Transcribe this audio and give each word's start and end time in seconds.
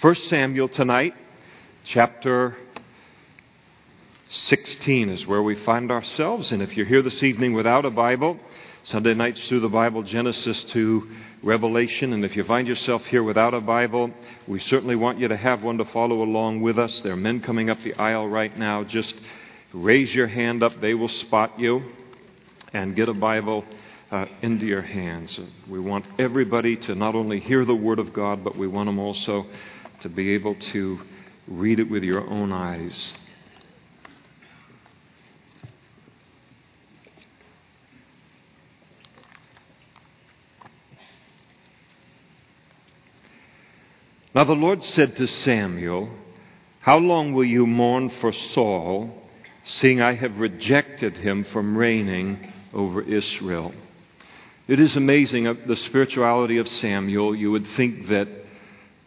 1 0.00 0.14
Samuel 0.14 0.68
tonight, 0.68 1.12
chapter 1.82 2.56
16 4.28 5.08
is 5.08 5.26
where 5.26 5.42
we 5.42 5.56
find 5.56 5.90
ourselves. 5.90 6.52
And 6.52 6.62
if 6.62 6.76
you're 6.76 6.86
here 6.86 7.02
this 7.02 7.20
evening 7.24 7.52
without 7.52 7.84
a 7.84 7.90
Bible, 7.90 8.38
Sunday 8.84 9.14
nights 9.14 9.48
through 9.48 9.58
the 9.58 9.68
Bible, 9.68 10.04
Genesis 10.04 10.62
to 10.66 11.10
Revelation. 11.42 12.12
And 12.12 12.24
if 12.24 12.36
you 12.36 12.44
find 12.44 12.68
yourself 12.68 13.06
here 13.06 13.24
without 13.24 13.54
a 13.54 13.60
Bible, 13.60 14.12
we 14.46 14.60
certainly 14.60 14.94
want 14.94 15.18
you 15.18 15.26
to 15.26 15.36
have 15.36 15.64
one 15.64 15.78
to 15.78 15.84
follow 15.86 16.22
along 16.22 16.60
with 16.60 16.78
us. 16.78 17.00
There 17.00 17.14
are 17.14 17.16
men 17.16 17.40
coming 17.40 17.68
up 17.68 17.80
the 17.80 17.94
aisle 17.94 18.28
right 18.28 18.56
now. 18.56 18.84
Just 18.84 19.20
raise 19.72 20.14
your 20.14 20.28
hand 20.28 20.62
up, 20.62 20.80
they 20.80 20.94
will 20.94 21.08
spot 21.08 21.58
you, 21.58 21.82
and 22.72 22.94
get 22.94 23.08
a 23.08 23.14
Bible 23.14 23.64
uh, 24.12 24.26
into 24.42 24.64
your 24.64 24.82
hands. 24.82 25.40
We 25.68 25.80
want 25.80 26.06
everybody 26.20 26.76
to 26.76 26.94
not 26.94 27.16
only 27.16 27.40
hear 27.40 27.64
the 27.64 27.74
Word 27.74 27.98
of 27.98 28.12
God, 28.12 28.44
but 28.44 28.56
we 28.56 28.68
want 28.68 28.86
them 28.86 29.00
also 29.00 29.44
to 30.00 30.08
be 30.08 30.30
able 30.30 30.54
to 30.54 31.00
read 31.46 31.80
it 31.80 31.90
with 31.90 32.02
your 32.02 32.28
own 32.28 32.52
eyes. 32.52 33.14
Now 44.34 44.44
the 44.44 44.52
Lord 44.54 44.84
said 44.84 45.16
to 45.16 45.26
Samuel, 45.26 46.10
How 46.80 46.98
long 46.98 47.32
will 47.32 47.44
you 47.44 47.66
mourn 47.66 48.08
for 48.08 48.32
Saul, 48.32 49.12
seeing 49.64 50.00
I 50.00 50.14
have 50.14 50.38
rejected 50.38 51.16
him 51.16 51.42
from 51.42 51.76
reigning 51.76 52.52
over 52.72 53.02
Israel? 53.02 53.74
It 54.68 54.78
is 54.78 54.94
amazing 54.96 55.48
uh, 55.48 55.54
the 55.66 55.74
spirituality 55.74 56.58
of 56.58 56.68
Samuel. 56.68 57.34
You 57.34 57.50
would 57.50 57.66
think 57.68 58.06
that 58.08 58.28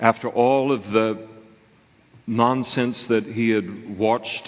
after 0.02 0.28
all 0.28 0.72
of 0.72 0.92
the 0.92 1.28
nonsense 2.26 3.06
that 3.06 3.24
he 3.24 3.52
had 3.52 3.98
watched 3.98 4.48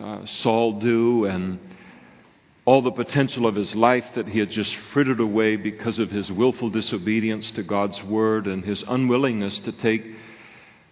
uh, 0.00 0.26
Saul 0.26 0.80
do 0.80 1.24
and 1.24 1.58
all 2.64 2.82
the 2.82 2.90
potential 2.90 3.46
of 3.46 3.54
his 3.54 3.74
life 3.74 4.04
that 4.14 4.28
he 4.28 4.40
had 4.40 4.50
just 4.50 4.74
frittered 4.92 5.20
away 5.20 5.56
because 5.56 5.98
of 5.98 6.10
his 6.10 6.30
willful 6.30 6.68
disobedience 6.68 7.50
to 7.52 7.62
God's 7.62 8.02
word 8.02 8.46
and 8.46 8.64
his 8.64 8.84
unwillingness 8.86 9.58
to 9.60 9.72
take 9.72 10.04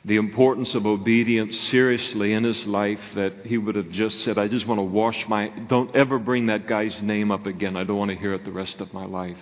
the 0.04 0.16
importance 0.16 0.74
of 0.76 0.86
obedience 0.86 1.58
seriously 1.68 2.32
in 2.32 2.44
his 2.44 2.64
life, 2.66 3.00
that 3.16 3.44
he 3.44 3.58
would 3.58 3.74
have 3.74 3.90
just 3.90 4.20
said, 4.20 4.38
I 4.38 4.46
just 4.46 4.66
want 4.66 4.78
to 4.78 4.84
wash 4.84 5.26
my, 5.28 5.48
don't 5.48 5.94
ever 5.96 6.20
bring 6.20 6.46
that 6.46 6.68
guy's 6.68 7.02
name 7.02 7.32
up 7.32 7.44
again. 7.44 7.76
I 7.76 7.82
don't 7.82 7.98
want 7.98 8.12
to 8.12 8.16
hear 8.16 8.32
it 8.32 8.44
the 8.44 8.52
rest 8.52 8.80
of 8.80 8.94
my 8.94 9.04
life. 9.04 9.36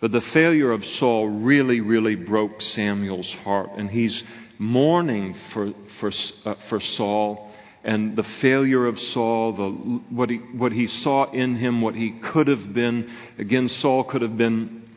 But 0.00 0.12
the 0.12 0.20
failure 0.20 0.72
of 0.72 0.84
Saul 0.84 1.28
really, 1.28 1.80
really 1.80 2.14
broke 2.14 2.60
Samuel's 2.60 3.32
heart, 3.44 3.70
and 3.76 3.90
he's 3.90 4.22
mourning 4.58 5.34
for, 5.52 5.72
for, 5.98 6.12
uh, 6.44 6.54
for 6.68 6.80
Saul 6.80 7.50
and 7.84 8.16
the 8.16 8.22
failure 8.22 8.86
of 8.86 8.98
Saul, 8.98 9.52
the, 9.52 9.70
what, 10.08 10.30
he, 10.30 10.38
what 10.38 10.72
he 10.72 10.86
saw 10.86 11.30
in 11.30 11.56
him, 11.56 11.82
what 11.82 11.94
he 11.94 12.12
could 12.12 12.48
have 12.48 12.72
been. 12.72 13.10
Again, 13.38 13.68
Saul 13.68 14.04
could 14.04 14.22
have 14.22 14.38
been 14.38 14.88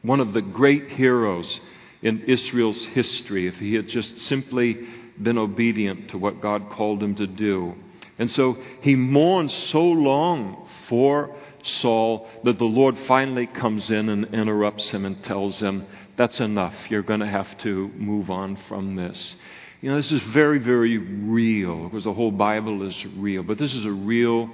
one 0.00 0.20
of 0.20 0.32
the 0.32 0.40
great 0.40 0.88
heroes 0.88 1.60
in 2.00 2.22
Israel's 2.22 2.82
history 2.86 3.46
if 3.46 3.56
he 3.56 3.74
had 3.74 3.88
just 3.88 4.16
simply 4.20 4.86
been 5.20 5.36
obedient 5.36 6.08
to 6.10 6.18
what 6.18 6.40
God 6.40 6.70
called 6.70 7.02
him 7.02 7.14
to 7.16 7.26
do. 7.26 7.74
And 8.18 8.30
so 8.30 8.56
he 8.80 8.96
mourns 8.96 9.52
so 9.52 9.84
long 9.84 10.66
for 10.88 11.36
Saul 11.62 12.28
that 12.44 12.58
the 12.58 12.64
Lord 12.64 12.98
finally 13.00 13.46
comes 13.46 13.90
in 13.90 14.08
and 14.08 14.26
interrupts 14.34 14.90
him 14.90 15.04
and 15.04 15.22
tells 15.24 15.60
him, 15.60 15.86
That's 16.16 16.40
enough. 16.40 16.74
You're 16.88 17.02
going 17.02 17.20
to 17.20 17.26
have 17.26 17.56
to 17.58 17.88
move 17.96 18.30
on 18.30 18.56
from 18.68 18.96
this. 18.96 19.36
You 19.80 19.90
know, 19.90 19.96
this 19.96 20.12
is 20.12 20.20
very, 20.24 20.58
very 20.58 20.98
real 20.98 21.84
because 21.84 22.04
the 22.04 22.12
whole 22.12 22.30
Bible 22.30 22.82
is 22.82 23.06
real, 23.16 23.42
but 23.42 23.56
this 23.56 23.74
is 23.74 23.84
a 23.86 23.92
real 23.92 24.50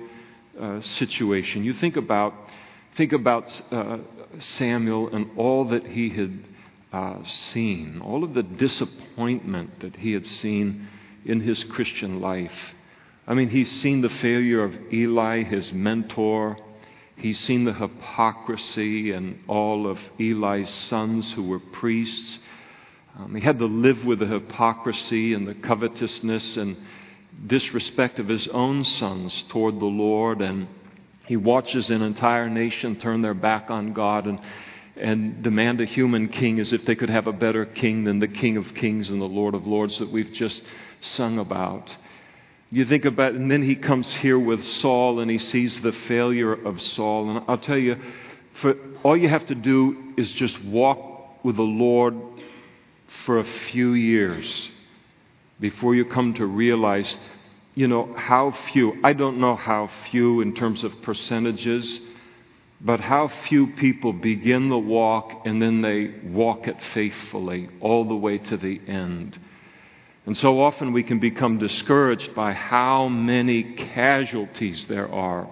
uh, 0.60 0.80
situation. 0.80 1.64
You 1.64 1.72
think 1.72 1.96
about, 1.96 2.32
think 2.96 3.12
about 3.12 3.60
uh, 3.72 3.98
Samuel 4.38 5.14
and 5.14 5.30
all 5.36 5.64
that 5.66 5.84
he 5.84 6.10
had 6.10 6.38
uh, 6.92 7.24
seen, 7.24 8.00
all 8.00 8.22
of 8.22 8.34
the 8.34 8.44
disappointment 8.44 9.80
that 9.80 9.96
he 9.96 10.12
had 10.12 10.24
seen 10.24 10.88
in 11.24 11.40
his 11.40 11.64
Christian 11.64 12.20
life. 12.20 12.74
I 13.26 13.34
mean, 13.34 13.48
he's 13.48 13.70
seen 13.82 14.02
the 14.02 14.08
failure 14.08 14.62
of 14.62 14.74
Eli, 14.92 15.42
his 15.42 15.72
mentor. 15.72 16.56
He's 17.16 17.38
seen 17.38 17.64
the 17.64 17.72
hypocrisy 17.72 19.12
and 19.12 19.42
all 19.48 19.86
of 19.86 19.98
Eli's 20.20 20.68
sons 20.68 21.32
who 21.32 21.44
were 21.44 21.58
priests. 21.58 22.38
Um, 23.18 23.34
he 23.34 23.40
had 23.40 23.58
to 23.58 23.66
live 23.66 24.04
with 24.04 24.18
the 24.18 24.26
hypocrisy 24.26 25.32
and 25.32 25.48
the 25.48 25.54
covetousness 25.54 26.58
and 26.58 26.76
disrespect 27.46 28.18
of 28.18 28.28
his 28.28 28.46
own 28.48 28.84
sons 28.84 29.44
toward 29.48 29.80
the 29.80 29.86
Lord. 29.86 30.42
And 30.42 30.68
he 31.26 31.36
watches 31.36 31.90
an 31.90 32.02
entire 32.02 32.50
nation 32.50 32.96
turn 32.96 33.22
their 33.22 33.34
back 33.34 33.70
on 33.70 33.94
God 33.94 34.26
and, 34.26 34.38
and 34.96 35.42
demand 35.42 35.80
a 35.80 35.86
human 35.86 36.28
king 36.28 36.60
as 36.60 36.74
if 36.74 36.84
they 36.84 36.94
could 36.94 37.10
have 37.10 37.26
a 37.26 37.32
better 37.32 37.64
king 37.64 38.04
than 38.04 38.18
the 38.18 38.28
King 38.28 38.58
of 38.58 38.74
Kings 38.74 39.08
and 39.08 39.22
the 39.22 39.26
Lord 39.26 39.54
of 39.54 39.66
Lords 39.66 39.98
that 40.00 40.12
we've 40.12 40.32
just 40.32 40.62
sung 41.00 41.38
about. 41.38 41.96
You 42.70 42.84
think 42.84 43.04
about, 43.04 43.34
and 43.34 43.50
then 43.50 43.62
he 43.62 43.76
comes 43.76 44.12
here 44.16 44.38
with 44.38 44.64
Saul 44.64 45.20
and 45.20 45.30
he 45.30 45.38
sees 45.38 45.80
the 45.80 45.92
failure 45.92 46.52
of 46.52 46.82
Saul. 46.82 47.30
And 47.30 47.44
I'll 47.46 47.58
tell 47.58 47.78
you, 47.78 47.96
for 48.60 48.74
all 49.04 49.16
you 49.16 49.28
have 49.28 49.46
to 49.46 49.54
do 49.54 50.14
is 50.16 50.32
just 50.32 50.62
walk 50.64 51.44
with 51.44 51.56
the 51.56 51.62
Lord 51.62 52.16
for 53.24 53.38
a 53.38 53.44
few 53.44 53.92
years 53.92 54.70
before 55.60 55.94
you 55.94 56.04
come 56.04 56.34
to 56.34 56.46
realize, 56.46 57.16
you 57.74 57.86
know, 57.86 58.12
how 58.16 58.50
few, 58.72 58.94
I 59.04 59.12
don't 59.12 59.38
know 59.38 59.54
how 59.54 59.88
few 60.10 60.40
in 60.40 60.54
terms 60.54 60.82
of 60.84 61.02
percentages, 61.02 62.00
but 62.80 63.00
how 63.00 63.28
few 63.28 63.68
people 63.68 64.12
begin 64.12 64.68
the 64.68 64.78
walk 64.78 65.46
and 65.46 65.62
then 65.62 65.82
they 65.82 66.14
walk 66.24 66.66
it 66.66 66.80
faithfully 66.92 67.68
all 67.80 68.04
the 68.04 68.16
way 68.16 68.38
to 68.38 68.56
the 68.56 68.80
end. 68.86 69.38
And 70.26 70.36
so 70.36 70.60
often 70.60 70.92
we 70.92 71.04
can 71.04 71.20
become 71.20 71.58
discouraged 71.58 72.34
by 72.34 72.52
how 72.52 73.08
many 73.08 73.62
casualties 73.62 74.86
there 74.86 75.08
are 75.08 75.48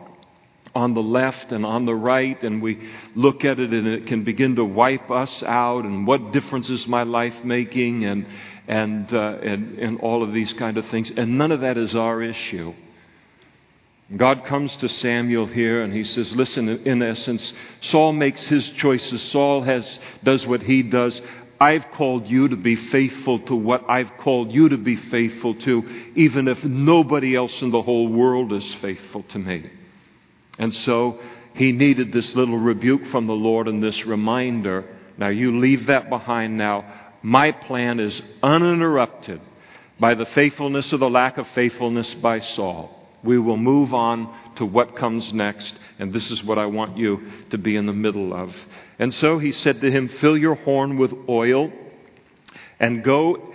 on 0.75 0.95
the 0.95 1.03
left 1.03 1.53
and 1.53 1.65
on 1.65 1.87
the 1.87 1.95
right, 1.95 2.43
and 2.43 2.61
we 2.61 2.91
look 3.15 3.45
at 3.45 3.61
it 3.61 3.73
and 3.73 3.87
it 3.87 4.07
can 4.09 4.25
begin 4.25 4.57
to 4.57 4.65
wipe 4.65 5.11
us 5.11 5.43
out. 5.45 5.85
And 5.85 6.07
what 6.07 6.33
difference 6.33 6.69
is 6.69 6.87
my 6.89 7.05
life 7.05 7.45
making? 7.45 8.05
And, 8.05 8.27
and, 8.67 9.13
uh, 9.13 9.39
and, 9.43 9.79
and 9.79 10.01
all 10.01 10.23
of 10.23 10.33
these 10.33 10.53
kind 10.55 10.77
of 10.77 10.87
things. 10.89 11.11
And 11.11 11.39
none 11.39 11.53
of 11.53 11.61
that 11.61 11.77
is 11.77 11.95
our 11.95 12.23
issue. 12.23 12.75
God 14.17 14.45
comes 14.45 14.77
to 14.79 14.89
Samuel 14.89 15.47
here 15.47 15.83
and 15.83 15.93
he 15.93 16.05
says, 16.05 16.35
Listen, 16.37 16.69
in 16.69 17.03
essence, 17.03 17.55
Saul 17.81 18.13
makes 18.13 18.45
his 18.47 18.69
choices. 18.71 19.23
Saul 19.23 19.63
has, 19.63 19.99
does 20.23 20.47
what 20.47 20.63
he 20.63 20.83
does. 20.83 21.23
I've 21.61 21.91
called 21.93 22.27
you 22.27 22.49
to 22.49 22.57
be 22.57 22.77
faithful 22.77 23.39
to 23.41 23.55
what 23.55 23.89
I've 23.89 24.17
called 24.19 24.53
you 24.53 24.71
to 24.71 24.77
be 24.77 24.97
faithful 24.97 25.55
to, 25.55 26.11
even 26.15 26.49
if 26.49 26.63
nobody 26.65 27.37
else 27.37 27.63
in 27.63 27.71
the 27.71 27.83
whole 27.83 28.09
world 28.09 28.53
is 28.53 28.75
faithful 28.77 29.23
to 29.23 29.39
me. 29.39 29.71
And 30.59 30.75
so 30.75 31.21
he 31.55 31.73
needed 31.73 32.13
this 32.13 32.35
little 32.35 32.59
rebuke 32.59 33.07
from 33.07 33.27
the 33.27 33.35
Lord 33.35 33.69
and 33.69 33.83
this 33.83 34.05
reminder. 34.05 34.85
Now 35.17 35.29
you 35.29 35.59
leave 35.59 35.87
that 35.87 36.11
behind 36.11 36.59
now. 36.59 36.85
My 37.23 37.53
plan 37.53 38.01
is 38.01 38.21
uninterrupted 38.43 39.41
by 39.99 40.15
the 40.15 40.27
faithfulness 40.27 40.93
or 40.93 40.99
the 40.99 41.09
lack 41.09 41.39
of 41.39 41.47
faithfulness 41.49 42.13
by 42.17 42.41
Saul. 42.41 43.01
We 43.23 43.39
will 43.39 43.57
move 43.57 43.95
on 43.95 44.35
to 44.57 44.67
what 44.67 44.97
comes 44.97 45.33
next, 45.33 45.75
and 45.99 46.13
this 46.13 46.31
is 46.31 46.45
what 46.45 46.59
I 46.59 46.67
want 46.67 46.99
you 46.99 47.23
to 47.51 47.59
be 47.59 47.77
in 47.77 47.87
the 47.87 47.93
middle 47.93 48.35
of. 48.35 48.55
And 48.99 49.13
so 49.15 49.39
he 49.39 49.53
said 49.53 49.81
to 49.81 49.91
him, 49.91 50.09
Fill 50.09 50.37
your 50.37 50.55
horn 50.55 50.99
with 50.99 51.13
oil 51.29 51.73
and 52.79 53.03
go. 53.03 53.53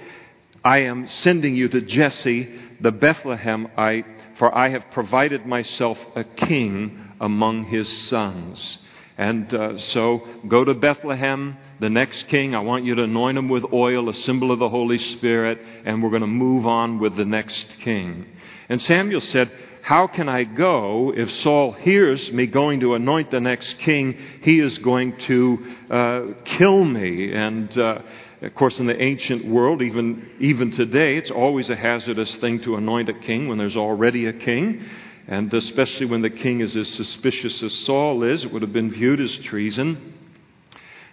I 0.64 0.80
am 0.80 1.08
sending 1.08 1.56
you 1.56 1.70
to 1.70 1.82
Jesse 1.82 2.50
the 2.82 2.92
Bethlehemite, 2.92 4.06
for 4.38 4.56
I 4.56 4.70
have 4.70 4.92
provided 4.92 5.46
myself 5.46 5.98
a 6.16 6.24
king 6.24 7.14
among 7.20 7.66
his 7.66 7.88
sons. 8.10 8.80
And 9.18 9.54
uh, 9.54 9.78
so 9.78 10.26
go 10.48 10.64
to 10.64 10.74
Bethlehem, 10.74 11.58
the 11.80 11.90
next 11.90 12.30
king. 12.30 12.56
I 12.56 12.60
want 12.60 12.86
you 12.86 12.96
to 12.96 13.04
anoint 13.04 13.38
him 13.38 13.50
with 13.50 13.66
oil, 13.74 14.08
a 14.08 14.14
symbol 14.14 14.52
of 14.52 14.60
the 14.60 14.70
Holy 14.70 14.98
Spirit, 14.98 15.62
and 15.86 16.02
we're 16.02 16.10
going 16.10 16.22
to 16.22 16.28
move 16.28 16.66
on 16.66 17.00
with 17.00 17.16
the 17.16 17.26
next 17.26 17.68
king. 17.80 18.26
And 18.70 18.82
Samuel 18.82 19.20
said, 19.20 19.52
how 19.82 20.08
can 20.08 20.30
I 20.30 20.44
go 20.44 21.14
if 21.16 21.32
Saul 21.32 21.72
hears 21.72 22.32
me 22.32 22.48
going 22.48 22.82
to 22.82 22.96
anoint 22.96 23.32
the 23.32 23.40
next 23.40 23.80
king? 23.80 24.18
He 24.42 24.60
is 24.60 24.78
going 24.80 25.18
to 25.18 25.76
uh, 25.90 26.22
kill 26.46 26.84
me. 26.84 27.34
And 27.34 27.76
uh, 27.78 28.02
of 28.42 28.56
course, 28.56 28.80
in 28.80 28.88
the 28.88 29.02
ancient 29.02 29.46
world, 29.46 29.82
even, 29.82 30.30
even 30.40 30.72
today, 30.72 31.18
it's 31.18 31.32
always 31.32 31.70
a 31.70 31.76
hazardous 31.76 32.36
thing 32.36 32.62
to 32.62 32.76
anoint 32.76 33.10
a 33.10 33.14
king 33.14 33.48
when 33.48 33.58
there's 33.58 33.78
already 33.78 34.28
a 34.28 34.34
king. 34.34 34.86
And 35.28 35.54
especially 35.54 36.08
when 36.08 36.22
the 36.22 36.30
king 36.30 36.62
is 36.62 36.76
as 36.76 36.88
suspicious 36.88 37.62
as 37.62 37.74
Saul 37.74 38.24
is, 38.24 38.46
it 38.46 38.52
would 38.52 38.62
have 38.62 38.74
been 38.74 38.92
viewed 38.92 39.20
as 39.20 39.36
treason. 39.38 40.16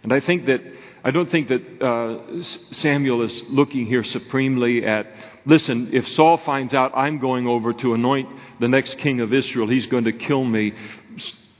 And 0.02 0.12
I 0.12 0.20
think 0.20 0.46
that 0.46 0.62
I 1.06 1.12
don't 1.12 1.31
think 1.31 1.47
that 1.47 1.81
uh, 1.81 2.43
Samuel 2.43 3.23
is 3.23 3.44
looking 3.49 3.87
here 3.87 4.03
supremely 4.03 4.85
at, 4.85 5.06
listen, 5.44 5.91
if 5.93 6.08
Saul 6.08 6.37
finds 6.38 6.75
out 6.75 6.91
I'm 6.97 7.20
going 7.20 7.47
over 7.47 7.73
to 7.75 7.94
anoint 7.94 8.29
the 8.58 8.67
next 8.67 8.99
king 8.99 9.20
of 9.20 9.32
Israel, 9.32 9.69
he's 9.69 9.87
going 9.87 10.03
to 10.03 10.12
kill 10.12 10.43
me. 10.43 10.73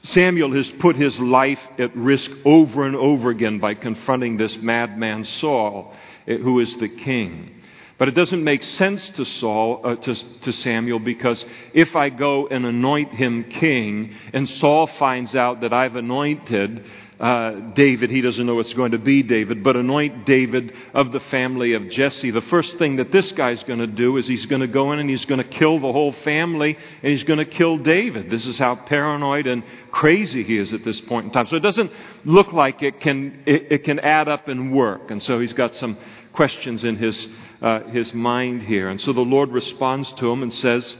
Samuel 0.03 0.53
has 0.53 0.69
put 0.81 0.97
his 0.97 1.21
life 1.21 1.61
at 1.79 1.95
risk 1.97 2.29
over 2.45 2.87
and 2.87 2.97
over 2.97 3.31
again 3.31 3.61
by 3.61 3.75
confronting 3.75 4.37
this 4.37 4.57
madman 4.57 5.23
Saul, 5.23 5.95
eh, 6.27 6.39
who 6.39 6.59
is 6.59 6.77
the 6.79 6.89
king. 6.89 7.53
But 7.99 8.09
it 8.09 8.17
doesn't 8.17 8.43
make 8.43 8.65
sense 8.65 9.11
to 9.11 9.25
Saul, 9.25 9.81
uh, 9.85 9.95
to, 9.95 10.41
to 10.41 10.53
Samuel, 10.53 10.99
because 10.99 11.45
if 11.73 11.95
I 11.95 12.11
go 12.11 12.49
and 12.49 12.67
anoint 12.67 13.13
him 13.13 13.45
king, 13.45 14.13
and 14.33 14.49
Saul 14.49 14.89
finds 14.89 15.37
out 15.37 15.61
that 15.61 15.73
I've 15.73 15.95
anointed 15.95 16.85
uh, 17.19 17.73
David, 17.73 18.11
he 18.11 18.21
doesn't 18.21 18.45
know 18.45 18.61
it's 18.61 18.75
going 18.75 18.93
to 18.93 18.99
be 18.99 19.23
David, 19.23 19.65
but 19.65 19.75
anoint 19.75 20.27
David 20.27 20.75
of 20.93 21.13
the 21.13 21.21
family 21.21 21.73
of 21.73 21.89
Jesse. 21.89 22.31
The 22.31 22.43
first 22.43 22.77
thing 22.77 22.97
that 22.97 23.11
this 23.11 23.33
guy's 23.33 23.63
going 23.63 23.79
to 23.79 23.87
do 23.87 24.19
is 24.19 24.27
he's 24.27 24.45
going 24.45 24.61
to 24.61 24.67
go 24.67 24.93
in 24.93 24.99
and 24.99 25.09
he's 25.09 25.25
going 25.25 25.43
to 25.43 25.49
kill 25.49 25.81
the 25.81 25.93
whole 25.93 26.13
family, 26.13 26.77
and 26.77 27.11
he's 27.11 27.25
going 27.25 27.39
to 27.39 27.47
kill 27.47 27.79
David. 27.79 28.29
This 28.29 28.45
is 28.45 28.59
how 28.59 28.77
paranoid 28.77 29.47
and 29.47 29.63
crazy 29.91 30.43
he 30.43 30.59
is 30.59 30.75
at 30.75 30.85
this 30.85 31.01
point 31.03 31.27
in 31.27 31.33
time. 31.33 31.47
So 31.47 31.57
it 31.57 31.61
doesn't 31.61 31.91
look 32.25 32.53
like 32.53 32.83
it 32.83 33.01
can 33.01 33.43
it, 33.47 33.73
it 33.73 33.85
can 33.85 33.99
add 34.01 34.29
up 34.29 34.49
and 34.49 34.75
work, 34.75 35.11
and 35.11 35.23
so 35.23 35.41
he's 35.41 35.55
got 35.55 35.75
some 35.75 35.97
questions 36.35 36.85
in 36.85 36.97
his 36.97 37.29
uh, 37.63 37.81
his 37.85 38.13
mind 38.13 38.63
here. 38.63 38.91
And 38.91 39.01
so 39.01 39.15
the 39.15 39.23
Lord 39.23 39.51
responds 39.53 40.13
to 40.13 40.31
him 40.31 40.43
and 40.43 40.53
says, 40.53 40.95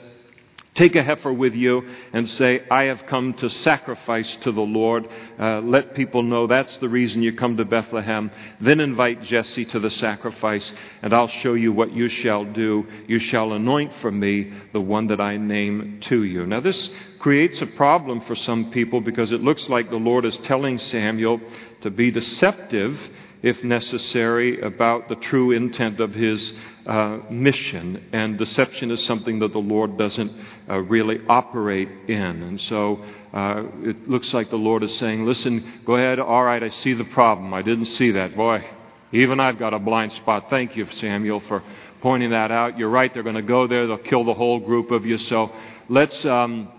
Take 0.77 0.95
a 0.95 1.03
heifer 1.03 1.33
with 1.33 1.55
you 1.55 1.89
and 2.13 2.29
say, 2.29 2.63
I 2.71 2.85
have 2.85 3.07
come 3.07 3.33
to 3.35 3.49
sacrifice 3.49 4.37
to 4.43 4.53
the 4.53 4.61
Lord. 4.61 5.09
Uh, 5.39 5.61
let 5.61 5.95
people 5.95 6.23
know 6.23 6.47
that's 6.47 6.77
the 6.79 6.89
reason 6.91 7.23
you 7.23 7.33
come 7.33 7.57
to 7.57 7.65
Bethlehem. 7.65 8.31
Then 8.61 8.81
invite 8.81 9.23
Jesse 9.23 9.65
to 9.65 9.81
the 9.81 9.91
sacrifice, 9.91 10.71
and 11.01 11.15
I'll 11.15 11.29
show 11.29 11.55
you 11.55 11.73
what 11.73 11.93
you 11.93 12.09
shall 12.09 12.45
do. 12.45 12.87
You 13.07 13.19
shall 13.19 13.55
anoint 13.55 13.95
for 14.03 14.11
me 14.11 14.53
the 14.75 14.81
one 14.83 15.07
that 15.07 15.21
I 15.21 15.39
name 15.39 15.99
to 16.03 16.23
you. 16.25 16.45
Now, 16.45 16.61
this 16.61 16.91
creates 17.21 17.63
a 17.63 17.67
problem 17.67 18.21
for 18.21 18.37
some 18.37 18.71
people 18.71 19.01
because 19.01 19.33
it 19.33 19.41
looks 19.41 19.71
like 19.71 19.89
the 19.89 19.97
Lord 19.97 20.27
is 20.27 20.37
telling 20.39 20.77
Samuel 20.77 21.41
to 21.81 21.91
be 21.91 22.11
deceptive 22.11 23.01
if 23.43 23.63
necessary, 23.63 24.61
about 24.61 25.09
the 25.09 25.15
true 25.17 25.53
intent 25.53 26.01
of 26.01 26.15
his 26.15 26.53
uh, 26.87 27.19
mission. 27.31 28.09
And 28.13 28.39
deception 28.39 28.91
is 28.91 29.05
something 29.05 29.39
that 29.41 29.53
the 29.53 29.59
Lord 29.59 29.97
doesn't 29.97 30.33
uh, 30.69 30.79
really 30.79 31.21
operate 31.29 31.89
in. 32.09 32.43
And 32.43 32.61
so 32.61 33.05
uh, 33.33 33.65
it 33.83 34.09
looks 34.09 34.33
like 34.35 34.51
the 34.51 34.57
Lord 34.57 34.83
is 34.83 34.97
saying, 34.99 35.25
listen, 35.25 35.83
go 35.85 35.97
ahead, 35.97 36.19
all 36.19 36.45
right, 36.45 36.63
I 36.63 36.71
see 36.71 36.93
the 36.93 37.05
problem. 37.05 37.55
I 37.55 37.63
didn't 37.63 37.87
see 37.87 38.13
that. 38.13 38.37
Boy, 38.37 38.65
even 39.13 39.41
I've 39.41 39.59
got 39.59 39.75
a 39.75 39.79
blind 39.79 40.13
spot. 40.13 40.51
Thank 40.51 40.77
you, 40.77 40.87
Samuel, 40.91 41.41
for 41.41 41.63
pointing 42.01 42.31
that 42.31 42.51
out. 42.51 42.79
You're 42.79 42.91
right, 42.91 43.13
they're 43.13 43.23
going 43.23 43.37
to 43.37 43.43
go 43.43 43.67
there, 43.67 43.87
they'll 43.87 43.99
kill 43.99 44.25
the 44.25 44.35
whole 44.35 44.61
group 44.61 44.91
of 44.91 45.07
you. 45.07 45.19
So 45.19 45.53
let's. 45.89 46.25
Um, 46.25 46.73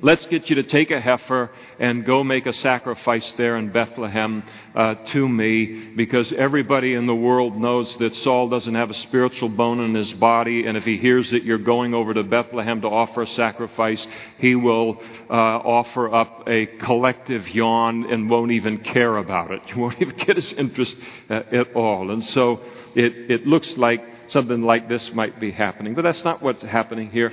Let's 0.00 0.26
get 0.26 0.48
you 0.48 0.54
to 0.56 0.62
take 0.62 0.92
a 0.92 1.00
heifer 1.00 1.50
and 1.80 2.04
go 2.04 2.22
make 2.22 2.46
a 2.46 2.52
sacrifice 2.52 3.32
there 3.32 3.56
in 3.56 3.72
Bethlehem 3.72 4.44
uh, 4.72 4.94
to 4.94 5.28
me 5.28 5.88
because 5.96 6.32
everybody 6.32 6.94
in 6.94 7.06
the 7.06 7.14
world 7.16 7.56
knows 7.56 7.96
that 7.96 8.14
Saul 8.14 8.48
doesn't 8.48 8.76
have 8.76 8.90
a 8.90 8.94
spiritual 8.94 9.48
bone 9.48 9.80
in 9.80 9.94
his 9.94 10.12
body, 10.12 10.66
and 10.66 10.76
if 10.76 10.84
he 10.84 10.98
hears 10.98 11.30
that 11.32 11.42
you're 11.42 11.58
going 11.58 11.94
over 11.94 12.14
to 12.14 12.22
Bethlehem 12.22 12.80
to 12.82 12.86
offer 12.86 13.22
a 13.22 13.26
sacrifice, 13.26 14.06
he 14.38 14.54
will 14.54 15.02
uh, 15.28 15.32
offer 15.32 16.14
up 16.14 16.44
a 16.46 16.66
collective 16.66 17.48
yawn 17.48 18.12
and 18.12 18.30
won't 18.30 18.52
even 18.52 18.78
care 18.78 19.16
about 19.16 19.50
it. 19.50 19.62
You 19.68 19.82
won't 19.82 20.00
even 20.00 20.16
get 20.16 20.36
his 20.36 20.52
interest 20.54 20.96
uh, 21.28 21.42
at 21.50 21.74
all. 21.74 22.10
And 22.10 22.24
so 22.24 22.60
it, 22.94 23.30
it 23.30 23.46
looks 23.46 23.76
like 23.76 24.04
something 24.28 24.62
like 24.62 24.88
this 24.88 25.12
might 25.12 25.40
be 25.40 25.50
happening, 25.50 25.94
but 25.94 26.02
that's 26.02 26.24
not 26.24 26.40
what's 26.40 26.62
happening 26.62 27.10
here. 27.10 27.32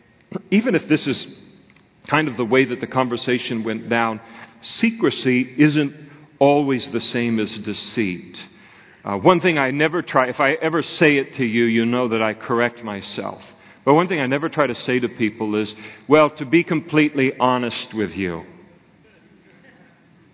Even 0.50 0.74
if 0.74 0.88
this 0.88 1.06
is 1.06 1.41
kind 2.06 2.28
of 2.28 2.36
the 2.36 2.44
way 2.44 2.64
that 2.64 2.80
the 2.80 2.86
conversation 2.86 3.64
went 3.64 3.88
down, 3.88 4.20
secrecy 4.60 5.54
isn't 5.58 5.94
always 6.38 6.88
the 6.90 7.00
same 7.00 7.38
as 7.38 7.56
deceit. 7.58 8.44
Uh, 9.04 9.16
one 9.16 9.40
thing 9.40 9.58
I 9.58 9.70
never 9.70 10.02
try, 10.02 10.28
if 10.28 10.40
I 10.40 10.52
ever 10.52 10.82
say 10.82 11.16
it 11.16 11.34
to 11.34 11.44
you, 11.44 11.64
you 11.64 11.86
know 11.86 12.08
that 12.08 12.22
I 12.22 12.34
correct 12.34 12.84
myself. 12.84 13.42
But 13.84 13.94
one 13.94 14.06
thing 14.06 14.20
I 14.20 14.26
never 14.26 14.48
try 14.48 14.66
to 14.66 14.74
say 14.74 15.00
to 15.00 15.08
people 15.08 15.56
is, 15.56 15.74
well, 16.06 16.30
to 16.30 16.44
be 16.44 16.62
completely 16.62 17.36
honest 17.38 17.92
with 17.94 18.14
you. 18.16 18.44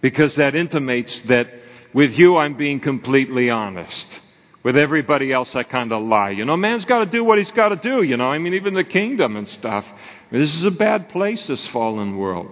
Because 0.01 0.35
that 0.37 0.55
intimates 0.55 1.21
that 1.23 1.49
with 1.95 2.19
you 2.19 2.37
I'm 2.37 2.57
being 2.57 2.81
completely 2.81 3.49
honest. 3.49 4.09
With 4.69 4.77
everybody 4.77 5.33
else 5.33 5.57
I 5.57 5.63
kind 5.63 5.93
of 5.93 6.03
lie. 6.03 6.29
You 6.29 6.45
know, 6.45 6.55
man's 6.55 6.85
got 6.85 6.99
to 6.99 7.07
do 7.07 7.25
what 7.25 7.39
he's 7.39 7.51
got 7.53 7.71
to 7.71 7.77
do, 7.77 8.03
you 8.03 8.19
know. 8.19 8.27
I 8.27 8.37
mean, 8.37 8.53
even 8.53 8.75
the 8.75 8.85
kingdom 8.85 9.35
and 9.37 9.49
stuff. 9.49 9.83
This 10.31 10.55
is 10.55 10.63
a 10.63 10.71
bad 10.71 11.09
place, 11.09 11.47
this 11.47 11.67
fallen 11.69 12.19
world. 12.19 12.51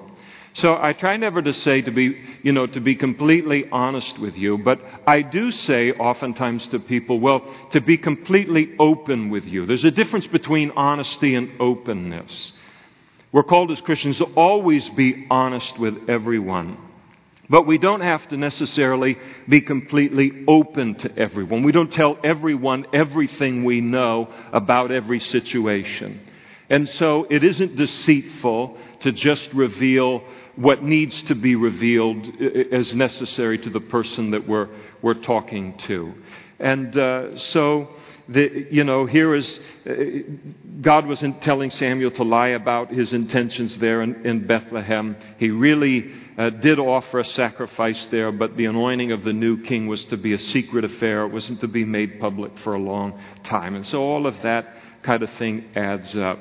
So 0.55 0.79
I 0.81 0.95
try 0.95 1.19
never 1.19 1.43
to 1.43 1.53
say 1.53 1.83
to 1.83 1.91
be, 1.91 2.17
you 2.43 2.53
know, 2.53 2.67
to 2.69 2.81
be 2.81 2.95
completely 2.95 3.69
honest 3.71 4.19
with 4.19 4.35
you, 4.35 4.57
but 4.57 4.81
I 5.07 5.21
do 5.21 5.51
say 5.51 5.93
oftentimes 5.93 6.67
to 6.69 6.79
people, 6.79 7.21
well, 7.21 7.43
to 7.73 7.83
be 7.83 7.99
completely 7.99 8.75
open 8.79 9.29
with 9.29 9.45
you. 9.45 9.67
There's 9.67 9.85
a 9.85 9.91
difference 9.91 10.27
between 10.27 10.71
honesty 10.71 11.35
and 11.35 11.61
openness. 11.61 12.55
We're 13.31 13.43
called 13.43 13.71
as 13.73 13.83
Christians 13.83 14.17
to 14.17 14.25
always 14.25 14.89
be 14.89 15.27
honest 15.31 15.79
with 15.79 16.09
everyone. 16.09 16.79
But 17.49 17.67
we 17.67 17.79
don't 17.79 18.01
have 18.01 18.27
to 18.29 18.37
necessarily 18.37 19.17
be 19.49 19.61
completely 19.61 20.45
open 20.49 20.97
to 20.97 21.19
everyone. 21.19 21.63
We 21.63 21.73
don't 21.73 21.93
tell 21.93 22.19
everyone 22.25 22.87
everything 22.93 23.65
we 23.65 23.81
know 23.81 24.29
about 24.53 24.91
every 24.91 25.21
situation. 25.21 26.21
And 26.69 26.89
so 26.89 27.27
it 27.31 27.45
isn't 27.45 27.77
deceitful 27.77 28.77
to 29.01 29.13
just 29.13 29.53
reveal 29.53 30.25
what 30.57 30.83
needs 30.83 31.23
to 31.25 31.35
be 31.35 31.55
revealed 31.55 32.27
as 32.73 32.95
necessary 32.95 33.59
to 33.59 33.71
the 33.71 33.81
person 33.81 34.33
that 34.33 34.49
we're, 34.49 34.69
we're 35.03 35.15
talking 35.15 35.77
to. 35.79 36.15
And 36.59 36.97
uh, 36.97 37.39
so, 37.39 37.91
the, 38.29 38.67
you 38.71 38.83
know, 38.83 39.07
here 39.07 39.35
is 39.35 39.61
uh, 39.89 39.93
God 40.81 41.07
wasn't 41.07 41.43
telling 41.43 41.71
Samuel 41.71 42.11
to 42.13 42.25
lie 42.25 42.49
about 42.49 42.91
his 42.91 43.13
intentions 43.13 43.79
there 43.79 44.03
in, 44.03 44.27
in 44.27 44.47
Bethlehem. 44.47 45.17
He 45.39 45.51
really 45.51 46.13
uh, 46.37 46.51
did 46.51 46.79
offer 46.79 47.21
a 47.21 47.25
sacrifice 47.25 48.07
there, 48.09 48.33
but 48.33 48.57
the 48.57 48.67
anointing 48.67 49.13
of 49.13 49.23
the 49.23 49.33
new 49.33 49.63
king 49.63 49.87
was 49.87 50.05
to 50.07 50.17
be 50.17 50.33
a 50.33 50.39
secret 50.39 50.85
affair. 50.85 51.25
It 51.25 51.33
wasn't 51.33 51.61
to 51.61 51.69
be 51.69 51.85
made 51.85 52.21
public 52.21 52.59
for 52.61 52.75
a 52.75 52.81
long 52.81 53.21
time. 53.45 53.77
And 53.77 53.87
so 53.87 54.03
all 54.03 54.27
of 54.27 54.41
that 54.43 54.75
kind 55.03 55.23
of 55.23 55.31
thing 55.35 55.67
adds 55.77 56.17
up. 56.17 56.39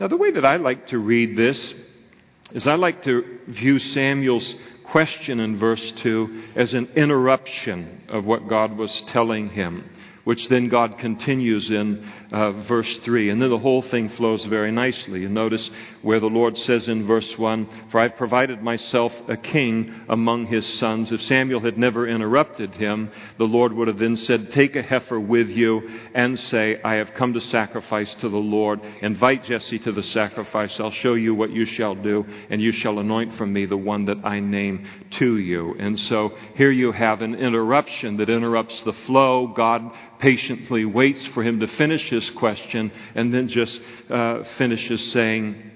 Now, 0.00 0.08
the 0.08 0.16
way 0.16 0.30
that 0.30 0.44
I 0.44 0.56
like 0.56 0.86
to 0.88 0.98
read 0.98 1.36
this 1.36 1.74
is 2.52 2.66
I 2.66 2.76
like 2.76 3.02
to 3.02 3.38
view 3.46 3.78
Samuel's 3.78 4.54
question 4.84 5.40
in 5.40 5.58
verse 5.58 5.92
2 5.92 6.44
as 6.54 6.72
an 6.72 6.88
interruption 6.96 8.04
of 8.08 8.24
what 8.24 8.48
God 8.48 8.76
was 8.76 9.02
telling 9.02 9.50
him 9.50 9.90
which 10.26 10.48
then 10.48 10.68
God 10.68 10.98
continues 10.98 11.70
in 11.70 12.04
uh, 12.36 12.52
verse 12.52 12.98
3. 12.98 13.30
And 13.30 13.40
then 13.40 13.48
the 13.48 13.58
whole 13.58 13.80
thing 13.80 14.10
flows 14.10 14.44
very 14.44 14.70
nicely. 14.70 15.20
You 15.20 15.28
notice 15.30 15.70
where 16.02 16.20
the 16.20 16.28
Lord 16.28 16.54
says 16.54 16.86
in 16.86 17.06
verse 17.06 17.38
1 17.38 17.88
For 17.90 17.98
I've 17.98 18.16
provided 18.16 18.62
myself 18.62 19.12
a 19.26 19.38
king 19.38 20.02
among 20.10 20.46
his 20.46 20.66
sons. 20.78 21.10
If 21.10 21.22
Samuel 21.22 21.60
had 21.60 21.78
never 21.78 22.06
interrupted 22.06 22.74
him, 22.74 23.10
the 23.38 23.46
Lord 23.46 23.72
would 23.72 23.88
have 23.88 23.98
then 23.98 24.16
said, 24.16 24.52
Take 24.52 24.76
a 24.76 24.82
heifer 24.82 25.18
with 25.18 25.48
you 25.48 25.88
and 26.14 26.38
say, 26.38 26.78
I 26.84 26.96
have 26.96 27.14
come 27.14 27.32
to 27.32 27.40
sacrifice 27.40 28.14
to 28.16 28.28
the 28.28 28.36
Lord. 28.36 28.80
Invite 29.00 29.44
Jesse 29.44 29.78
to 29.80 29.92
the 29.92 30.02
sacrifice. 30.02 30.78
I'll 30.78 30.90
show 30.90 31.14
you 31.14 31.34
what 31.34 31.50
you 31.50 31.64
shall 31.64 31.94
do, 31.94 32.26
and 32.50 32.60
you 32.60 32.72
shall 32.72 32.98
anoint 32.98 33.34
from 33.36 33.50
me 33.50 33.64
the 33.64 33.78
one 33.78 34.04
that 34.04 34.18
I 34.24 34.40
name 34.40 34.86
to 35.12 35.38
you. 35.38 35.74
And 35.78 35.98
so 35.98 36.36
here 36.54 36.70
you 36.70 36.92
have 36.92 37.22
an 37.22 37.34
interruption 37.34 38.18
that 38.18 38.28
interrupts 38.28 38.82
the 38.82 38.92
flow. 38.92 39.46
God 39.56 39.90
patiently 40.18 40.84
waits 40.84 41.26
for 41.28 41.42
him 41.42 41.60
to 41.60 41.66
finish 41.66 42.08
his 42.08 42.25
question 42.30 42.92
and 43.14 43.32
then 43.32 43.48
just 43.48 43.80
uh, 44.10 44.44
finishes 44.58 45.12
saying 45.12 45.70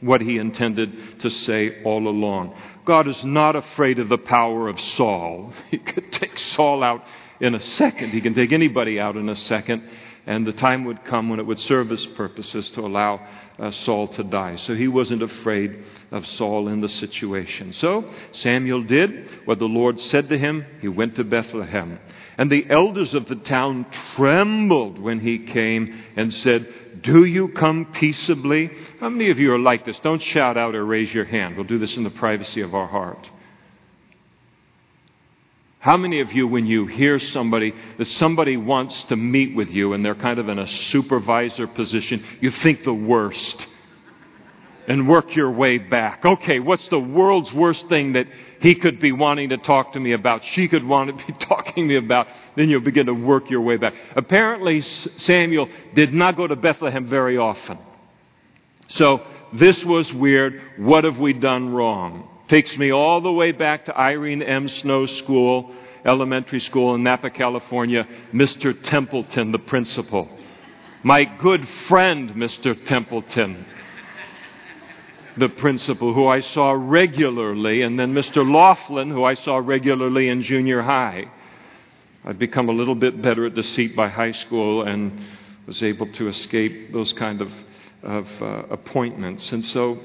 what 0.00 0.20
he 0.20 0.38
intended 0.38 1.20
to 1.20 1.30
say 1.30 1.82
all 1.82 2.06
along. 2.06 2.54
God 2.84 3.08
is 3.08 3.24
not 3.24 3.56
afraid 3.56 3.98
of 3.98 4.08
the 4.08 4.18
power 4.18 4.68
of 4.68 4.80
Saul. 4.80 5.52
He 5.70 5.78
could 5.78 6.12
take 6.12 6.38
Saul 6.38 6.82
out 6.82 7.02
in 7.40 7.54
a 7.54 7.60
second, 7.60 8.10
he 8.10 8.20
can 8.20 8.34
take 8.34 8.52
anybody 8.52 9.00
out 9.00 9.16
in 9.16 9.28
a 9.28 9.36
second, 9.36 9.82
and 10.26 10.46
the 10.46 10.52
time 10.52 10.84
would 10.84 11.04
come 11.04 11.28
when 11.28 11.40
it 11.40 11.46
would 11.46 11.58
serve 11.58 11.90
his 11.90 12.06
purposes 12.06 12.70
to 12.70 12.80
allow 12.80 13.26
uh, 13.58 13.70
Saul 13.70 14.08
to 14.08 14.22
die. 14.22 14.56
So 14.56 14.74
he 14.74 14.88
wasn't 14.88 15.22
afraid 15.22 15.82
of 16.10 16.26
Saul 16.26 16.68
in 16.68 16.80
the 16.80 16.88
situation. 16.88 17.72
So 17.72 18.08
Samuel 18.32 18.84
did 18.84 19.28
what 19.46 19.58
the 19.58 19.66
Lord 19.66 20.00
said 20.00 20.28
to 20.28 20.38
him. 20.38 20.64
He 20.80 20.88
went 20.88 21.16
to 21.16 21.24
Bethlehem. 21.24 21.98
And 22.36 22.50
the 22.50 22.66
elders 22.68 23.14
of 23.14 23.28
the 23.28 23.36
town 23.36 23.86
trembled 24.16 24.98
when 24.98 25.20
he 25.20 25.38
came 25.38 26.02
and 26.16 26.34
said, 26.34 27.02
Do 27.02 27.24
you 27.24 27.48
come 27.48 27.92
peaceably? 27.92 28.70
How 28.98 29.08
many 29.08 29.30
of 29.30 29.38
you 29.38 29.52
are 29.52 29.58
like 29.58 29.84
this? 29.84 29.98
Don't 30.00 30.22
shout 30.22 30.56
out 30.56 30.74
or 30.74 30.84
raise 30.84 31.14
your 31.14 31.24
hand. 31.24 31.56
We'll 31.56 31.64
do 31.64 31.78
this 31.78 31.96
in 31.96 32.02
the 32.02 32.10
privacy 32.10 32.60
of 32.60 32.74
our 32.74 32.88
heart. 32.88 33.30
How 35.78 35.98
many 35.98 36.20
of 36.20 36.32
you, 36.32 36.48
when 36.48 36.64
you 36.64 36.86
hear 36.86 37.18
somebody, 37.18 37.74
that 37.98 38.06
somebody 38.06 38.56
wants 38.56 39.04
to 39.04 39.16
meet 39.16 39.54
with 39.54 39.68
you 39.68 39.92
and 39.92 40.02
they're 40.02 40.14
kind 40.14 40.38
of 40.38 40.48
in 40.48 40.58
a 40.58 40.66
supervisor 40.66 41.66
position, 41.66 42.24
you 42.40 42.50
think 42.50 42.84
the 42.84 42.94
worst 42.94 43.66
and 44.86 45.08
work 45.08 45.34
your 45.34 45.50
way 45.50 45.78
back? 45.78 46.24
Okay, 46.24 46.60
what's 46.60 46.86
the 46.88 46.98
world's 46.98 47.52
worst 47.52 47.88
thing 47.88 48.14
that 48.14 48.26
he 48.60 48.74
could 48.74 49.00
be 49.00 49.12
wanting 49.12 49.50
to 49.50 49.58
talk 49.58 49.92
to 49.92 50.00
me 50.00 50.12
about, 50.12 50.44
she 50.44 50.68
could 50.68 50.84
want 50.84 51.18
to 51.18 51.26
be 51.26 51.32
talking 51.40 51.84
to 51.84 51.88
me 51.88 51.96
about? 51.96 52.26
Then 52.56 52.68
you'll 52.68 52.80
begin 52.80 53.06
to 53.06 53.14
work 53.14 53.50
your 53.50 53.60
way 53.60 53.76
back. 53.76 53.94
Apparently, 54.16 54.80
Samuel 54.80 55.68
did 55.94 56.12
not 56.12 56.36
go 56.36 56.46
to 56.46 56.56
Bethlehem 56.56 57.06
very 57.06 57.38
often. 57.38 57.78
So, 58.88 59.22
this 59.54 59.84
was 59.84 60.12
weird. 60.12 60.60
What 60.78 61.04
have 61.04 61.18
we 61.18 61.32
done 61.32 61.72
wrong? 61.72 62.28
Takes 62.48 62.76
me 62.76 62.92
all 62.92 63.20
the 63.20 63.32
way 63.32 63.52
back 63.52 63.86
to 63.86 63.96
Irene 63.96 64.42
M. 64.42 64.68
Snow 64.68 65.06
school, 65.06 65.72
elementary 66.04 66.60
school 66.60 66.94
in 66.94 67.02
Napa, 67.02 67.30
California. 67.30 68.06
Mr. 68.32 68.80
Templeton, 68.82 69.52
the 69.52 69.58
principal. 69.58 70.28
My 71.04 71.24
good 71.24 71.68
friend, 71.86 72.30
Mr. 72.30 72.74
Templeton, 72.86 73.64
the 75.36 75.48
principal, 75.48 76.14
who 76.14 76.26
I 76.26 76.40
saw 76.40 76.72
regularly, 76.72 77.82
and 77.82 77.98
then 77.98 78.12
Mr. 78.12 78.48
Laughlin, 78.48 79.10
who 79.10 79.24
I 79.24 79.34
saw 79.34 79.56
regularly 79.56 80.28
in 80.28 80.42
junior 80.42 80.82
high. 80.82 81.24
I'd 82.24 82.38
become 82.38 82.68
a 82.68 82.72
little 82.72 82.94
bit 82.94 83.20
better 83.20 83.46
at 83.46 83.54
deceit 83.54 83.96
by 83.96 84.08
high 84.08 84.32
school 84.32 84.82
and 84.82 85.20
was 85.66 85.82
able 85.82 86.10
to 86.12 86.28
escape 86.28 86.92
those 86.92 87.12
kind 87.12 87.40
of, 87.40 87.52
of 88.02 88.28
uh, 88.40 88.62
appointments. 88.70 89.50
And 89.52 89.64
so 89.64 89.98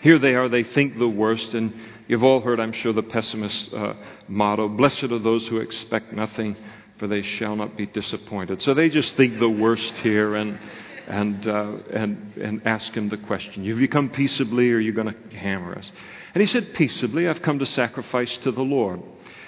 here 0.00 0.18
they 0.18 0.34
are, 0.34 0.48
they 0.48 0.62
think 0.62 0.98
the 0.98 1.08
worst, 1.08 1.54
and 1.54 1.74
you've 2.06 2.22
all 2.22 2.40
heard, 2.40 2.60
I'm 2.60 2.72
sure, 2.72 2.92
the 2.92 3.02
pessimist 3.02 3.74
uh, 3.74 3.94
motto 4.28 4.68
Blessed 4.68 5.04
are 5.04 5.18
those 5.18 5.48
who 5.48 5.58
expect 5.58 6.12
nothing, 6.12 6.56
for 6.98 7.08
they 7.08 7.22
shall 7.22 7.56
not 7.56 7.76
be 7.76 7.86
disappointed. 7.86 8.62
So 8.62 8.72
they 8.72 8.88
just 8.88 9.16
think 9.16 9.38
the 9.38 9.48
worst 9.48 9.94
here 9.98 10.36
and, 10.36 10.58
and, 11.06 11.46
uh, 11.46 11.76
and, 11.92 12.32
and 12.36 12.66
ask 12.66 12.92
him 12.94 13.08
the 13.08 13.16
question 13.16 13.64
Have 13.66 13.78
you 13.78 13.88
come 13.88 14.10
peaceably, 14.10 14.72
or 14.72 14.76
are 14.76 14.80
you 14.80 14.92
going 14.92 15.12
to 15.12 15.36
hammer 15.36 15.76
us? 15.76 15.90
And 16.34 16.40
he 16.40 16.46
said, 16.46 16.74
Peaceably, 16.74 17.28
I've 17.28 17.42
come 17.42 17.58
to 17.58 17.66
sacrifice 17.66 18.36
to 18.38 18.52
the 18.52 18.62
Lord. 18.62 19.02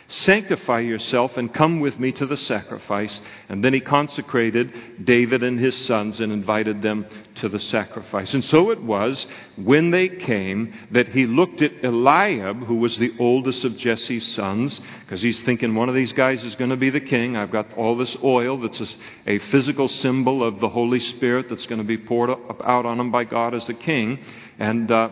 Sanctify 0.08 0.80
yourself 0.80 1.36
and 1.36 1.52
come 1.52 1.80
with 1.80 1.98
me 1.98 2.12
to 2.12 2.26
the 2.26 2.36
sacrifice. 2.36 3.20
And 3.48 3.64
then 3.64 3.74
he 3.74 3.80
consecrated 3.80 5.04
David 5.04 5.42
and 5.42 5.58
his 5.58 5.76
sons 5.84 6.20
and 6.20 6.32
invited 6.32 6.80
them 6.80 7.06
to 7.36 7.48
the 7.48 7.58
sacrifice. 7.58 8.32
And 8.32 8.44
so 8.44 8.70
it 8.70 8.80
was 8.80 9.26
when 9.56 9.90
they 9.90 10.08
came 10.08 10.72
that 10.92 11.08
he 11.08 11.26
looked 11.26 11.60
at 11.60 11.84
Eliab, 11.84 12.66
who 12.66 12.76
was 12.76 12.96
the 12.98 13.14
oldest 13.18 13.64
of 13.64 13.76
Jesse's 13.76 14.24
sons, 14.24 14.80
because 15.00 15.22
he's 15.22 15.42
thinking 15.42 15.74
one 15.74 15.88
of 15.88 15.94
these 15.96 16.12
guys 16.12 16.44
is 16.44 16.54
going 16.54 16.70
to 16.70 16.76
be 16.76 16.90
the 16.90 17.00
king. 17.00 17.36
I've 17.36 17.50
got 17.50 17.74
all 17.74 17.96
this 17.96 18.16
oil 18.22 18.60
that's 18.60 18.96
a, 19.26 19.38
physical 19.38 19.88
symbol 19.88 20.44
of 20.44 20.60
the 20.60 20.68
Holy 20.68 21.00
Spirit 21.00 21.48
that's 21.48 21.66
going 21.66 21.80
to 21.80 21.86
be 21.86 21.98
poured 21.98 22.30
out 22.30 22.86
on 22.86 23.00
him 23.00 23.10
by 23.10 23.24
God 23.24 23.54
as 23.54 23.66
the 23.66 23.74
king. 23.74 24.20
And 24.58 24.90
uh, 24.90 25.08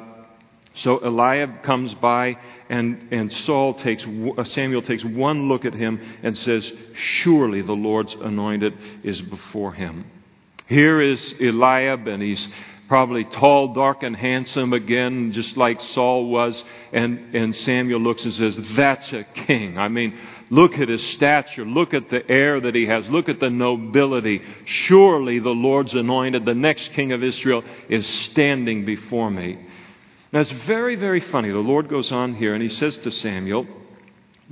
so 0.75 0.99
Eliab 1.05 1.63
comes 1.63 1.95
by, 1.95 2.37
and, 2.69 3.13
and 3.13 3.33
Saul 3.33 3.75
takes, 3.75 4.05
uh, 4.05 4.45
Samuel 4.45 4.83
takes 4.83 5.05
one 5.05 5.49
look 5.49 5.65
at 5.65 5.73
him 5.73 6.01
and 6.23 6.37
says, 6.37 6.73
Surely 6.95 7.63
the 7.63 7.73
Lord's 7.73 8.15
anointed 8.15 8.77
is 9.05 9.23
before 9.23 9.73
him. 9.73 10.05
Here 10.67 11.01
is 11.01 11.35
Eliab, 11.41 12.09
and 12.09 12.21
he's 12.21 12.49
probably 12.89 13.25
tall, 13.25 13.73
dark, 13.73 14.03
and 14.03 14.17
handsome 14.17 14.73
again, 14.73 15.31
just 15.31 15.57
like 15.57 15.81
Saul 15.81 16.29
was. 16.29 16.65
And, 16.93 17.35
and 17.37 17.55
Samuel 17.55 18.01
looks 18.01 18.25
and 18.25 18.35
says, 18.35 18.59
That's 18.75 19.13
a 19.13 19.23
king. 19.23 19.79
I 19.79 19.87
mean, 19.87 20.19
look 20.51 20.77
at 20.79 20.89
his 20.89 21.07
stature. 21.13 21.65
Look 21.65 21.95
at 21.95 22.11
the 22.11 22.29
air 22.29 22.61
that 22.61 22.75
he 22.75 22.87
has. 22.87 23.09
Look 23.09 23.29
at 23.29 23.39
the 23.39 23.51
nobility. 23.51 24.43
Surely 24.65 25.39
the 25.39 25.51
Lord's 25.51 25.95
anointed, 25.95 26.45
the 26.45 26.55
next 26.55 26.93
king 26.95 27.13
of 27.13 27.23
Israel, 27.23 27.63
is 27.89 28.07
standing 28.07 28.85
before 28.85 29.31
me. 29.31 29.59
Now, 30.35 30.41
it's 30.41 30.51
very, 30.51 30.97
very 30.97 31.21
funny. 31.21 31.51
The 31.51 31.59
Lord 31.59 31.89
goes 31.89 32.11
on 32.11 32.35
here 32.35 32.55
and 32.55 32.63
he 32.63 32.69
says 32.69 32.97
to 32.99 33.13
Samuel, 33.13 33.69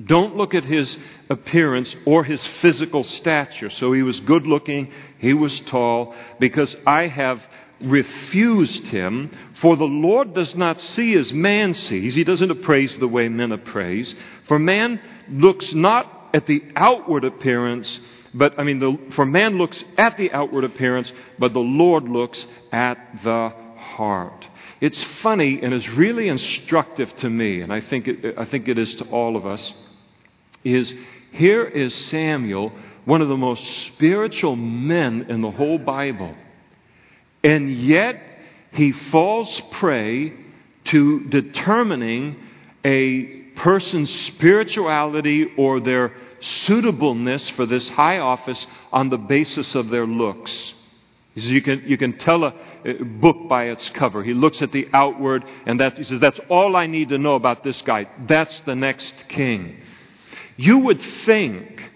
Don't 0.01 0.37
look 0.37 0.55
at 0.55 0.63
his 0.63 0.97
appearance 1.29 1.97
or 2.07 2.23
his 2.23 2.47
physical 2.61 3.03
stature. 3.03 3.69
So 3.69 3.93
he 3.93 4.05
was 4.05 4.21
good 4.21 4.47
looking, 4.47 4.93
he 5.19 5.35
was 5.35 5.59
tall, 5.63 6.15
because 6.39 6.77
I 6.87 7.09
have 7.09 7.43
refused 7.81 8.87
him. 8.87 9.37
For 9.55 9.77
the 9.77 9.83
Lord 9.83 10.35
does 10.35 10.55
not 10.55 10.79
see 10.79 11.15
as 11.15 11.33
man 11.33 11.75
sees. 11.75 12.15
He 12.15 12.23
doesn't 12.23 12.53
appraise 12.53 12.97
the 12.99 13.09
way 13.09 13.29
men 13.29 13.51
appraise. 13.51 14.15
For 14.47 14.61
man 14.61 15.01
looks 15.29 15.75
not 15.75 16.31
at 16.33 16.47
the 16.47 16.63
outward 16.77 17.25
appearance, 17.25 17.99
but, 18.33 18.57
I 18.57 18.63
mean, 18.63 18.79
the, 18.79 18.97
for 19.15 19.27
man 19.27 19.59
looks 19.59 19.83
at 19.99 20.17
the 20.17 20.31
outward 20.31 20.63
appearance, 20.63 21.13
but 21.41 21.53
the 21.53 21.59
Lord 21.59 22.05
looks 22.05 22.47
at 22.71 23.25
the 23.25 23.62
heart. 23.83 24.49
It's 24.81 25.03
funny 25.23 25.61
and 25.63 25.75
is 25.75 25.89
really 25.91 26.29
instructive 26.29 27.15
to 27.17 27.31
me, 27.31 27.61
and 27.61 27.73
I 27.73 27.81
think 27.81 28.09
it, 28.09 28.39
I 28.39 28.45
think 28.45 28.69
it 28.69 28.79
is 28.79 28.95
to 28.97 29.05
all 29.11 29.37
of 29.37 29.45
us, 29.45 29.73
is 30.65 30.95
here 31.33 31.65
is 31.65 31.95
Samuel, 31.95 32.73
one 33.05 33.21
of 33.21 33.29
the 33.29 33.37
most 33.37 33.65
spiritual 33.87 34.57
men 34.57 35.27
in 35.29 35.41
the 35.41 35.51
whole 35.51 35.79
Bible, 35.79 36.35
and 37.43 37.71
yet 37.71 38.21
he 38.73 38.93
falls 38.93 39.61
prey 39.73 40.33
to 40.85 41.25
determining 41.29 42.37
a 42.85 43.25
person's 43.57 44.11
spirituality 44.27 45.53
or 45.57 45.81
their 45.81 46.15
suitableness 46.41 47.51
for 47.51 47.67
this 47.67 47.89
high 47.91 48.19
office 48.19 48.67
on 48.93 49.11
the 49.11 49.19
basis 49.19 49.75
of 49.75 49.89
their 49.91 50.07
looks. 50.07 50.75
He 51.35 51.41
says 51.41 51.51
you 51.51 51.63
can, 51.63 51.83
you 51.87 51.97
can 51.97 52.19
tell 52.19 52.45
a, 52.45 52.55
book 53.01 53.49
by 53.49 53.67
its 53.67 53.89
cover. 53.91 54.23
He 54.23 54.35
looks 54.35 54.61
at 54.61 54.73
the 54.73 54.89
outward 54.93 55.45
and 55.67 55.81
that, 55.81 55.97
he 55.97 56.05
says, 56.05 56.21
That's 56.21 56.41
all 56.49 56.77
I 56.77 56.87
need 56.87 57.09
to 57.11 57.19
know 57.19 57.37
about 57.37 57.65
this 57.65 57.81
guy. 57.83 58.09
That's 58.27 58.59
the 58.61 58.75
next 58.75 59.15
king. 59.29 59.79
You 60.57 60.79
would 60.79 61.01
think 61.25 61.91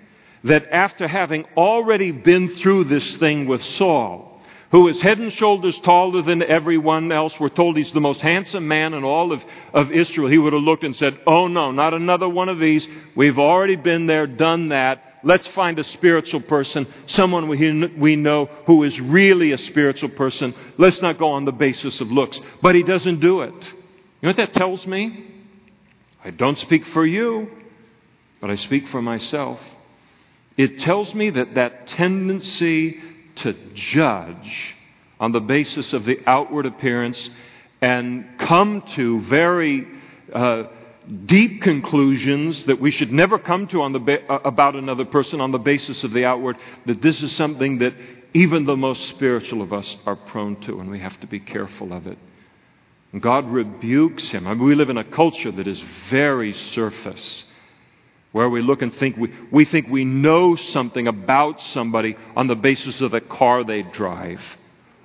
that 0.45 0.69
after 0.73 1.07
having 1.07 1.45
already 1.57 2.13
been 2.13 2.55
through 2.57 2.85
this 2.85 3.17
thing 3.19 3.47
with 3.47 3.63
Saul, 3.63 4.37
who 4.71 4.89
is 4.89 5.01
head 5.01 5.19
and 5.19 5.33
shoulders 5.33 5.79
taller 5.81 6.23
than 6.23 6.43
everyone 6.43 7.13
else. 7.13 7.39
We're 7.39 7.49
told 7.49 7.77
he's 7.77 7.93
the 7.93 8.01
most 8.01 8.21
handsome 8.21 8.67
man 8.67 8.95
in 8.95 9.05
all 9.05 9.33
of, 9.33 9.43
of 9.73 9.93
Israel. 9.93 10.29
He 10.29 10.39
would 10.39 10.53
have 10.53 10.63
looked 10.63 10.85
and 10.85 10.97
said, 10.97 11.19
Oh 11.27 11.47
no, 11.47 11.71
not 11.71 11.95
another 11.95 12.29
one 12.29 12.49
of 12.49 12.59
these. 12.59 12.87
We've 13.15 13.39
already 13.39 13.77
been 13.77 14.07
there, 14.07 14.27
done 14.27 14.69
that. 14.71 15.06
Let's 15.23 15.47
find 15.49 15.79
a 15.79 15.85
spiritual 15.85 16.43
person, 16.43 16.87
someone 17.07 17.49
we, 17.49 18.17
know 18.17 18.47
who 18.67 18.85
is 18.85 19.01
really 19.01 19.53
a 19.53 19.59
spiritual 19.59 20.11
person. 20.11 20.55
Let's 20.79 21.03
not 21.03 21.19
go 21.19 21.31
on 21.31 21.45
the 21.45 21.53
basis 21.53 22.01
of 22.01 22.13
looks. 22.13 22.39
But 22.63 22.75
he 22.75 22.83
doesn't 22.83 23.21
do 23.21 23.43
it. 23.43 23.55
You 23.55 24.23
know 24.23 24.29
what 24.31 24.37
that 24.37 24.53
tells 24.53 24.87
me? 24.87 25.27
I 26.25 26.31
don't 26.31 26.59
speak 26.59 26.87
for 26.87 27.07
you, 27.07 27.49
but 28.41 28.51
I 28.51 28.57
speak 28.57 28.89
for 28.89 29.01
myself. 29.01 29.61
It 30.57 30.81
tells 30.81 31.15
me 31.15 31.31
that 31.31 31.55
that 31.55 31.87
tendency 31.87 33.01
to 33.37 33.53
judge 33.75 34.75
on 35.21 35.33
the 35.33 35.41
basis 35.41 35.93
of 35.93 36.05
the 36.05 36.19
outward 36.27 36.67
appearance 36.67 37.31
and 37.81 38.39
come 38.39 38.83
to 38.95 39.21
very 39.23 39.87
uh, 40.33 40.65
deep 41.27 41.63
conclusions 41.63 42.65
that 42.65 42.81
we 42.81 42.91
should 42.91 43.13
never 43.13 43.39
come 43.39 43.67
to 43.69 43.83
on 43.83 43.93
the 43.93 43.99
ba- 43.99 44.27
uh, 44.29 44.41
about 44.45 44.75
another 44.75 45.05
person 45.05 45.41
on 45.41 45.53
the 45.53 45.59
basis 45.59 46.03
of 46.05 46.13
the 46.13 46.25
outward, 46.25 46.57
that 46.87 47.03
this 47.03 47.23
is 47.23 47.33
something 47.33 47.79
that 47.79 47.95
even 48.35 48.65
the 48.65 48.77
most 48.77 49.09
spiritual 49.11 49.63
of 49.63 49.73
us 49.73 49.97
are 50.07 50.17
prone 50.17 50.57
to, 50.63 50.81
and 50.81 50.91
we 50.91 50.99
have 50.99 51.19
to 51.21 51.27
be 51.27 51.41
careful 51.41 51.93
of 51.93 52.07
it. 52.07 52.19
And 53.13 53.23
God 53.23 53.49
rebukes 53.49 54.29
him. 54.29 54.47
I 54.47 54.55
mean, 54.55 54.65
we 54.65 54.75
live 54.75 54.91
in 54.91 54.99
a 54.99 55.05
culture 55.05 55.53
that 55.53 55.67
is 55.67 55.83
very 56.11 56.53
surface, 56.53 57.45
where 58.33 58.51
we 58.51 58.61
look 58.61 58.83
and 58.83 58.93
think 58.95 59.17
we, 59.17 59.33
we 59.51 59.65
think 59.65 59.89
we 59.89 60.05
know 60.05 60.57
something 60.57 61.07
about 61.07 61.61
somebody 61.61 62.17
on 62.35 62.49
the 62.49 62.57
basis 62.57 63.01
of 63.01 63.13
the 63.13 63.21
car 63.21 63.65
they 63.65 63.83
drive 63.83 64.41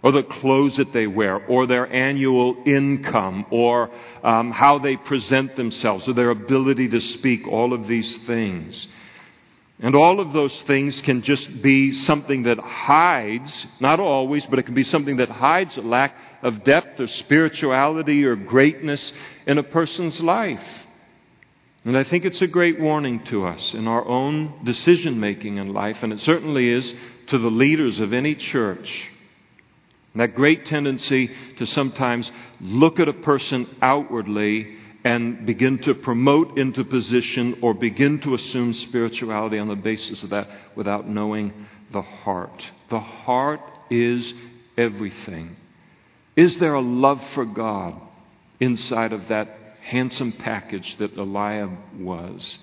or 0.03 0.11
the 0.11 0.23
clothes 0.23 0.77
that 0.77 0.93
they 0.93 1.05
wear, 1.05 1.37
or 1.45 1.67
their 1.67 1.91
annual 1.91 2.57
income, 2.65 3.45
or 3.51 3.91
um, 4.23 4.51
how 4.51 4.79
they 4.79 4.97
present 4.97 5.55
themselves, 5.55 6.07
or 6.07 6.13
their 6.13 6.31
ability 6.31 6.89
to 6.89 6.99
speak, 6.99 7.47
all 7.47 7.73
of 7.73 7.87
these 7.87 8.17
things. 8.25 8.87
And 9.79 9.95
all 9.95 10.19
of 10.19 10.31
those 10.31 10.61
things 10.63 11.01
can 11.01 11.23
just 11.23 11.61
be 11.61 11.91
something 11.91 12.43
that 12.43 12.59
hides, 12.59 13.67
not 13.79 13.99
always, 13.99 14.45
but 14.45 14.59
it 14.59 14.63
can 14.63 14.75
be 14.75 14.83
something 14.83 15.17
that 15.17 15.29
hides 15.29 15.75
a 15.77 15.81
lack 15.81 16.15
of 16.43 16.63
depth 16.63 16.99
or 16.99 17.07
spirituality 17.07 18.23
or 18.23 18.35
greatness 18.35 19.13
in 19.47 19.57
a 19.57 19.63
person's 19.63 20.21
life. 20.21 20.85
And 21.83 21.97
I 21.97 22.03
think 22.03 22.25
it's 22.25 22.43
a 22.43 22.47
great 22.47 22.79
warning 22.79 23.23
to 23.25 23.45
us 23.45 23.73
in 23.73 23.87
our 23.87 24.07
own 24.07 24.63
decision 24.63 25.19
making 25.19 25.57
in 25.57 25.73
life, 25.73 26.03
and 26.03 26.13
it 26.13 26.19
certainly 26.19 26.69
is 26.69 26.93
to 27.27 27.39
the 27.39 27.49
leaders 27.49 27.99
of 27.99 28.13
any 28.13 28.35
church 28.35 29.10
that 30.15 30.35
great 30.35 30.65
tendency 30.65 31.31
to 31.57 31.65
sometimes 31.65 32.31
look 32.59 32.99
at 32.99 33.07
a 33.07 33.13
person 33.13 33.67
outwardly 33.81 34.77
and 35.03 35.45
begin 35.45 35.79
to 35.79 35.95
promote 35.95 36.57
into 36.57 36.83
position 36.83 37.57
or 37.61 37.73
begin 37.73 38.19
to 38.19 38.33
assume 38.35 38.73
spirituality 38.73 39.57
on 39.57 39.67
the 39.67 39.75
basis 39.75 40.23
of 40.23 40.29
that 40.29 40.47
without 40.75 41.07
knowing 41.07 41.53
the 41.91 42.01
heart. 42.01 42.71
The 42.89 42.99
heart 42.99 43.61
is 43.89 44.33
everything. 44.77 45.55
Is 46.35 46.57
there 46.57 46.75
a 46.75 46.81
love 46.81 47.21
for 47.33 47.45
God 47.45 47.99
inside 48.59 49.11
of 49.11 49.27
that 49.29 49.57
handsome 49.81 50.31
package 50.33 50.95
that 50.97 51.17
Eliab 51.17 51.71
was? 51.99 52.59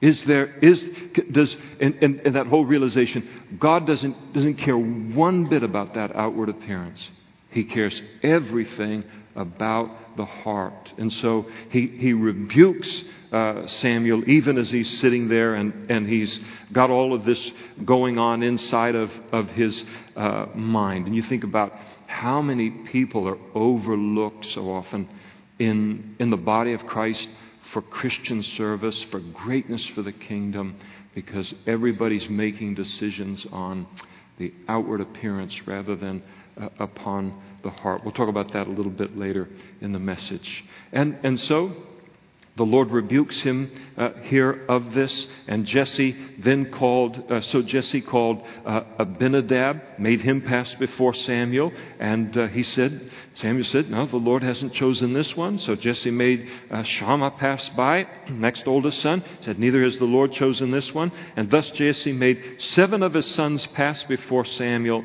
Is 0.00 0.22
there, 0.24 0.54
is, 0.58 0.88
does, 1.32 1.56
and, 1.80 1.94
and, 2.02 2.20
and, 2.20 2.34
that 2.34 2.48
whole 2.48 2.66
realization, 2.66 3.56
God 3.58 3.86
doesn't, 3.86 4.34
doesn't 4.34 4.56
care 4.56 4.76
one 4.76 5.48
bit 5.48 5.62
about 5.62 5.94
that 5.94 6.14
outward 6.14 6.50
appearance. 6.50 7.10
He 7.50 7.64
cares 7.64 8.02
everything 8.22 9.04
about 9.34 10.16
the 10.18 10.26
heart. 10.26 10.92
And 10.98 11.10
so 11.12 11.46
he, 11.70 11.86
he 11.86 12.12
rebukes 12.12 13.04
uh, 13.32 13.66
Samuel 13.66 14.28
even 14.28 14.58
as 14.58 14.70
he's 14.70 14.98
sitting 14.98 15.28
there 15.28 15.54
and, 15.54 15.90
and 15.90 16.06
he's 16.06 16.40
got 16.72 16.90
all 16.90 17.14
of 17.14 17.24
this 17.24 17.52
going 17.84 18.18
on 18.18 18.42
inside 18.42 18.94
of, 18.94 19.10
of 19.32 19.48
his 19.50 19.82
uh, 20.14 20.46
mind. 20.54 21.06
And 21.06 21.16
you 21.16 21.22
think 21.22 21.44
about 21.44 21.72
how 22.06 22.42
many 22.42 22.70
people 22.70 23.26
are 23.28 23.38
overlooked 23.54 24.44
so 24.46 24.70
often 24.70 25.08
in, 25.58 26.16
in 26.18 26.30
the 26.30 26.36
body 26.36 26.72
of 26.72 26.86
Christ 26.86 27.28
for 27.72 27.82
Christian 27.82 28.42
service, 28.42 29.02
for 29.04 29.20
greatness 29.20 29.86
for 29.86 30.02
the 30.02 30.12
kingdom, 30.12 30.76
because 31.14 31.54
everybody's 31.66 32.28
making 32.28 32.74
decisions 32.74 33.46
on 33.52 33.86
the 34.38 34.52
outward 34.68 35.00
appearance 35.00 35.66
rather 35.66 35.96
than 35.96 36.22
uh, 36.60 36.68
upon 36.78 37.40
the 37.62 37.70
heart. 37.70 38.04
We'll 38.04 38.12
talk 38.12 38.28
about 38.28 38.52
that 38.52 38.66
a 38.66 38.70
little 38.70 38.92
bit 38.92 39.16
later 39.16 39.48
in 39.80 39.92
the 39.92 39.98
message. 39.98 40.64
And, 40.92 41.18
and 41.22 41.40
so, 41.40 41.72
the 42.56 42.64
Lord 42.64 42.90
rebukes 42.90 43.42
him 43.42 43.70
uh, 43.98 44.12
here 44.22 44.64
of 44.68 44.94
this, 44.94 45.26
and 45.46 45.66
Jesse 45.66 46.16
then 46.38 46.70
called, 46.72 47.30
uh, 47.30 47.42
so 47.42 47.60
Jesse 47.60 48.00
called 48.00 48.42
uh, 48.64 48.80
Abinadab, 48.98 49.98
made 49.98 50.22
him 50.22 50.40
pass 50.40 50.72
before 50.74 51.12
Samuel, 51.12 51.70
and 52.00 52.34
uh, 52.36 52.46
he 52.48 52.62
said, 52.62 53.10
Samuel 53.34 53.64
said, 53.64 53.90
No, 53.90 54.06
the 54.06 54.16
Lord 54.16 54.42
hasn't 54.42 54.72
chosen 54.72 55.12
this 55.12 55.36
one. 55.36 55.58
So 55.58 55.74
Jesse 55.76 56.10
made 56.10 56.48
uh, 56.70 56.82
Shammah 56.82 57.32
pass 57.32 57.68
by, 57.70 58.06
next 58.30 58.66
oldest 58.66 59.00
son, 59.00 59.22
said, 59.42 59.58
Neither 59.58 59.84
has 59.84 59.98
the 59.98 60.06
Lord 60.06 60.32
chosen 60.32 60.70
this 60.70 60.94
one. 60.94 61.12
And 61.36 61.50
thus 61.50 61.68
Jesse 61.70 62.12
made 62.12 62.56
seven 62.58 63.02
of 63.02 63.12
his 63.12 63.26
sons 63.26 63.66
pass 63.68 64.02
before 64.04 64.46
Samuel. 64.46 65.04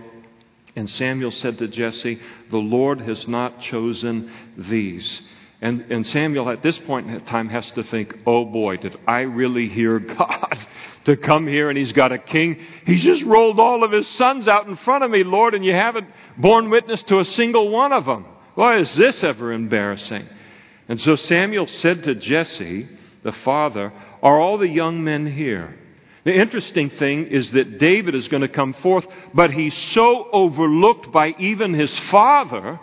And 0.78 0.90
Samuel 0.90 1.32
said 1.32 1.58
to 1.58 1.68
Jesse, 1.68 2.22
The 2.50 2.58
Lord 2.58 3.02
has 3.02 3.28
not 3.28 3.60
chosen 3.60 4.32
these. 4.58 5.22
And, 5.62 5.92
and 5.92 6.08
Samuel 6.08 6.50
at 6.50 6.64
this 6.64 6.78
point 6.80 7.08
in 7.08 7.22
time 7.22 7.48
has 7.50 7.70
to 7.74 7.84
think, 7.84 8.18
oh 8.26 8.46
boy, 8.46 8.78
did 8.78 8.98
I 9.08 9.22
really 9.22 9.70
hear 9.70 10.00
God 10.00 10.58
to 11.06 11.16
come 11.16 11.48
here 11.48 11.70
and 11.70 11.78
he's 11.78 11.94
got 11.94 12.12
a 12.12 12.18
king? 12.18 12.60
He's 12.86 13.04
just 13.04 13.24
rolled 13.24 13.60
all 13.60 13.84
of 13.84 13.92
his 13.92 14.08
sons 14.08 14.48
out 14.48 14.68
in 14.68 14.76
front 14.78 15.04
of 15.04 15.12
me, 15.12 15.24
Lord, 15.24 15.54
and 15.54 15.64
you 15.64 15.74
haven't 15.74 16.08
borne 16.36 16.72
witness 16.72 17.04
to 17.04 17.20
a 17.20 17.26
single 17.26 17.70
one 17.70 17.94
of 17.94 18.06
them. 18.06 18.26
Why 18.56 18.78
is 18.78 18.94
this 18.96 19.24
ever 19.24 19.54
embarrassing? 19.54 20.28
And 20.90 21.00
so 21.00 21.16
Samuel 21.16 21.68
said 21.68 22.04
to 22.06 22.16
Jesse, 22.16 22.90
the 23.22 23.32
father, 23.32 23.94
Are 24.24 24.40
all 24.40 24.58
the 24.58 24.68
young 24.68 25.04
men 25.04 25.28
here? 25.28 25.78
The 26.24 26.34
interesting 26.34 26.90
thing 26.90 27.28
is 27.28 27.52
that 27.52 27.78
David 27.78 28.14
is 28.14 28.28
going 28.28 28.42
to 28.42 28.48
come 28.48 28.74
forth, 28.74 29.06
but 29.34 29.52
he's 29.52 29.76
so 29.76 30.28
overlooked 30.32 31.12
by 31.12 31.34
even 31.40 31.74
his 31.74 31.98
father 32.00 32.80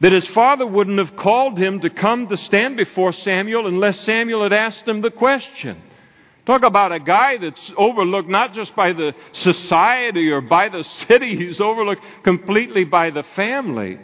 that 0.00 0.12
his 0.12 0.26
father 0.28 0.66
wouldn't 0.66 0.98
have 0.98 1.16
called 1.16 1.58
him 1.58 1.80
to 1.80 1.90
come 1.90 2.26
to 2.28 2.36
stand 2.36 2.76
before 2.76 3.12
Samuel 3.12 3.66
unless 3.66 4.00
Samuel 4.00 4.42
had 4.42 4.52
asked 4.52 4.86
him 4.86 5.00
the 5.00 5.10
question. 5.10 5.80
Talk 6.44 6.62
about 6.62 6.92
a 6.92 7.00
guy 7.00 7.38
that's 7.38 7.72
overlooked 7.76 8.28
not 8.28 8.52
just 8.52 8.76
by 8.76 8.92
the 8.92 9.14
society 9.32 10.30
or 10.30 10.40
by 10.40 10.68
the 10.68 10.84
city, 11.08 11.36
he's 11.36 11.60
overlooked 11.60 12.02
completely 12.22 12.84
by 12.84 13.10
the 13.10 13.24
family. 13.34 13.98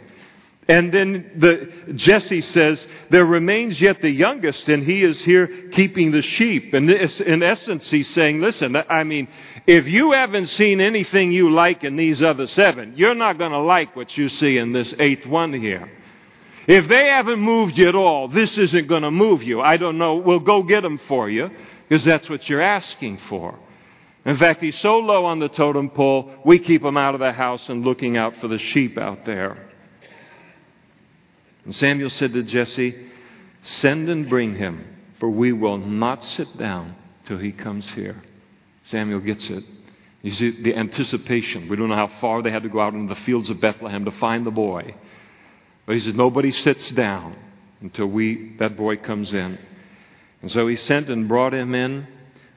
And 0.67 0.93
then 0.93 1.31
the, 1.35 1.93
Jesse 1.93 2.41
says, 2.41 2.85
There 3.09 3.25
remains 3.25 3.81
yet 3.81 4.01
the 4.01 4.09
youngest, 4.09 4.67
and 4.69 4.83
he 4.83 5.03
is 5.03 5.21
here 5.21 5.47
keeping 5.71 6.11
the 6.11 6.21
sheep. 6.21 6.73
And 6.73 6.87
this, 6.87 7.19
in 7.19 7.43
essence, 7.43 7.89
he's 7.89 8.09
saying, 8.09 8.39
Listen, 8.39 8.75
I 8.75 9.03
mean, 9.03 9.27
if 9.67 9.87
you 9.87 10.13
haven't 10.13 10.47
seen 10.47 10.79
anything 10.79 11.31
you 11.31 11.49
like 11.49 11.83
in 11.83 11.97
these 11.97 12.23
other 12.23 12.47
seven, 12.47 12.93
you're 12.95 13.15
not 13.15 13.37
going 13.37 13.51
to 13.51 13.59
like 13.59 13.95
what 13.95 14.17
you 14.17 14.29
see 14.29 14.57
in 14.57 14.71
this 14.71 14.93
eighth 14.99 15.25
one 15.25 15.53
here. 15.53 15.91
If 16.65 16.87
they 16.87 17.07
haven't 17.09 17.39
moved 17.39 17.77
you 17.77 17.89
at 17.89 17.95
all, 17.95 18.29
this 18.29 18.57
isn't 18.57 18.87
going 18.87 19.03
to 19.03 19.11
move 19.11 19.43
you. 19.43 19.59
I 19.59 19.75
don't 19.75 19.97
know. 19.97 20.15
We'll 20.15 20.39
go 20.39 20.63
get 20.63 20.81
them 20.81 20.97
for 21.09 21.29
you 21.29 21.49
because 21.89 22.05
that's 22.05 22.29
what 22.29 22.47
you're 22.47 22.61
asking 22.61 23.17
for. 23.29 23.59
In 24.25 24.37
fact, 24.37 24.61
he's 24.61 24.79
so 24.79 24.99
low 24.99 25.25
on 25.25 25.39
the 25.39 25.49
totem 25.49 25.89
pole, 25.89 26.31
we 26.45 26.57
keep 26.59 26.81
him 26.81 26.95
out 26.95 27.13
of 27.13 27.19
the 27.19 27.33
house 27.33 27.67
and 27.67 27.83
looking 27.83 28.15
out 28.15 28.37
for 28.37 28.47
the 28.47 28.57
sheep 28.57 28.97
out 28.97 29.25
there. 29.25 29.72
And 31.65 31.73
Samuel 31.73 32.09
said 32.09 32.33
to 32.33 32.43
Jesse, 32.43 32.95
Send 33.63 34.09
and 34.09 34.29
bring 34.29 34.55
him, 34.55 34.85
for 35.19 35.29
we 35.29 35.53
will 35.53 35.77
not 35.77 36.23
sit 36.23 36.57
down 36.57 36.95
till 37.25 37.37
he 37.37 37.51
comes 37.51 37.89
here. 37.91 38.21
Samuel 38.83 39.21
gets 39.21 39.49
it. 39.49 39.63
You 40.21 40.33
see 40.33 40.61
the 40.61 40.75
anticipation. 40.75 41.69
We 41.69 41.75
don't 41.75 41.89
know 41.89 41.95
how 41.95 42.11
far 42.19 42.41
they 42.41 42.51
had 42.51 42.63
to 42.63 42.69
go 42.69 42.79
out 42.79 42.93
into 42.93 43.13
the 43.13 43.21
fields 43.21 43.49
of 43.49 43.61
Bethlehem 43.61 44.05
to 44.05 44.11
find 44.11 44.45
the 44.45 44.51
boy. 44.51 44.95
But 45.85 45.95
he 45.95 46.01
says, 46.01 46.13
Nobody 46.13 46.51
sits 46.51 46.91
down 46.91 47.35
until 47.81 48.07
we, 48.07 48.55
that 48.57 48.77
boy 48.77 48.97
comes 48.97 49.33
in. 49.33 49.57
And 50.41 50.51
so 50.51 50.67
he 50.67 50.75
sent 50.75 51.09
and 51.09 51.27
brought 51.27 51.53
him 51.53 51.73
in. 51.75 52.07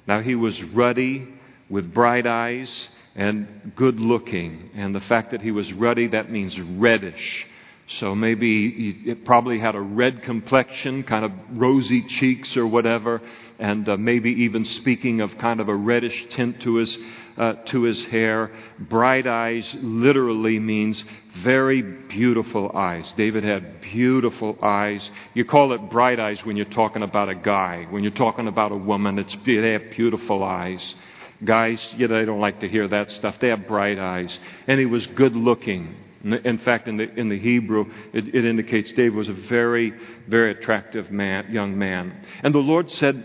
Now 0.07 0.21
he 0.21 0.35
was 0.35 0.63
ruddy 0.63 1.29
with 1.69 1.93
bright 1.93 2.27
eyes 2.27 2.89
and 3.15 3.73
good 3.75 3.99
looking. 3.99 4.71
And 4.75 4.95
the 4.95 5.01
fact 5.01 5.33
that 5.33 5.43
he 5.43 5.51
was 5.51 5.73
ruddy, 5.73 6.09
that 6.09 6.31
means 6.31 6.61
reddish. 6.61 7.47
So 7.89 8.17
maybe 8.17 8.93
he 8.95 9.15
probably 9.15 9.61
had 9.61 9.77
a 9.77 9.81
red 9.81 10.25
complexion, 10.25 11.05
kind 11.05 11.25
of 11.25 11.31
rosy 11.53 12.03
cheeks 12.03 12.57
or 12.57 12.67
whatever, 12.67 13.23
and 13.61 13.89
uh, 13.89 13.97
maybe 13.97 14.31
even 14.43 14.65
speaking 14.65 15.21
of 15.21 15.39
kind 15.39 15.61
of 15.61 15.69
a 15.69 15.75
reddish 15.75 16.27
tint 16.31 16.61
to 16.63 16.75
his, 16.77 16.99
uh, 17.39 17.55
to 17.67 17.83
his 17.83 18.05
hair. 18.07 18.51
Bright 18.81 19.29
eyes 19.29 19.73
literally 19.81 20.59
means 20.59 21.05
very 21.45 21.81
beautiful 21.81 22.73
eyes. 22.75 23.13
David 23.13 23.45
had 23.45 23.81
beautiful 23.83 24.59
eyes. 24.63 25.09
You 25.35 25.45
call 25.45 25.73
it 25.73 25.89
bright 25.89 26.19
eyes 26.19 26.45
when 26.45 26.57
you're 26.57 26.67
talking 26.67 27.05
about 27.05 27.29
a 27.29 27.37
guy. 27.37 27.87
When 27.91 28.03
you're 28.03 28.11
talking 28.11 28.49
about 28.49 28.73
a 28.73 28.77
woman, 28.77 29.21
it's, 29.21 29.37
they 29.47 29.73
have 29.73 29.91
beautiful 29.93 30.43
eyes. 30.43 30.97
Guys, 31.45 31.95
you 31.97 32.09
know, 32.09 32.19
they 32.19 32.25
don't 32.25 32.41
like 32.41 32.61
to 32.61 32.69
hear 32.69 32.89
that 32.89 33.11
stuff. 33.11 33.39
They 33.39 33.49
have 33.49 33.69
bright 33.69 33.99
eyes. 33.99 34.37
And 34.67 34.81
he 34.81 34.87
was 34.87 35.07
good 35.07 35.37
looking. 35.37 35.95
In 36.25 36.59
fact, 36.59 36.89
in 36.89 36.97
the, 36.97 37.13
in 37.15 37.29
the 37.29 37.39
Hebrew, 37.39 37.87
it, 38.13 38.35
it 38.35 38.45
indicates 38.45 38.91
David 38.93 39.15
was 39.15 39.29
a 39.29 39.33
very, 39.33 39.93
very 40.27 40.51
attractive 40.53 41.11
man, 41.11 41.53
young 41.53 41.79
man. 41.79 42.15
And 42.43 42.55
the 42.55 42.59
Lord 42.59 42.91
said, 42.91 43.25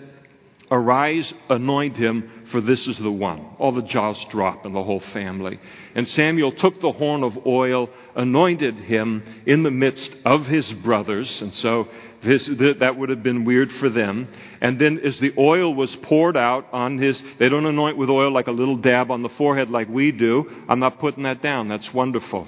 Arise, 0.72 1.34
anoint 1.50 1.98
him, 1.98 2.46
for 2.50 2.62
this 2.62 2.88
is 2.88 2.98
the 2.98 3.12
one. 3.12 3.46
All 3.60 3.74
the 3.74 3.82
jaws 3.82 4.24
drop 4.26 4.66
in 4.66 4.72
the 4.72 4.84
whole 4.84 5.02
family. 5.02 5.60
And 5.96 6.08
Samuel 6.08 6.54
took 6.54 6.80
the 6.80 6.94
horn 6.94 7.24
of 7.24 7.46
oil, 7.46 7.90
anointed 8.16 8.76
him 8.76 9.24
in 9.46 9.64
the 9.64 9.72
midst 9.72 10.16
of 10.24 10.46
his 10.46 10.72
brothers. 10.72 11.42
And 11.42 11.54
so 11.54 11.90
this, 12.24 12.46
that 12.46 12.96
would 12.98 13.10
have 13.10 13.22
been 13.22 13.44
weird 13.44 13.70
for 13.74 13.90
them. 13.90 14.30
And 14.62 14.80
then, 14.80 15.00
as 15.00 15.20
the 15.20 15.34
oil 15.38 15.74
was 15.74 15.94
poured 15.98 16.38
out 16.38 16.68
on 16.72 16.98
his, 17.00 17.22
they 17.38 17.50
don't 17.50 17.66
anoint 17.66 17.98
with 17.98 18.10
oil 18.10 18.32
like 18.32 18.48
a 18.48 18.52
little 18.52 18.78
dab 18.78 19.12
on 19.12 19.24
the 19.24 19.30
forehead 19.30 19.70
like 19.70 19.90
we 19.90 20.14
do. 20.14 20.50
I'm 20.70 20.80
not 20.80 21.00
putting 21.00 21.24
that 21.24 21.42
down. 21.42 21.68
That's 21.68 21.94
wonderful. 21.94 22.48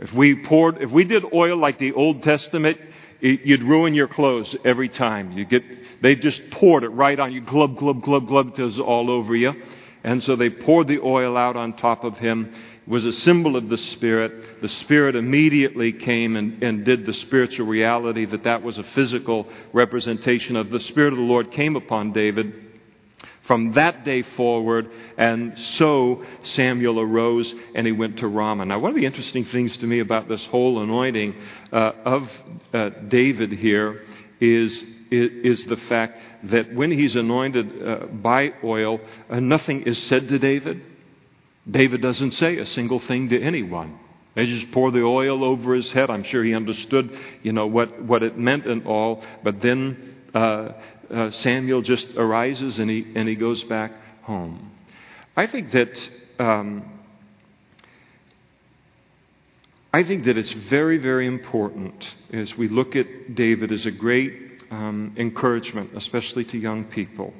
If 0.00 0.14
we 0.14 0.34
poured, 0.34 0.80
if 0.80 0.90
we 0.90 1.04
did 1.04 1.24
oil 1.32 1.58
like 1.58 1.78
the 1.78 1.92
Old 1.92 2.22
Testament, 2.22 2.78
you'd 3.20 3.62
ruin 3.62 3.92
your 3.92 4.08
clothes 4.08 4.56
every 4.64 4.88
time. 4.88 5.32
You 5.32 5.44
get, 5.44 5.62
they 6.00 6.14
just 6.14 6.40
poured 6.50 6.84
it 6.84 6.88
right 6.88 7.20
on 7.20 7.32
you, 7.32 7.42
glub, 7.42 7.76
glub, 7.76 8.02
glub, 8.02 8.26
glub, 8.26 8.54
till 8.54 8.66
it's 8.66 8.78
all 8.78 9.10
over 9.10 9.36
you. 9.36 9.52
And 10.02 10.22
so 10.22 10.36
they 10.36 10.48
poured 10.48 10.88
the 10.88 11.00
oil 11.00 11.36
out 11.36 11.56
on 11.56 11.74
top 11.74 12.04
of 12.04 12.16
him. 12.16 12.46
It 12.86 12.90
was 12.90 13.04
a 13.04 13.12
symbol 13.12 13.56
of 13.56 13.68
the 13.68 13.76
Spirit. 13.76 14.62
The 14.62 14.70
Spirit 14.70 15.16
immediately 15.16 15.92
came 15.92 16.36
and, 16.36 16.62
and 16.62 16.82
did 16.82 17.04
the 17.04 17.12
spiritual 17.12 17.66
reality 17.66 18.24
that 18.24 18.44
that 18.44 18.62
was 18.62 18.78
a 18.78 18.82
physical 18.82 19.46
representation 19.74 20.56
of 20.56 20.70
the 20.70 20.80
Spirit 20.80 21.12
of 21.12 21.18
the 21.18 21.24
Lord 21.24 21.50
came 21.50 21.76
upon 21.76 22.12
David 22.12 22.69
from 23.50 23.72
that 23.72 24.04
day 24.04 24.22
forward, 24.22 24.88
and 25.18 25.58
so 25.58 26.24
Samuel 26.42 27.00
arose 27.00 27.52
and 27.74 27.84
he 27.84 27.90
went 27.90 28.18
to 28.18 28.28
Ramah. 28.28 28.64
Now, 28.64 28.78
one 28.78 28.92
of 28.92 28.96
the 28.96 29.04
interesting 29.04 29.44
things 29.46 29.76
to 29.78 29.88
me 29.88 29.98
about 29.98 30.28
this 30.28 30.46
whole 30.46 30.80
anointing 30.80 31.34
uh, 31.72 31.90
of 32.04 32.30
uh, 32.72 32.90
David 33.08 33.50
here 33.50 34.02
is, 34.40 34.84
is 35.10 35.64
the 35.64 35.78
fact 35.88 36.22
that 36.44 36.72
when 36.72 36.92
he's 36.92 37.16
anointed 37.16 37.82
uh, 37.82 38.06
by 38.06 38.52
oil, 38.62 39.00
uh, 39.28 39.40
nothing 39.40 39.82
is 39.82 40.00
said 40.04 40.28
to 40.28 40.38
David. 40.38 40.80
David 41.68 42.00
doesn't 42.00 42.30
say 42.30 42.58
a 42.58 42.66
single 42.66 43.00
thing 43.00 43.30
to 43.30 43.42
anyone. 43.42 43.98
They 44.36 44.46
just 44.46 44.70
pour 44.70 44.92
the 44.92 45.02
oil 45.02 45.42
over 45.42 45.74
his 45.74 45.90
head. 45.90 46.08
I'm 46.08 46.22
sure 46.22 46.44
he 46.44 46.54
understood, 46.54 47.10
you 47.42 47.52
know, 47.52 47.66
what, 47.66 48.00
what 48.00 48.22
it 48.22 48.38
meant 48.38 48.66
and 48.66 48.86
all. 48.86 49.24
But 49.42 49.60
then 49.60 50.19
uh, 50.34 50.72
uh, 51.10 51.30
Samuel 51.30 51.82
just 51.82 52.16
arises 52.16 52.78
and 52.78 52.90
he, 52.90 53.06
and 53.14 53.28
he 53.28 53.34
goes 53.34 53.62
back 53.64 53.92
home. 54.22 54.70
I 55.36 55.46
think 55.46 55.70
that. 55.72 56.10
Um, 56.38 57.00
I 59.92 60.04
think 60.04 60.24
that 60.24 60.38
it's 60.38 60.52
very, 60.52 60.98
very 60.98 61.26
important 61.26 62.14
as 62.32 62.56
we 62.56 62.68
look 62.68 62.94
at 62.94 63.34
David 63.34 63.72
as 63.72 63.86
a 63.86 63.90
great 63.90 64.62
um, 64.70 65.14
encouragement, 65.16 65.90
especially 65.96 66.44
to 66.44 66.58
young 66.58 66.84
people. 66.84 67.34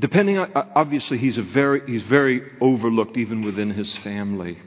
Depending 0.00 0.38
on, 0.38 0.52
obviously, 0.74 1.18
he's, 1.18 1.38
a 1.38 1.42
very, 1.42 1.80
he's 1.86 2.02
very 2.02 2.42
overlooked 2.60 3.16
even 3.16 3.42
within 3.42 3.70
his 3.70 3.96
family. 3.98 4.58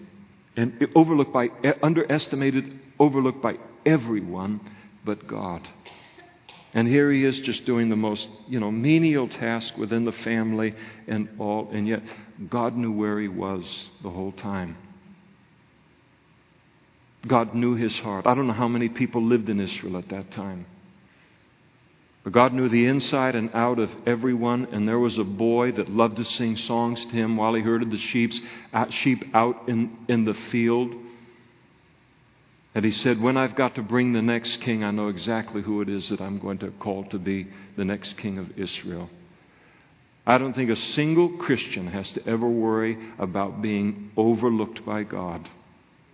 And 0.55 0.87
overlooked 0.95 1.33
by, 1.33 1.49
underestimated, 1.81 2.79
overlooked 2.99 3.41
by 3.41 3.57
everyone 3.85 4.59
but 5.05 5.27
God. 5.27 5.67
And 6.73 6.87
here 6.87 7.11
he 7.11 7.25
is 7.25 7.39
just 7.41 7.65
doing 7.65 7.89
the 7.89 7.95
most, 7.95 8.29
you 8.47 8.59
know, 8.59 8.71
menial 8.71 9.27
task 9.27 9.77
within 9.77 10.05
the 10.05 10.11
family 10.11 10.73
and 11.07 11.27
all, 11.37 11.69
and 11.71 11.87
yet 11.87 12.01
God 12.49 12.77
knew 12.77 12.91
where 12.91 13.19
he 13.19 13.27
was 13.27 13.89
the 14.01 14.09
whole 14.09 14.31
time. 14.31 14.77
God 17.27 17.53
knew 17.53 17.75
his 17.75 17.97
heart. 17.99 18.25
I 18.25 18.33
don't 18.33 18.47
know 18.47 18.53
how 18.53 18.67
many 18.67 18.89
people 18.89 19.21
lived 19.21 19.49
in 19.49 19.59
Israel 19.59 19.97
at 19.97 20.09
that 20.09 20.31
time. 20.31 20.65
But 22.23 22.34
God 22.34 22.53
knew 22.53 22.69
the 22.69 22.86
inside 22.86 23.36
and 23.36 23.49
out 23.53 23.79
of 23.79 23.89
everyone, 24.05 24.67
and 24.71 24.88
there 24.88 24.99
was 24.99 25.17
a 25.17 25.23
boy 25.23 25.71
that 25.71 25.89
loved 25.89 26.17
to 26.17 26.23
sing 26.23 26.55
songs 26.55 27.03
to 27.05 27.12
him 27.12 27.36
while 27.36 27.55
he 27.55 27.62
herded 27.62 27.89
the 27.89 27.97
sheep, 27.97 28.34
sheep 28.89 29.25
out 29.34 29.67
in, 29.67 29.97
in 30.07 30.25
the 30.25 30.36
field. 30.36 30.93
And 32.75 32.86
he 32.86 32.91
said, 32.91 33.19
When 33.19 33.38
I've 33.38 33.55
got 33.55 33.75
to 33.75 33.81
bring 33.81 34.13
the 34.13 34.21
next 34.21 34.57
king, 34.62 34.84
I 34.84 34.91
know 34.91 35.07
exactly 35.07 35.63
who 35.63 35.81
it 35.81 35.89
is 35.89 36.10
that 36.10 36.21
I'm 36.21 36.38
going 36.38 36.60
to 36.60 36.69
call 36.71 37.05
to 37.05 37.17
be 37.17 37.47
the 37.75 37.86
next 37.86 38.17
king 38.17 38.38
of 38.38 38.57
Israel. 38.57 39.10
I 40.25 40.38
don't 40.38 40.53
think 40.53 40.69
a 40.69 40.75
single 40.75 41.38
Christian 41.38 41.88
has 41.88 42.12
to 42.13 42.27
ever 42.27 42.47
worry 42.47 42.97
about 43.17 43.63
being 43.63 44.12
overlooked 44.15 44.86
by 44.86 45.03
God 45.03 45.49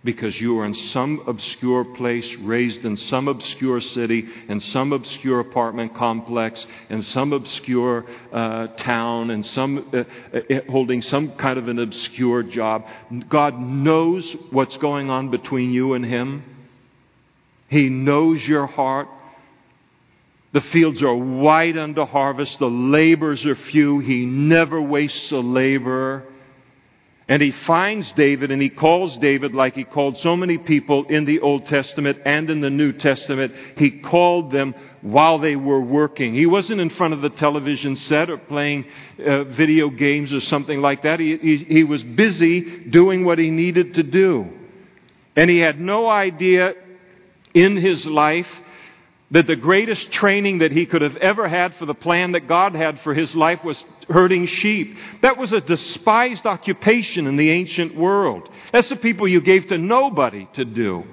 because 0.08 0.40
you 0.40 0.58
are 0.58 0.64
in 0.64 0.72
some 0.72 1.22
obscure 1.26 1.84
place, 1.84 2.34
raised 2.36 2.82
in 2.86 2.96
some 2.96 3.28
obscure 3.28 3.78
city, 3.78 4.26
in 4.48 4.58
some 4.58 4.94
obscure 4.94 5.38
apartment 5.38 5.94
complex, 5.94 6.66
in 6.88 7.02
some 7.02 7.34
obscure 7.34 8.06
uh, 8.32 8.68
town, 8.68 9.28
and 9.30 9.44
some 9.44 9.86
uh, 9.92 10.04
uh, 10.34 10.60
holding 10.70 11.02
some 11.02 11.32
kind 11.32 11.58
of 11.58 11.68
an 11.68 11.78
obscure 11.78 12.42
job. 12.42 12.86
God 13.28 13.60
knows 13.60 14.34
what's 14.50 14.78
going 14.78 15.10
on 15.10 15.30
between 15.30 15.72
you 15.74 15.92
and 15.92 16.06
Him. 16.06 16.42
He 17.68 17.90
knows 17.90 18.48
your 18.48 18.64
heart. 18.64 19.08
The 20.54 20.62
fields 20.62 21.02
are 21.02 21.14
white 21.14 21.76
unto 21.76 22.06
harvest. 22.06 22.58
The 22.58 22.70
labors 22.70 23.44
are 23.44 23.56
few. 23.56 23.98
He 23.98 24.24
never 24.24 24.80
wastes 24.80 25.30
a 25.32 25.40
laborer. 25.40 26.24
And 27.28 27.42
he 27.42 27.50
finds 27.50 28.10
David 28.12 28.50
and 28.50 28.62
he 28.62 28.70
calls 28.70 29.18
David 29.18 29.54
like 29.54 29.74
he 29.74 29.84
called 29.84 30.16
so 30.16 30.34
many 30.34 30.56
people 30.56 31.04
in 31.04 31.26
the 31.26 31.40
Old 31.40 31.66
Testament 31.66 32.20
and 32.24 32.48
in 32.48 32.62
the 32.62 32.70
New 32.70 32.92
Testament. 32.92 33.54
He 33.76 33.90
called 33.90 34.50
them 34.50 34.74
while 35.02 35.38
they 35.38 35.54
were 35.54 35.80
working. 35.80 36.32
He 36.32 36.46
wasn't 36.46 36.80
in 36.80 36.88
front 36.88 37.12
of 37.12 37.20
the 37.20 37.28
television 37.28 37.96
set 37.96 38.30
or 38.30 38.38
playing 38.38 38.86
uh, 39.18 39.44
video 39.44 39.90
games 39.90 40.32
or 40.32 40.40
something 40.40 40.80
like 40.80 41.02
that. 41.02 41.20
He, 41.20 41.36
he, 41.36 41.56
he 41.56 41.84
was 41.84 42.02
busy 42.02 42.84
doing 42.84 43.26
what 43.26 43.38
he 43.38 43.50
needed 43.50 43.94
to 43.94 44.02
do. 44.02 44.48
And 45.36 45.50
he 45.50 45.58
had 45.58 45.78
no 45.78 46.08
idea 46.08 46.72
in 47.52 47.76
his 47.76 48.06
life 48.06 48.48
that 49.30 49.46
the 49.46 49.56
greatest 49.56 50.10
training 50.10 50.58
that 50.58 50.72
he 50.72 50.86
could 50.86 51.02
have 51.02 51.16
ever 51.18 51.48
had 51.48 51.74
for 51.74 51.84
the 51.84 51.94
plan 51.94 52.32
that 52.32 52.48
God 52.48 52.74
had 52.74 53.00
for 53.00 53.12
his 53.12 53.34
life 53.36 53.62
was 53.62 53.84
herding 54.08 54.46
sheep. 54.46 54.96
That 55.20 55.36
was 55.36 55.52
a 55.52 55.60
despised 55.60 56.46
occupation 56.46 57.26
in 57.26 57.36
the 57.36 57.50
ancient 57.50 57.94
world. 57.94 58.48
That's 58.72 58.88
the 58.88 58.96
people 58.96 59.28
you 59.28 59.42
gave 59.42 59.66
to 59.66 59.76
nobody 59.76 60.48
to 60.54 60.64
do. 60.64 61.04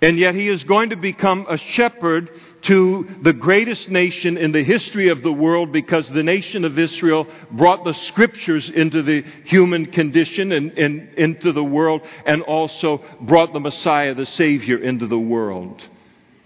And 0.00 0.18
yet 0.18 0.34
he 0.34 0.48
is 0.48 0.64
going 0.64 0.90
to 0.90 0.96
become 0.96 1.46
a 1.48 1.56
shepherd 1.56 2.28
to 2.62 3.08
the 3.22 3.32
greatest 3.32 3.88
nation 3.88 4.36
in 4.36 4.50
the 4.50 4.64
history 4.64 5.10
of 5.10 5.22
the 5.22 5.32
world 5.32 5.70
because 5.70 6.08
the 6.08 6.24
nation 6.24 6.64
of 6.64 6.76
Israel 6.76 7.28
brought 7.52 7.84
the 7.84 7.94
scriptures 7.94 8.68
into 8.68 9.02
the 9.02 9.22
human 9.44 9.86
condition 9.86 10.50
and, 10.50 10.72
and 10.72 11.14
into 11.16 11.52
the 11.52 11.62
world 11.62 12.02
and 12.26 12.42
also 12.42 13.00
brought 13.20 13.52
the 13.52 13.60
Messiah, 13.60 14.14
the 14.14 14.26
Savior, 14.26 14.78
into 14.78 15.06
the 15.06 15.18
world. 15.18 15.86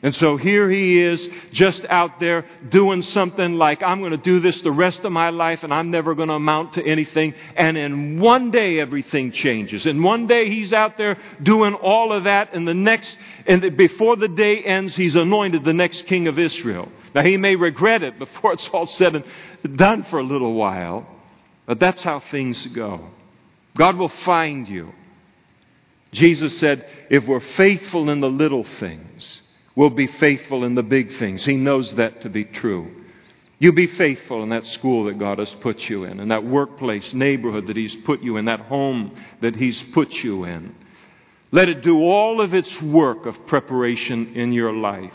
And 0.06 0.14
so 0.14 0.36
here 0.36 0.70
he 0.70 1.00
is, 1.00 1.28
just 1.50 1.84
out 1.86 2.20
there 2.20 2.46
doing 2.68 3.02
something 3.02 3.54
like, 3.54 3.82
I'm 3.82 3.98
going 3.98 4.12
to 4.12 4.16
do 4.16 4.38
this 4.38 4.60
the 4.60 4.70
rest 4.70 5.00
of 5.00 5.10
my 5.10 5.30
life 5.30 5.64
and 5.64 5.74
I'm 5.74 5.90
never 5.90 6.14
going 6.14 6.28
to 6.28 6.36
amount 6.36 6.74
to 6.74 6.86
anything. 6.86 7.34
And 7.56 7.76
in 7.76 8.20
one 8.20 8.52
day, 8.52 8.78
everything 8.78 9.32
changes. 9.32 9.84
And 9.84 10.04
one 10.04 10.28
day, 10.28 10.48
he's 10.48 10.72
out 10.72 10.96
there 10.96 11.18
doing 11.42 11.74
all 11.74 12.12
of 12.12 12.22
that. 12.22 12.54
And 12.54 12.68
the 12.68 12.72
next, 12.72 13.18
and 13.46 13.76
before 13.76 14.14
the 14.14 14.28
day 14.28 14.62
ends, 14.62 14.94
he's 14.94 15.16
anointed 15.16 15.64
the 15.64 15.72
next 15.72 16.06
king 16.06 16.28
of 16.28 16.38
Israel. 16.38 16.88
Now, 17.12 17.24
he 17.24 17.36
may 17.36 17.56
regret 17.56 18.04
it 18.04 18.16
before 18.16 18.52
it's 18.52 18.68
all 18.68 18.86
said 18.86 19.16
and 19.16 19.76
done 19.76 20.04
for 20.04 20.20
a 20.20 20.24
little 20.24 20.54
while, 20.54 21.04
but 21.66 21.80
that's 21.80 22.02
how 22.02 22.20
things 22.20 22.64
go. 22.68 23.10
God 23.76 23.96
will 23.96 24.10
find 24.10 24.68
you. 24.68 24.92
Jesus 26.12 26.60
said, 26.60 26.88
if 27.10 27.26
we're 27.26 27.40
faithful 27.40 28.08
in 28.08 28.20
the 28.20 28.30
little 28.30 28.62
things, 28.78 29.42
will 29.76 29.90
be 29.90 30.06
faithful 30.06 30.64
in 30.64 30.74
the 30.74 30.82
big 30.82 31.16
things. 31.18 31.44
He 31.44 31.54
knows 31.54 31.94
that 31.94 32.22
to 32.22 32.28
be 32.28 32.44
true. 32.44 32.90
You 33.58 33.72
be 33.72 33.86
faithful 33.86 34.42
in 34.42 34.48
that 34.48 34.66
school 34.66 35.04
that 35.04 35.18
God 35.18 35.38
has 35.38 35.54
put 35.56 35.88
you 35.88 36.04
in, 36.04 36.18
in 36.18 36.28
that 36.28 36.44
workplace, 36.44 37.14
neighborhood 37.14 37.68
that 37.68 37.76
He's 37.76 37.94
put 37.94 38.22
you 38.22 38.36
in, 38.36 38.46
that 38.46 38.60
home 38.60 39.16
that 39.40 39.54
He's 39.54 39.82
put 39.94 40.12
you 40.24 40.44
in. 40.44 40.74
Let 41.52 41.68
it 41.68 41.82
do 41.82 42.02
all 42.02 42.40
of 42.40 42.52
its 42.52 42.82
work 42.82 43.24
of 43.24 43.46
preparation 43.46 44.34
in 44.34 44.52
your 44.52 44.72
life. 44.72 45.12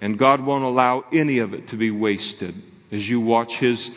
And 0.00 0.18
God 0.18 0.44
won't 0.44 0.64
allow 0.64 1.04
any 1.12 1.38
of 1.38 1.52
it 1.52 1.68
to 1.68 1.76
be 1.76 1.90
wasted 1.90 2.54
as 2.90 3.08
you 3.08 3.20
watch 3.20 3.54
His 3.56 3.90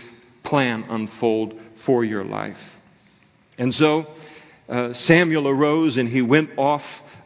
plan 0.43 0.85
unfold 0.89 1.59
for 1.85 2.03
your 2.03 2.23
life. 2.23 2.59
And 3.57 3.73
so 3.73 4.07
uh, 4.67 4.93
Samuel 4.93 5.47
arose 5.47 5.97
and 5.97 6.07
he 6.07 6.21
went 6.21 6.51
off 6.57 6.83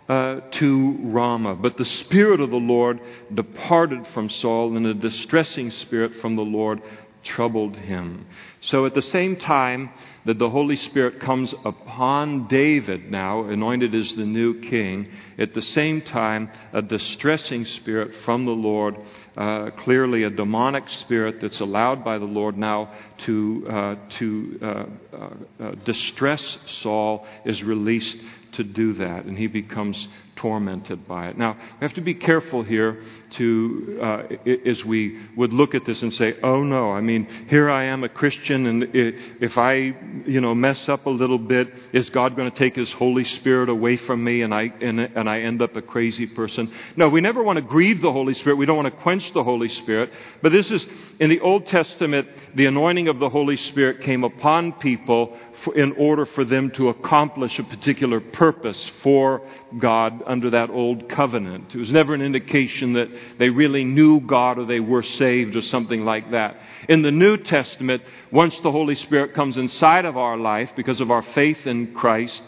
uh, 0.09 0.41
to 0.51 0.97
Ramah. 1.01 1.55
But 1.55 1.77
the 1.77 1.85
Spirit 1.85 2.41
of 2.41 2.49
the 2.49 2.57
Lord 2.57 2.99
departed 3.33 4.05
from 4.07 4.29
Saul, 4.29 4.75
and 4.75 4.85
a 4.85 4.93
distressing 4.93 5.71
spirit 5.71 6.15
from 6.15 6.35
the 6.35 6.43
Lord 6.43 6.81
troubled 7.23 7.77
him. 7.77 8.25
So 8.61 8.85
at 8.85 8.93
the 8.93 9.01
same 9.01 9.37
time 9.37 9.91
that 10.25 10.39
the 10.39 10.49
Holy 10.49 10.75
Spirit 10.75 11.19
comes 11.19 11.53
upon 11.65 12.47
David 12.47 13.11
now, 13.11 13.43
anointed 13.45 13.95
as 13.95 14.13
the 14.13 14.25
new 14.25 14.61
king, 14.61 15.09
at 15.37 15.53
the 15.53 15.61
same 15.61 16.01
time, 16.01 16.49
a 16.71 16.81
distressing 16.81 17.65
spirit 17.65 18.13
from 18.23 18.45
the 18.45 18.51
Lord, 18.51 18.97
uh, 19.35 19.71
clearly 19.77 20.23
a 20.23 20.29
demonic 20.29 20.89
spirit 20.89 21.41
that's 21.41 21.59
allowed 21.59 22.03
by 22.03 22.17
the 22.17 22.25
Lord 22.25 22.57
now 22.57 22.91
to, 23.19 23.67
uh, 23.69 23.95
to 24.09 24.59
uh, 24.61 24.65
uh, 24.65 25.29
uh 25.59 25.71
distress 25.85 26.59
Saul, 26.67 27.25
is 27.45 27.63
released 27.63 28.17
to 28.53 28.63
do 28.63 28.93
that, 28.93 29.25
and 29.25 29.37
he 29.37 29.47
becomes 29.47 30.07
tormented 30.35 31.07
by 31.07 31.27
it. 31.27 31.37
Now, 31.37 31.53
we 31.53 31.85
have 31.85 31.93
to 31.93 32.01
be 32.01 32.15
careful 32.15 32.63
here 32.63 33.01
to, 33.31 33.99
uh, 34.01 34.23
as 34.65 34.83
we 34.83 35.19
would 35.37 35.53
look 35.53 35.75
at 35.75 35.85
this 35.85 36.01
and 36.01 36.13
say, 36.13 36.35
oh 36.41 36.63
no, 36.63 36.91
I 36.91 37.01
mean, 37.01 37.27
here 37.47 37.69
I 37.69 37.85
am 37.85 38.03
a 38.03 38.09
Christian, 38.09 38.65
and 38.65 38.89
if 38.93 39.57
I, 39.57 39.95
you 40.25 40.41
know, 40.41 40.55
mess 40.55 40.89
up 40.89 41.05
a 41.05 41.09
little 41.09 41.37
bit, 41.37 41.73
is 41.93 42.09
God 42.09 42.35
going 42.35 42.51
to 42.51 42.57
take 42.57 42.75
His 42.75 42.91
Holy 42.91 43.23
Spirit 43.23 43.69
away 43.69 43.97
from 43.97 44.23
me 44.23 44.41
and 44.41 44.53
I, 44.53 44.73
and, 44.81 44.99
and 44.99 45.29
I 45.29 45.41
end 45.41 45.61
up 45.61 45.75
a 45.75 45.81
crazy 45.81 46.27
person? 46.27 46.73
No, 46.95 47.09
we 47.09 47.21
never 47.21 47.43
want 47.43 47.57
to 47.57 47.61
grieve 47.61 48.01
the 48.01 48.11
Holy 48.11 48.33
Spirit. 48.33 48.57
We 48.57 48.65
don't 48.65 48.77
want 48.77 48.93
to 48.93 49.01
quench 49.01 49.31
the 49.33 49.43
Holy 49.43 49.69
Spirit. 49.69 50.11
But 50.41 50.51
this 50.51 50.69
is, 50.71 50.85
in 51.19 51.29
the 51.29 51.39
Old 51.39 51.67
Testament, 51.67 52.27
the 52.55 52.65
anointing 52.65 53.07
of 53.07 53.19
the 53.19 53.29
Holy 53.29 53.57
Spirit 53.57 54.01
came 54.01 54.23
upon 54.23 54.73
people 54.73 55.37
in 55.71 55.93
order 55.93 56.25
for 56.25 56.45
them 56.45 56.71
to 56.71 56.89
accomplish 56.89 57.57
a 57.59 57.63
particular 57.63 58.19
purpose 58.19 58.91
for 59.01 59.41
God 59.77 60.21
under 60.25 60.49
that 60.51 60.69
old 60.69 61.09
covenant. 61.09 61.73
It 61.73 61.79
was 61.79 61.91
never 61.91 62.13
an 62.13 62.21
indication 62.21 62.93
that 62.93 63.09
they 63.39 63.49
really 63.49 63.83
knew 63.83 64.19
God 64.19 64.59
or 64.59 64.65
they 64.65 64.79
were 64.79 65.03
saved 65.03 65.55
or 65.55 65.61
something 65.61 66.03
like 66.05 66.31
that. 66.31 66.57
In 66.89 67.01
the 67.01 67.11
New 67.11 67.37
Testament, 67.37 68.03
once 68.31 68.59
the 68.59 68.71
Holy 68.71 68.95
Spirit 68.95 69.33
comes 69.33 69.57
inside 69.57 70.05
of 70.05 70.17
our 70.17 70.37
life 70.37 70.71
because 70.75 71.01
of 71.01 71.11
our 71.11 71.21
faith 71.21 71.65
in 71.65 71.93
Christ, 71.93 72.43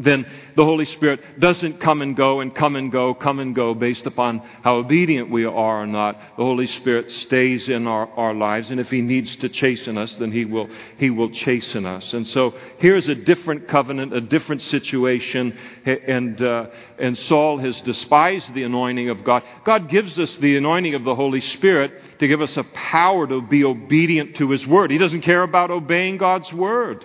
then 0.00 0.26
the 0.56 0.64
Holy 0.64 0.86
Spirit 0.86 1.20
doesn't 1.38 1.78
come 1.80 2.00
and 2.02 2.16
go 2.16 2.40
and 2.40 2.54
come 2.54 2.74
and 2.76 2.90
go, 2.90 3.14
come 3.14 3.38
and 3.38 3.54
go 3.54 3.74
based 3.74 4.06
upon 4.06 4.38
how 4.62 4.76
obedient 4.76 5.30
we 5.30 5.44
are 5.44 5.82
or 5.82 5.86
not. 5.86 6.16
The 6.36 6.44
Holy 6.44 6.66
Spirit 6.66 7.10
stays 7.10 7.68
in 7.68 7.86
our, 7.86 8.08
our 8.08 8.34
lives, 8.34 8.70
and 8.70 8.80
if 8.80 8.90
He 8.90 9.02
needs 9.02 9.36
to 9.36 9.48
chasten 9.48 9.98
us, 9.98 10.14
then 10.16 10.32
He 10.32 10.44
will, 10.44 10.68
he 10.96 11.10
will 11.10 11.30
chasten 11.30 11.84
us. 11.84 12.12
And 12.14 12.26
so 12.26 12.54
here's 12.78 13.08
a 13.08 13.14
different 13.14 13.68
covenant, 13.68 14.14
a 14.14 14.20
different 14.20 14.62
situation, 14.62 15.56
and, 15.84 16.40
uh, 16.40 16.66
and 16.98 17.18
Saul 17.18 17.58
has 17.58 17.80
despised 17.82 18.54
the 18.54 18.62
anointing 18.62 19.10
of 19.10 19.22
God. 19.22 19.42
God 19.64 19.90
gives 19.90 20.18
us 20.18 20.34
the 20.38 20.56
anointing 20.56 20.94
of 20.94 21.04
the 21.04 21.14
Holy 21.14 21.40
Spirit 21.40 21.92
to 22.18 22.26
give 22.26 22.40
us 22.40 22.56
a 22.56 22.64
power 22.64 23.26
to 23.26 23.42
be 23.42 23.64
obedient 23.64 24.36
to 24.36 24.50
His 24.50 24.66
Word. 24.66 24.90
He 24.90 24.98
doesn't 24.98 25.22
care 25.22 25.42
about 25.42 25.70
obeying 25.70 26.16
God's 26.16 26.52
Word. 26.52 27.04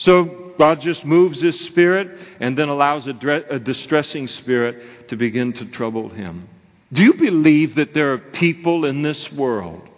So 0.00 0.52
God 0.58 0.80
just 0.80 1.04
moves 1.04 1.40
his 1.40 1.58
spirit 1.66 2.16
and 2.40 2.56
then 2.56 2.68
allows 2.68 3.06
a, 3.06 3.12
dre- 3.12 3.44
a, 3.48 3.58
distressing 3.58 4.28
spirit 4.28 5.08
to 5.08 5.16
begin 5.16 5.52
to 5.54 5.66
trouble 5.66 6.08
him. 6.08 6.48
Do 6.92 7.02
you 7.02 7.14
believe 7.14 7.76
that 7.76 7.94
there 7.94 8.14
are 8.14 8.18
people 8.18 8.86
in 8.86 9.02
this 9.02 9.30
world 9.32 9.88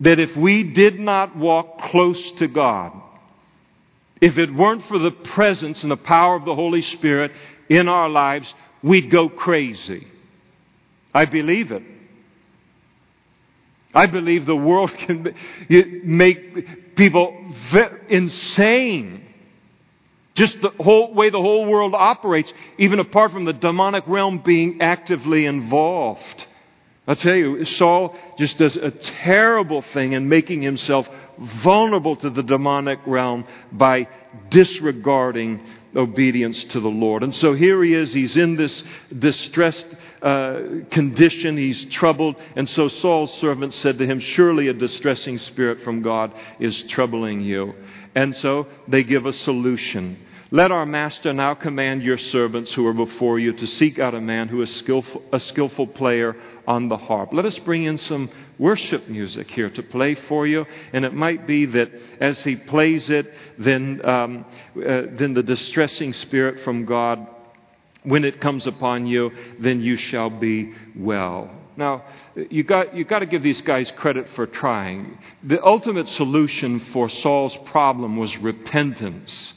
that 0.00 0.18
if 0.18 0.34
we 0.36 0.62
did 0.64 0.98
not 0.98 1.36
walk 1.36 1.82
close 1.82 2.30
to 2.32 2.48
God, 2.48 2.92
if 4.20 4.38
it 4.38 4.52
weren't 4.54 4.84
for 4.86 4.98
the 4.98 5.10
presence 5.10 5.82
and 5.82 5.92
the 5.92 5.96
power 5.96 6.36
of 6.36 6.46
the 6.46 6.54
Holy 6.54 6.82
Spirit 6.82 7.32
in 7.68 7.88
our 7.88 8.08
lives, 8.08 8.52
we'd 8.82 9.10
go 9.10 9.28
crazy? 9.28 10.06
I 11.14 11.26
believe 11.26 11.72
it. 11.72 11.82
I 13.94 14.06
believe 14.06 14.44
the 14.44 14.56
world 14.56 14.92
can 14.98 15.34
make 16.04 16.85
people 16.96 17.36
insane. 18.08 19.22
Just 20.34 20.60
the 20.60 20.70
whole 20.80 21.14
way 21.14 21.30
the 21.30 21.40
whole 21.40 21.66
world 21.66 21.94
operates, 21.94 22.52
even 22.78 22.98
apart 22.98 23.32
from 23.32 23.44
the 23.44 23.54
demonic 23.54 24.04
realm 24.06 24.42
being 24.44 24.82
actively 24.82 25.46
involved. 25.46 26.46
I'll 27.08 27.16
tell 27.16 27.36
you, 27.36 27.64
Saul 27.64 28.16
just 28.36 28.58
does 28.58 28.76
a 28.76 28.90
terrible 28.90 29.80
thing 29.80 30.12
in 30.12 30.28
making 30.28 30.62
himself 30.62 31.08
vulnerable 31.62 32.16
to 32.16 32.30
the 32.30 32.42
demonic 32.42 32.98
realm 33.06 33.46
by 33.70 34.08
disregarding 34.50 35.64
obedience 35.94 36.64
to 36.64 36.80
the 36.80 36.88
Lord. 36.88 37.22
And 37.22 37.34
so 37.34 37.54
here 37.54 37.82
he 37.82 37.94
is, 37.94 38.12
he's 38.12 38.36
in 38.36 38.56
this 38.56 38.82
distressed 39.16 39.86
uh, 40.26 40.84
condition, 40.90 41.56
he's 41.56 41.84
troubled. 41.84 42.34
And 42.56 42.68
so 42.68 42.88
Saul's 42.88 43.32
servant 43.34 43.72
said 43.74 43.98
to 43.98 44.06
him, 44.06 44.18
Surely 44.18 44.66
a 44.66 44.74
distressing 44.74 45.38
spirit 45.38 45.82
from 45.82 46.02
God 46.02 46.32
is 46.58 46.82
troubling 46.84 47.42
you. 47.42 47.74
And 48.16 48.34
so 48.34 48.66
they 48.88 49.04
give 49.04 49.24
a 49.24 49.32
solution. 49.32 50.18
Let 50.50 50.72
our 50.72 50.84
master 50.84 51.32
now 51.32 51.54
command 51.54 52.02
your 52.02 52.18
servants 52.18 52.72
who 52.74 52.86
are 52.88 52.92
before 52.92 53.38
you 53.38 53.52
to 53.52 53.66
seek 53.68 54.00
out 54.00 54.14
a 54.14 54.20
man 54.20 54.48
who 54.48 54.62
is 54.62 54.74
skillful, 54.74 55.22
a 55.32 55.38
skillful 55.38 55.86
player 55.86 56.34
on 56.66 56.88
the 56.88 56.96
harp. 56.96 57.32
Let 57.32 57.44
us 57.44 57.58
bring 57.60 57.84
in 57.84 57.96
some 57.96 58.28
worship 58.58 59.08
music 59.08 59.48
here 59.50 59.70
to 59.70 59.82
play 59.82 60.14
for 60.14 60.46
you, 60.46 60.66
and 60.92 61.04
it 61.04 61.14
might 61.14 61.46
be 61.46 61.66
that 61.66 61.90
as 62.20 62.42
he 62.42 62.56
plays 62.56 63.10
it, 63.10 63.32
then, 63.58 64.04
um, 64.04 64.44
uh, 64.76 65.02
then 65.12 65.34
the 65.34 65.42
distressing 65.42 66.12
spirit 66.12 66.64
from 66.64 66.84
God, 66.84 67.26
when 68.06 68.24
it 68.24 68.40
comes 68.40 68.66
upon 68.66 69.06
you, 69.06 69.32
then 69.58 69.80
you 69.82 69.96
shall 69.96 70.30
be 70.30 70.72
well. 70.96 71.50
Now, 71.76 72.04
you 72.34 72.62
got, 72.62 72.94
you 72.94 73.04
got 73.04 73.18
to 73.18 73.26
give 73.26 73.42
these 73.42 73.60
guys 73.60 73.90
credit 73.96 74.30
for 74.30 74.46
trying. 74.46 75.18
The 75.42 75.62
ultimate 75.62 76.08
solution 76.08 76.80
for 76.92 77.10
Saul's 77.10 77.56
problem 77.66 78.16
was 78.16 78.34
repentance. 78.38 79.54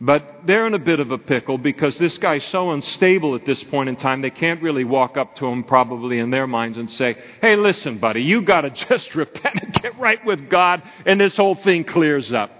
But 0.00 0.46
they're 0.46 0.66
in 0.66 0.74
a 0.74 0.78
bit 0.78 1.00
of 1.00 1.10
a 1.10 1.18
pickle 1.18 1.58
because 1.58 1.98
this 1.98 2.18
guy's 2.18 2.44
so 2.44 2.70
unstable 2.70 3.34
at 3.34 3.44
this 3.44 3.62
point 3.64 3.88
in 3.88 3.96
time, 3.96 4.22
they 4.22 4.30
can't 4.30 4.62
really 4.62 4.84
walk 4.84 5.16
up 5.16 5.36
to 5.36 5.46
him, 5.46 5.64
probably 5.64 6.18
in 6.18 6.30
their 6.30 6.46
minds, 6.46 6.78
and 6.78 6.90
say, 6.90 7.16
Hey, 7.40 7.56
listen, 7.56 7.98
buddy, 7.98 8.22
you 8.22 8.42
got 8.42 8.62
to 8.62 8.70
just 8.88 9.14
repent 9.14 9.60
and 9.62 9.72
get 9.74 9.98
right 9.98 10.24
with 10.24 10.48
God, 10.48 10.82
and 11.06 11.20
this 11.20 11.36
whole 11.36 11.54
thing 11.54 11.84
clears 11.84 12.32
up. 12.32 12.50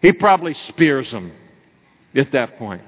He 0.00 0.12
probably 0.12 0.54
spears 0.54 1.10
them 1.10 1.32
at 2.14 2.32
that 2.32 2.56
point. 2.58 2.82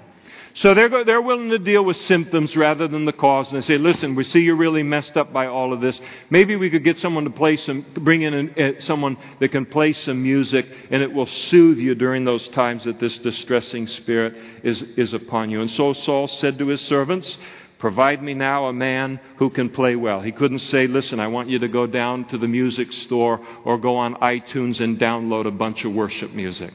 So 0.54 0.74
they're, 0.74 1.04
they're 1.04 1.22
willing 1.22 1.50
to 1.50 1.58
deal 1.58 1.84
with 1.84 1.96
symptoms 1.96 2.56
rather 2.56 2.88
than 2.88 3.04
the 3.04 3.12
cause. 3.12 3.52
And 3.52 3.62
they 3.62 3.66
say, 3.66 3.78
listen, 3.78 4.14
we 4.14 4.24
see 4.24 4.40
you're 4.40 4.56
really 4.56 4.82
messed 4.82 5.16
up 5.16 5.32
by 5.32 5.46
all 5.46 5.72
of 5.72 5.80
this. 5.80 6.00
Maybe 6.28 6.56
we 6.56 6.70
could 6.70 6.82
get 6.82 6.98
someone 6.98 7.24
to 7.24 7.30
play 7.30 7.56
some, 7.56 7.86
bring 7.94 8.22
in 8.22 8.34
an, 8.34 8.54
uh, 8.58 8.80
someone 8.80 9.16
that 9.38 9.50
can 9.50 9.66
play 9.66 9.92
some 9.92 10.22
music 10.22 10.66
and 10.90 11.02
it 11.02 11.12
will 11.12 11.26
soothe 11.26 11.78
you 11.78 11.94
during 11.94 12.24
those 12.24 12.48
times 12.48 12.84
that 12.84 12.98
this 12.98 13.18
distressing 13.18 13.86
spirit 13.86 14.36
is, 14.64 14.82
is 14.82 15.14
upon 15.14 15.50
you. 15.50 15.60
And 15.60 15.70
so 15.70 15.92
Saul 15.92 16.26
said 16.26 16.58
to 16.58 16.66
his 16.66 16.80
servants, 16.80 17.38
Provide 17.78 18.22
me 18.22 18.34
now 18.34 18.66
a 18.66 18.74
man 18.74 19.18
who 19.38 19.48
can 19.48 19.70
play 19.70 19.96
well. 19.96 20.20
He 20.20 20.32
couldn't 20.32 20.58
say, 20.58 20.86
Listen, 20.86 21.18
I 21.18 21.28
want 21.28 21.48
you 21.48 21.60
to 21.60 21.68
go 21.68 21.86
down 21.86 22.26
to 22.26 22.36
the 22.36 22.46
music 22.46 22.92
store 22.92 23.40
or 23.64 23.78
go 23.78 23.96
on 23.96 24.16
iTunes 24.16 24.80
and 24.80 24.98
download 24.98 25.46
a 25.46 25.50
bunch 25.50 25.86
of 25.86 25.94
worship 25.94 26.32
music. 26.34 26.74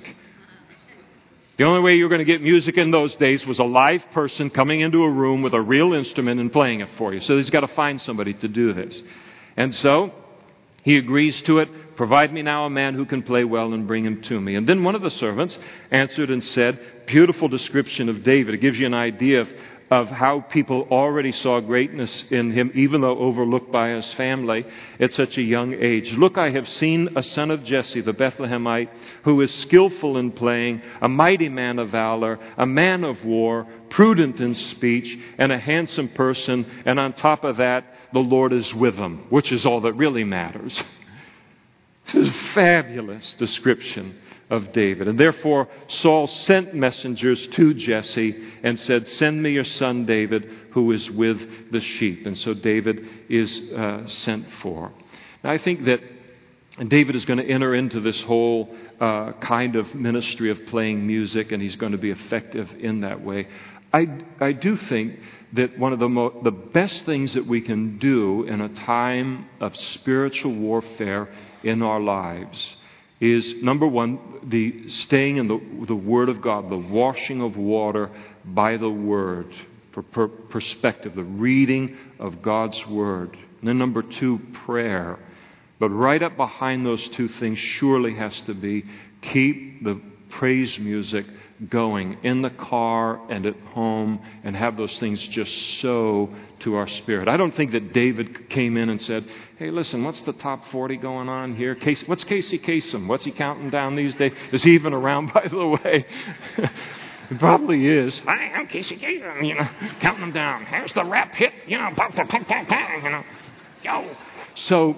The 1.57 1.63
only 1.63 1.79
way 1.79 1.95
you 1.95 2.03
were 2.03 2.09
going 2.09 2.19
to 2.19 2.25
get 2.25 2.41
music 2.41 2.77
in 2.77 2.91
those 2.91 3.15
days 3.15 3.45
was 3.45 3.59
a 3.59 3.63
live 3.63 4.03
person 4.11 4.49
coming 4.49 4.81
into 4.81 5.03
a 5.03 5.09
room 5.09 5.41
with 5.41 5.53
a 5.53 5.61
real 5.61 5.93
instrument 5.93 6.41
and 6.41 6.51
playing 6.51 6.81
it 6.81 6.89
for 6.97 7.13
you. 7.13 7.21
So 7.21 7.37
he's 7.37 7.49
got 7.49 7.61
to 7.61 7.69
find 7.69 8.01
somebody 8.01 8.33
to 8.33 8.47
do 8.49 8.73
this. 8.73 9.01
And 9.55 9.73
so 9.73 10.11
he 10.83 10.97
agrees 10.97 11.41
to 11.43 11.59
it. 11.59 11.95
Provide 11.95 12.33
me 12.33 12.41
now 12.41 12.65
a 12.65 12.69
man 12.69 12.93
who 12.93 13.05
can 13.05 13.23
play 13.23 13.45
well 13.45 13.71
and 13.71 13.87
bring 13.87 14.03
him 14.03 14.21
to 14.23 14.39
me. 14.39 14.55
And 14.55 14.67
then 14.67 14.83
one 14.83 14.95
of 14.95 15.01
the 15.01 15.09
servants 15.09 15.57
answered 15.91 16.29
and 16.29 16.43
said, 16.43 17.05
Beautiful 17.05 17.47
description 17.47 18.09
of 18.09 18.23
David. 18.23 18.55
It 18.55 18.61
gives 18.61 18.77
you 18.77 18.85
an 18.85 18.93
idea 18.93 19.41
of, 19.41 19.49
of 19.91 20.07
how 20.07 20.41
people 20.41 20.87
already 20.89 21.31
saw 21.31 21.59
greatness 21.59 22.31
in 22.31 22.51
him, 22.51 22.71
even 22.73 23.01
though 23.01 23.17
overlooked 23.17 23.71
by 23.71 23.89
his 23.89 24.11
family 24.15 24.65
at 24.99 25.13
such 25.13 25.37
a 25.37 25.43
young 25.43 25.73
age. 25.73 26.11
Look, 26.13 26.37
I 26.37 26.49
have 26.49 26.67
seen 26.67 27.09
a 27.15 27.21
son 27.21 27.51
of 27.51 27.63
Jesse, 27.63 28.01
the 28.01 28.13
Bethlehemite, 28.13 28.89
who 29.23 29.39
is 29.41 29.53
skillful 29.53 30.17
in 30.17 30.31
playing, 30.31 30.81
a 31.01 31.07
mighty 31.07 31.49
man 31.49 31.77
of 31.77 31.89
valor, 31.89 32.39
a 32.57 32.65
man 32.65 33.03
of 33.03 33.23
war, 33.23 33.67
prudent 33.89 34.39
in 34.39 34.55
speech, 34.55 35.17
and 35.37 35.51
a 35.51 35.59
handsome 35.59 36.09
person. 36.09 36.65
And 36.85 36.99
on 36.99 37.13
top 37.13 37.43
of 37.43 37.57
that, 37.57 37.85
the 38.11 38.19
Lord 38.19 38.53
is 38.53 38.73
with 38.73 38.95
him, 38.95 39.25
which 39.29 39.51
is 39.51 39.65
all 39.65 39.81
that 39.81 39.93
really 39.93 40.23
matters. 40.23 40.81
This 42.05 42.27
is 42.27 42.29
a 42.29 42.53
fabulous 42.53 43.33
description 43.33 44.15
of 44.49 44.71
David. 44.73 45.07
And 45.07 45.19
therefore, 45.19 45.67
Saul 45.87 46.27
sent 46.27 46.73
messengers 46.73 47.47
to 47.47 47.73
Jesse 47.73 48.35
and 48.63 48.79
said, 48.79 49.07
Send 49.07 49.41
me 49.41 49.51
your 49.51 49.63
son 49.63 50.05
David, 50.05 50.49
who 50.71 50.91
is 50.91 51.09
with 51.09 51.71
the 51.71 51.81
sheep. 51.81 52.25
And 52.25 52.37
so 52.37 52.53
David 52.53 53.07
is 53.29 53.71
uh, 53.73 54.07
sent 54.07 54.47
for. 54.61 54.91
Now, 55.43 55.51
I 55.51 55.57
think 55.57 55.85
that 55.85 56.01
David 56.87 57.15
is 57.15 57.25
going 57.25 57.39
to 57.39 57.49
enter 57.49 57.73
into 57.73 57.99
this 57.99 58.21
whole 58.21 58.75
uh, 58.99 59.33
kind 59.33 59.75
of 59.75 59.95
ministry 59.95 60.51
of 60.51 60.65
playing 60.67 61.05
music, 61.05 61.51
and 61.51 61.61
he's 61.61 61.75
going 61.75 61.93
to 61.93 61.97
be 61.97 62.11
effective 62.11 62.69
in 62.79 63.01
that 63.01 63.21
way. 63.21 63.47
I, 63.93 64.07
I 64.41 64.51
do 64.51 64.75
think 64.75 65.19
that 65.53 65.79
one 65.79 65.93
of 65.93 65.99
the, 65.99 66.09
mo- 66.09 66.41
the 66.43 66.51
best 66.51 67.05
things 67.05 67.33
that 67.33 67.47
we 67.47 67.61
can 67.61 67.97
do 67.97 68.43
in 68.43 68.59
a 68.59 68.69
time 68.69 69.47
of 69.61 69.75
spiritual 69.75 70.53
warfare 70.53 71.29
in 71.63 71.81
our 71.81 72.01
lives 72.01 72.75
is 73.31 73.61
number 73.61 73.87
one, 73.87 74.19
the 74.43 74.89
staying 74.89 75.37
in 75.37 75.47
the, 75.47 75.85
the 75.87 75.95
Word 75.95 76.29
of 76.29 76.41
God, 76.41 76.69
the 76.69 76.77
washing 76.77 77.41
of 77.41 77.57
water 77.57 78.11
by 78.43 78.77
the 78.77 78.89
Word, 78.89 79.47
for 79.91 80.03
per- 80.03 80.27
perspective, 80.27 81.15
the 81.15 81.23
reading 81.23 81.97
of 82.19 82.41
God's 82.41 82.85
Word. 82.87 83.37
And 83.59 83.67
then 83.67 83.77
number 83.77 84.01
two, 84.01 84.39
prayer. 84.65 85.19
But 85.79 85.89
right 85.89 86.21
up 86.21 86.37
behind 86.37 86.85
those 86.85 87.07
two 87.09 87.27
things 87.27 87.59
surely 87.59 88.15
has 88.15 88.39
to 88.41 88.53
be 88.53 88.85
keep 89.21 89.83
the 89.83 89.99
praise 90.29 90.77
music 90.79 91.25
going 91.69 92.17
in 92.23 92.41
the 92.41 92.49
car 92.49 93.19
and 93.29 93.45
at 93.45 93.55
home 93.73 94.19
and 94.43 94.55
have 94.55 94.75
those 94.75 94.97
things 94.99 95.25
just 95.27 95.79
sow 95.79 96.29
to 96.59 96.75
our 96.75 96.87
spirit. 96.87 97.27
I 97.27 97.37
don't 97.37 97.55
think 97.55 97.71
that 97.71 97.93
David 97.93 98.49
came 98.49 98.75
in 98.75 98.89
and 98.89 99.01
said, 99.01 99.25
Hey, 99.57 99.71
listen, 99.71 100.03
what's 100.03 100.21
the 100.23 100.33
top 100.33 100.65
40 100.65 100.97
going 100.97 101.29
on 101.29 101.55
here? 101.55 101.75
Casey, 101.75 102.05
what's 102.07 102.25
Casey 102.25 102.59
Kasem? 102.59 103.07
What's 103.07 103.23
he 103.23 103.31
counting 103.31 103.69
down 103.69 103.95
these 103.95 104.13
days? 104.15 104.33
Is 104.51 104.63
he 104.63 104.73
even 104.73 104.93
around, 104.93 105.27
by 105.33 105.47
the 105.47 105.67
way? 105.67 106.05
Probably 107.39 107.87
is. 107.87 108.19
Hi, 108.19 108.51
I'm 108.53 108.67
Casey 108.67 108.97
Kasem, 108.97 109.47
you 109.47 109.55
know, 109.55 109.67
counting 110.01 110.21
them 110.21 110.33
down. 110.33 110.65
Here's 110.65 110.93
the 110.93 111.05
rap 111.05 111.33
hit, 111.33 111.53
you 111.67 111.77
know, 111.77 111.89
pop, 111.95 112.13
pop, 112.13 112.27
pop, 112.27 112.45
pop, 112.47 112.67
you 113.03 113.09
know. 113.09 113.23
Yo. 113.81 114.15
So, 114.55 114.97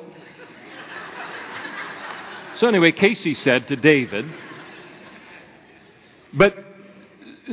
so 2.55 2.67
anyway, 2.67 2.91
Casey 2.91 3.33
said 3.35 3.67
to 3.67 3.75
David, 3.75 4.25
but 6.33 6.55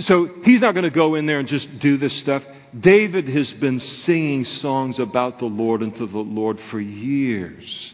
so 0.00 0.28
he's 0.44 0.60
not 0.60 0.72
going 0.72 0.84
to 0.84 0.90
go 0.90 1.14
in 1.14 1.26
there 1.26 1.38
and 1.38 1.48
just 1.48 1.78
do 1.78 1.96
this 1.96 2.14
stuff. 2.18 2.42
David 2.78 3.28
has 3.28 3.52
been 3.54 3.78
singing 3.78 4.44
songs 4.44 4.98
about 4.98 5.38
the 5.38 5.44
Lord 5.46 5.82
and 5.82 5.94
to 5.96 6.06
the 6.06 6.18
Lord 6.18 6.58
for 6.70 6.80
years. 6.80 7.92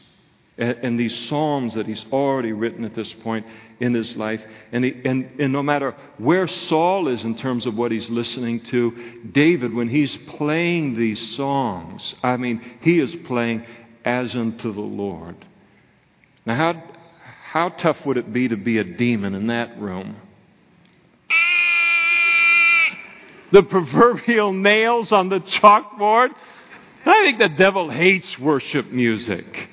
and, 0.56 0.98
these 0.98 1.28
psalms 1.28 1.74
that 1.74 1.86
he's 1.86 2.04
already 2.12 2.52
written 2.52 2.84
at 2.84 2.94
this 2.94 3.10
point 3.14 3.46
in 3.80 3.94
his 3.94 4.14
life. 4.16 4.42
And, 4.72 4.84
he, 4.84 4.94
and, 5.04 5.40
and 5.40 5.52
no 5.52 5.62
matter 5.62 5.96
where 6.18 6.46
Saul 6.46 7.08
is 7.08 7.24
in 7.24 7.34
terms 7.34 7.66
of 7.66 7.76
what 7.76 7.92
he's 7.92 8.10
listening 8.10 8.60
to, 8.64 9.22
David, 9.32 9.72
when 9.72 9.88
he's 9.88 10.14
playing 10.36 10.96
these 10.96 11.34
songs, 11.36 12.14
I 12.22 12.36
mean, 12.36 12.60
he 12.82 13.00
is 13.00 13.14
playing 13.26 13.64
as 14.04 14.36
unto 14.36 14.72
the 14.72 14.80
Lord. 14.80 15.36
Now, 16.44 16.56
how, 16.56 16.82
how 17.42 17.68
tough 17.70 18.04
would 18.04 18.18
it 18.18 18.32
be 18.32 18.48
to 18.48 18.56
be 18.56 18.78
a 18.78 18.84
demon 18.84 19.34
in 19.34 19.46
that 19.48 19.80
room? 19.80 20.16
The 23.52 23.62
proverbial 23.62 24.52
nails 24.52 25.12
on 25.12 25.28
the 25.28 25.40
chalkboard. 25.40 26.30
I 27.04 27.24
think 27.24 27.38
the 27.38 27.48
devil 27.48 27.90
hates 27.90 28.38
worship 28.38 28.90
music. 28.90 29.68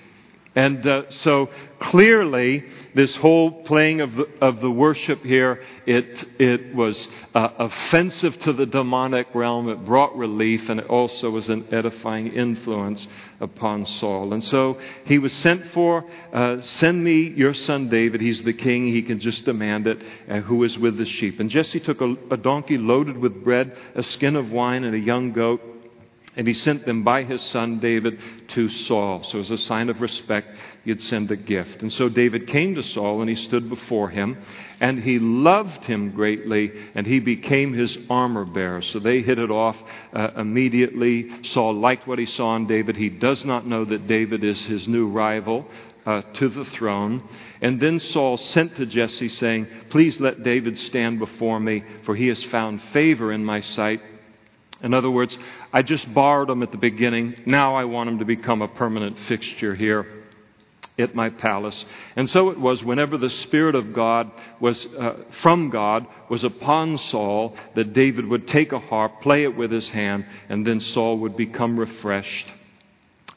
And 0.58 0.88
uh, 0.88 1.12
so 1.12 1.52
clearly, 1.78 2.64
this 2.96 3.16
whole 3.18 3.62
playing 3.62 4.02
of 4.02 4.16
the, 4.16 4.28
of 4.42 4.60
the 4.60 4.72
worship 4.72 5.24
here, 5.24 5.62
it, 5.86 6.28
it 6.40 6.74
was 6.74 7.08
uh, 7.36 7.50
offensive 7.60 8.40
to 8.40 8.54
the 8.54 8.66
demonic 8.66 9.28
realm. 9.36 9.70
It 9.70 9.86
brought 9.86 10.18
relief, 10.18 10.68
and 10.68 10.80
it 10.80 10.88
also 10.88 11.30
was 11.30 11.48
an 11.50 11.68
edifying 11.72 12.34
influence 12.34 13.08
upon 13.40 13.86
Saul. 13.86 14.34
And 14.34 14.44
so 14.44 14.80
he 15.06 15.20
was 15.20 15.32
sent 15.32 15.64
for, 15.74 16.04
uh, 16.34 16.62
send 16.64 17.04
me 17.04 17.30
your 17.30 17.54
son 17.54 17.90
David. 17.90 18.20
He's 18.20 18.42
the 18.42 18.54
king. 18.54 18.88
He 18.88 19.04
can 19.04 19.20
just 19.20 19.46
demand 19.46 19.86
it, 19.86 20.02
uh, 20.28 20.40
who 20.40 20.64
is 20.64 20.76
with 20.80 20.98
the 20.98 21.06
sheep. 21.06 21.40
And 21.40 21.52
Jesse 21.52 21.82
took 21.82 22.02
a, 22.02 22.16
a 22.32 22.38
donkey 22.38 22.80
loaded 22.80 23.20
with 23.20 23.44
bread, 23.44 23.78
a 23.94 24.02
skin 24.02 24.36
of 24.36 24.52
wine, 24.52 24.86
and 24.86 24.96
a 24.96 25.00
young 25.00 25.34
goat. 25.34 25.62
And 26.38 26.48
he 26.48 26.54
sent 26.54 26.86
them 26.86 27.04
by 27.04 27.24
his 27.24 27.42
son 27.42 27.80
David 27.80 28.20
to 28.50 28.70
Saul. 28.70 29.24
So, 29.24 29.40
as 29.40 29.52
a 29.52 29.58
sign 29.58 29.90
of 29.90 30.02
respect, 30.02 30.48
he'd 30.88 31.02
send 31.02 31.30
a 31.32 31.36
gift. 31.36 31.82
And 31.82 31.92
so 31.92 32.08
David 32.08 32.48
came 32.48 32.76
to 32.76 32.84
Saul 32.84 33.20
and 33.20 33.30
he 33.30 33.36
stood 33.36 33.68
before 33.70 34.10
him. 34.10 34.38
And 34.80 35.04
he 35.04 35.20
loved 35.20 35.84
him 35.86 36.12
greatly, 36.12 36.72
and 36.96 37.06
he 37.06 37.20
became 37.20 37.74
his 37.74 37.98
armor 38.10 38.46
bearer. 38.46 38.82
So 38.84 39.00
they 39.00 39.22
hit 39.22 39.40
it 39.40 39.52
off 39.52 39.76
uh, 40.14 40.30
immediately. 40.38 41.44
Saul 41.44 41.74
liked 41.74 42.08
what 42.08 42.20
he 42.20 42.26
saw 42.26 42.56
in 42.56 42.68
David. 42.68 42.96
He 42.96 43.10
does 43.10 43.44
not 43.44 43.68
know 43.68 43.84
that 43.86 44.08
David 44.08 44.44
is 44.44 44.64
his 44.66 44.88
new 44.88 45.10
rival. 45.10 45.66
Uh, 46.06 46.22
to 46.36 46.48
the 46.48 46.64
throne. 46.64 47.22
And 47.60 47.82
then 47.82 48.00
Saul 48.00 48.38
sent 48.38 48.78
to 48.78 48.86
Jesse, 48.86 49.28
saying, 49.28 49.68
Please 49.90 50.22
let 50.22 50.42
David 50.42 50.78
stand 50.78 51.20
before 51.20 51.60
me, 51.60 51.84
for 52.06 52.16
he 52.16 52.28
has 52.28 52.42
found 52.46 52.82
favor 52.94 53.34
in 53.34 53.44
my 53.44 53.60
sight 53.60 54.00
in 54.82 54.94
other 54.94 55.10
words, 55.10 55.38
I 55.74 55.82
just 55.82 56.14
borrowed 56.14 56.50
him 56.50 56.64
at 56.64 56.72
the 56.72 56.78
beginning. 56.78 57.36
Now 57.46 57.76
I 57.76 57.86
want 57.86 58.10
him 58.10 58.20
to 58.20 58.26
become 58.26 58.62
a 58.62 58.68
permanent 58.68 59.18
fixture 59.20 59.76
here 59.76 60.06
at 61.00 61.14
my 61.14 61.30
palace. 61.30 61.86
And 62.16 62.30
so 62.30 62.50
it 62.50 62.60
was 62.60 62.84
whenever 62.84 63.18
the 63.18 63.30
Spirit 63.30 63.76
of 63.76 63.94
God 63.94 64.32
was 64.60 64.86
uh, 64.96 65.16
from 65.42 65.70
God 65.70 66.08
was 66.30 66.44
upon 66.44 66.98
Saul 66.98 67.56
that 67.76 67.94
David 67.94 68.26
would 68.28 68.48
take 68.48 68.72
a 68.72 68.80
harp, 68.80 69.22
play 69.22 69.44
it 69.44 69.56
with 69.56 69.72
his 69.72 69.90
hand, 69.90 70.26
and 70.50 70.66
then 70.66 70.80
Saul 70.80 71.20
would 71.20 71.38
become 71.38 71.80
refreshed 71.80 72.52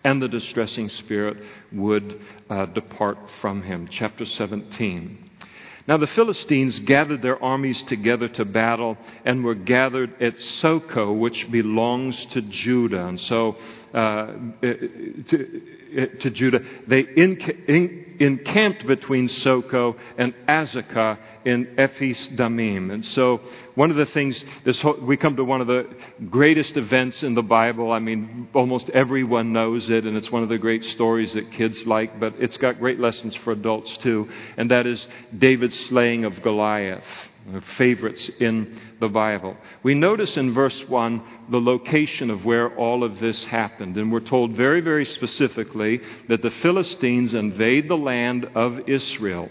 and 0.04 0.20
the 0.20 0.28
distressing 0.28 0.88
spirit 0.88 1.36
would 1.72 2.20
uh, 2.48 2.66
depart 2.66 3.18
from 3.40 3.62
him. 3.62 3.88
Chapter 3.90 4.24
17. 4.24 5.29
Now 5.90 5.96
the 5.96 6.06
Philistines 6.06 6.78
gathered 6.78 7.20
their 7.20 7.42
armies 7.42 7.82
together 7.82 8.28
to 8.28 8.44
battle 8.44 8.96
and 9.24 9.42
were 9.42 9.56
gathered 9.56 10.22
at 10.22 10.40
Socoh, 10.40 11.18
which 11.18 11.50
belongs 11.50 12.26
to 12.26 12.42
Judah. 12.42 13.08
And 13.08 13.20
so, 13.20 13.56
uh, 13.92 14.26
to, 14.62 15.62
to, 16.20 16.30
Judah, 16.30 16.60
they 16.86 17.00
in, 17.00 17.40
in, 17.66 18.09
encamped 18.20 18.86
between 18.86 19.28
Socoh 19.28 19.96
and 20.18 20.34
Azekah 20.46 21.18
in 21.46 21.74
Ephes 21.78 22.28
Damim. 22.28 22.92
And 22.92 23.04
so, 23.04 23.40
one 23.74 23.90
of 23.90 23.96
the 23.96 24.06
things, 24.06 24.44
this 24.64 24.80
whole, 24.80 25.00
we 25.00 25.16
come 25.16 25.36
to 25.36 25.44
one 25.44 25.62
of 25.62 25.66
the 25.66 25.88
greatest 26.28 26.76
events 26.76 27.22
in 27.22 27.34
the 27.34 27.42
Bible. 27.42 27.90
I 27.90 27.98
mean, 27.98 28.48
almost 28.52 28.90
everyone 28.90 29.54
knows 29.54 29.88
it, 29.88 30.04
and 30.04 30.16
it's 30.16 30.30
one 30.30 30.42
of 30.42 30.50
the 30.50 30.58
great 30.58 30.84
stories 30.84 31.32
that 31.32 31.50
kids 31.52 31.86
like, 31.86 32.20
but 32.20 32.34
it's 32.38 32.58
got 32.58 32.78
great 32.78 33.00
lessons 33.00 33.34
for 33.36 33.52
adults 33.52 33.96
too, 33.98 34.28
and 34.58 34.70
that 34.70 34.86
is 34.86 35.08
David's 35.36 35.78
slaying 35.86 36.24
of 36.24 36.42
Goliath 36.42 37.29
favorites 37.76 38.30
in 38.40 38.78
the 39.00 39.08
Bible. 39.08 39.56
We 39.82 39.94
notice 39.94 40.36
in 40.36 40.52
verse 40.52 40.88
1 40.88 41.22
the 41.48 41.60
location 41.60 42.30
of 42.30 42.44
where 42.44 42.74
all 42.76 43.02
of 43.02 43.18
this 43.18 43.44
happened. 43.46 43.96
And 43.96 44.12
we're 44.12 44.20
told 44.20 44.52
very, 44.52 44.80
very 44.80 45.04
specifically 45.04 46.00
that 46.28 46.42
the 46.42 46.50
Philistines 46.50 47.34
invade 47.34 47.88
the 47.88 47.96
land 47.96 48.44
of 48.54 48.88
Israel. 48.88 49.48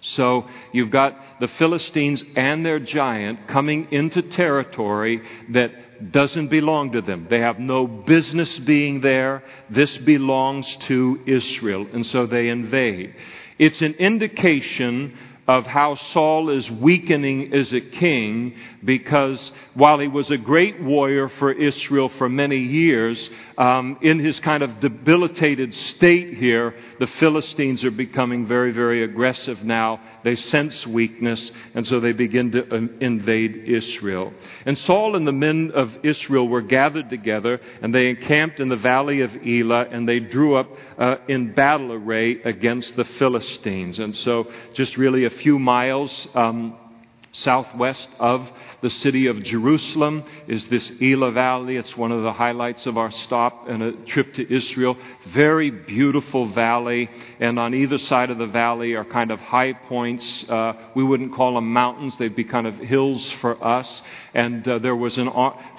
So 0.00 0.46
you've 0.72 0.90
got 0.90 1.40
the 1.40 1.48
Philistines 1.48 2.22
and 2.36 2.64
their 2.64 2.78
giant 2.78 3.48
coming 3.48 3.88
into 3.90 4.22
territory 4.22 5.22
that 5.50 6.12
doesn't 6.12 6.48
belong 6.48 6.92
to 6.92 7.00
them. 7.00 7.26
They 7.28 7.40
have 7.40 7.58
no 7.58 7.86
business 7.86 8.58
being 8.60 9.00
there. 9.00 9.42
This 9.68 9.96
belongs 9.98 10.76
to 10.82 11.20
Israel. 11.26 11.86
And 11.92 12.06
so 12.06 12.26
they 12.26 12.48
invade. 12.48 13.14
It's 13.58 13.82
an 13.82 13.94
indication 13.94 15.18
of 15.48 15.64
how 15.66 15.94
Saul 15.94 16.50
is 16.50 16.70
weakening 16.70 17.54
as 17.54 17.72
a 17.72 17.80
king 17.80 18.54
because 18.84 19.50
while 19.72 19.98
he 19.98 20.06
was 20.06 20.30
a 20.30 20.36
great 20.36 20.78
warrior 20.82 21.30
for 21.30 21.50
Israel 21.50 22.10
for 22.10 22.28
many 22.28 22.58
years, 22.58 23.30
um, 23.58 23.98
in 24.02 24.20
his 24.20 24.38
kind 24.38 24.62
of 24.62 24.78
debilitated 24.78 25.74
state 25.74 26.34
here, 26.34 26.76
the 27.00 27.08
Philistines 27.08 27.84
are 27.84 27.90
becoming 27.90 28.46
very, 28.46 28.70
very 28.70 29.02
aggressive 29.02 29.64
now. 29.64 30.00
They 30.22 30.36
sense 30.36 30.86
weakness, 30.86 31.50
and 31.74 31.84
so 31.84 31.98
they 31.98 32.12
begin 32.12 32.52
to 32.52 32.76
um, 32.76 32.98
invade 33.00 33.64
Israel. 33.66 34.32
And 34.64 34.78
Saul 34.78 35.16
and 35.16 35.26
the 35.26 35.32
men 35.32 35.72
of 35.74 35.92
Israel 36.04 36.46
were 36.46 36.62
gathered 36.62 37.10
together, 37.10 37.60
and 37.82 37.92
they 37.92 38.10
encamped 38.10 38.60
in 38.60 38.68
the 38.68 38.76
valley 38.76 39.22
of 39.22 39.34
Elah, 39.44 39.88
and 39.90 40.08
they 40.08 40.20
drew 40.20 40.54
up 40.54 40.70
uh, 40.96 41.16
in 41.26 41.52
battle 41.52 41.92
array 41.92 42.40
against 42.42 42.94
the 42.94 43.04
Philistines. 43.04 43.98
And 43.98 44.14
so, 44.14 44.52
just 44.74 44.96
really 44.96 45.24
a 45.24 45.30
few 45.30 45.58
miles. 45.58 46.28
Um, 46.32 46.78
southwest 47.32 48.08
of 48.18 48.50
the 48.80 48.90
city 48.90 49.26
of 49.26 49.42
Jerusalem 49.42 50.24
is 50.46 50.68
this 50.68 50.92
Elah 51.02 51.32
Valley. 51.32 51.76
It's 51.76 51.96
one 51.96 52.12
of 52.12 52.22
the 52.22 52.32
highlights 52.32 52.86
of 52.86 52.96
our 52.96 53.10
stop 53.10 53.68
and 53.68 53.82
a 53.82 53.92
trip 53.92 54.34
to 54.34 54.54
Israel. 54.54 54.96
Very 55.28 55.70
beautiful 55.70 56.46
valley, 56.46 57.10
and 57.40 57.58
on 57.58 57.74
either 57.74 57.98
side 57.98 58.30
of 58.30 58.38
the 58.38 58.46
valley 58.46 58.94
are 58.94 59.04
kind 59.04 59.30
of 59.30 59.40
high 59.40 59.72
points. 59.72 60.48
Uh, 60.48 60.74
we 60.94 61.02
wouldn't 61.02 61.34
call 61.34 61.54
them 61.54 61.72
mountains; 61.72 62.16
they'd 62.18 62.36
be 62.36 62.44
kind 62.44 62.66
of 62.66 62.76
hills 62.76 63.30
for 63.40 63.62
us. 63.64 64.02
And 64.34 64.66
uh, 64.68 64.78
there 64.78 64.96
was 64.96 65.18
an 65.18 65.30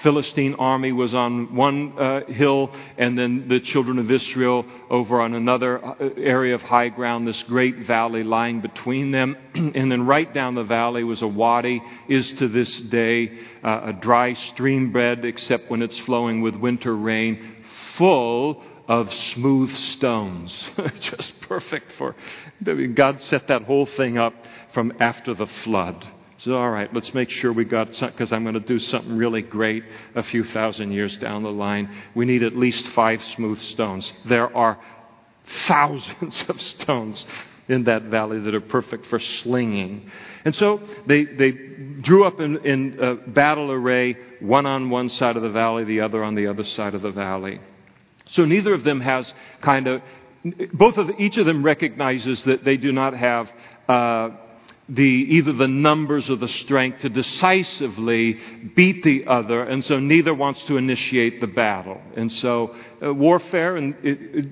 Philistine 0.02 0.56
army 0.56 0.92
was 0.92 1.14
on 1.14 1.56
one 1.56 1.98
uh, 1.98 2.26
hill, 2.26 2.72
and 2.98 3.18
then 3.18 3.48
the 3.48 3.60
children 3.60 4.00
of 4.00 4.12
Israel 4.12 4.66
over 4.90 5.22
on 5.22 5.34
another 5.34 5.84
uh, 5.84 5.96
area 6.18 6.56
of 6.56 6.62
high 6.62 6.90
ground. 6.90 7.28
This 7.28 7.44
great 7.44 7.80
valley 7.86 8.24
lying 8.24 8.62
between 8.62 9.12
them, 9.12 9.38
and 9.54 9.92
then 9.92 10.06
right 10.06 10.32
down 10.34 10.56
the 10.56 10.64
valley 10.64 11.04
was 11.04 11.22
a 11.22 11.28
wadi. 11.28 11.82
Is 12.08 12.32
to 12.34 12.48
this 12.48 12.82
day 12.82 13.40
uh, 13.64 13.82
a 13.86 13.94
dry 13.94 14.34
stream 14.34 14.92
bed, 14.92 15.26
except 15.26 15.70
when 15.70 15.82
it's 15.82 16.00
flowing 16.00 16.42
with 16.42 16.56
winter 16.56 16.96
rain, 16.96 17.56
full 17.98 18.64
of 18.88 19.14
smooth 19.14 19.76
stones. 19.76 20.70
Just 21.00 21.40
perfect 21.42 21.92
for. 21.98 22.16
God 22.96 23.22
set 23.22 23.48
that 23.48 23.64
whole 23.64 23.86
thing 23.86 24.18
up 24.18 24.34
from 24.74 24.94
after 25.00 25.36
the 25.36 25.46
flood. 25.46 26.08
So, 26.40 26.56
all 26.56 26.70
right, 26.70 26.94
let's 26.94 27.14
make 27.14 27.30
sure 27.30 27.52
we 27.52 27.66
got 27.66 27.94
something, 27.94 28.16
because 28.16 28.32
I'm 28.32 28.44
going 28.44 28.54
to 28.54 28.62
do 28.62 28.80
something 28.80 29.18
really 29.18 29.42
great 29.42 29.84
a 30.16 30.24
few 30.24 30.46
thousand 30.46 30.94
years 30.94 31.18
down 31.18 31.44
the 31.44 31.52
line. 31.52 31.90
We 32.16 32.24
need 32.24 32.44
at 32.44 32.56
least 32.56 32.88
five 32.90 33.22
smooth 33.36 33.60
stones. 33.60 34.12
There 34.24 34.56
are 34.56 34.80
thousands 35.68 36.46
of 36.50 36.62
stones 36.62 37.26
in 37.68 37.84
that 37.84 38.04
valley 38.04 38.40
that 38.40 38.56
are 38.56 38.62
perfect 38.62 39.08
for 39.08 39.20
slinging. 39.20 40.10
And 40.46 40.56
so 40.56 40.82
they, 41.06 41.26
they 41.26 41.52
drew 41.52 42.24
up 42.24 42.40
in, 42.40 42.66
in 42.66 43.04
uh, 43.04 43.16
battle 43.28 43.70
array, 43.70 44.16
one 44.40 44.66
on 44.66 44.90
one 44.90 45.10
side 45.10 45.36
of 45.36 45.44
the 45.44 45.50
valley, 45.50 45.84
the 45.84 46.00
other 46.00 46.24
on 46.24 46.36
the 46.36 46.48
other 46.48 46.64
side 46.64 46.96
of 46.96 47.02
the 47.02 47.12
valley. 47.12 47.60
So 48.28 48.46
neither 48.46 48.74
of 48.74 48.86
them 48.86 49.02
has 49.02 49.34
kind 49.62 49.88
of, 49.88 50.02
both 50.72 50.98
of 50.98 51.10
each 51.20 51.38
of 51.38 51.46
them 51.46 51.64
recognizes 51.64 52.46
that 52.46 52.64
they 52.64 52.78
do 52.78 52.94
not 52.94 53.14
have. 53.14 53.52
Uh, 53.90 54.30
the, 54.90 55.04
either 55.04 55.54
the 55.54 55.68
numbers 55.68 56.30
or 56.30 56.36
the 56.36 56.48
strength 56.48 57.02
to 57.02 57.10
decisively 57.10 58.40
beat 58.76 59.04
the 59.04 59.26
other, 59.28 59.62
and 59.64 59.86
so 59.86 60.00
neither 60.00 60.34
wants 60.34 60.64
to 60.64 60.78
initiate 60.78 61.40
the 61.42 61.48
battle. 61.48 62.02
And 62.18 62.32
so 62.32 62.76
uh, 63.02 63.14
warfare 63.14 63.76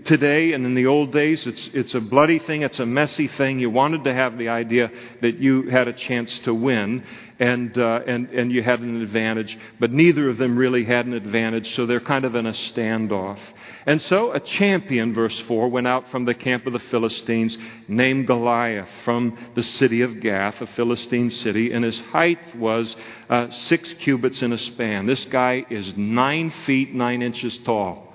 today 0.05 0.53
and 0.53 0.65
in 0.65 0.75
the 0.75 0.85
old 0.85 1.11
days. 1.11 1.45
It's, 1.47 1.67
it's 1.73 1.95
a 1.95 1.99
bloody 1.99 2.39
thing, 2.39 2.61
it's 2.61 2.79
a 2.79 2.85
messy 2.85 3.27
thing. 3.27 3.59
You 3.59 3.69
wanted 3.69 4.03
to 4.05 4.13
have 4.13 4.38
the 4.38 4.49
idea 4.49 4.91
that 5.21 5.39
you 5.39 5.69
had 5.69 5.88
a 5.88 5.93
chance 5.93 6.39
to 6.39 6.53
win 6.53 7.03
and, 7.39 7.77
uh, 7.77 8.01
and, 8.07 8.29
and 8.29 8.51
you 8.51 8.63
had 8.63 8.79
an 8.79 9.01
advantage, 9.01 9.57
but 9.79 9.91
neither 9.91 10.29
of 10.29 10.38
them 10.38 10.57
really 10.57 10.85
had 10.85 11.05
an 11.05 11.13
advantage, 11.13 11.75
so 11.75 11.85
they're 11.85 11.99
kind 11.99 12.25
of 12.25 12.35
in 12.35 12.45
a 12.45 12.51
standoff. 12.51 13.39
And 13.88 14.01
so 14.01 14.33
a 14.33 14.41
champion, 14.41 15.13
verse 15.13 15.39
4, 15.39 15.69
went 15.69 15.88
out 15.88 16.09
from 16.09 16.25
the 16.25 16.33
camp 16.33 16.67
of 16.67 16.73
the 16.73 16.79
Philistines 16.79 17.57
named 17.88 18.27
Goliath 18.27 18.89
from 19.05 19.38
the 19.55 19.63
city 19.63 20.01
of 20.01 20.19
Gath, 20.19 20.61
a 20.61 20.67
Philistine 20.67 21.29
city, 21.29 21.71
and 21.71 21.85
his 21.85 21.97
height 21.97 22.57
was 22.57 22.97
uh, 23.29 23.49
six 23.49 23.93
cubits 23.93 24.41
in 24.41 24.51
a 24.51 24.57
span. 24.57 25.05
This 25.05 25.23
guy 25.23 25.65
is 25.69 25.95
nine 25.95 26.51
feet, 26.65 26.93
nine 26.93 27.21
inches 27.21 27.57
tall. 27.59 28.13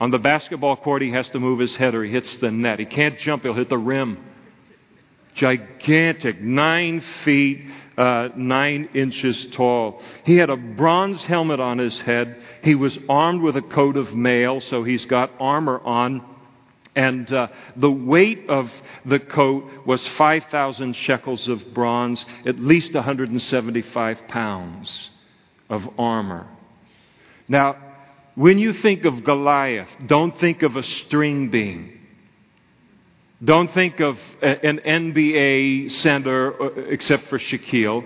On 0.00 0.10
the 0.10 0.18
basketball 0.18 0.76
court, 0.76 1.02
he 1.02 1.10
has 1.10 1.28
to 1.30 1.38
move 1.38 1.58
his 1.58 1.76
head 1.76 1.94
or 1.94 2.02
he 2.02 2.10
hits 2.10 2.36
the 2.36 2.50
net. 2.50 2.78
He 2.78 2.86
can't 2.86 3.18
jump, 3.18 3.42
he'll 3.42 3.52
hit 3.52 3.68
the 3.68 3.76
rim. 3.76 4.16
Gigantic, 5.38 6.40
nine 6.40 7.00
feet, 7.24 7.64
uh, 7.96 8.28
nine 8.36 8.88
inches 8.92 9.46
tall. 9.52 10.02
He 10.24 10.36
had 10.36 10.50
a 10.50 10.56
bronze 10.56 11.24
helmet 11.24 11.60
on 11.60 11.78
his 11.78 12.00
head. 12.00 12.42
He 12.62 12.74
was 12.74 12.98
armed 13.08 13.42
with 13.42 13.56
a 13.56 13.62
coat 13.62 13.96
of 13.96 14.14
mail, 14.14 14.60
so 14.60 14.82
he's 14.82 15.04
got 15.04 15.30
armor 15.38 15.78
on. 15.78 16.24
And 16.96 17.32
uh, 17.32 17.48
the 17.76 17.90
weight 17.90 18.48
of 18.48 18.72
the 19.04 19.20
coat 19.20 19.86
was 19.86 20.04
5,000 20.08 20.96
shekels 20.96 21.48
of 21.48 21.72
bronze, 21.72 22.26
at 22.44 22.58
least 22.58 22.94
175 22.94 24.18
pounds 24.26 25.10
of 25.70 25.88
armor. 25.98 26.48
Now, 27.46 27.76
when 28.34 28.58
you 28.58 28.72
think 28.72 29.04
of 29.04 29.22
Goliath, 29.22 29.88
don't 30.04 30.36
think 30.40 30.62
of 30.62 30.74
a 30.74 30.82
string 30.82 31.50
bean. 31.50 31.97
Don't 33.42 33.72
think 33.72 34.00
of 34.00 34.18
an 34.42 34.80
NBA 34.84 35.92
center 35.92 36.60
uh, 36.60 36.80
except 36.88 37.28
for 37.28 37.38
Shaquille. 37.38 38.04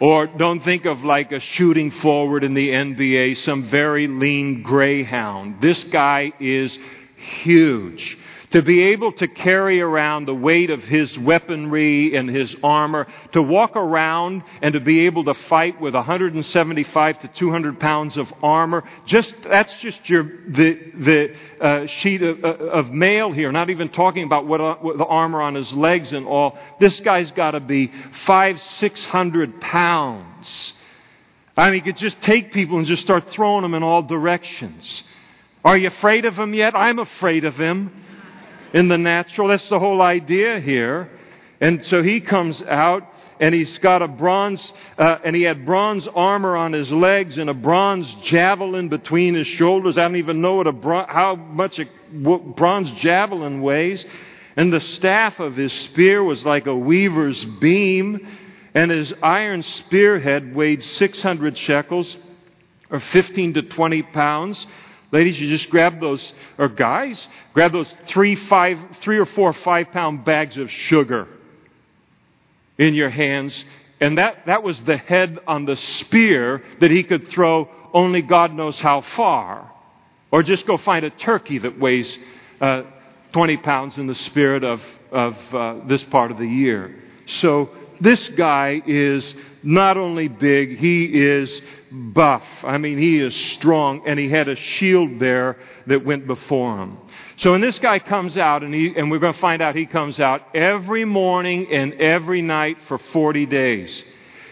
Or 0.00 0.26
don't 0.26 0.60
think 0.60 0.84
of 0.84 1.04
like 1.04 1.32
a 1.32 1.40
shooting 1.40 1.90
forward 1.90 2.44
in 2.44 2.54
the 2.54 2.68
NBA, 2.68 3.38
some 3.38 3.68
very 3.70 4.06
lean 4.06 4.62
greyhound. 4.62 5.60
This 5.60 5.84
guy 5.84 6.32
is 6.38 6.78
huge 7.42 8.18
to 8.50 8.62
be 8.62 8.82
able 8.84 9.12
to 9.12 9.26
carry 9.28 9.80
around 9.80 10.26
the 10.26 10.34
weight 10.34 10.70
of 10.70 10.82
his 10.82 11.18
weaponry 11.18 12.16
and 12.16 12.28
his 12.28 12.54
armor, 12.62 13.06
to 13.32 13.42
walk 13.42 13.76
around 13.76 14.42
and 14.62 14.74
to 14.74 14.80
be 14.80 15.06
able 15.06 15.24
to 15.24 15.34
fight 15.34 15.80
with 15.80 15.94
175 15.94 17.18
to 17.20 17.28
200 17.28 17.80
pounds 17.80 18.16
of 18.16 18.32
armor, 18.42 18.84
just 19.04 19.34
that's 19.42 19.74
just 19.80 20.08
your 20.08 20.24
the 20.24 20.74
the 20.96 21.34
uh, 21.60 21.86
sheet 21.86 22.22
of, 22.22 22.44
uh, 22.44 22.48
of, 22.48 22.90
mail 22.90 23.32
here. 23.32 23.50
Not 23.50 23.70
even 23.70 23.88
talking 23.88 24.24
about 24.24 24.46
what, 24.46 24.60
uh, 24.60 24.76
what 24.76 24.98
the 24.98 25.04
armor 25.04 25.42
on 25.42 25.54
his 25.54 25.72
legs 25.72 26.12
and 26.12 26.26
all. 26.26 26.58
This 26.80 27.00
guy's 27.00 27.32
got 27.32 27.52
to 27.52 27.60
be 27.60 27.92
five 28.24 28.60
six 28.78 29.04
hundred 29.04 29.60
pounds. 29.60 30.74
I 31.56 31.70
mean, 31.70 31.74
he 31.74 31.80
could 31.80 31.96
just 31.96 32.20
take 32.20 32.52
people 32.52 32.76
and 32.76 32.86
just 32.86 33.02
start 33.02 33.30
throwing 33.30 33.62
them 33.62 33.74
in 33.74 33.82
all 33.82 34.02
directions. 34.02 35.02
Are 35.64 35.76
you 35.76 35.88
afraid 35.88 36.26
of 36.26 36.36
him 36.38 36.52
yet? 36.52 36.76
I'm 36.76 36.98
afraid 36.98 37.44
of 37.44 37.56
him 37.56 38.04
in 38.72 38.88
the 38.88 38.98
natural. 38.98 39.48
That's 39.48 39.68
the 39.68 39.78
whole 39.78 40.02
idea 40.02 40.60
here. 40.60 41.10
And 41.60 41.84
so 41.84 42.02
he 42.02 42.20
comes 42.20 42.62
out 42.62 43.04
and 43.40 43.54
he's 43.54 43.76
got 43.78 44.02
a 44.02 44.08
bronze, 44.08 44.72
uh, 44.98 45.18
and 45.22 45.36
he 45.36 45.42
had 45.42 45.66
bronze 45.66 46.08
armor 46.08 46.56
on 46.56 46.72
his 46.72 46.90
legs 46.90 47.36
and 47.36 47.50
a 47.50 47.54
bronze 47.54 48.12
javelin 48.22 48.88
between 48.88 49.34
his 49.34 49.46
shoulders. 49.46 49.98
I 49.98 50.02
don't 50.02 50.16
even 50.16 50.40
know 50.40 50.54
what 50.54 50.66
a 50.66 50.72
bron- 50.72 51.08
how 51.08 51.36
much 51.36 51.78
a 51.78 51.86
bronze 52.10 52.90
javelin 52.92 53.60
weighs. 53.60 54.04
And 54.56 54.72
the 54.72 54.80
staff 54.80 55.38
of 55.38 55.54
his 55.54 55.72
spear 55.72 56.24
was 56.24 56.46
like 56.46 56.66
a 56.66 56.74
weaver's 56.74 57.44
beam, 57.44 58.26
and 58.74 58.90
his 58.90 59.12
iron 59.22 59.62
spearhead 59.62 60.54
weighed 60.54 60.82
600 60.82 61.58
shekels, 61.58 62.16
or 62.88 63.00
15 63.00 63.54
to 63.54 63.62
20 63.62 64.02
pounds. 64.02 64.66
Ladies, 65.12 65.40
you 65.40 65.48
just 65.48 65.70
grab 65.70 66.00
those, 66.00 66.32
or 66.58 66.68
guys, 66.68 67.28
grab 67.54 67.72
those 67.72 67.92
three, 68.06 68.34
five, 68.34 68.78
three 69.00 69.18
or 69.18 69.26
four 69.26 69.52
five 69.52 69.92
pound 69.92 70.24
bags 70.24 70.56
of 70.58 70.70
sugar 70.70 71.28
in 72.78 72.94
your 72.94 73.10
hands. 73.10 73.64
And 74.00 74.18
that, 74.18 74.46
that 74.46 74.62
was 74.62 74.80
the 74.82 74.96
head 74.96 75.38
on 75.46 75.64
the 75.64 75.76
spear 75.76 76.62
that 76.80 76.90
he 76.90 77.02
could 77.02 77.28
throw 77.28 77.68
only 77.94 78.20
God 78.20 78.52
knows 78.52 78.78
how 78.78 79.00
far. 79.00 79.72
Or 80.30 80.42
just 80.42 80.66
go 80.66 80.76
find 80.76 81.04
a 81.04 81.10
turkey 81.10 81.58
that 81.58 81.78
weighs 81.78 82.18
uh, 82.60 82.82
20 83.32 83.56
pounds 83.58 83.96
in 83.96 84.06
the 84.06 84.14
spirit 84.14 84.64
of, 84.64 84.82
of 85.10 85.36
uh, 85.54 85.86
this 85.86 86.02
part 86.04 86.30
of 86.30 86.38
the 86.38 86.46
year. 86.46 86.94
So 87.26 87.70
this 88.00 88.28
guy 88.30 88.82
is 88.86 89.34
not 89.62 89.96
only 89.96 90.28
big, 90.28 90.78
he 90.78 91.04
is 91.04 91.62
buff. 91.96 92.44
I 92.62 92.78
mean, 92.78 92.98
he 92.98 93.18
is 93.18 93.34
strong, 93.34 94.02
and 94.06 94.18
he 94.18 94.28
had 94.28 94.48
a 94.48 94.56
shield 94.56 95.18
there 95.18 95.56
that 95.86 96.04
went 96.04 96.26
before 96.26 96.78
him. 96.78 96.98
So 97.36 97.52
when 97.52 97.60
this 97.60 97.78
guy 97.78 97.98
comes 97.98 98.36
out, 98.36 98.62
and, 98.62 98.74
he, 98.74 98.94
and 98.96 99.10
we're 99.10 99.18
going 99.18 99.34
to 99.34 99.40
find 99.40 99.62
out 99.62 99.74
he 99.74 99.86
comes 99.86 100.20
out 100.20 100.42
every 100.54 101.04
morning 101.04 101.72
and 101.72 101.94
every 101.94 102.42
night 102.42 102.78
for 102.88 102.98
40 102.98 103.46
days. 103.46 104.04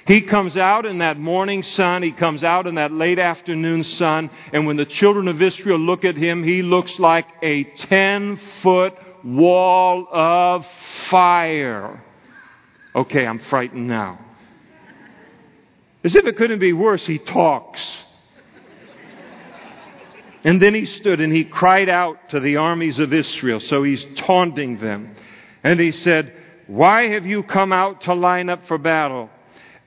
He 0.07 0.21
comes 0.21 0.57
out 0.57 0.85
in 0.85 0.99
that 0.99 1.19
morning 1.19 1.63
sun, 1.63 2.03
he 2.03 2.13
comes 2.13 2.45
out 2.45 2.67
in 2.67 2.75
that 2.75 2.93
late 2.93 3.19
afternoon 3.19 3.85
sun, 3.85 4.29
and 4.53 4.67
when 4.67 4.77
the 4.77 4.85
children 4.85 5.29
of 5.29 5.41
Israel 5.41 5.79
look 5.79 6.05
at 6.05 6.17
him, 6.17 6.45
he 6.45 6.63
looks 6.63 6.99
like 6.99 7.27
a 7.43 7.65
10 7.65 8.37
foot 8.63 8.95
wall 9.25 10.07
of 10.13 10.67
fire. 11.09 12.03
Okay, 12.95 13.27
I'm 13.27 13.39
frightened 13.39 13.87
now. 13.87 14.19
As 16.05 16.15
if 16.15 16.27
it 16.27 16.37
couldn't 16.37 16.59
be 16.59 16.75
worse, 16.75 17.05
he 17.07 17.19
talks. 17.19 18.05
And 20.45 20.61
then 20.61 20.75
he 20.75 20.85
stood 20.85 21.23
and 21.23 21.33
he 21.33 21.45
cried 21.45 21.89
out 21.89 22.29
to 22.29 22.41
the 22.41 22.57
armies 22.57 22.99
of 22.99 23.15
Israel. 23.15 23.61
So 23.61 23.83
he's 23.83 24.05
taunting 24.17 24.77
them. 24.77 25.17
And 25.63 25.81
he 25.81 25.91
said, 25.91 26.35
Why 26.67 27.09
have 27.09 27.25
you 27.25 27.43
come 27.43 27.73
out 27.73 28.03
to 28.03 28.15
line 28.15 28.51
up 28.51 28.67
for 28.67 28.77
battle? 28.77 29.31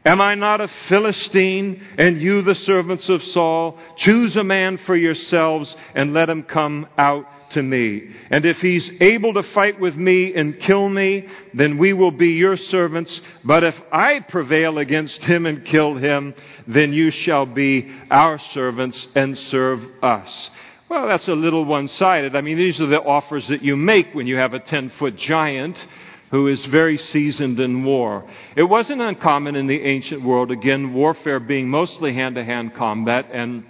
Am 0.04 0.20
I 0.20 0.36
not 0.36 0.62
a 0.62 0.70
Philistine, 0.88 1.84
and 1.98 2.22
you 2.22 2.42
the 2.42 2.56
servants 2.56 3.10
of 3.10 3.22
Saul? 3.24 3.78
Choose 3.98 4.38
a 4.38 4.44
man 4.44 4.78
for 4.78 4.96
yourselves 4.96 5.76
and 5.94 6.14
let 6.14 6.30
him 6.30 6.44
come 6.44 6.88
out 6.98 7.28
to 7.52 7.64
me. 7.64 8.10
And 8.30 8.46
if 8.46 8.62
he's 8.62 8.90
able 9.00 9.34
to 9.34 9.44
fight 9.44 9.80
with 9.80 9.96
me 9.96 10.34
and 10.36 10.60
kill 10.60 10.90
me, 10.90 11.28
then 11.54 11.78
we 11.78 11.94
will 11.94 12.12
be 12.12 12.30
your 12.30 12.58
servants. 12.58 13.22
But 13.44 13.64
if 13.64 13.76
I 13.92 14.20
prevail 14.20 14.78
against 14.78 15.22
him 15.24 15.46
and 15.46 15.66
kill 15.66 15.96
him, 15.96 16.34
then 16.68 16.94
you 16.94 17.12
shall 17.12 17.46
be 17.46 17.92
our 18.12 18.38
servants 18.38 19.08
and 19.16 19.38
serve 19.38 19.82
us. 20.04 20.50
Well, 20.90 21.08
that's 21.08 21.28
a 21.28 21.34
little 21.34 21.66
one 21.66 21.88
sided. 21.90 22.36
I 22.36 22.42
mean, 22.42 22.58
these 22.58 22.80
are 22.80 22.86
the 22.86 23.02
offers 23.02 23.48
that 23.50 23.62
you 23.62 23.76
make 23.76 24.14
when 24.14 24.26
you 24.26 24.38
have 24.38 24.54
a 24.54 24.60
10 24.60 24.90
foot 24.92 25.18
giant 25.18 25.86
who 26.32 26.48
is 26.48 26.66
very 26.66 26.98
seasoned 26.98 27.60
in 27.60 27.84
war. 27.84 28.30
It 28.56 28.64
wasn't 28.64 29.02
uncommon 29.02 29.56
in 29.56 29.68
the 29.68 29.82
ancient 29.82 30.22
world, 30.22 30.52
again, 30.52 30.94
warfare 30.94 31.40
being 31.40 31.70
mostly 31.70 32.14
hand 32.14 32.36
to 32.36 32.44
hand 32.44 32.74
combat 32.74 33.28
and, 33.32 33.66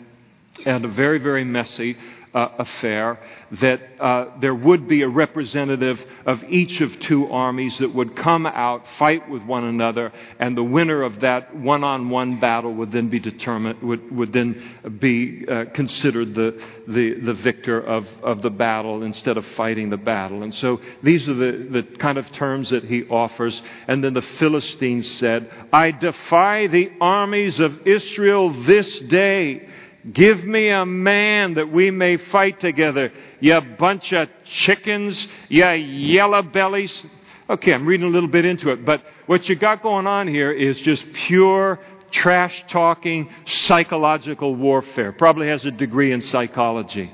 and 0.65 0.85
very, 0.93 1.19
very 1.19 1.43
messy 1.43 1.97
uh, 2.37 2.51
affair, 2.59 3.19
that 3.59 3.79
uh, 3.99 4.25
there 4.39 4.53
would 4.53 4.87
be 4.87 5.01
a 5.01 5.09
representative 5.09 5.99
of 6.27 6.43
each 6.43 6.81
of 6.81 6.99
two 6.99 7.31
armies 7.31 7.79
that 7.79 7.95
would 7.95 8.15
come 8.15 8.45
out, 8.45 8.85
fight 8.99 9.27
with 9.27 9.41
one 9.41 9.63
another, 9.63 10.11
and 10.37 10.55
the 10.55 10.63
winner 10.63 11.01
of 11.01 11.21
that 11.21 11.55
one 11.55 11.83
on 11.83 12.11
one 12.11 12.39
battle 12.39 12.71
would 12.75 12.91
then 12.91 13.09
be 13.09 13.19
determined, 13.19 13.81
would, 13.81 14.15
would 14.15 14.31
then 14.33 14.99
be 14.99 15.45
uh, 15.49 15.65
considered 15.73 16.35
the, 16.35 16.63
the, 16.87 17.19
the 17.21 17.33
victor 17.33 17.81
of, 17.81 18.05
of 18.21 18.43
the 18.43 18.51
battle 18.51 19.01
instead 19.01 19.35
of 19.37 19.45
fighting 19.61 19.89
the 19.89 19.97
battle. 19.97 20.43
And 20.43 20.53
so 20.53 20.79
these 21.01 21.27
are 21.27 21.33
the, 21.33 21.67
the 21.71 21.83
kind 21.97 22.19
of 22.19 22.31
terms 22.33 22.69
that 22.69 22.83
he 22.83 23.03
offers. 23.05 23.59
And 23.87 24.03
then 24.03 24.13
the 24.13 24.21
Philistines 24.21 25.09
said, 25.17 25.49
I 25.73 25.89
defy 25.89 26.67
the 26.67 26.91
armies 27.01 27.59
of 27.59 27.87
Israel 27.87 28.63
this 28.63 28.99
day 28.99 29.67
Give 30.11 30.43
me 30.43 30.69
a 30.69 30.85
man 30.85 31.55
that 31.55 31.71
we 31.71 31.91
may 31.91 32.17
fight 32.17 32.59
together. 32.59 33.11
You 33.39 33.59
bunch 33.59 34.13
of 34.13 34.29
chickens, 34.45 35.27
you 35.49 35.65
yellow 35.65 36.41
bellies. 36.41 37.05
Okay, 37.49 37.73
I'm 37.73 37.85
reading 37.85 38.07
a 38.07 38.09
little 38.09 38.29
bit 38.29 38.45
into 38.45 38.69
it, 38.71 38.85
but 38.85 39.03
what 39.25 39.47
you 39.49 39.55
got 39.55 39.81
going 39.81 40.07
on 40.07 40.27
here 40.27 40.51
is 40.51 40.79
just 40.81 41.05
pure 41.13 41.79
trash 42.11 42.63
talking 42.69 43.29
psychological 43.45 44.55
warfare. 44.55 45.11
Probably 45.11 45.47
has 45.47 45.65
a 45.65 45.71
degree 45.71 46.11
in 46.11 46.21
psychology. 46.21 47.11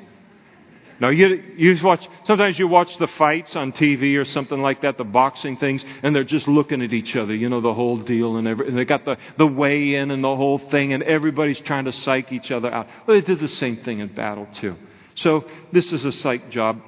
Now, 1.00 1.10
you, 1.10 1.44
you 1.58 1.78
watch, 1.84 2.08
sometimes 2.26 2.58
you 2.58 2.68
watch 2.68 2.98
the 2.98 3.08
fights 3.08 3.56
on 3.56 3.72
TV 3.72 4.18
or 4.18 4.26
something 4.26 4.62
like 4.62 4.82
that, 4.82 4.98
the 4.98 5.04
boxing 5.04 5.58
things, 5.58 5.84
and 6.02 6.16
they're 6.16 6.24
just 6.24 6.48
looking 6.48 6.82
at 6.82 6.94
each 6.94 7.16
other, 7.16 7.36
you 7.36 7.50
know, 7.50 7.62
the 7.62 7.74
whole 7.74 7.98
deal, 7.98 8.38
and, 8.38 8.48
every, 8.48 8.68
and 8.68 8.78
they 8.78 8.86
got 8.86 9.06
the, 9.06 9.18
the 9.38 9.48
weigh 9.48 9.96
in 9.96 10.12
and 10.12 10.24
the 10.24 10.36
whole 10.36 10.60
thing, 10.60 10.94
and 10.94 11.04
everybody's 11.04 11.60
trying 11.60 11.86
to 11.86 11.92
psych 11.92 12.32
each 12.32 12.52
other 12.52 12.72
out. 12.74 12.88
Well, 13.06 13.20
they 13.20 13.26
did 13.26 13.40
the 13.40 13.48
same 13.48 13.78
thing 13.78 14.00
in 14.00 14.14
battle, 14.14 14.48
too. 14.54 14.76
So 15.16 15.46
this 15.72 15.92
is 15.94 16.06
a 16.06 16.12
psych 16.12 16.52
job. 16.52 16.82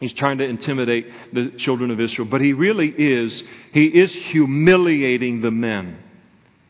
He's 0.00 0.12
trying 0.12 0.38
to 0.38 0.44
intimidate 0.44 1.06
the 1.32 1.50
children 1.50 1.90
of 1.90 2.00
Israel, 2.00 2.28
but 2.28 2.40
he 2.40 2.52
really 2.52 2.88
is, 2.88 3.42
he 3.72 3.86
is 3.86 4.12
humiliating 4.12 5.40
the 5.40 5.50
men. 5.50 5.98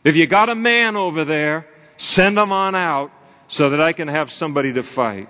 If 0.04 0.16
you 0.16 0.26
got 0.26 0.50
a 0.50 0.54
man 0.54 0.96
over 0.96 1.24
there, 1.24 1.66
send 1.96 2.36
him 2.36 2.52
on 2.52 2.74
out 2.74 3.10
so 3.48 3.70
that 3.70 3.80
I 3.80 3.92
can 3.92 4.08
have 4.08 4.30
somebody 4.32 4.72
to 4.74 4.82
fight. 4.82 5.28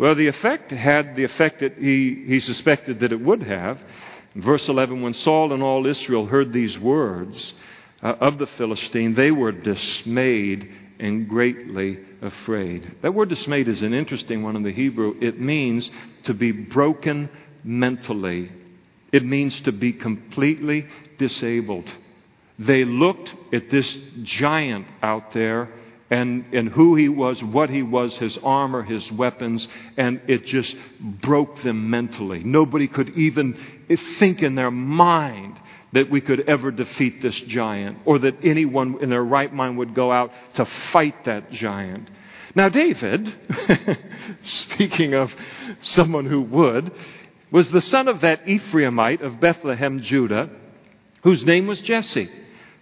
Well, 0.00 0.14
the 0.14 0.28
effect 0.28 0.70
had 0.70 1.14
the 1.14 1.24
effect 1.24 1.60
that 1.60 1.74
he, 1.76 2.24
he 2.26 2.40
suspected 2.40 3.00
that 3.00 3.12
it 3.12 3.20
would 3.20 3.42
have. 3.42 3.78
In 4.34 4.40
verse 4.40 4.66
11, 4.66 5.02
when 5.02 5.12
Saul 5.12 5.52
and 5.52 5.62
all 5.62 5.84
Israel 5.84 6.24
heard 6.24 6.54
these 6.54 6.78
words 6.78 7.52
uh, 8.02 8.14
of 8.18 8.38
the 8.38 8.46
Philistine, 8.46 9.12
they 9.12 9.30
were 9.30 9.52
dismayed 9.52 10.72
and 10.98 11.28
greatly 11.28 11.98
afraid. 12.22 12.90
That 13.02 13.12
word 13.12 13.28
dismayed 13.28 13.68
is 13.68 13.82
an 13.82 13.92
interesting 13.92 14.42
one 14.42 14.56
in 14.56 14.62
the 14.62 14.72
Hebrew. 14.72 15.16
It 15.20 15.38
means 15.38 15.90
to 16.22 16.32
be 16.32 16.50
broken 16.50 17.28
mentally, 17.62 18.50
it 19.12 19.22
means 19.26 19.60
to 19.62 19.72
be 19.72 19.92
completely 19.92 20.86
disabled. 21.18 21.92
They 22.58 22.86
looked 22.86 23.34
at 23.52 23.68
this 23.68 23.94
giant 24.22 24.86
out 25.02 25.34
there 25.34 25.68
and, 26.10 26.44
and 26.52 26.68
who 26.68 26.96
he 26.96 27.08
was, 27.08 27.42
what 27.42 27.70
he 27.70 27.82
was, 27.82 28.16
his 28.18 28.36
armor, 28.38 28.82
his 28.82 29.10
weapons, 29.12 29.68
and 29.96 30.20
it 30.26 30.44
just 30.44 30.76
broke 31.00 31.62
them 31.62 31.88
mentally. 31.88 32.42
Nobody 32.42 32.88
could 32.88 33.10
even 33.10 33.56
think 34.18 34.42
in 34.42 34.56
their 34.56 34.72
mind 34.72 35.58
that 35.92 36.10
we 36.10 36.20
could 36.20 36.48
ever 36.48 36.70
defeat 36.70 37.22
this 37.22 37.38
giant 37.40 37.98
or 38.04 38.18
that 38.20 38.44
anyone 38.44 38.98
in 39.00 39.10
their 39.10 39.24
right 39.24 39.52
mind 39.52 39.78
would 39.78 39.94
go 39.94 40.10
out 40.10 40.32
to 40.54 40.64
fight 40.92 41.24
that 41.24 41.50
giant. 41.52 42.08
Now, 42.54 42.68
David, 42.68 43.32
speaking 44.44 45.14
of 45.14 45.32
someone 45.80 46.26
who 46.26 46.42
would, 46.42 46.92
was 47.50 47.70
the 47.70 47.80
son 47.80 48.08
of 48.08 48.20
that 48.20 48.46
Ephrathite 48.46 49.20
of 49.20 49.40
Bethlehem, 49.40 50.00
Judah, 50.00 50.50
whose 51.22 51.44
name 51.44 51.66
was 51.66 51.80
Jesse, 51.80 52.30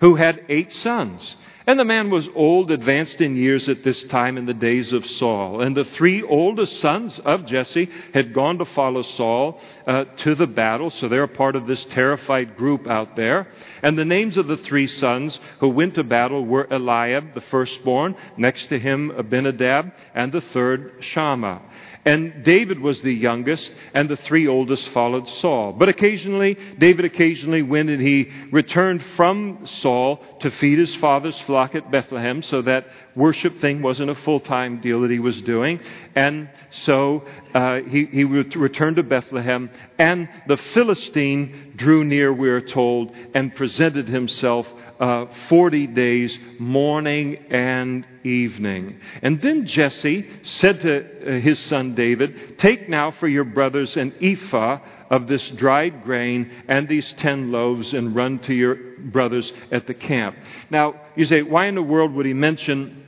who 0.01 0.15
had 0.15 0.45
eight 0.49 0.73
sons. 0.73 1.37
And 1.69 1.79
the 1.79 1.85
man 1.85 2.09
was 2.09 2.27
old, 2.35 2.71
advanced 2.71 3.21
in 3.21 3.37
years 3.37 3.69
at 3.69 3.85
this 3.85 4.03
time 4.05 4.39
in 4.39 4.47
the 4.47 4.55
days 4.55 4.95
of 4.95 5.05
Saul. 5.05 5.61
And 5.61 5.77
the 5.77 5.85
three 5.85 6.23
oldest 6.23 6.81
sons 6.81 7.19
of 7.19 7.45
Jesse 7.45 7.91
had 8.15 8.33
gone 8.33 8.57
to 8.57 8.65
follow 8.65 9.03
Saul 9.03 9.61
uh, 9.87 10.05
to 10.05 10.35
the 10.35 10.47
battle, 10.47 10.89
so 10.89 11.09
they're 11.09 11.25
a 11.25 11.29
part 11.29 11.57
of 11.57 11.67
this 11.67 11.85
terrified 11.85 12.57
group 12.57 12.87
out 12.87 13.17
there. 13.17 13.49
And 13.83 13.99
the 13.99 14.07
names 14.07 14.39
of 14.39 14.47
the 14.47 14.57
three 14.57 14.87
sons 14.87 15.39
who 15.61 15.69
went 15.69 15.97
to 15.97 16.05
battle 16.05 16.43
were 16.43 16.67
Eliab, 16.73 17.35
the 17.35 17.43
firstborn, 17.43 18.17
next 18.39 18.69
to 18.69 18.79
him 18.79 19.11
Abinadab, 19.11 19.93
and 20.15 20.33
the 20.33 20.41
third 20.41 20.95
Shammah. 21.01 21.61
And 22.05 22.45
David 22.45 22.81
was 22.81 23.01
the 23.03 23.13
youngest, 23.13 23.71
and 23.93 24.09
the 24.09 24.17
three 24.17 24.47
oldest 24.47 24.89
followed 24.91 25.29
Saul. 25.29 25.73
But 25.73 25.89
occasionally, 25.89 26.57
David 26.79 27.05
occasionally 27.05 27.63
went 27.63 27.91
and 27.91 28.01
he 28.01 28.31
returned 28.51 29.03
from 29.17 29.67
Saul 29.67 30.23
to 30.41 30.51
feed 30.51 30.79
his 30.79 30.95
father's 30.97 31.39
flock 31.43 31.75
at 31.75 31.91
Bethlehem, 31.91 32.43
so 32.43 32.63
that 32.63 32.87
worship 33.15 33.59
thing 33.59 33.83
wasn't 33.83 34.11
a 34.11 34.15
full 34.15 34.41
time 34.41 34.81
deal 34.81 35.03
that 35.03 35.11
he 35.11 35.19
was 35.19 35.43
doing. 35.43 35.81
And 36.15 36.49
so 36.71 37.25
uh, 37.55 37.81
he, 37.81 38.07
he 38.07 38.25
returned 38.25 38.97
to 38.97 39.03
Bethlehem, 39.03 39.71
and 39.99 40.29
the 40.47 40.57
Philistine 40.57 41.75
drew 41.77 42.05
near, 42.05 42.33
we 42.33 42.49
are 42.49 42.61
told, 42.61 43.13
and 43.35 43.55
presented 43.55 44.09
himself 44.09 44.67
uh, 45.01 45.27
40 45.49 45.87
days, 45.89 46.39
morning 46.59 47.37
and 47.51 48.07
evening. 48.25 48.99
And 49.23 49.41
then 49.41 49.67
Jesse 49.67 50.29
said 50.43 50.81
to 50.81 50.99
uh, 51.37 51.41
his 51.41 51.59
son 51.61 51.95
David, 51.95 52.59
Take 52.59 52.89
now 52.89 53.13
for 53.13 53.29
your 53.29 53.45
brothers 53.45 53.97
an 53.97 54.15
ephah 54.21 54.81
of 55.11 55.27
this 55.27 55.49
dried 55.51 56.03
grain 56.03 56.51
and 56.69 56.89
these 56.89 57.13
ten 57.15 57.53
loaves 57.53 57.95
and 57.95 58.15
run 58.15 58.39
to 58.41 58.55
your 58.55 58.77
brothers 58.99 59.53
at 59.71 59.87
the 59.87 59.95
camp. 59.95 60.37
Now, 60.71 61.01
you 61.17 61.25
say, 61.25 61.43
why 61.43 61.67
in 61.67 61.75
the 61.75 61.83
world 61.83 62.13
would 62.15 62.27
he 62.27 62.35
mention 62.35 63.07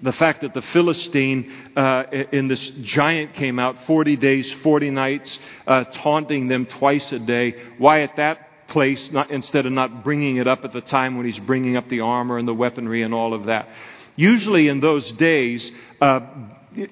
the 0.00 0.12
fact 0.12 0.40
that 0.40 0.54
the 0.54 0.62
Philistine 0.62 1.52
uh, 1.76 2.04
in 2.32 2.48
this 2.48 2.66
giant 2.82 3.34
came 3.34 3.58
out 3.58 3.78
40 3.86 4.16
days, 4.16 4.52
40 4.62 4.90
nights, 4.90 5.38
uh, 5.66 5.84
taunting 5.84 6.48
them 6.48 6.66
twice 6.66 7.10
a 7.12 7.18
day? 7.18 7.54
Why 7.78 8.02
at 8.02 8.16
that 8.16 8.48
place 8.72 9.12
not, 9.12 9.30
instead 9.30 9.66
of 9.66 9.72
not 9.72 10.02
bringing 10.02 10.36
it 10.36 10.48
up 10.48 10.64
at 10.64 10.72
the 10.72 10.80
time 10.80 11.16
when 11.16 11.26
he's 11.26 11.38
bringing 11.38 11.76
up 11.76 11.88
the 11.88 12.00
armor 12.00 12.38
and 12.38 12.48
the 12.48 12.54
weaponry 12.54 13.02
and 13.02 13.14
all 13.14 13.34
of 13.34 13.44
that. 13.44 13.68
Usually 14.16 14.68
in 14.68 14.80
those 14.80 15.10
days, 15.12 15.70
uh, 16.00 16.20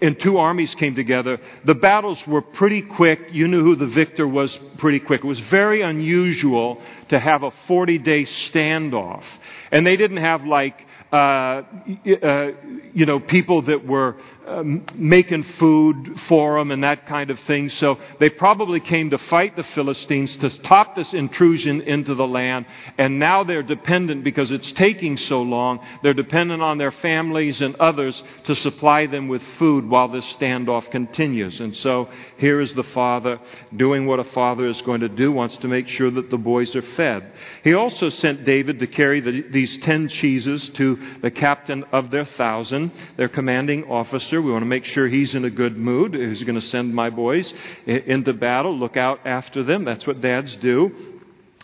and 0.02 0.20
two 0.20 0.36
armies 0.36 0.74
came 0.74 0.94
together, 0.94 1.40
the 1.64 1.74
battles 1.74 2.24
were 2.26 2.42
pretty 2.42 2.82
quick. 2.82 3.28
You 3.32 3.48
knew 3.48 3.62
who 3.62 3.76
the 3.76 3.86
victor 3.86 4.28
was 4.28 4.56
pretty 4.78 5.00
quick. 5.00 5.24
It 5.24 5.26
was 5.26 5.40
very 5.40 5.80
unusual 5.80 6.80
to 7.08 7.18
have 7.18 7.42
a 7.42 7.50
40 7.66 7.98
day 7.98 8.24
standoff. 8.24 9.24
And 9.72 9.86
they 9.86 9.96
didn't 9.96 10.18
have 10.18 10.44
like 10.44 10.86
uh, 11.12 11.16
uh, 11.16 12.50
you 12.92 13.04
know, 13.04 13.18
people 13.18 13.62
that 13.62 13.84
were 13.84 14.16
um, 14.46 14.84
making 14.94 15.42
food 15.42 16.18
for 16.28 16.58
them 16.58 16.70
and 16.70 16.82
that 16.84 17.06
kind 17.06 17.30
of 17.30 17.38
thing. 17.40 17.68
So 17.68 17.98
they 18.18 18.30
probably 18.30 18.80
came 18.80 19.10
to 19.10 19.18
fight 19.18 19.56
the 19.56 19.62
Philistines 19.62 20.36
to 20.38 20.50
stop 20.50 20.96
this 20.96 21.12
intrusion 21.12 21.82
into 21.82 22.14
the 22.14 22.26
land. 22.26 22.66
And 22.98 23.18
now 23.18 23.44
they're 23.44 23.62
dependent 23.62 24.24
because 24.24 24.50
it's 24.50 24.72
taking 24.72 25.16
so 25.16 25.42
long. 25.42 25.80
They're 26.02 26.14
dependent 26.14 26.62
on 26.62 26.78
their 26.78 26.92
families 26.92 27.60
and 27.60 27.76
others 27.76 28.22
to 28.44 28.54
supply 28.54 29.06
them 29.06 29.28
with 29.28 29.42
food 29.58 29.88
while 29.88 30.08
this 30.08 30.26
standoff 30.36 30.90
continues. 30.90 31.60
And 31.60 31.74
so 31.74 32.08
here 32.38 32.60
is 32.60 32.72
the 32.74 32.84
father 32.84 33.40
doing 33.76 34.06
what 34.06 34.20
a 34.20 34.24
father 34.24 34.66
is 34.66 34.80
going 34.82 35.00
to 35.00 35.08
do, 35.08 35.32
wants 35.32 35.56
to 35.58 35.68
make 35.68 35.88
sure 35.88 36.10
that 36.10 36.30
the 36.30 36.38
boys 36.38 36.74
are 36.76 36.82
fed. 36.82 37.32
He 37.62 37.74
also 37.74 38.08
sent 38.08 38.44
David 38.44 38.78
to 38.78 38.86
carry 38.86 39.20
the, 39.20 39.42
these 39.50 39.78
ten 39.78 40.08
cheeses 40.08 40.68
to 40.70 40.98
the 41.20 41.30
captain 41.30 41.84
of 41.92 42.10
their 42.10 42.24
thousand, 42.24 42.92
their 43.16 43.28
commanding 43.28 43.84
officer. 43.84 44.29
We 44.38 44.52
want 44.52 44.62
to 44.62 44.66
make 44.66 44.84
sure 44.84 45.08
he's 45.08 45.34
in 45.34 45.44
a 45.44 45.50
good 45.50 45.76
mood. 45.76 46.14
He's 46.14 46.42
going 46.42 46.60
to 46.60 46.66
send 46.66 46.94
my 46.94 47.10
boys 47.10 47.52
into 47.86 48.32
battle, 48.34 48.76
look 48.76 48.96
out 48.96 49.20
after 49.24 49.62
them. 49.62 49.84
That's 49.84 50.06
what 50.06 50.20
dads 50.20 50.56
do. 50.56 51.20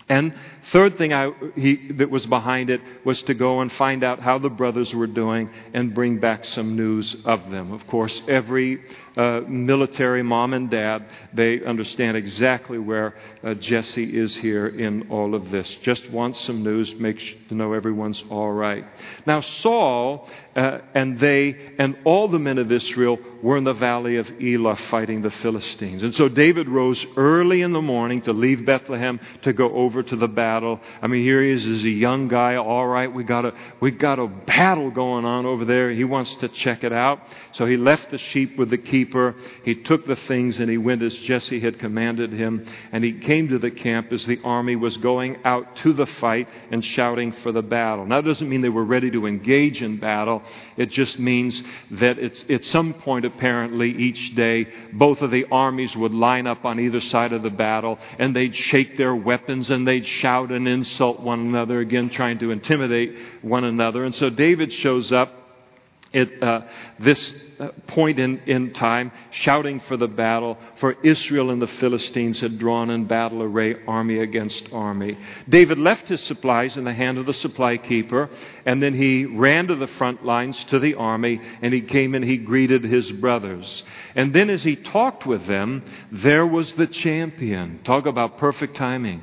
And 0.09 0.35
third 0.71 0.97
thing 0.99 1.13
I, 1.13 1.33
he, 1.57 1.93
that 1.95 2.11
was 2.11 2.27
behind 2.27 2.71
it 2.71 2.81
was 3.05 3.21
to 3.23 3.35
go 3.35 3.61
and 3.61 3.73
find 3.73 4.05
out 4.05 4.21
how 4.21 4.39
the 4.39 4.49
brothers 4.49 4.95
were 4.95 5.09
doing 5.09 5.51
and 5.75 5.95
bring 5.95 6.21
back 6.21 6.45
some 6.45 6.77
news 6.77 7.17
of 7.25 7.51
them. 7.51 7.73
Of 7.73 7.87
course, 7.89 8.23
every 8.29 8.81
uh, 9.17 9.41
military 9.49 10.23
mom 10.23 10.53
and 10.53 10.71
dad, 10.71 11.07
they 11.33 11.65
understand 11.65 12.17
exactly 12.17 12.79
where 12.79 13.15
uh, 13.43 13.55
Jesse 13.55 14.17
is 14.17 14.37
here 14.37 14.67
in 14.67 15.11
all 15.11 15.35
of 15.35 15.51
this. 15.51 15.75
Just 15.83 16.11
wants 16.11 16.41
some 16.41 16.63
news, 16.63 16.95
make 16.97 17.19
sure 17.19 17.39
to 17.49 17.55
know 17.55 17.73
everyone's 17.73 18.23
all 18.31 18.53
right. 18.53 18.85
Now, 19.27 19.41
Saul 19.41 20.29
uh, 20.57 20.79
and 20.95 21.19
they 21.21 21.55
and 21.79 21.97
all 22.05 22.29
the 22.29 22.39
men 22.39 22.57
of 22.57 22.73
Israel 22.73 23.19
were 23.43 23.59
in 23.59 23.65
the 23.65 23.75
valley 23.75 24.17
of 24.17 24.27
Elah 24.41 24.77
fighting 24.77 25.21
the 25.21 25.31
Philistines. 25.31 26.03
And 26.03 26.15
so 26.15 26.29
David 26.29 26.67
rose 26.67 27.05
early 27.17 27.61
in 27.61 27.73
the 27.73 27.83
morning 27.83 28.23
to 28.23 28.33
leave 28.33 28.65
Bethlehem 28.65 29.21
to 29.43 29.53
go 29.53 29.71
over 29.73 30.03
to 30.03 30.17
the 30.17 30.27
battle. 30.27 30.81
I 31.03 31.09
mean, 31.09 31.23
here 31.23 31.43
he 31.43 31.51
is 31.51 31.67
as 31.67 31.85
a 31.85 31.91
young 31.91 32.29
guy. 32.29 32.57
All 32.57 32.87
right, 32.87 33.13
we 33.13 33.23
got 33.23 33.45
a 33.45 33.53
we 33.81 33.91
got 33.91 34.19
a 34.19 34.27
battle 34.27 34.91
going 34.91 35.27
on 35.27 35.45
over 35.45 35.67
there. 35.67 35.91
He 35.91 36.05
wants 36.05 36.35
to 36.37 36.49
check 36.49 36.85
it 36.85 36.93
out. 36.93 37.21
So 37.53 37.67
he 37.67 37.77
left 37.77 38.11
the 38.11 38.19
sheep 38.19 38.57
with 38.59 38.71
the 38.71 38.79
keeper 38.79 39.06
keeper. 39.07 39.35
He 39.65 39.75
took 39.75 40.07
the 40.07 40.17
things 40.17 40.59
and 40.59 40.71
he 40.71 40.79
went 40.79 41.03
as 41.03 41.15
Jesse 41.15 41.61
had 41.61 41.79
commanded 41.79 42.33
him. 42.33 42.67
And 42.93 43.05
he 43.05 43.13
came 43.13 43.49
to 43.49 43.59
the 43.59 43.71
camp 43.71 44.13
as 44.13 44.27
the 44.27 44.41
army 44.45 44.77
was 44.77 44.97
going 44.99 45.39
out 45.45 45.77
to 45.77 45.93
the 45.93 46.07
fight 46.07 46.49
and 46.71 46.85
shouting 46.85 47.33
for 47.33 47.53
the 47.53 47.63
battle. 47.63 48.07
Now, 48.07 48.21
that 48.21 48.29
doesn't 48.29 48.49
mean 48.49 48.61
they 48.61 48.69
were 48.69 48.85
ready 48.85 49.11
to 49.13 49.27
engage 49.27 49.83
in 49.83 49.99
battle. 49.99 50.43
It 50.77 50.91
just 50.91 51.19
means 51.19 51.63
that 51.93 52.19
it's, 52.19 52.45
at 52.49 52.65
some 52.65 52.95
point, 52.95 53.25
apparently, 53.25 53.91
each 53.91 54.35
day, 54.35 54.67
both 54.93 55.23
of 55.23 55.31
the 55.31 55.47
armies 55.51 55.97
would 55.97 56.13
line 56.13 56.47
up 56.47 56.65
on 56.65 56.81
either 56.81 57.01
side 57.01 57.33
of 57.33 57.43
the 57.43 57.51
battle 57.51 57.99
and 58.19 58.35
they'd 58.35 58.55
shake 58.55 58.97
their 58.97 59.15
weapons 59.15 59.71
and 59.71 59.87
they'd 59.87 60.07
shout 60.07 60.51
and 60.51 60.67
insult 60.67 61.21
one 61.21 61.41
another, 61.41 61.81
again, 61.81 62.11
trying 62.11 62.39
to 62.39 62.51
intimidate 62.51 63.15
one 63.43 63.65
another. 63.65 64.05
And 64.05 64.15
so 64.15 64.31
David 64.31 64.73
shows 64.73 65.13
up 65.13 65.46
at 66.17 66.43
uh, 66.43 66.63
this 66.99 67.35
uh, 67.59 67.69
point 67.89 68.19
in, 68.19 68.39
in 68.47 68.73
time, 68.73 69.13
shouting 69.31 69.81
for 69.81 69.97
the 69.97 70.09
battle, 70.09 70.59
for 70.77 70.95
Israel 71.03 71.51
and 71.51 71.61
the 71.61 71.67
Philistines 71.67 72.41
had 72.41 72.59
drawn 72.59 72.91
in 72.91 73.05
battle 73.07 73.43
array, 73.43 73.77
army 73.87 74.19
against 74.19 74.73
army. 74.73 75.17
David 75.49 75.79
left 75.79 76.09
his 76.09 76.23
supplies 76.23 76.77
in 76.77 76.85
the 76.85 76.93
hand 76.93 77.19
of 77.19 77.27
the 77.27 77.33
supply 77.33 77.77
keeper, 77.77 78.31
and 78.65 78.83
then 78.83 78.95
he 78.95 79.27
ran 79.27 79.67
to 79.67 79.77
the 79.77 79.87
front 79.87 80.25
lines 80.25 80.65
to 80.65 80.79
the 80.79 80.95
army, 80.95 81.41
and 81.63 81.73
he 81.73 81.83
came 81.83 82.15
and 82.15 82.25
he 82.25 82.39
greeted 82.39 82.83
his 82.83 83.13
brothers. 83.13 83.85
And 84.15 84.35
then 84.35 84.51
as 84.51 84.63
he 84.63 84.77
talked 84.77 85.27
with 85.27 85.47
them, 85.47 85.85
there 86.11 86.47
was 86.47 86.73
the 86.75 86.87
champion. 86.87 87.81
Talk 87.85 88.07
about 88.07 88.39
perfect 88.39 88.77
timing. 88.77 89.23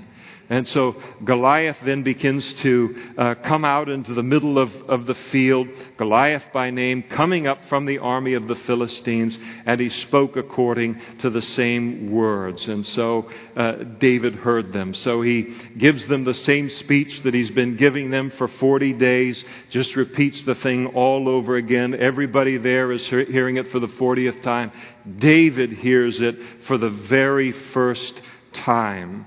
And 0.54 0.68
so 0.68 0.96
Goliath 1.24 1.78
then 1.84 2.04
begins 2.04 2.54
to 2.62 2.96
uh, 3.18 3.36
come 3.44 3.66
out 3.66 3.90
into 3.90 4.14
the 4.14 4.22
middle 4.22 4.60
of, 4.60 4.72
of 4.88 5.08
the 5.08 5.16
field, 5.16 5.68
Goliath 5.98 6.44
by 6.54 6.70
name, 6.70 7.02
coming 7.10 7.48
up 7.48 7.58
from 7.70 7.88
the 7.88 7.98
army 7.98 8.36
of 8.36 8.48
the 8.48 8.56
Philistines, 8.56 9.40
and 9.66 9.82
he 9.82 9.90
spoke 9.90 10.38
according 10.38 11.02
to 11.22 11.32
the 11.32 11.42
same 11.42 12.12
words. 12.12 12.68
And 12.68 12.86
so 12.86 13.32
uh, 13.56 13.72
David 13.98 14.36
heard 14.36 14.72
them. 14.74 14.94
So 14.94 15.24
he 15.24 15.58
gives 15.76 16.06
them 16.06 16.24
the 16.24 16.36
same 16.36 16.70
speech 16.70 17.24
that 17.24 17.34
he's 17.34 17.50
been 17.50 17.76
giving 17.76 18.12
them 18.12 18.30
for 18.38 18.48
40 18.48 18.94
days, 18.94 19.44
just 19.72 19.96
repeats 19.96 20.44
the 20.44 20.54
thing 20.54 20.86
all 20.86 21.30
over 21.30 21.56
again. 21.56 21.96
Everybody 21.96 22.58
there 22.58 22.92
is 22.92 23.08
hearing 23.08 23.56
it 23.56 23.70
for 23.70 23.80
the 23.80 23.88
40th 23.88 24.44
time. 24.44 24.72
David 25.18 25.72
hears 25.72 26.22
it 26.22 26.38
for 26.68 26.78
the 26.78 26.92
very 26.92 27.54
first 27.74 28.22
time. 28.54 29.26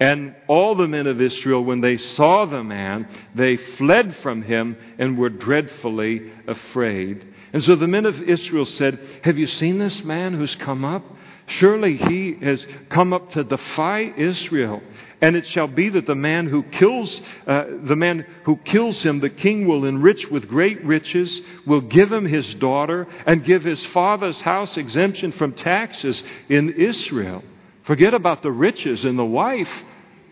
And 0.00 0.36
all 0.46 0.76
the 0.76 0.86
men 0.86 1.06
of 1.08 1.20
Israel, 1.20 1.64
when 1.64 1.80
they 1.80 1.96
saw 1.96 2.44
the 2.44 2.62
man, 2.62 3.08
they 3.34 3.56
fled 3.56 4.14
from 4.16 4.42
him 4.42 4.76
and 4.98 5.18
were 5.18 5.28
dreadfully 5.28 6.30
afraid. 6.46 7.26
And 7.52 7.62
so 7.62 7.74
the 7.74 7.88
men 7.88 8.06
of 8.06 8.20
Israel 8.22 8.64
said, 8.64 9.00
Have 9.24 9.38
you 9.38 9.46
seen 9.46 9.78
this 9.78 10.04
man 10.04 10.34
who's 10.34 10.54
come 10.54 10.84
up? 10.84 11.04
Surely 11.46 11.96
he 11.96 12.34
has 12.34 12.66
come 12.90 13.12
up 13.12 13.30
to 13.30 13.42
defy 13.42 14.12
Israel. 14.16 14.82
And 15.20 15.34
it 15.34 15.46
shall 15.46 15.66
be 15.66 15.88
that 15.88 16.06
the 16.06 16.14
man 16.14 16.46
who 16.46 16.62
kills 16.62 17.20
uh, 17.46 17.64
the 17.82 17.96
man 17.96 18.24
who 18.44 18.56
kills 18.58 19.02
him, 19.02 19.18
the 19.18 19.30
king 19.30 19.66
will 19.66 19.84
enrich 19.84 20.30
with 20.30 20.46
great 20.46 20.84
riches, 20.84 21.42
will 21.66 21.80
give 21.80 22.12
him 22.12 22.24
his 22.24 22.54
daughter, 22.54 23.08
and 23.26 23.44
give 23.44 23.64
his 23.64 23.84
father's 23.86 24.40
house 24.42 24.76
exemption 24.76 25.32
from 25.32 25.54
taxes 25.54 26.22
in 26.48 26.70
Israel. 26.74 27.42
Forget 27.88 28.12
about 28.12 28.42
the 28.42 28.52
riches 28.52 29.06
and 29.06 29.18
the 29.18 29.24
wife. 29.24 29.70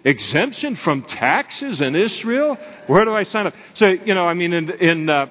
Exemption 0.05 0.77
from 0.77 1.05
taxes 1.05 1.81
in 1.81 1.97
Israel? 1.97 2.59
Where 2.87 3.07
do 3.07 3.15
I 3.15 3.23
sign 3.23 3.47
up? 3.47 3.55
So, 3.73 3.89
you 3.89 4.13
know, 4.13 4.29
I 4.29 4.35
mean, 4.35 4.53
in, 4.53 4.71
in 4.73 5.09
uh, 5.09 5.29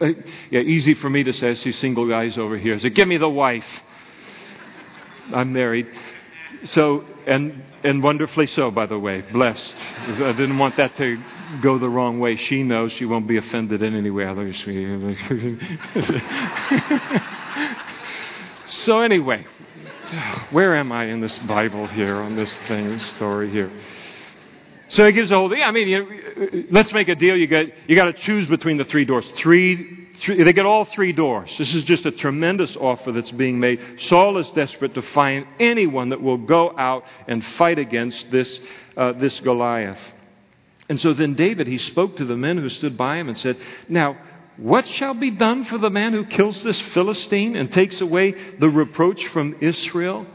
uh, 0.00 0.06
yeah, 0.50 0.60
easy 0.60 0.94
for 0.94 1.10
me 1.10 1.22
to 1.24 1.34
say. 1.34 1.50
I 1.50 1.52
see 1.52 1.72
single 1.72 2.08
guys 2.08 2.38
over 2.38 2.56
here. 2.56 2.78
So, 2.78 2.88
give 2.88 3.06
me 3.06 3.18
the 3.18 3.28
wife. 3.28 3.66
I'm 5.34 5.52
married. 5.52 5.88
So, 6.64 7.04
and, 7.26 7.64
and 7.84 8.02
wonderfully 8.02 8.46
so, 8.46 8.70
by 8.70 8.86
the 8.86 8.98
way. 8.98 9.22
Blessed. 9.30 9.76
I 9.76 10.32
didn't 10.32 10.58
want 10.58 10.78
that 10.78 10.96
to 10.96 11.22
go 11.60 11.78
the 11.78 11.90
wrong 11.90 12.18
way. 12.18 12.36
She 12.36 12.62
knows 12.62 12.92
she 12.92 13.04
won't 13.04 13.28
be 13.28 13.36
offended 13.36 13.82
in 13.82 13.94
any 13.94 14.08
way. 14.08 14.24
so, 18.68 19.00
anyway, 19.00 19.44
where 20.50 20.76
am 20.76 20.92
I 20.92 21.06
in 21.06 21.20
this 21.20 21.38
Bible 21.40 21.86
here, 21.86 22.16
on 22.16 22.36
this 22.36 22.54
thing, 22.68 22.90
this 22.90 23.06
story 23.10 23.50
here? 23.50 23.70
So 24.88 25.06
he 25.06 25.12
gives 25.12 25.30
a 25.30 25.36
whole 25.36 25.48
thing. 25.48 25.62
I 25.62 25.70
mean, 25.70 25.88
you, 25.88 26.66
let's 26.70 26.92
make 26.92 27.08
a 27.08 27.14
deal. 27.14 27.36
You 27.36 27.46
got, 27.46 27.66
you 27.88 27.94
got 27.94 28.06
to 28.06 28.12
choose 28.12 28.48
between 28.48 28.76
the 28.76 28.84
three 28.84 29.04
doors. 29.04 29.24
Three, 29.36 30.08
three, 30.16 30.42
they 30.42 30.52
get 30.52 30.66
all 30.66 30.84
three 30.84 31.12
doors. 31.12 31.56
This 31.58 31.72
is 31.74 31.84
just 31.84 32.06
a 32.06 32.10
tremendous 32.10 32.76
offer 32.76 33.12
that's 33.12 33.30
being 33.30 33.60
made. 33.60 33.80
Saul 33.98 34.36
is 34.38 34.48
desperate 34.50 34.94
to 34.94 35.02
find 35.02 35.46
anyone 35.60 36.08
that 36.08 36.20
will 36.20 36.38
go 36.38 36.76
out 36.76 37.04
and 37.28 37.44
fight 37.44 37.78
against 37.78 38.32
this, 38.32 38.60
uh, 38.96 39.12
this 39.12 39.38
Goliath. 39.40 40.00
And 40.88 40.98
so 40.98 41.14
then 41.14 41.34
David, 41.34 41.68
he 41.68 41.78
spoke 41.78 42.16
to 42.16 42.24
the 42.24 42.36
men 42.36 42.58
who 42.58 42.68
stood 42.68 42.96
by 42.96 43.18
him 43.18 43.28
and 43.28 43.38
said, 43.38 43.56
Now, 43.88 44.16
what 44.60 44.86
shall 44.86 45.14
be 45.14 45.30
done 45.30 45.64
for 45.64 45.78
the 45.78 45.90
man 45.90 46.12
who 46.12 46.24
kills 46.26 46.62
this 46.62 46.80
Philistine 46.80 47.56
and 47.56 47.72
takes 47.72 48.00
away 48.00 48.34
the 48.58 48.68
reproach 48.68 49.26
from 49.28 49.56
Israel? 49.60 50.26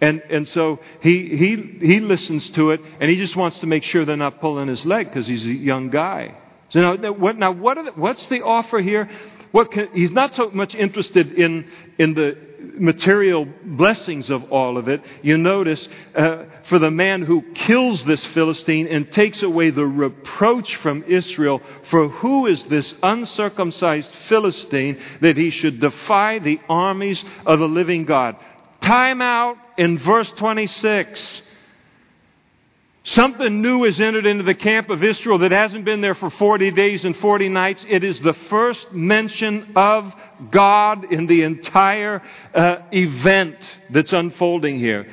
And, 0.00 0.22
and 0.30 0.48
so 0.48 0.80
he, 1.02 1.36
he, 1.36 1.86
he 1.86 2.00
listens 2.00 2.48
to 2.50 2.70
it 2.70 2.80
and 3.00 3.08
he 3.08 3.16
just 3.16 3.36
wants 3.36 3.60
to 3.60 3.66
make 3.66 3.84
sure 3.84 4.04
they're 4.04 4.16
not 4.16 4.40
pulling 4.40 4.68
his 4.68 4.84
leg 4.86 5.06
because 5.06 5.26
he's 5.26 5.44
a 5.44 5.52
young 5.52 5.90
guy. 5.90 6.36
So 6.70 6.96
now, 6.96 7.12
what, 7.12 7.36
now 7.36 7.52
what 7.52 7.76
the, 7.76 7.92
what's 7.92 8.26
the 8.26 8.42
offer 8.42 8.80
here? 8.80 9.08
What 9.52 9.72
can, 9.72 9.88
he's 9.92 10.12
not 10.12 10.34
so 10.34 10.50
much 10.50 10.74
interested 10.74 11.32
in, 11.32 11.68
in 11.98 12.14
the 12.14 12.36
material 12.78 13.48
blessings 13.64 14.30
of 14.30 14.52
all 14.52 14.78
of 14.78 14.88
it, 14.88 15.02
you 15.22 15.36
notice 15.36 15.88
uh, 16.14 16.44
for 16.64 16.78
the 16.78 16.90
man 16.90 17.22
who 17.22 17.42
kills 17.54 18.04
this 18.04 18.24
Philistine 18.26 18.86
and 18.86 19.10
takes 19.10 19.42
away 19.42 19.70
the 19.70 19.86
reproach 19.86 20.76
from 20.76 21.02
Israel, 21.04 21.60
for 21.84 22.08
who 22.08 22.46
is 22.46 22.62
this 22.64 22.94
uncircumcised 23.02 24.10
Philistine 24.28 25.00
that 25.20 25.36
he 25.36 25.50
should 25.50 25.80
defy 25.80 26.38
the 26.38 26.60
armies 26.68 27.24
of 27.44 27.58
the 27.58 27.68
living 27.68 28.04
God? 28.04 28.36
Time 28.80 29.20
out 29.20 29.56
in 29.76 29.98
verse 29.98 30.30
26. 30.32 31.42
Something 33.02 33.62
new 33.62 33.84
has 33.84 33.98
entered 33.98 34.26
into 34.26 34.44
the 34.44 34.54
camp 34.54 34.90
of 34.90 35.02
Israel 35.02 35.38
that 35.38 35.52
hasn't 35.52 35.86
been 35.86 36.02
there 36.02 36.14
for 36.14 36.28
40 36.28 36.70
days 36.72 37.04
and 37.06 37.16
40 37.16 37.48
nights. 37.48 37.84
It 37.88 38.04
is 38.04 38.20
the 38.20 38.34
first 38.34 38.92
mention 38.92 39.72
of 39.74 40.12
God 40.50 41.10
in 41.10 41.26
the 41.26 41.42
entire 41.42 42.22
uh, 42.54 42.76
event 42.92 43.56
that's 43.88 44.12
unfolding 44.12 44.78
here. 44.78 45.06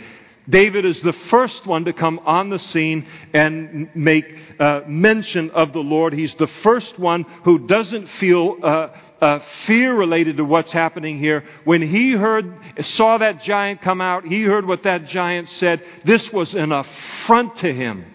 David 0.49 0.85
is 0.85 1.01
the 1.01 1.13
first 1.13 1.65
one 1.65 1.85
to 1.85 1.93
come 1.93 2.19
on 2.19 2.49
the 2.49 2.59
scene 2.59 3.05
and 3.33 3.89
make 3.95 4.33
uh, 4.59 4.81
mention 4.87 5.51
of 5.51 5.71
the 5.71 5.79
Lord. 5.79 6.13
He's 6.13 6.35
the 6.35 6.47
first 6.47 6.99
one 6.99 7.23
who 7.43 7.67
doesn't 7.67 8.07
feel 8.11 8.57
uh, 8.63 8.89
uh, 9.21 9.39
fear 9.65 9.95
related 9.95 10.37
to 10.37 10.45
what's 10.45 10.71
happening 10.71 11.19
here. 11.19 11.43
When 11.63 11.81
he 11.81 12.11
heard, 12.11 12.53
saw 12.81 13.17
that 13.17 13.43
giant 13.43 13.81
come 13.81 14.01
out, 14.01 14.25
he 14.25 14.43
heard 14.43 14.65
what 14.65 14.83
that 14.83 15.05
giant 15.05 15.49
said. 15.49 15.83
This 16.05 16.31
was 16.31 16.53
an 16.53 16.71
affront 16.71 17.57
to 17.57 17.73
him. 17.73 18.05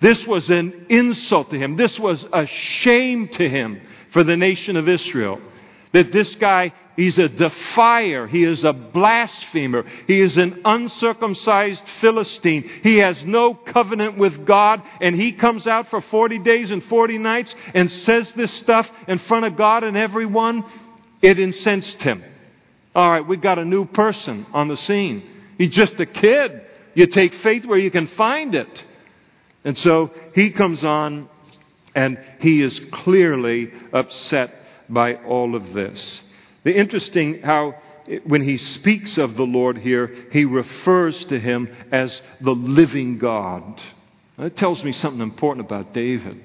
This 0.00 0.26
was 0.26 0.48
an 0.48 0.86
insult 0.88 1.50
to 1.50 1.58
him. 1.58 1.76
This 1.76 1.98
was 1.98 2.26
a 2.32 2.46
shame 2.46 3.28
to 3.28 3.48
him 3.48 3.80
for 4.12 4.24
the 4.24 4.36
nation 4.36 4.76
of 4.76 4.88
Israel. 4.88 5.40
That 5.92 6.12
this 6.12 6.34
guy 6.36 6.72
He's 7.00 7.18
a 7.18 7.30
defier. 7.30 8.26
He 8.26 8.44
is 8.44 8.62
a 8.62 8.74
blasphemer. 8.74 9.86
He 10.06 10.20
is 10.20 10.36
an 10.36 10.60
uncircumcised 10.66 11.82
Philistine. 12.02 12.68
He 12.82 12.98
has 12.98 13.24
no 13.24 13.54
covenant 13.54 14.18
with 14.18 14.44
God, 14.44 14.82
and 15.00 15.16
he 15.16 15.32
comes 15.32 15.66
out 15.66 15.88
for 15.88 16.02
40 16.02 16.40
days 16.40 16.70
and 16.70 16.84
40 16.84 17.16
nights 17.16 17.54
and 17.72 17.90
says 17.90 18.30
this 18.34 18.52
stuff 18.52 18.86
in 19.08 19.18
front 19.20 19.46
of 19.46 19.56
God 19.56 19.82
and 19.82 19.96
everyone. 19.96 20.62
It 21.22 21.38
incensed 21.38 22.02
him. 22.02 22.22
All 22.94 23.10
right, 23.10 23.26
we've 23.26 23.40
got 23.40 23.58
a 23.58 23.64
new 23.64 23.86
person 23.86 24.44
on 24.52 24.68
the 24.68 24.76
scene. 24.76 25.22
He's 25.56 25.70
just 25.70 25.98
a 26.00 26.06
kid. 26.06 26.60
You 26.92 27.06
take 27.06 27.32
faith 27.36 27.64
where 27.64 27.78
you 27.78 27.90
can 27.90 28.08
find 28.08 28.54
it. 28.54 28.84
And 29.64 29.78
so 29.78 30.10
he 30.34 30.50
comes 30.50 30.84
on, 30.84 31.30
and 31.94 32.18
he 32.40 32.60
is 32.60 32.78
clearly 32.92 33.72
upset 33.90 34.52
by 34.90 35.14
all 35.14 35.54
of 35.54 35.72
this. 35.72 36.24
The 36.64 36.76
interesting 36.76 37.42
how 37.42 37.74
when 38.24 38.42
he 38.42 38.56
speaks 38.56 39.18
of 39.18 39.36
the 39.36 39.44
Lord 39.44 39.78
here, 39.78 40.26
he 40.32 40.44
refers 40.44 41.24
to 41.26 41.38
him 41.38 41.68
as 41.92 42.20
the 42.40 42.54
living 42.54 43.18
God. 43.18 43.82
That 44.36 44.56
tells 44.56 44.82
me 44.82 44.92
something 44.92 45.20
important 45.20 45.66
about 45.66 45.92
David. 45.92 46.42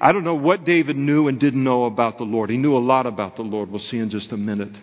I 0.00 0.12
don't 0.12 0.24
know 0.24 0.34
what 0.34 0.64
David 0.64 0.96
knew 0.96 1.28
and 1.28 1.38
didn't 1.38 1.62
know 1.62 1.84
about 1.84 2.18
the 2.18 2.24
Lord. 2.24 2.50
He 2.50 2.56
knew 2.56 2.76
a 2.76 2.78
lot 2.78 3.06
about 3.06 3.36
the 3.36 3.42
Lord. 3.42 3.70
We'll 3.70 3.78
see 3.78 3.98
in 3.98 4.10
just 4.10 4.32
a 4.32 4.36
minute. 4.36 4.74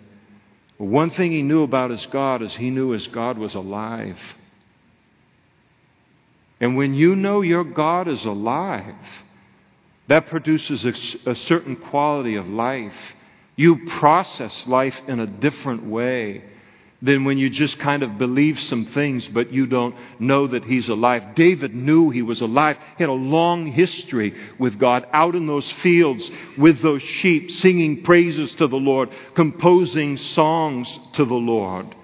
But 0.78 0.86
one 0.86 1.10
thing 1.10 1.32
he 1.32 1.42
knew 1.42 1.62
about 1.62 1.90
his 1.90 2.04
God 2.06 2.42
is 2.42 2.54
he 2.54 2.70
knew 2.70 2.90
his 2.90 3.06
God 3.08 3.38
was 3.38 3.54
alive. 3.54 4.18
And 6.60 6.76
when 6.76 6.94
you 6.94 7.14
know 7.14 7.40
your 7.40 7.64
God 7.64 8.08
is 8.08 8.24
alive, 8.24 8.94
that 10.08 10.26
produces 10.26 10.84
a, 10.84 11.30
a 11.30 11.34
certain 11.34 11.76
quality 11.76 12.36
of 12.36 12.48
life 12.48 13.14
you 13.56 13.86
process 13.86 14.66
life 14.66 15.00
in 15.06 15.20
a 15.20 15.26
different 15.26 15.86
way 15.86 16.44
than 17.04 17.24
when 17.24 17.36
you 17.36 17.50
just 17.50 17.78
kind 17.78 18.02
of 18.02 18.16
believe 18.16 18.58
some 18.58 18.86
things, 18.86 19.28
but 19.28 19.52
you 19.52 19.66
don't 19.66 19.94
know 20.18 20.46
that 20.46 20.64
He's 20.64 20.88
alive. 20.88 21.34
David 21.34 21.74
knew 21.74 22.08
He 22.10 22.22
was 22.22 22.40
alive. 22.40 22.78
He 22.96 23.02
had 23.02 23.10
a 23.10 23.12
long 23.12 23.66
history 23.66 24.34
with 24.58 24.78
God 24.78 25.06
out 25.12 25.34
in 25.34 25.46
those 25.46 25.70
fields 25.70 26.28
with 26.56 26.80
those 26.80 27.02
sheep, 27.02 27.50
singing 27.50 28.02
praises 28.04 28.54
to 28.54 28.66
the 28.66 28.76
Lord, 28.76 29.10
composing 29.34 30.16
songs 30.16 30.98
to 31.12 31.26
the 31.26 31.34
Lord. 31.34 31.94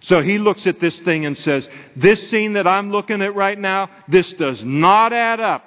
So 0.00 0.20
he 0.20 0.36
looks 0.36 0.66
at 0.66 0.80
this 0.80 1.00
thing 1.00 1.24
and 1.24 1.36
says, 1.38 1.66
This 1.96 2.28
scene 2.28 2.52
that 2.52 2.66
I'm 2.66 2.90
looking 2.90 3.22
at 3.22 3.34
right 3.34 3.58
now, 3.58 3.88
this 4.08 4.30
does 4.34 4.62
not 4.62 5.14
add 5.14 5.40
up 5.40 5.64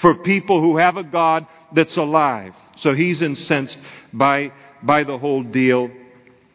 for 0.00 0.16
people 0.16 0.60
who 0.60 0.78
have 0.78 0.96
a 0.96 1.04
God 1.04 1.46
that's 1.72 1.96
alive. 1.96 2.54
So 2.76 2.94
he's 2.94 3.22
incensed 3.22 3.78
by, 4.12 4.52
by 4.82 5.04
the 5.04 5.18
whole 5.18 5.42
deal. 5.42 5.90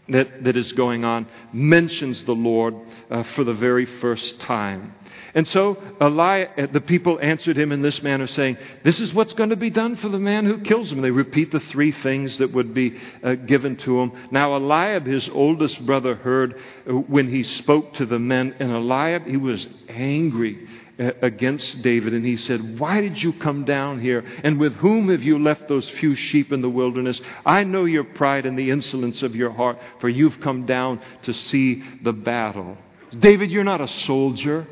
that, 0.10 0.43
that 0.43 0.58
is 0.58 0.74
going 0.74 1.06
on 1.06 1.26
mentions 1.54 2.24
the 2.26 2.36
Lord 2.36 2.76
uh, 3.10 3.24
for 3.24 3.43
the 3.43 3.54
very 3.54 3.86
first 3.86 4.39
time. 4.41 4.93
And 5.36 5.47
so 5.47 5.82
Eli, 6.01 6.43
uh, 6.43 6.68
the 6.72 6.82
people 6.82 7.20
answered 7.20 7.58
him 7.58 7.72
in 7.72 7.82
this 7.82 8.04
manner, 8.04 8.28
saying, 8.28 8.58
This 8.84 8.99
is 8.99 9.14
what's 9.14 9.34
going 9.34 9.49
to 9.49 9.56
be 9.56 9.72
done 9.72 9.95
for 9.95 10.10
the 10.10 10.20
man 10.20 10.45
who 10.45 10.60
kills 10.60 10.91
him. 10.91 11.01
They 11.01 11.10
repeat 11.10 11.51
the 11.51 11.60
three 11.60 11.91
things 11.91 12.38
that 12.38 12.54
would 12.54 12.74
be 12.74 12.99
uh, 13.24 13.36
given 13.36 13.76
to 13.78 13.99
him. 14.01 14.12
Now, 14.30 14.56
Eliab, 14.56 15.08
his 15.08 15.30
oldest 15.30 15.84
brother, 15.86 16.16
heard 16.16 16.56
uh, 16.88 16.93
when 16.93 17.30
he 17.30 17.43
spoke 17.43 17.93
to 17.95 18.06
the 18.06 18.20
men, 18.20 18.56
and 18.60 18.72
Eliab, 18.72 19.26
he 19.26 19.38
was 19.38 19.68
angry 19.89 20.68
against 20.98 21.82
David, 21.82 22.14
and 22.14 22.26
he 22.26 22.38
said, 22.38 22.80
Why 22.80 23.02
did 23.02 23.22
you 23.22 23.34
come 23.34 23.66
down 23.66 24.00
here? 24.00 24.24
And 24.44 24.60
with 24.60 24.74
whom 24.76 25.10
have 25.10 25.24
you 25.24 25.39
left 25.39 25.68
those 25.68 25.89
few 25.89 26.16
sheep 26.16 26.52
in 26.52 26.62
the 26.62 26.70
wilderness? 26.70 27.20
I 27.46 27.64
know 27.64 27.86
your 27.86 28.04
pride 28.04 28.46
and 28.46 28.58
the 28.58 28.70
insolence 28.70 29.24
of 29.24 29.36
your 29.36 29.52
heart, 29.52 29.80
for 30.00 30.10
you've 30.10 30.39
come 30.39 30.66
down 30.66 31.02
to 31.24 31.34
see 31.34 31.84
the 32.04 32.14
battle. 32.14 32.78
David, 33.18 33.52
you're 33.52 33.64
not 33.64 33.82
a 33.82 33.88
soldier. 33.88 34.68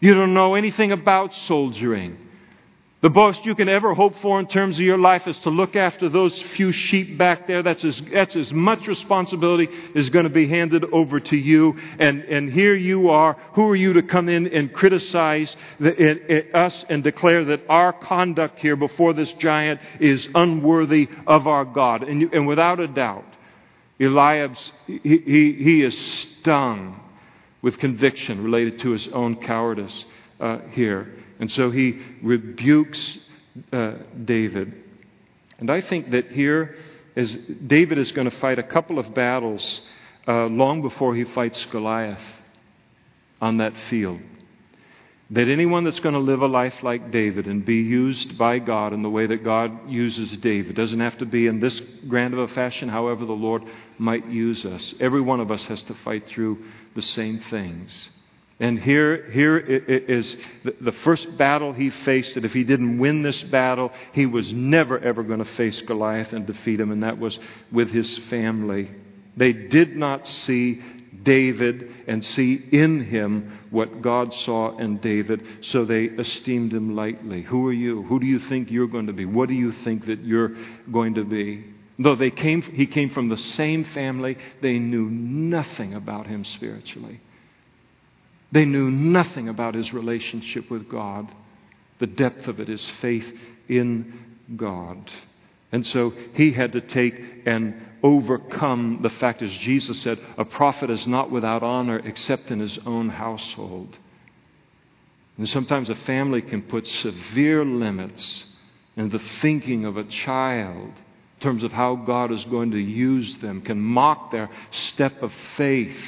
You 0.00 0.14
don't 0.14 0.34
know 0.34 0.54
anything 0.54 0.92
about 0.92 1.34
soldiering. 1.34 2.18
The 3.04 3.10
most 3.10 3.44
you 3.44 3.54
can 3.54 3.68
ever 3.68 3.92
hope 3.92 4.16
for 4.22 4.40
in 4.40 4.46
terms 4.46 4.76
of 4.76 4.80
your 4.80 4.96
life 4.96 5.26
is 5.26 5.36
to 5.40 5.50
look 5.50 5.76
after 5.76 6.08
those 6.08 6.40
few 6.40 6.72
sheep 6.72 7.18
back 7.18 7.46
there. 7.46 7.62
That's 7.62 7.84
as, 7.84 8.00
that's 8.10 8.34
as 8.34 8.50
much 8.50 8.86
responsibility 8.86 9.68
is 9.94 10.08
going 10.08 10.24
to 10.24 10.30
be 10.30 10.48
handed 10.48 10.86
over 10.90 11.20
to 11.20 11.36
you. 11.36 11.76
And, 11.98 12.22
and 12.22 12.50
here 12.50 12.74
you 12.74 13.10
are. 13.10 13.36
Who 13.56 13.68
are 13.68 13.76
you 13.76 13.92
to 13.92 14.02
come 14.02 14.30
in 14.30 14.46
and 14.46 14.72
criticize 14.72 15.54
the, 15.78 15.90
it, 15.90 16.30
it, 16.30 16.54
us 16.54 16.82
and 16.88 17.04
declare 17.04 17.44
that 17.44 17.60
our 17.68 17.92
conduct 17.92 18.60
here 18.60 18.74
before 18.74 19.12
this 19.12 19.30
giant 19.34 19.82
is 20.00 20.26
unworthy 20.34 21.10
of 21.26 21.46
our 21.46 21.66
God? 21.66 22.04
And, 22.04 22.22
you, 22.22 22.30
and 22.32 22.46
without 22.46 22.80
a 22.80 22.88
doubt, 22.88 23.26
Eliab's, 24.00 24.72
he, 24.86 24.98
he, 25.02 25.52
he 25.52 25.82
is 25.82 25.94
stung 26.40 26.98
with 27.60 27.76
conviction 27.76 28.42
related 28.42 28.78
to 28.78 28.92
his 28.92 29.08
own 29.08 29.36
cowardice 29.36 30.06
uh, 30.40 30.58
here. 30.70 31.12
And 31.38 31.50
so 31.50 31.70
he 31.70 32.00
rebukes 32.22 33.18
uh, 33.72 33.94
David. 34.24 34.74
And 35.58 35.70
I 35.70 35.80
think 35.80 36.10
that 36.10 36.28
here, 36.28 36.76
as 37.16 37.32
David 37.32 37.98
is 37.98 38.12
going 38.12 38.28
to 38.28 38.36
fight 38.38 38.58
a 38.58 38.62
couple 38.62 38.98
of 38.98 39.14
battles 39.14 39.80
uh, 40.26 40.46
long 40.46 40.82
before 40.82 41.14
he 41.14 41.24
fights 41.24 41.64
Goliath 41.66 42.22
on 43.40 43.58
that 43.58 43.74
field. 43.90 44.20
That 45.30 45.48
anyone 45.48 45.84
that's 45.84 46.00
going 46.00 46.14
to 46.14 46.20
live 46.20 46.42
a 46.42 46.46
life 46.46 46.82
like 46.82 47.10
David 47.10 47.46
and 47.46 47.64
be 47.64 47.76
used 47.76 48.36
by 48.36 48.58
God 48.58 48.92
in 48.92 49.02
the 49.02 49.10
way 49.10 49.26
that 49.26 49.42
God 49.42 49.88
uses 49.88 50.36
David 50.38 50.76
doesn't 50.76 51.00
have 51.00 51.18
to 51.18 51.26
be 51.26 51.46
in 51.46 51.60
this 51.60 51.80
grand 52.08 52.34
of 52.34 52.40
a 52.40 52.48
fashion, 52.48 52.88
however, 52.88 53.24
the 53.24 53.32
Lord 53.32 53.62
might 53.98 54.26
use 54.26 54.66
us. 54.66 54.94
Every 55.00 55.20
one 55.20 55.40
of 55.40 55.50
us 55.50 55.64
has 55.64 55.82
to 55.84 55.94
fight 55.94 56.26
through 56.26 56.64
the 56.94 57.02
same 57.02 57.38
things. 57.38 58.10
And 58.60 58.78
here, 58.78 59.30
here 59.32 59.58
is 59.58 60.36
the 60.80 60.92
first 60.92 61.36
battle 61.36 61.72
he 61.72 61.90
faced 61.90 62.34
that 62.34 62.44
if 62.44 62.52
he 62.52 62.62
didn't 62.62 62.98
win 62.98 63.22
this 63.22 63.42
battle, 63.44 63.90
he 64.12 64.26
was 64.26 64.52
never, 64.52 64.98
ever 64.98 65.24
going 65.24 65.40
to 65.40 65.44
face 65.44 65.80
Goliath 65.82 66.32
and 66.32 66.46
defeat 66.46 66.78
him, 66.78 66.92
and 66.92 67.02
that 67.02 67.18
was 67.18 67.38
with 67.72 67.90
his 67.90 68.16
family. 68.30 68.90
They 69.36 69.52
did 69.52 69.96
not 69.96 70.28
see 70.28 70.80
David 71.24 71.90
and 72.06 72.24
see 72.24 72.54
in 72.70 73.04
him 73.06 73.58
what 73.70 74.02
God 74.02 74.32
saw 74.32 74.76
in 74.76 74.98
David, 74.98 75.42
so 75.62 75.84
they 75.84 76.04
esteemed 76.04 76.72
him 76.72 76.94
lightly. 76.94 77.42
Who 77.42 77.66
are 77.66 77.72
you? 77.72 78.02
Who 78.04 78.20
do 78.20 78.26
you 78.26 78.38
think 78.38 78.70
you're 78.70 78.86
going 78.86 79.08
to 79.08 79.12
be? 79.12 79.24
What 79.24 79.48
do 79.48 79.54
you 79.54 79.72
think 79.72 80.06
that 80.06 80.22
you're 80.22 80.52
going 80.92 81.14
to 81.14 81.24
be? 81.24 81.64
Though 81.98 82.14
they 82.16 82.30
came, 82.30 82.62
he 82.62 82.86
came 82.86 83.10
from 83.10 83.28
the 83.28 83.38
same 83.38 83.84
family, 83.84 84.36
they 84.62 84.78
knew 84.78 85.08
nothing 85.10 85.94
about 85.94 86.28
him 86.28 86.44
spiritually. 86.44 87.20
They 88.52 88.64
knew 88.64 88.90
nothing 88.90 89.48
about 89.48 89.74
his 89.74 89.92
relationship 89.92 90.70
with 90.70 90.88
God. 90.88 91.30
The 91.98 92.06
depth 92.06 92.46
of 92.46 92.60
it 92.60 92.68
is 92.68 92.84
faith 93.00 93.30
in 93.68 94.18
God. 94.56 95.10
And 95.72 95.86
so 95.86 96.12
he 96.34 96.52
had 96.52 96.72
to 96.72 96.80
take 96.80 97.20
and 97.46 97.74
overcome 98.02 99.00
the 99.02 99.10
fact, 99.10 99.42
as 99.42 99.52
Jesus 99.56 100.00
said, 100.02 100.20
a 100.38 100.44
prophet 100.44 100.90
is 100.90 101.06
not 101.06 101.30
without 101.30 101.62
honor 101.62 101.98
except 101.98 102.50
in 102.50 102.60
his 102.60 102.78
own 102.86 103.08
household. 103.08 103.96
And 105.36 105.48
sometimes 105.48 105.90
a 105.90 105.96
family 105.96 106.42
can 106.42 106.62
put 106.62 106.86
severe 106.86 107.64
limits 107.64 108.46
in 108.96 109.08
the 109.08 109.18
thinking 109.40 109.84
of 109.84 109.96
a 109.96 110.04
child 110.04 110.92
in 111.36 111.40
terms 111.40 111.64
of 111.64 111.72
how 111.72 111.96
God 111.96 112.30
is 112.30 112.44
going 112.44 112.70
to 112.70 112.78
use 112.78 113.38
them, 113.38 113.60
can 113.60 113.80
mock 113.80 114.30
their 114.30 114.48
step 114.70 115.22
of 115.22 115.32
faith 115.56 115.98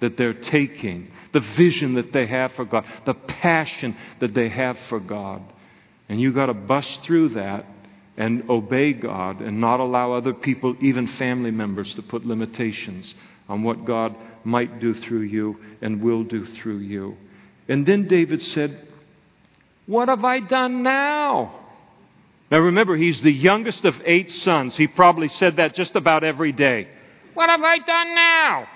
that 0.00 0.16
they're 0.16 0.34
taking, 0.34 1.10
the 1.34 1.40
vision 1.40 1.94
that 1.94 2.12
they 2.12 2.26
have 2.26 2.52
for 2.52 2.64
God, 2.64 2.86
the 3.04 3.12
passion 3.12 3.94
that 4.20 4.32
they 4.32 4.48
have 4.48 4.78
for 4.88 5.00
God. 5.00 5.42
And 6.08 6.20
you've 6.20 6.34
got 6.34 6.46
to 6.46 6.54
bust 6.54 7.02
through 7.02 7.30
that 7.30 7.66
and 8.16 8.48
obey 8.48 8.92
God 8.92 9.40
and 9.40 9.60
not 9.60 9.80
allow 9.80 10.12
other 10.12 10.32
people, 10.32 10.76
even 10.80 11.06
family 11.06 11.50
members, 11.50 11.92
to 11.96 12.02
put 12.02 12.24
limitations 12.24 13.14
on 13.48 13.64
what 13.64 13.84
God 13.84 14.14
might 14.44 14.78
do 14.80 14.94
through 14.94 15.22
you 15.22 15.58
and 15.82 16.00
will 16.00 16.22
do 16.22 16.46
through 16.46 16.78
you. 16.78 17.16
And 17.68 17.84
then 17.84 18.06
David 18.06 18.40
said, 18.40 18.86
What 19.86 20.08
have 20.08 20.24
I 20.24 20.38
done 20.38 20.84
now? 20.84 21.60
Now 22.50 22.58
remember, 22.58 22.96
he's 22.96 23.20
the 23.22 23.32
youngest 23.32 23.84
of 23.84 24.00
eight 24.04 24.30
sons. 24.30 24.76
He 24.76 24.86
probably 24.86 25.28
said 25.28 25.56
that 25.56 25.74
just 25.74 25.96
about 25.96 26.22
every 26.22 26.52
day. 26.52 26.86
What 27.32 27.50
have 27.50 27.62
I 27.62 27.78
done 27.78 28.14
now? 28.14 28.68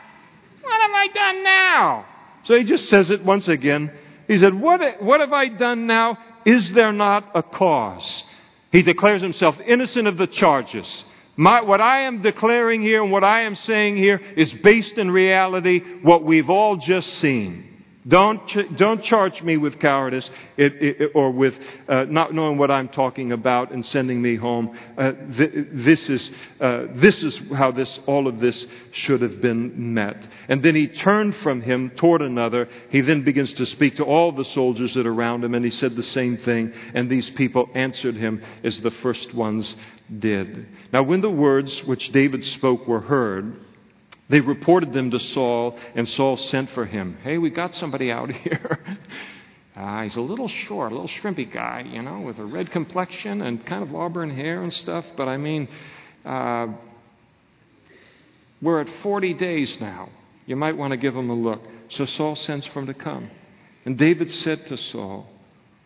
What 0.63 0.83
have 0.83 0.91
I 0.91 1.09
done 1.15 1.45
now? 1.45 2.07
So 2.45 2.57
he 2.57 2.64
just 2.64 2.89
says 2.89 3.11
it 3.11 3.24
once 3.24 3.49
again. 3.49 3.93
He 4.26 4.39
said, 4.39 4.55
What, 4.55 5.03
what 5.03 5.20
have 5.20 5.32
I 5.32 5.49
done 5.49 5.86
now? 5.86 6.18
Is 6.45 6.72
there 6.72 6.93
not 6.93 7.30
a 7.34 7.43
cause? 7.43 8.24
He 8.70 8.82
declares 8.82 9.22
himself 9.22 9.59
innocent 9.66 10.07
of 10.09 10.16
the 10.16 10.26
charges. 10.26 11.05
My, 11.36 11.62
what 11.62 11.80
I 11.80 12.01
am 12.01 12.20
declaring 12.20 12.82
here 12.82 13.03
and 13.03 13.12
what 13.12 13.24
I 13.24 13.43
am 13.43 13.55
saying 13.55 13.97
here 13.97 14.20
is 14.36 14.53
based 14.53 14.99
in 14.99 15.11
reality 15.11 15.80
what 16.03 16.24
we've 16.24 16.51
all 16.51 16.76
just 16.76 17.09
seen. 17.20 17.68
Don't, 18.09 18.77
don't 18.79 19.03
charge 19.03 19.43
me 19.43 19.59
with 19.59 19.79
cowardice 19.79 20.31
it, 20.57 20.75
it, 20.81 21.11
or 21.15 21.31
with 21.31 21.55
uh, 21.87 22.05
not 22.05 22.33
knowing 22.33 22.57
what 22.57 22.71
I'm 22.71 22.89
talking 22.89 23.33
about 23.33 23.71
and 23.71 23.85
sending 23.85 24.23
me 24.23 24.37
home. 24.37 24.79
Uh, 24.97 25.13
th- 25.37 25.53
this, 25.73 26.09
is, 26.09 26.31
uh, 26.59 26.85
this 26.95 27.23
is 27.23 27.39
how 27.55 27.71
this, 27.71 28.01
all 28.07 28.27
of 28.27 28.41
this 28.41 28.67
should 28.93 29.21
have 29.21 29.43
been 29.43 29.93
met. 29.93 30.27
And 30.49 30.63
then 30.63 30.75
he 30.75 30.89
turned 30.89 31.37
from 31.37 31.61
him 31.61 31.91
toward 31.91 32.23
another. 32.23 32.69
He 32.89 33.03
then 33.03 33.25
begins 33.25 33.53
to 33.55 33.67
speak 33.67 33.97
to 33.97 34.05
all 34.05 34.33
the 34.33 34.45
soldiers 34.45 34.95
that 34.95 35.07
are 35.07 35.13
around 35.13 35.45
him, 35.45 35.55
and 35.55 35.65
he 35.65 35.71
said 35.71 35.95
the 35.95 36.03
same 36.03 36.39
thing. 36.39 36.73
And 36.95 37.11
these 37.11 37.29
people 37.31 37.69
answered 37.75 38.15
him 38.15 38.43
as 38.65 38.81
the 38.81 38.91
first 38.91 39.35
ones 39.35 39.77
did. 40.19 40.67
Now, 40.95 41.03
when 41.03 41.21
the 41.21 41.31
words 41.31 41.85
which 41.85 42.11
David 42.13 42.43
spoke 42.45 42.89
were 42.89 43.01
heard, 43.01 43.55
they 44.29 44.41
reported 44.41 44.93
them 44.93 45.11
to 45.11 45.18
Saul, 45.18 45.79
and 45.95 46.09
Saul 46.09 46.37
sent 46.37 46.70
for 46.70 46.85
him. 46.85 47.16
Hey, 47.22 47.39
we 47.39 47.51
got 47.51 47.74
somebody 47.74 48.11
out 48.11 48.31
here. 48.45 48.79
Uh, 49.74 50.03
he's 50.03 50.16
a 50.16 50.20
little 50.20 50.49
short, 50.49 50.91
a 50.91 50.95
little 50.95 51.09
shrimpy 51.09 51.51
guy, 51.51 51.85
you 51.89 52.03
know, 52.03 52.20
with 52.20 52.39
a 52.39 52.45
red 52.45 52.70
complexion 52.70 53.43
and 53.43 53.64
kind 53.64 53.83
of 53.83 53.95
auburn 53.95 54.29
hair 54.29 54.62
and 54.62 54.72
stuff. 54.72 55.05
But 55.16 55.29
I 55.29 55.37
mean, 55.37 55.68
uh, 56.24 56.66
we're 58.61 58.81
at 58.81 58.89
40 59.03 59.35
days 59.35 59.81
now. 59.81 60.11
You 60.47 60.57
might 60.57 60.76
want 60.76 60.91
to 60.91 60.97
give 60.97 61.14
him 61.14 61.31
a 61.31 61.35
look. 61.35 61.62
So 61.91 62.07
Saul 62.07 62.35
sends 62.35 62.66
for 62.66 62.81
him 62.81 62.87
to 62.87 62.95
come. 62.95 63.31
And 63.85 63.97
David 63.97 64.31
said 64.31 64.66
to 64.66 64.76
Saul, 64.76 65.29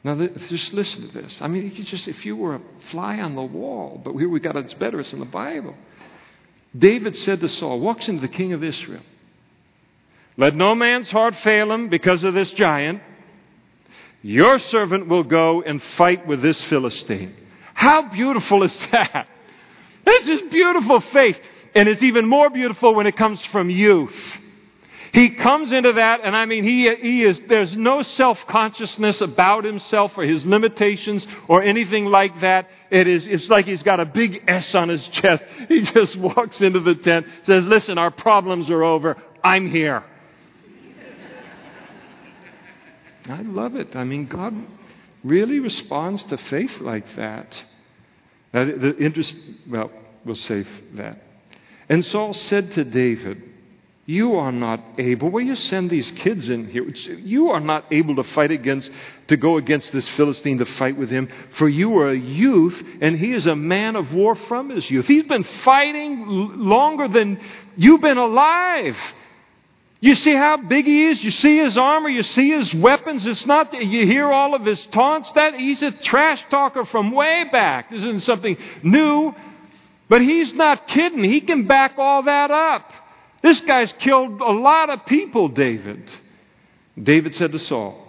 now, 0.05 0.17
just 0.17 0.73
listen 0.75 1.09
to 1.09 1.23
this. 1.23 1.39
I 1.41 1.47
mean, 1.47 1.73
you 1.77 1.85
just, 1.85 2.09
if 2.09 2.27
you 2.27 2.35
were 2.35 2.57
a 2.57 2.61
fly 2.91 3.21
on 3.21 3.37
the 3.37 3.43
wall, 3.43 4.01
but 4.03 4.15
here 4.15 4.29
we 4.29 4.41
got 4.41 4.57
it's 4.57 4.75
better, 4.75 4.99
it's 4.99 5.13
in 5.13 5.21
the 5.21 5.27
Bible. 5.27 5.77
David 6.77 7.17
said 7.17 7.41
to 7.41 7.49
Saul, 7.49 7.81
walks 7.81 8.09
into 8.09 8.21
the 8.21 8.29
king 8.29 8.53
of 8.53 8.65
Israel, 8.65 9.03
Let 10.37 10.55
no 10.55 10.75
man's 10.75 11.11
heart 11.11 11.35
fail 11.37 11.71
him 11.73 11.89
because 11.89 12.25
of 12.25 12.35
this 12.35 12.51
giant. 12.53 13.03
Your 14.23 14.59
servant 14.59 15.09
will 15.09 15.25
go 15.25 15.63
and 15.63 15.83
fight 15.83 16.27
with 16.27 16.41
this 16.41 16.63
Philistine. 16.65 17.35
How 17.75 18.09
beautiful 18.11 18.63
is 18.63 18.77
that? 18.93 19.27
This 20.05 20.29
is 20.29 20.51
beautiful 20.51 21.01
faith. 21.01 21.39
And 21.75 21.89
it's 21.89 22.03
even 22.03 22.29
more 22.29 22.51
beautiful 22.51 22.95
when 22.95 23.07
it 23.07 23.17
comes 23.17 23.43
from 23.47 23.71
youth. 23.71 24.15
He 25.13 25.29
comes 25.29 25.73
into 25.73 25.93
that, 25.93 26.21
and 26.25 26.35
I 26.35 26.47
mean, 26.47 26.65
he, 26.65 26.89
he 26.95 27.23
is, 27.23 27.39
there's 27.47 27.77
no 27.77 28.01
self 28.01 28.47
consciousness 28.47 29.21
about 29.21 29.63
himself 29.63 30.17
or 30.17 30.25
his 30.25 30.47
limitations 30.47 31.27
or 31.49 31.63
anything 31.63 32.07
like 32.07 32.41
that. 32.41 32.71
It 32.91 33.07
is, 33.07 33.27
it's 33.27 33.51
like 33.51 33.67
he's 33.67 33.83
got 33.83 34.01
a 34.01 34.07
big 34.07 34.43
S 34.49 34.75
on 34.75 34.89
his 34.89 35.07
chest. 35.09 35.45
He 35.69 35.83
just 35.83 36.17
walks 36.17 36.61
into 36.63 36.81
the 36.81 36.95
tent, 36.95 37.27
says, 37.45 37.67
Listen, 37.67 37.99
our 37.99 38.11
problems 38.11 38.71
are 38.71 38.83
over. 38.83 39.19
I'm 39.45 39.71
here. 39.71 40.03
I 43.29 43.43
love 43.43 43.77
it. 43.77 43.95
I 43.95 44.05
mean, 44.05 44.27
God 44.27 44.55
really 45.23 45.61
responds 45.61 46.23
to 46.25 46.39
faith 46.39 46.81
like 46.81 47.05
that. 47.17 47.65
Now, 48.55 48.65
the, 48.65 48.73
the 48.73 48.99
interest, 48.99 49.37
well, 49.69 49.91
we'll 50.25 50.35
save 50.37 50.69
that. 50.95 51.23
And 51.89 52.03
Saul 52.03 52.33
said 52.33 52.73
to 52.73 52.85
David, 52.85 53.52
You 54.13 54.37
are 54.37 54.53
not 54.53 54.85
able. 54.99 55.31
Will 55.31 55.41
you 55.41 55.55
send 55.55 55.89
these 55.89 56.11
kids 56.11 56.51
in 56.51 56.67
here? 56.67 56.85
You 56.85 57.49
are 57.49 57.61
not 57.61 57.87
able 57.91 58.17
to 58.17 58.25
fight 58.25 58.51
against, 58.51 58.91
to 59.29 59.39
go 59.39 59.57
against 59.57 59.91
this 59.91 60.07
Philistine 60.09 60.59
to 60.59 60.67
fight 60.67 60.99
with 60.99 61.09
him, 61.09 61.31
for 61.53 61.67
you 61.67 61.97
are 61.97 62.11
a 62.11 62.15
youth, 62.15 62.79
and 63.01 63.19
he 63.19 63.33
is 63.33 63.47
a 63.47 63.57
man 63.57 63.97
of 63.97 64.13
war 64.13 64.35
from 64.35 64.69
his 64.69 64.91
youth. 64.91 65.07
He's 65.07 65.25
been 65.25 65.45
fighting 65.45 66.27
longer 66.59 67.09
than 67.09 67.41
you've 67.75 68.03
been 68.03 68.19
alive. 68.19 68.99
You 70.01 70.15
see 70.15 70.35
how 70.35 70.59
big 70.59 70.85
he 70.85 71.07
is? 71.07 71.25
You 71.25 71.31
see 71.31 71.57
his 71.57 71.79
armor? 71.79 72.11
You 72.11 72.23
see 72.23 72.51
his 72.51 72.75
weapons? 72.75 73.27
It's 73.27 73.47
not 73.47 73.73
you 73.73 74.05
hear 74.05 74.31
all 74.31 74.55
of 74.55 74.67
his 74.67 74.85
taunts. 74.87 75.33
That 75.33 75.55
he's 75.55 75.81
a 75.81 75.91
trash 75.91 76.45
talker 76.51 76.85
from 76.85 77.13
way 77.13 77.47
back. 77.51 77.89
This 77.89 78.01
isn't 78.01 78.25
something 78.25 78.59
new. 78.83 79.35
But 80.11 80.21
he's 80.21 80.53
not 80.53 80.87
kidding. 80.87 81.25
He 81.25 81.41
can 81.41 81.67
back 81.67 81.95
all 81.97 82.25
that 82.25 82.51
up. 82.51 82.93
This 83.43 83.61
guy's 83.61 83.93
killed 83.95 84.41
a 84.41 84.53
lot 84.53 84.89
of 84.89 85.05
people, 85.07 85.49
David. 85.49 86.11
David 87.01 87.35
said 87.35 87.53
to 87.53 87.59
Saul, 87.59 88.07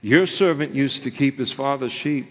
Your 0.00 0.26
servant 0.26 0.74
used 0.74 1.02
to 1.02 1.10
keep 1.10 1.38
his 1.38 1.52
father's 1.52 1.92
sheep. 1.92 2.28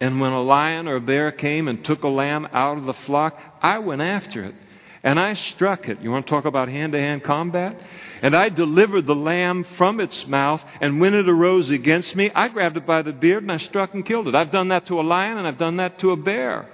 And 0.00 0.20
when 0.20 0.32
a 0.32 0.42
lion 0.42 0.88
or 0.88 0.96
a 0.96 1.00
bear 1.00 1.30
came 1.30 1.68
and 1.68 1.84
took 1.84 2.02
a 2.02 2.08
lamb 2.08 2.48
out 2.52 2.78
of 2.78 2.84
the 2.84 2.94
flock, 2.94 3.38
I 3.60 3.78
went 3.78 4.02
after 4.02 4.42
it 4.44 4.54
and 5.02 5.18
I 5.18 5.34
struck 5.34 5.88
it. 5.88 6.00
You 6.00 6.10
want 6.10 6.26
to 6.26 6.30
talk 6.30 6.44
about 6.44 6.68
hand 6.68 6.92
to 6.92 6.98
hand 6.98 7.24
combat? 7.24 7.76
And 8.22 8.36
I 8.36 8.48
delivered 8.48 9.06
the 9.06 9.14
lamb 9.14 9.64
from 9.76 10.00
its 10.00 10.26
mouth, 10.28 10.62
and 10.80 11.00
when 11.00 11.14
it 11.14 11.28
arose 11.28 11.70
against 11.70 12.14
me, 12.14 12.30
I 12.34 12.48
grabbed 12.48 12.76
it 12.76 12.86
by 12.86 13.02
the 13.02 13.12
beard 13.12 13.42
and 13.42 13.50
I 13.50 13.58
struck 13.58 13.94
and 13.94 14.06
killed 14.06 14.28
it. 14.28 14.34
I've 14.34 14.52
done 14.52 14.68
that 14.68 14.86
to 14.86 15.00
a 15.00 15.02
lion 15.02 15.38
and 15.38 15.46
I've 15.46 15.58
done 15.58 15.76
that 15.78 15.98
to 16.00 16.12
a 16.12 16.16
bear. 16.16 16.68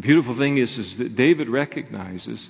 The 0.00 0.06
beautiful 0.06 0.38
thing 0.38 0.56
is, 0.56 0.78
is 0.78 0.96
that 0.96 1.14
David 1.14 1.50
recognizes 1.50 2.48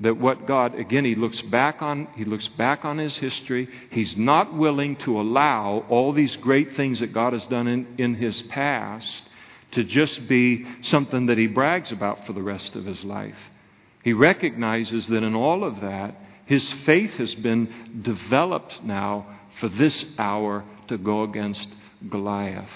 that 0.00 0.18
what 0.18 0.46
God 0.46 0.74
again 0.74 1.06
he 1.06 1.14
looks 1.14 1.40
back 1.40 1.80
on 1.80 2.06
he 2.16 2.26
looks 2.26 2.48
back 2.48 2.84
on 2.84 2.98
his 2.98 3.16
history 3.16 3.66
he's 3.88 4.14
not 4.14 4.52
willing 4.52 4.96
to 4.96 5.18
allow 5.18 5.86
all 5.88 6.12
these 6.12 6.36
great 6.36 6.76
things 6.76 7.00
that 7.00 7.14
God 7.14 7.32
has 7.32 7.46
done 7.46 7.66
in, 7.66 7.94
in 7.96 8.14
his 8.14 8.42
past 8.42 9.26
to 9.70 9.84
just 9.84 10.28
be 10.28 10.66
something 10.82 11.26
that 11.26 11.38
he 11.38 11.46
brags 11.46 11.92
about 11.92 12.26
for 12.26 12.34
the 12.34 12.42
rest 12.42 12.76
of 12.76 12.84
his 12.84 13.02
life. 13.04 13.38
He 14.04 14.12
recognizes 14.12 15.06
that 15.06 15.22
in 15.22 15.34
all 15.34 15.64
of 15.64 15.80
that, 15.80 16.14
his 16.44 16.70
faith 16.84 17.12
has 17.12 17.34
been 17.36 18.02
developed 18.02 18.84
now 18.84 19.38
for 19.60 19.70
this 19.70 20.04
hour 20.18 20.62
to 20.88 20.98
go 20.98 21.22
against 21.22 21.70
Goliath. 22.10 22.68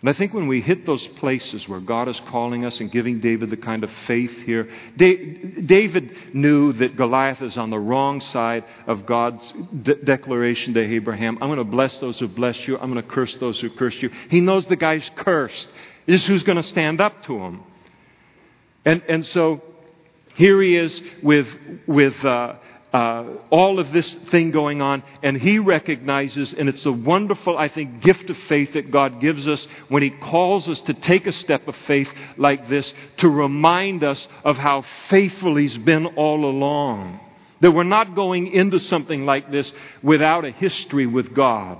And 0.00 0.10
I 0.10 0.12
think 0.12 0.34
when 0.34 0.46
we 0.46 0.60
hit 0.60 0.84
those 0.84 1.06
places 1.08 1.66
where 1.66 1.80
God 1.80 2.08
is 2.08 2.20
calling 2.20 2.66
us 2.66 2.80
and 2.80 2.92
giving 2.92 3.20
David 3.20 3.48
the 3.48 3.56
kind 3.56 3.82
of 3.82 3.90
faith 4.06 4.42
here, 4.44 4.68
David 4.96 6.34
knew 6.34 6.74
that 6.74 6.96
Goliath 6.96 7.40
is 7.40 7.56
on 7.56 7.70
the 7.70 7.78
wrong 7.78 8.20
side 8.20 8.64
of 8.86 9.06
God's 9.06 9.50
de- 9.82 9.94
declaration 9.94 10.74
to 10.74 10.80
Abraham 10.80 11.38
I'm 11.40 11.48
going 11.48 11.58
to 11.58 11.64
bless 11.64 11.98
those 11.98 12.18
who 12.18 12.28
bless 12.28 12.68
you, 12.68 12.78
I'm 12.78 12.92
going 12.92 13.02
to 13.02 13.08
curse 13.08 13.34
those 13.36 13.58
who 13.60 13.70
curse 13.70 14.00
you. 14.02 14.10
He 14.28 14.40
knows 14.40 14.66
the 14.66 14.76
guy's 14.76 15.10
cursed 15.16 15.68
is 16.06 16.26
who's 16.26 16.42
going 16.42 16.56
to 16.56 16.62
stand 16.62 17.00
up 17.00 17.22
to 17.24 17.38
him. 17.38 17.62
And, 18.84 19.02
and 19.08 19.26
so 19.26 19.62
here 20.34 20.60
he 20.60 20.76
is 20.76 21.02
with, 21.22 21.48
with 21.86 22.22
uh, 22.24 22.56
uh, 22.96 23.24
all 23.50 23.78
of 23.78 23.92
this 23.92 24.10
thing 24.30 24.50
going 24.50 24.80
on, 24.80 25.02
and 25.22 25.36
he 25.36 25.58
recognizes, 25.58 26.54
and 26.54 26.66
it's 26.66 26.86
a 26.86 26.92
wonderful, 26.92 27.58
I 27.58 27.68
think, 27.68 28.00
gift 28.00 28.30
of 28.30 28.38
faith 28.48 28.72
that 28.72 28.90
God 28.90 29.20
gives 29.20 29.46
us 29.46 29.68
when 29.90 30.02
he 30.02 30.08
calls 30.08 30.66
us 30.66 30.80
to 30.82 30.94
take 30.94 31.26
a 31.26 31.32
step 31.32 31.68
of 31.68 31.76
faith 31.86 32.08
like 32.38 32.70
this 32.70 32.90
to 33.18 33.28
remind 33.28 34.02
us 34.02 34.26
of 34.44 34.56
how 34.56 34.82
faithful 35.10 35.56
he's 35.56 35.76
been 35.76 36.06
all 36.06 36.46
along. 36.46 37.20
That 37.60 37.72
we're 37.72 37.82
not 37.84 38.14
going 38.14 38.46
into 38.46 38.80
something 38.80 39.26
like 39.26 39.50
this 39.50 39.70
without 40.02 40.46
a 40.46 40.50
history 40.50 41.04
with 41.06 41.34
God. 41.34 41.76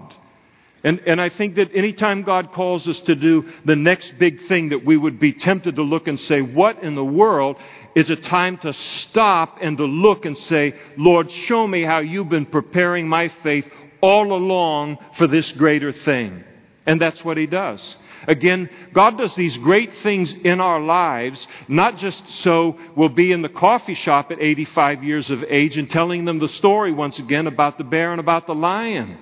And, 0.84 1.00
and 1.06 1.18
I 1.18 1.30
think 1.30 1.54
that 1.54 1.74
anytime 1.74 2.24
God 2.24 2.52
calls 2.52 2.86
us 2.86 3.00
to 3.00 3.14
do 3.14 3.50
the 3.64 3.74
next 3.74 4.18
big 4.18 4.46
thing, 4.48 4.68
that 4.68 4.84
we 4.84 4.98
would 4.98 5.18
be 5.18 5.32
tempted 5.32 5.76
to 5.76 5.82
look 5.82 6.08
and 6.08 6.20
say, 6.20 6.42
What 6.42 6.82
in 6.82 6.94
the 6.94 7.04
world? 7.04 7.56
Is 7.96 8.10
a 8.10 8.16
time 8.16 8.58
to 8.58 8.72
stop 8.74 9.58
and 9.62 9.78
to 9.78 9.84
look 9.84 10.26
and 10.26 10.36
say, 10.36 10.74
Lord, 10.98 11.30
show 11.30 11.66
me 11.66 11.82
how 11.82 12.00
you've 12.00 12.28
been 12.28 12.46
preparing 12.46 13.08
my 13.08 13.28
faith 13.42 13.66
all 14.02 14.32
along 14.32 14.98
for 15.16 15.26
this 15.26 15.50
greater 15.52 15.92
thing. 15.92 16.44
And 16.86 17.00
that's 17.00 17.24
what 17.24 17.38
He 17.38 17.46
does. 17.46 17.96
Again, 18.28 18.68
God 18.92 19.16
does 19.16 19.34
these 19.34 19.56
great 19.56 19.92
things 19.98 20.32
in 20.32 20.60
our 20.60 20.80
lives, 20.80 21.46
not 21.68 21.96
just 21.96 22.28
so 22.28 22.78
we'll 22.94 23.08
be 23.08 23.32
in 23.32 23.40
the 23.40 23.48
coffee 23.48 23.94
shop 23.94 24.30
at 24.30 24.42
85 24.42 25.02
years 25.02 25.30
of 25.30 25.42
age 25.44 25.78
and 25.78 25.90
telling 25.90 26.26
them 26.26 26.38
the 26.38 26.48
story 26.48 26.92
once 26.92 27.18
again 27.18 27.46
about 27.46 27.78
the 27.78 27.84
bear 27.84 28.12
and 28.12 28.20
about 28.20 28.46
the 28.46 28.54
lion. 28.54 29.18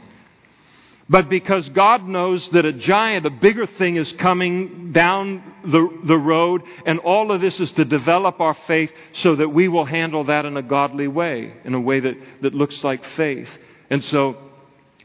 But 1.09 1.29
because 1.29 1.69
God 1.69 2.07
knows 2.09 2.49
that 2.51 2.65
a 2.65 2.73
giant, 2.73 3.27
a 3.27 3.31
bigger 3.31 3.67
thing 3.67 3.97
is 3.97 4.11
coming 4.15 4.93
down 4.93 5.43
the, 5.65 6.01
the 6.05 6.17
road, 6.17 6.63
and 6.87 6.99
all 7.01 7.31
of 7.31 7.43
this 7.43 7.61
is 7.61 7.73
to 7.73 7.85
develop 7.85 8.41
our 8.41 8.55
faith 8.67 8.91
so 9.13 9.37
that 9.37 9.51
we 9.51 9.69
will 9.69 9.85
handle 9.85 10.25
that 10.25 10.47
in 10.47 10.57
a 10.57 10.63
godly 10.63 11.09
way, 11.09 11.55
in 11.65 11.75
a 11.75 11.81
way 11.81 12.01
that, 12.01 12.15
that 12.41 12.55
looks 12.55 12.83
like 12.83 13.05
faith. 13.17 13.51
And 13.91 14.03
so, 14.03 14.37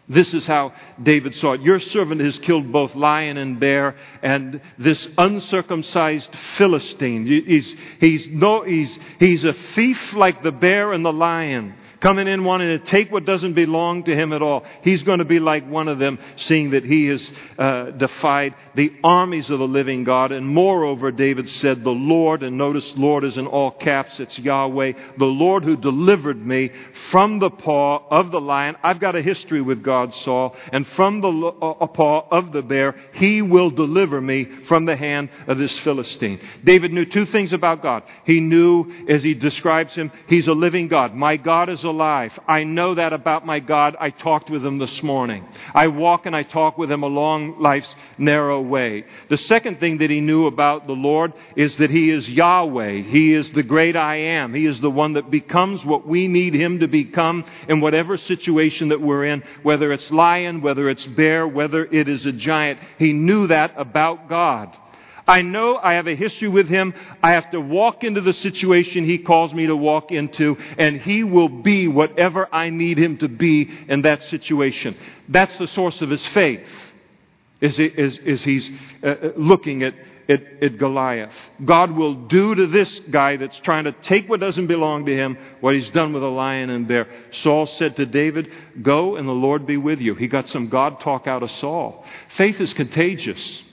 this 0.08 0.34
is 0.34 0.45
how 0.47 0.74
David 1.04 1.36
saw 1.36 1.54
it. 1.54 1.62
Your 1.62 1.80
servant 1.80 2.22
has 2.22 2.39
killed 2.39 2.72
both 2.72 2.95
lion 2.95 3.38
and 3.38 3.60
bear, 3.60 3.95
and 4.24 4.62
this 4.80 5.08
uncircumcised 5.18 6.34
Philistine. 6.58 7.28
He's, 7.28 7.76
he's, 8.00 8.28
no, 8.30 8.64
he's, 8.64 8.97
he's 9.20 9.43
a 9.43 9.54
thief 9.54 10.14
like 10.14 10.41
the 10.41 10.52
bear 10.52 10.93
and 10.93 11.06
the 11.06 11.14
lion 11.14 11.76
coming 12.00 12.28
in 12.28 12.43
wanting 12.43 12.80
to 12.80 12.86
take 12.86 13.12
what 13.12 13.26
doesn't 13.26 13.54
belong 13.54 14.04
to 14.04 14.16
him 14.16 14.34
at 14.34 14.41
all. 14.41 14.64
He's 14.84 15.04
going 15.04 15.20
to 15.20 15.26
be 15.26 15.39
like 15.39 15.68
one 15.70 15.88
of 15.88 16.00
them, 16.00 16.20
seeing 16.36 16.72
that 16.72 16.84
he 16.84 17.08
has 17.08 17.32
uh, 17.58 17.91
defied 17.91 18.56
the 18.76 18.93
armies 19.04 19.50
of 19.50 19.60
the 19.60 19.68
living 19.68 20.04
God. 20.04 20.32
And 20.32 20.47
moreover, 20.47 21.12
David 21.12 21.50
said, 21.50 21.84
The 21.84 21.89
Lord, 21.89 22.43
and 22.43 22.58
notice 22.58 22.95
Lord 22.97 23.24
is 23.24 23.38
in 23.38 23.47
all 23.47 23.72
caps, 23.72 24.20
it's 24.20 24.38
Yahweh, 24.38 24.93
the 25.18 25.26
Lord 25.26 25.64
who 25.64 25.76
delivered 25.76 26.45
me 26.45 26.72
from 27.12 27.39
the 27.39 27.50
paw 27.50 28.04
of 28.10 28.32
the 28.32 28.41
lion. 28.41 28.76
I've 28.84 29.00
got 29.00 29.16
a 29.16 29.22
history 29.22 29.62
with 29.62 29.84
God, 29.84 30.14
Saul, 30.14 30.56
and 30.72 30.88
from 30.88 31.22
the 31.22 31.30
uh, 31.30 31.88
paw 31.88 32.28
of 32.32 32.52
the 32.52 32.62
bear, 32.62 32.95
he 33.14 33.41
will 33.41 33.72
deliver 33.72 34.22
me 34.22 34.45
from 34.68 34.86
the 34.86 34.95
hand 34.95 35.30
of 35.47 35.58
this 35.58 35.78
Philistine. 35.80 36.39
David 36.64 36.93
knew 36.93 37.06
two 37.06 37.26
things 37.26 37.54
about 37.54 37.82
God. 37.82 38.04
He 38.26 38.39
knew, 38.39 39.08
as 39.10 39.24
he 39.24 39.34
describes 39.34 39.93
him, 39.95 40.12
he's 40.28 40.47
a 40.47 40.54
living 40.54 40.88
God. 40.88 41.14
My 41.14 41.38
God 41.38 41.70
is 41.70 41.84
alive. 41.90 42.38
I 42.48 42.64
know 42.64 42.96
that 42.96 43.14
about 43.14 43.46
my 43.46 43.60
God. 43.60 43.96
I 44.00 44.10
talked 44.10 44.50
with 44.50 44.66
him 44.66 44.78
this 44.78 45.02
morning. 45.04 45.48
I 45.74 45.88
walk 45.88 46.26
and 46.26 46.36
I 46.36 46.44
talk 46.44 46.78
with 46.78 46.92
him 46.92 47.04
along 47.04 47.60
life's 47.60 47.94
narrow 48.18 48.62
way. 48.62 49.06
The 49.30 49.38
second 49.38 49.80
thing 49.80 49.98
that 50.00 50.10
he 50.10 50.22
knew 50.22 50.46
about 50.46 50.88
the 50.88 50.94
Lord 50.94 51.34
is 51.56 51.76
that 51.78 51.90
he 51.90 52.12
is 52.12 52.30
Yahweh. 52.30 53.02
He 53.02 53.34
is 53.34 53.52
the 53.52 53.64
great 53.64 53.96
I 53.96 54.16
am. 54.18 54.54
He 54.54 54.66
is 54.66 54.80
the 54.80 54.92
one 54.92 55.14
that 55.14 55.32
becomes 55.32 55.84
what 55.84 56.08
we 56.08 56.28
need 56.28 56.54
him 56.54 56.80
to 56.80 56.88
become 56.88 57.44
in 57.68 57.82
whatever 57.82 58.18
situation 58.18 58.90
that 58.90 59.02
we're 59.02 59.26
in, 59.26 59.44
whether 59.64 59.92
it's 59.92 60.12
lion, 60.12 60.62
whether 60.62 60.90
it's 60.90 61.06
bear, 61.06 61.48
whether 61.48 61.86
it 61.86 62.08
is 62.08 62.26
a 62.26 62.32
giant. 62.32 62.80
He 62.98 63.14
knew 63.14 63.48
that 63.48 63.74
about 63.78 64.30
God. 64.30 64.76
I 65.30 65.43
know 65.43 65.77
I 65.77 65.93
have 65.93 66.07
a 66.07 66.15
history 66.15 66.47
with 66.47 66.67
him. 66.67 66.91
I 67.21 67.34
have 67.34 67.51
to 67.51 67.61
walk 67.61 68.03
into 68.03 68.19
the 68.19 68.34
situation 68.34 69.05
he 69.05 69.19
calls 69.19 69.53
me 69.53 69.67
to 69.67 69.75
walk 69.75 70.11
into, 70.11 70.57
and 70.80 70.99
he 70.99 71.23
will 71.23 71.49
be 71.49 71.88
whatever 71.88 72.47
I 72.51 72.71
need 72.71 72.97
him 72.97 73.19
to 73.19 73.27
be 73.27 73.69
in 73.88 74.01
that 74.01 74.23
situation. 74.23 74.97
That's 75.27 75.55
the 75.59 75.67
source 75.67 76.01
of 76.01 76.09
his 76.09 76.25
faith, 76.30 76.65
is, 77.61 77.77
is, 77.77 78.17
is 78.17 78.43
he's 78.43 78.71
uh, 79.03 79.07
uh, 79.07 79.32
looking 79.36 79.84
at, 79.84 79.93
at, 80.27 80.41
at 80.63 80.80
Goliath. 80.80 81.36
God 81.63 81.91
will 81.91 82.15
do 82.25 82.55
to 82.55 82.65
this 82.65 82.97
guy 83.11 83.38
that's 83.38 83.59
trying 83.59 83.84
to 83.84 83.91
take 83.91 84.27
what 84.27 84.39
doesn't 84.39 84.65
belong 84.65 85.05
to 85.05 85.15
him 85.15 85.38
what 85.59 85.75
he's 85.75 85.91
done 85.91 86.11
with 86.11 86.23
a 86.23 86.27
lion 86.27 86.71
and 86.71 86.88
bear. 86.88 87.07
Saul 87.34 87.67
said 87.67 87.97
to 87.97 88.07
David, 88.07 88.51
Go 88.82 89.15
and 89.15 89.27
the 89.27 89.34
Lord 89.34 89.67
be 89.67 89.77
with 89.77 90.01
you. 90.01 90.15
He 90.15 90.27
got 90.27 90.49
some 90.49 90.69
God 90.69 91.01
talk 91.01 91.27
out 91.27 91.43
of 91.43 91.51
Saul. 91.51 92.03
Faith 92.30 92.59
is 92.59 92.73
contagious. 92.73 93.65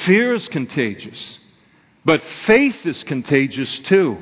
Fear 0.00 0.34
is 0.34 0.48
contagious, 0.48 1.38
but 2.04 2.22
faith 2.22 2.86
is 2.86 3.04
contagious 3.04 3.80
too. 3.80 4.18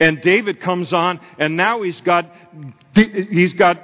And 0.00 0.20
David 0.20 0.60
comes 0.60 0.92
on, 0.92 1.20
and 1.38 1.56
now 1.56 1.82
he's 1.82 2.00
got, 2.02 2.30
he's 2.94 3.54
got 3.54 3.82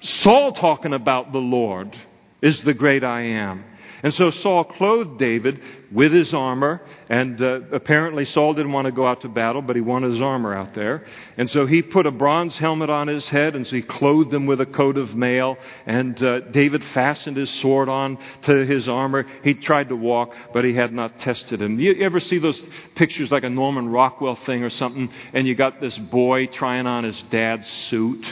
Saul 0.00 0.52
talking 0.52 0.92
about 0.92 1.32
the 1.32 1.38
Lord 1.38 1.96
is 2.42 2.60
the 2.62 2.74
great 2.74 3.02
I 3.02 3.22
am. 3.22 3.64
And 4.06 4.14
so 4.14 4.30
Saul 4.30 4.62
clothed 4.62 5.18
David 5.18 5.60
with 5.90 6.12
his 6.12 6.32
armor, 6.32 6.80
and 7.08 7.42
uh, 7.42 7.62
apparently 7.72 8.24
Saul 8.24 8.54
didn't 8.54 8.70
want 8.70 8.84
to 8.86 8.92
go 8.92 9.04
out 9.04 9.22
to 9.22 9.28
battle, 9.28 9.62
but 9.62 9.74
he 9.74 9.82
wanted 9.82 10.12
his 10.12 10.20
armor 10.20 10.54
out 10.54 10.74
there. 10.74 11.04
And 11.36 11.50
so 11.50 11.66
he 11.66 11.82
put 11.82 12.06
a 12.06 12.12
bronze 12.12 12.56
helmet 12.56 12.88
on 12.88 13.08
his 13.08 13.28
head, 13.28 13.56
and 13.56 13.66
so 13.66 13.74
he 13.74 13.82
clothed 13.82 14.32
him 14.32 14.46
with 14.46 14.60
a 14.60 14.66
coat 14.66 14.96
of 14.96 15.16
mail, 15.16 15.56
and 15.86 16.22
uh, 16.22 16.38
David 16.38 16.84
fastened 16.84 17.36
his 17.36 17.50
sword 17.50 17.88
on 17.88 18.18
to 18.42 18.64
his 18.64 18.88
armor. 18.88 19.26
He 19.42 19.54
tried 19.54 19.88
to 19.88 19.96
walk, 19.96 20.36
but 20.52 20.64
he 20.64 20.74
had 20.74 20.92
not 20.92 21.18
tested 21.18 21.60
him. 21.60 21.80
You 21.80 22.04
ever 22.04 22.20
see 22.20 22.38
those 22.38 22.64
pictures 22.94 23.32
like 23.32 23.42
a 23.42 23.50
Norman 23.50 23.88
Rockwell 23.88 24.36
thing 24.36 24.62
or 24.62 24.70
something, 24.70 25.10
and 25.32 25.48
you 25.48 25.56
got 25.56 25.80
this 25.80 25.98
boy 25.98 26.46
trying 26.46 26.86
on 26.86 27.02
his 27.02 27.20
dad's 27.22 27.66
suit? 27.66 28.24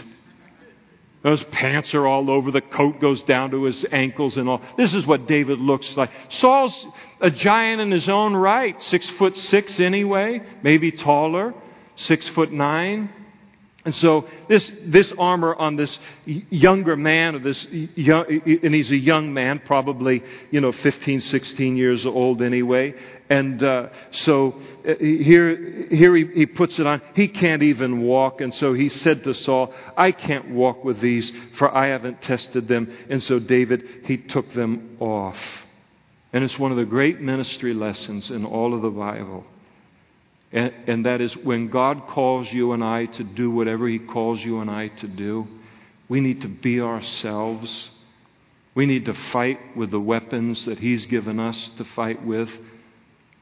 Those 1.25 1.43
pants 1.45 1.95
are 1.95 2.07
all 2.07 2.31
over. 2.31 2.51
The 2.51 2.61
coat 2.61 3.01
goes 3.01 3.23
down 3.23 3.51
to 3.53 3.65
his 3.65 3.83
ankles 3.91 4.37
and 4.37 4.47
all. 4.47 4.61
This 4.77 4.93
is 4.93 5.07
what 5.07 5.27
David 5.27 5.59
looks 5.59 5.97
like. 5.97 6.11
Saul's 6.29 6.87
a 7.19 7.31
giant 7.31 7.81
in 7.81 7.91
his 7.91 8.11
own 8.11 8.37
right, 8.37 8.81
six 8.83 9.09
foot 9.11 9.35
six 9.35 9.81
anyway, 9.81 10.43
maybe 10.63 10.93
taller, 10.93 11.55
six 11.97 12.29
foot 12.29 12.53
nine. 12.53 13.09
And 13.87 13.95
so 13.95 14.27
this, 14.49 14.71
this 14.85 15.13
armor 15.19 15.55
on 15.55 15.77
this 15.77 15.99
younger 16.27 16.95
man, 16.95 17.37
or 17.37 17.39
this 17.39 17.67
young, 17.71 18.27
and 18.63 18.75
he's 18.75 18.91
a 18.91 18.97
young 18.97 19.33
man, 19.33 19.63
probably, 19.65 20.23
you 20.51 20.61
know, 20.61 20.73
15, 20.73 21.21
16 21.21 21.77
years 21.77 22.05
old 22.05 22.43
anyway. 22.43 22.95
And 23.35 23.63
uh, 23.63 23.89
so 24.11 24.55
uh, 24.87 24.95
here, 24.99 25.87
here 25.91 26.15
he, 26.17 26.27
he 26.27 26.47
puts 26.47 26.79
it 26.79 26.87
on. 26.87 27.01
He 27.15 27.29
can't 27.29 27.63
even 27.63 28.03
walk. 28.03 28.41
And 28.41 28.53
so 28.53 28.73
he 28.73 28.89
said 28.89 29.25
to 29.25 29.35
Saul, 29.35 29.73
I 29.97 30.13
can't 30.13 30.51
walk 30.51 30.85
with 30.85 31.01
these, 31.01 31.33
for 31.57 31.75
I 31.75 31.89
haven't 31.89 32.23
tested 32.23 32.69
them. 32.69 32.93
And 33.09 33.23
so 33.23 33.39
David, 33.39 34.03
he 34.05 34.19
took 34.19 34.53
them 34.53 34.97
off. 35.01 35.39
And 36.33 36.45
it's 36.45 36.59
one 36.59 36.71
of 36.71 36.77
the 36.77 36.85
great 36.85 37.21
ministry 37.21 37.75
lessons 37.75 38.31
in 38.31 38.45
all 38.45 38.75
of 38.75 38.83
the 38.83 38.91
Bible 38.91 39.45
and, 40.55 40.73
and 40.87 41.07
that 41.07 41.21
is 41.21 41.37
when 41.37 41.69
God 41.69 42.07
calls 42.07 42.51
you 42.53 42.73
and 42.73 42.83
I 42.83 43.07
to 43.07 43.25
do 43.25 43.51
whatever 43.51 43.89
He 43.89 43.99
calls 43.99 44.43
you 44.43 44.61
and 44.61 44.71
I 44.71 44.89
to 44.89 45.09
do, 45.09 45.49
we 46.09 46.21
need 46.21 46.43
to 46.43 46.49
be 46.49 46.81
ourselves. 46.81 47.91
We 48.75 48.87
need 48.87 49.05
to 49.07 49.15
fight 49.15 49.77
with 49.77 49.91
the 49.91 50.01
weapons 50.01 50.65
that 50.67 50.79
He's 50.79 51.07
given 51.07 51.41
us 51.41 51.71
to 51.77 51.85
fight 51.85 52.25
with, 52.25 52.49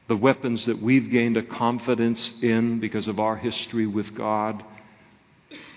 the 0.07 0.17
weapons 0.17 0.65
that 0.65 0.81
we've 0.81 1.09
gained 1.09 1.37
a 1.37 1.43
confidence 1.43 2.33
in 2.41 2.79
because 2.79 3.07
of 3.07 3.19
our 3.19 3.35
history 3.35 3.87
with 3.87 4.13
God. 4.15 4.63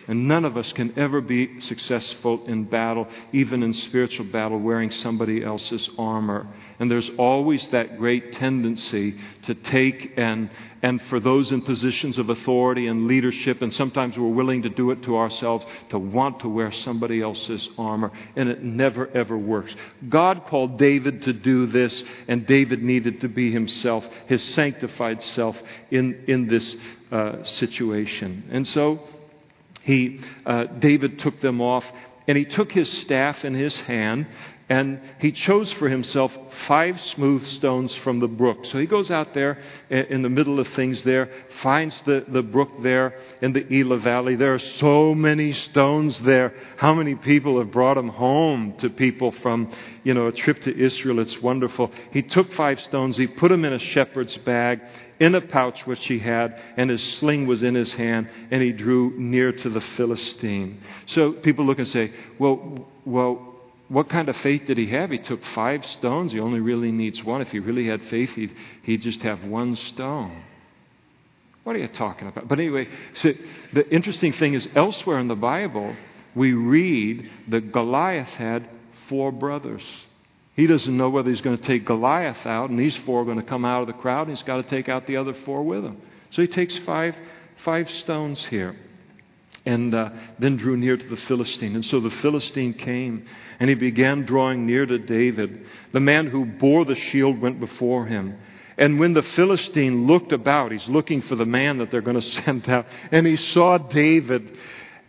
And 0.08 0.28
none 0.28 0.44
of 0.44 0.56
us 0.56 0.72
can 0.72 0.96
ever 0.96 1.20
be 1.20 1.60
successful 1.60 2.46
in 2.46 2.64
battle, 2.64 3.08
even 3.32 3.64
in 3.64 3.72
spiritual 3.72 4.26
battle, 4.26 4.58
wearing 4.58 4.92
somebody 4.92 5.42
else's 5.42 5.90
armor. 5.98 6.46
And 6.78 6.88
there's 6.88 7.10
always 7.18 7.66
that 7.68 7.98
great 7.98 8.32
tendency 8.34 9.16
to 9.46 9.54
take 9.54 10.12
and, 10.16 10.48
and 10.82 11.02
for 11.02 11.18
those 11.18 11.50
in 11.50 11.62
positions 11.62 12.18
of 12.18 12.30
authority 12.30 12.86
and 12.86 13.08
leadership, 13.08 13.62
and 13.62 13.74
sometimes 13.74 14.16
we're 14.16 14.28
willing 14.28 14.62
to 14.62 14.68
do 14.68 14.92
it 14.92 15.02
to 15.04 15.16
ourselves, 15.16 15.66
to 15.88 15.98
want 15.98 16.40
to 16.40 16.48
wear 16.48 16.70
somebody 16.70 17.20
else's 17.20 17.68
armor. 17.76 18.12
And 18.36 18.48
it 18.48 18.62
never, 18.62 19.08
ever 19.08 19.36
works. 19.36 19.74
God 20.08 20.44
called 20.46 20.78
David 20.78 21.22
to 21.22 21.32
do 21.32 21.66
this, 21.66 22.04
and 22.28 22.46
David 22.46 22.80
needed 22.80 23.22
to 23.22 23.28
be 23.28 23.50
himself, 23.50 24.06
his 24.26 24.42
sanctified 24.54 25.20
self, 25.22 25.56
in, 25.90 26.24
in 26.28 26.46
this 26.46 26.76
uh, 27.10 27.42
situation. 27.42 28.48
And 28.52 28.66
so, 28.66 29.00
he, 29.86 30.20
uh, 30.44 30.64
David 30.64 31.20
took 31.20 31.40
them 31.40 31.60
off, 31.60 31.84
and 32.26 32.36
he 32.36 32.44
took 32.44 32.72
his 32.72 32.90
staff 33.02 33.44
in 33.44 33.54
his 33.54 33.78
hand, 33.78 34.26
and 34.68 35.00
he 35.20 35.30
chose 35.30 35.72
for 35.74 35.88
himself 35.88 36.36
five 36.66 37.00
smooth 37.00 37.46
stones 37.46 37.94
from 37.94 38.18
the 38.18 38.26
brook. 38.26 38.64
So 38.64 38.80
he 38.80 38.86
goes 38.86 39.12
out 39.12 39.32
there 39.32 39.58
in 39.88 40.22
the 40.22 40.28
middle 40.28 40.58
of 40.58 40.66
things 40.70 41.04
there, 41.04 41.30
finds 41.60 42.02
the, 42.02 42.24
the 42.26 42.42
brook 42.42 42.70
there 42.82 43.14
in 43.40 43.52
the 43.52 43.64
Elah 43.72 43.98
Valley. 43.98 44.34
There 44.34 44.54
are 44.54 44.58
so 44.58 45.14
many 45.14 45.52
stones 45.52 46.18
there. 46.18 46.52
How 46.78 46.94
many 46.94 47.14
people 47.14 47.60
have 47.60 47.70
brought 47.70 47.94
them 47.94 48.08
home 48.08 48.74
to 48.78 48.90
people 48.90 49.30
from, 49.30 49.72
you 50.02 50.14
know, 50.14 50.26
a 50.26 50.32
trip 50.32 50.60
to 50.62 50.76
Israel? 50.76 51.20
It's 51.20 51.40
wonderful. 51.40 51.92
He 52.10 52.22
took 52.22 52.52
five 52.54 52.80
stones, 52.80 53.16
he 53.16 53.28
put 53.28 53.50
them 53.50 53.64
in 53.64 53.72
a 53.72 53.78
shepherd's 53.78 54.36
bag, 54.38 54.80
in 55.18 55.34
a 55.34 55.40
pouch 55.40 55.86
which 55.86 56.06
he 56.06 56.18
had, 56.18 56.60
and 56.76 56.90
his 56.90 57.02
sling 57.18 57.46
was 57.46 57.62
in 57.62 57.74
his 57.74 57.92
hand, 57.94 58.28
and 58.50 58.62
he 58.62 58.72
drew 58.72 59.12
near 59.16 59.52
to 59.52 59.68
the 59.68 59.80
Philistine. 59.80 60.80
So 61.06 61.32
people 61.32 61.64
look 61.64 61.78
and 61.78 61.88
say, 61.88 62.12
well, 62.38 62.86
well, 63.04 63.54
what 63.88 64.08
kind 64.08 64.28
of 64.28 64.36
faith 64.38 64.66
did 64.66 64.78
he 64.78 64.88
have? 64.88 65.10
He 65.10 65.18
took 65.18 65.44
five 65.46 65.86
stones. 65.86 66.32
He 66.32 66.40
only 66.40 66.60
really 66.60 66.90
needs 66.90 67.22
one. 67.22 67.40
If 67.40 67.48
he 67.48 67.60
really 67.60 67.86
had 67.86 68.02
faith, 68.04 68.30
he'd, 68.30 68.54
he'd 68.82 69.02
just 69.02 69.22
have 69.22 69.44
one 69.44 69.76
stone. 69.76 70.42
What 71.62 71.76
are 71.76 71.80
you 71.80 71.88
talking 71.88 72.28
about? 72.28 72.48
But 72.48 72.58
anyway, 72.58 72.88
so 73.14 73.32
the 73.72 73.88
interesting 73.90 74.32
thing 74.32 74.54
is 74.54 74.68
elsewhere 74.74 75.18
in 75.18 75.28
the 75.28 75.34
Bible, 75.34 75.96
we 76.34 76.52
read 76.52 77.28
that 77.48 77.72
Goliath 77.72 78.28
had 78.28 78.68
four 79.08 79.32
brothers. 79.32 79.82
He 80.56 80.66
doesn't 80.66 80.96
know 80.96 81.10
whether 81.10 81.28
he's 81.28 81.42
going 81.42 81.58
to 81.58 81.62
take 81.62 81.84
Goliath 81.84 82.46
out, 82.46 82.70
and 82.70 82.78
these 82.78 82.96
four 82.96 83.22
are 83.22 83.24
going 83.26 83.36
to 83.36 83.46
come 83.46 83.66
out 83.66 83.82
of 83.82 83.88
the 83.88 83.92
crowd, 83.92 84.28
and 84.28 84.36
he's 84.36 84.42
got 84.42 84.56
to 84.56 84.62
take 84.62 84.88
out 84.88 85.06
the 85.06 85.18
other 85.18 85.34
four 85.44 85.62
with 85.62 85.84
him. 85.84 86.00
So 86.30 86.40
he 86.40 86.48
takes 86.48 86.76
five, 86.78 87.14
five 87.62 87.90
stones 87.90 88.44
here 88.46 88.74
and 89.66 89.94
uh, 89.94 90.10
then 90.38 90.56
drew 90.56 90.76
near 90.76 90.96
to 90.96 91.08
the 91.08 91.16
Philistine. 91.16 91.74
And 91.74 91.84
so 91.84 92.00
the 92.00 92.10
Philistine 92.10 92.72
came, 92.72 93.26
and 93.58 93.68
he 93.68 93.74
began 93.74 94.24
drawing 94.24 94.64
near 94.64 94.86
to 94.86 94.98
David. 94.98 95.66
The 95.92 96.00
man 96.00 96.28
who 96.28 96.46
bore 96.46 96.84
the 96.84 96.94
shield 96.94 97.40
went 97.40 97.58
before 97.58 98.06
him. 98.06 98.38
And 98.78 99.00
when 99.00 99.12
the 99.12 99.22
Philistine 99.22 100.06
looked 100.06 100.32
about, 100.32 100.70
he's 100.70 100.88
looking 100.88 101.20
for 101.22 101.34
the 101.34 101.44
man 101.44 101.78
that 101.78 101.90
they're 101.90 102.00
going 102.00 102.20
to 102.20 102.22
send 102.22 102.68
out, 102.68 102.86
and 103.10 103.26
he 103.26 103.36
saw 103.36 103.76
David. 103.76 104.56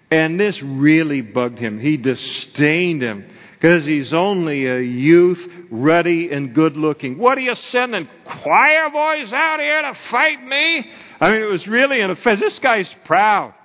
And 0.09 0.39
this 0.39 0.61
really 0.63 1.21
bugged 1.21 1.59
him. 1.59 1.79
He 1.79 1.97
disdained 1.97 3.01
him 3.01 3.29
because 3.59 3.85
he's 3.85 4.13
only 4.13 4.67
a 4.67 4.79
youth, 4.79 5.43
ruddy 5.71 6.31
and 6.31 6.53
good 6.53 6.77
looking. 6.77 7.17
What 7.17 7.39
are 7.39 7.41
you 7.41 7.55
sending 7.55 8.07
choir 8.23 8.89
boys 8.91 9.33
out 9.33 9.59
here 9.59 9.81
to 9.81 9.95
fight 10.11 10.43
me? 10.45 10.85
I 11.19 11.31
mean, 11.31 11.41
it 11.41 11.49
was 11.49 11.67
really 11.67 11.99
an 12.01 12.11
offense. 12.11 12.39
This 12.39 12.59
guy's 12.59 12.93
proud. 13.05 13.55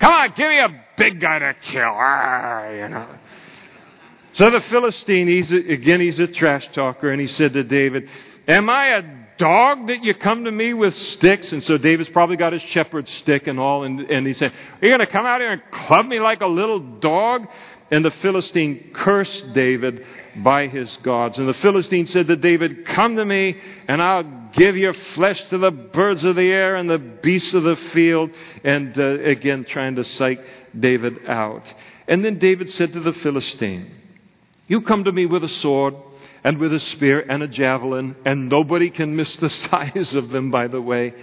Come 0.00 0.12
on, 0.12 0.32
give 0.36 0.48
me 0.48 0.58
a 0.58 0.84
big 0.98 1.20
guy 1.20 1.38
to 1.38 1.54
kill. 1.62 1.92
Ah, 1.94 2.70
you 2.70 2.88
know. 2.88 3.08
So 4.32 4.50
the 4.50 4.60
Philistine, 4.62 5.28
he's 5.28 5.52
a, 5.52 5.56
again, 5.56 6.00
he's 6.00 6.18
a 6.18 6.26
trash 6.26 6.68
talker, 6.72 7.10
and 7.10 7.20
he 7.20 7.28
said 7.28 7.52
to 7.52 7.62
David, 7.62 8.08
Am 8.48 8.68
I 8.68 8.88
a 8.88 9.02
dog 9.38 9.86
that 9.86 10.02
you 10.02 10.12
come 10.14 10.44
to 10.44 10.50
me 10.50 10.74
with 10.74 10.94
sticks? 10.94 11.52
And 11.52 11.62
so 11.62 11.78
David's 11.78 12.10
probably 12.10 12.36
got 12.36 12.52
his 12.52 12.62
shepherd's 12.62 13.10
stick 13.12 13.46
and 13.46 13.60
all, 13.60 13.84
and, 13.84 14.00
and 14.00 14.26
he 14.26 14.34
said, 14.34 14.52
Are 14.52 14.86
you 14.86 14.90
going 14.90 15.00
to 15.00 15.06
come 15.06 15.24
out 15.24 15.40
here 15.40 15.52
and 15.52 15.62
club 15.70 16.06
me 16.06 16.20
like 16.20 16.42
a 16.42 16.46
little 16.46 16.80
dog? 16.80 17.46
And 17.90 18.04
the 18.04 18.10
Philistine 18.10 18.90
cursed 18.92 19.52
David 19.52 20.04
by 20.36 20.66
his 20.66 20.96
gods. 20.98 21.38
And 21.38 21.48
the 21.48 21.54
Philistine 21.54 22.06
said 22.06 22.26
to 22.26 22.36
David, 22.36 22.84
Come 22.84 23.16
to 23.16 23.24
me, 23.24 23.56
and 23.86 24.02
I'll 24.02 24.50
give 24.52 24.76
your 24.76 24.92
flesh 24.92 25.40
to 25.50 25.58
the 25.58 25.70
birds 25.70 26.24
of 26.24 26.34
the 26.34 26.50
air 26.50 26.74
and 26.74 26.90
the 26.90 26.98
beasts 26.98 27.54
of 27.54 27.62
the 27.62 27.76
field. 27.76 28.30
And 28.64 28.98
uh, 28.98 29.20
again, 29.20 29.64
trying 29.64 29.96
to 29.96 30.04
psych 30.04 30.40
David 30.78 31.28
out. 31.28 31.72
And 32.08 32.24
then 32.24 32.38
David 32.38 32.70
said 32.70 32.92
to 32.94 33.00
the 33.00 33.12
Philistine, 33.12 33.92
You 34.66 34.80
come 34.82 35.04
to 35.04 35.12
me 35.12 35.26
with 35.26 35.44
a 35.44 35.48
sword 35.48 35.94
and 36.42 36.58
with 36.58 36.72
a 36.72 36.80
spear 36.80 37.20
and 37.20 37.42
a 37.42 37.48
javelin, 37.48 38.16
and 38.24 38.48
nobody 38.48 38.90
can 38.90 39.14
miss 39.14 39.36
the 39.36 39.48
size 39.68 40.14
of 40.14 40.30
them, 40.30 40.50
by 40.50 40.66
the 40.66 40.82
way. 40.82 41.14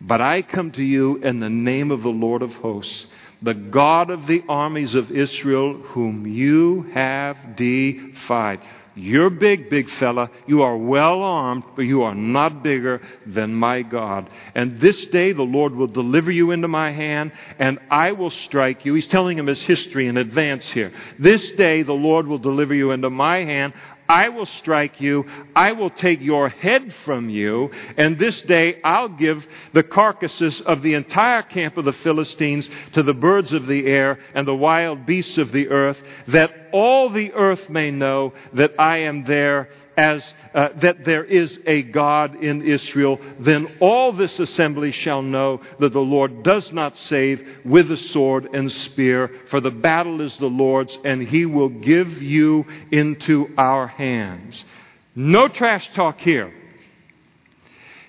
But 0.00 0.20
I 0.20 0.42
come 0.42 0.72
to 0.72 0.82
you 0.82 1.18
in 1.18 1.38
the 1.38 1.48
name 1.48 1.92
of 1.92 2.02
the 2.02 2.08
Lord 2.08 2.42
of 2.42 2.52
hosts 2.54 3.06
the 3.42 3.54
God 3.54 4.10
of 4.10 4.26
the 4.26 4.42
armies 4.48 4.94
of 4.94 5.10
Israel, 5.10 5.74
whom 5.74 6.26
you 6.26 6.82
have 6.94 7.56
defied. 7.56 8.60
You're 8.94 9.30
big, 9.30 9.70
big 9.70 9.88
fella. 9.88 10.30
You 10.46 10.62
are 10.62 10.76
well 10.76 11.22
armed, 11.22 11.64
but 11.74 11.82
you 11.82 12.02
are 12.02 12.14
not 12.14 12.62
bigger 12.62 13.00
than 13.24 13.54
my 13.54 13.80
God. 13.82 14.28
And 14.54 14.80
this 14.80 15.06
day 15.06 15.32
the 15.32 15.42
Lord 15.42 15.74
will 15.74 15.86
deliver 15.86 16.30
you 16.30 16.50
into 16.50 16.68
my 16.68 16.92
hand, 16.92 17.32
and 17.58 17.78
I 17.90 18.12
will 18.12 18.30
strike 18.30 18.84
you. 18.84 18.92
He's 18.92 19.06
telling 19.06 19.38
him 19.38 19.46
his 19.46 19.62
history 19.62 20.08
in 20.08 20.18
advance 20.18 20.68
here. 20.70 20.92
This 21.18 21.52
day 21.52 21.82
the 21.82 21.94
Lord 21.94 22.26
will 22.26 22.38
deliver 22.38 22.74
you 22.74 22.90
into 22.90 23.08
my 23.08 23.44
hand. 23.44 23.72
I 24.08 24.28
will 24.28 24.46
strike 24.46 25.00
you, 25.00 25.26
I 25.54 25.72
will 25.72 25.90
take 25.90 26.20
your 26.20 26.48
head 26.48 26.92
from 27.04 27.30
you, 27.30 27.70
and 27.96 28.18
this 28.18 28.42
day 28.42 28.80
I'll 28.82 29.08
give 29.08 29.46
the 29.72 29.82
carcasses 29.82 30.60
of 30.60 30.82
the 30.82 30.94
entire 30.94 31.42
camp 31.42 31.76
of 31.76 31.84
the 31.84 31.92
Philistines 31.92 32.68
to 32.92 33.02
the 33.02 33.14
birds 33.14 33.52
of 33.52 33.66
the 33.66 33.86
air 33.86 34.18
and 34.34 34.46
the 34.46 34.54
wild 34.54 35.06
beasts 35.06 35.38
of 35.38 35.52
the 35.52 35.68
earth, 35.68 36.02
that 36.28 36.50
all 36.72 37.10
the 37.10 37.32
earth 37.32 37.68
may 37.70 37.90
know 37.90 38.32
that 38.54 38.72
I 38.78 38.98
am 38.98 39.24
there 39.24 39.68
as 40.02 40.34
uh, 40.52 40.70
that 40.80 41.04
there 41.04 41.22
is 41.22 41.60
a 41.64 41.82
God 41.82 42.42
in 42.42 42.62
Israel, 42.62 43.20
then 43.38 43.76
all 43.80 44.12
this 44.12 44.36
assembly 44.40 44.90
shall 44.90 45.22
know 45.22 45.60
that 45.78 45.92
the 45.92 46.00
Lord 46.00 46.42
does 46.42 46.72
not 46.72 46.96
save 46.96 47.40
with 47.64 47.86
the 47.86 47.96
sword 47.96 48.48
and 48.52 48.70
spear, 48.72 49.30
for 49.48 49.60
the 49.60 49.70
battle 49.70 50.20
is 50.20 50.36
the 50.38 50.46
Lord's, 50.46 50.98
and 51.04 51.22
he 51.22 51.46
will 51.46 51.68
give 51.68 52.20
you 52.20 52.66
into 52.90 53.48
our 53.56 53.86
hands. 53.86 54.64
No 55.14 55.46
trash 55.46 55.88
talk 55.92 56.18
here. 56.18 56.52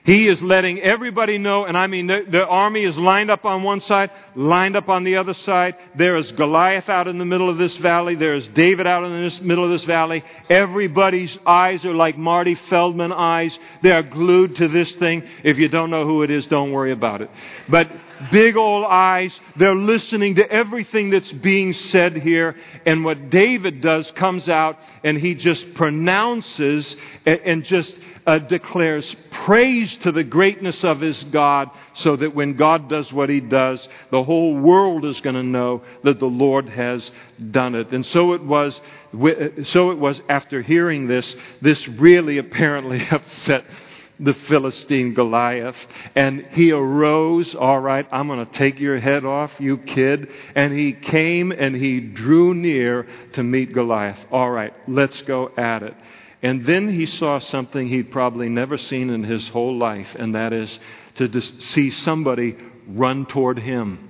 He 0.06 0.28
is 0.28 0.42
letting 0.44 0.82
everybody 0.82 1.38
know, 1.38 1.64
and 1.64 1.78
I 1.78 1.88
mean, 1.88 2.08
the, 2.08 2.26
the, 2.30 2.46
army 2.46 2.84
is 2.84 2.98
lined 2.98 3.32
up 3.32 3.46
on 3.46 3.64
one 3.64 3.80
side, 3.80 4.12
lined 4.36 4.76
up 4.76 4.90
on 4.90 5.06
the 5.06 5.16
other 5.16 5.34
side. 5.34 5.76
There 5.96 6.18
is 6.18 6.30
Goliath 6.34 6.90
out 6.90 7.08
in 7.08 7.20
the 7.20 7.26
middle 7.26 7.50
of 7.50 7.58
this 7.58 7.78
valley. 7.78 8.16
There 8.16 8.34
is 8.34 8.46
David 8.50 8.86
out 8.86 9.06
in 9.06 9.12
the 9.14 9.42
middle 9.42 9.64
of 9.64 9.72
this 9.72 9.86
valley. 9.86 10.26
Everybody's 10.50 11.38
eyes 11.46 11.86
are 11.86 11.94
like 11.94 12.18
Marty 12.18 12.56
Feldman 12.56 13.14
eyes. 13.14 13.58
They 13.82 13.92
are 13.92 14.04
glued 14.04 14.58
to 14.58 14.68
this 14.68 14.94
thing. 14.98 15.24
If 15.42 15.58
you 15.58 15.70
don't 15.70 15.90
know 15.90 16.06
who 16.06 16.24
it 16.24 16.32
is, 16.32 16.48
don't 16.48 16.74
worry 16.74 16.92
about 16.92 17.22
it. 17.22 17.30
But 17.70 17.90
big 18.32 18.58
old 18.58 18.86
eyes. 18.86 19.38
They're 19.56 19.76
listening 19.76 20.36
to 20.36 20.50
everything 20.50 21.10
that's 21.12 21.32
being 21.32 21.74
said 21.74 22.18
here. 22.18 22.56
And 22.86 23.04
what 23.04 23.30
David 23.30 23.82
does 23.82 24.12
comes 24.12 24.50
out 24.50 24.78
and 25.04 25.18
he 25.18 25.36
just 25.36 25.74
pronounces 25.76 26.96
and, 27.26 27.40
and 27.46 27.64
just 27.64 27.98
uh, 28.26 28.40
declares 28.40 29.16
praise 29.32 29.96
to 29.98 30.12
the 30.12 30.24
greatness 30.24 30.84
of 30.84 31.02
his 31.02 31.24
God 31.26 31.70
so 31.94 32.16
that 32.16 32.34
when 32.34 32.56
God 32.56 32.90
does 32.90 33.12
what 33.12 33.30
he 33.30 33.40
does, 33.40 33.88
the 34.12 34.24
whole 34.24 34.58
world 34.58 35.06
is 35.06 35.20
going 35.22 35.36
to 35.36 35.44
know 35.44 35.84
that 36.04 36.20
the 36.20 36.26
Lord 36.26 36.70
has 36.70 37.12
done 37.52 37.76
it. 37.76 37.92
And 37.92 38.06
so 38.06 38.34
it 38.34 38.44
was, 38.44 38.80
so 39.64 39.92
it 39.92 39.98
was 39.98 40.22
after 40.30 40.62
hearing 40.62 41.08
this, 41.08 41.36
this 41.62 41.88
really 41.88 42.38
apparently 42.38 43.06
upset 43.12 43.66
the 44.20 44.34
Philistine 44.34 45.14
Goliath. 45.14 45.76
And 46.16 46.46
he 46.52 46.72
arose, 46.72 47.56
all 47.56 47.80
right, 47.80 48.08
I'm 48.12 48.28
going 48.28 48.46
to 48.46 48.52
take 48.54 48.80
your 48.80 49.00
head 49.00 49.26
off, 49.26 49.52
you 49.60 49.78
kid. 49.80 50.30
And 50.56 50.74
he 50.74 50.94
came 50.94 51.52
and 51.52 51.76
he 51.76 52.00
drew 52.00 52.54
near 52.54 53.08
to 53.34 53.44
meet 53.44 53.74
Goliath. 53.74 54.20
All 54.32 54.50
right, 54.50 54.74
let's 54.88 55.22
go 55.24 55.52
at 55.58 55.84
it. 55.84 55.96
And 56.44 56.66
then 56.66 56.94
he 56.94 57.06
saw 57.06 57.40
something 57.40 57.88
he'd 57.88 58.12
probably 58.12 58.50
never 58.50 58.78
seen 58.78 59.10
in 59.10 59.24
his 59.24 59.48
whole 59.48 59.78
life, 59.78 60.14
and 60.20 60.36
that 60.36 60.52
is 60.52 60.78
to 61.16 61.42
see 61.42 61.90
somebody 61.90 62.58
run 62.86 63.26
toward 63.26 63.60
him. 63.60 64.10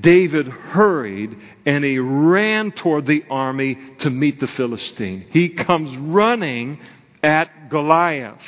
David 0.00 0.48
hurried 0.48 1.36
and 1.66 1.84
he 1.84 1.98
ran 1.98 2.72
toward 2.72 3.04
the 3.04 3.22
army 3.28 3.76
to 3.98 4.08
meet 4.08 4.40
the 4.40 4.46
Philistine. 4.46 5.26
He 5.30 5.50
comes 5.50 5.94
running 5.98 6.80
at 7.22 7.68
Goliath. 7.68 8.40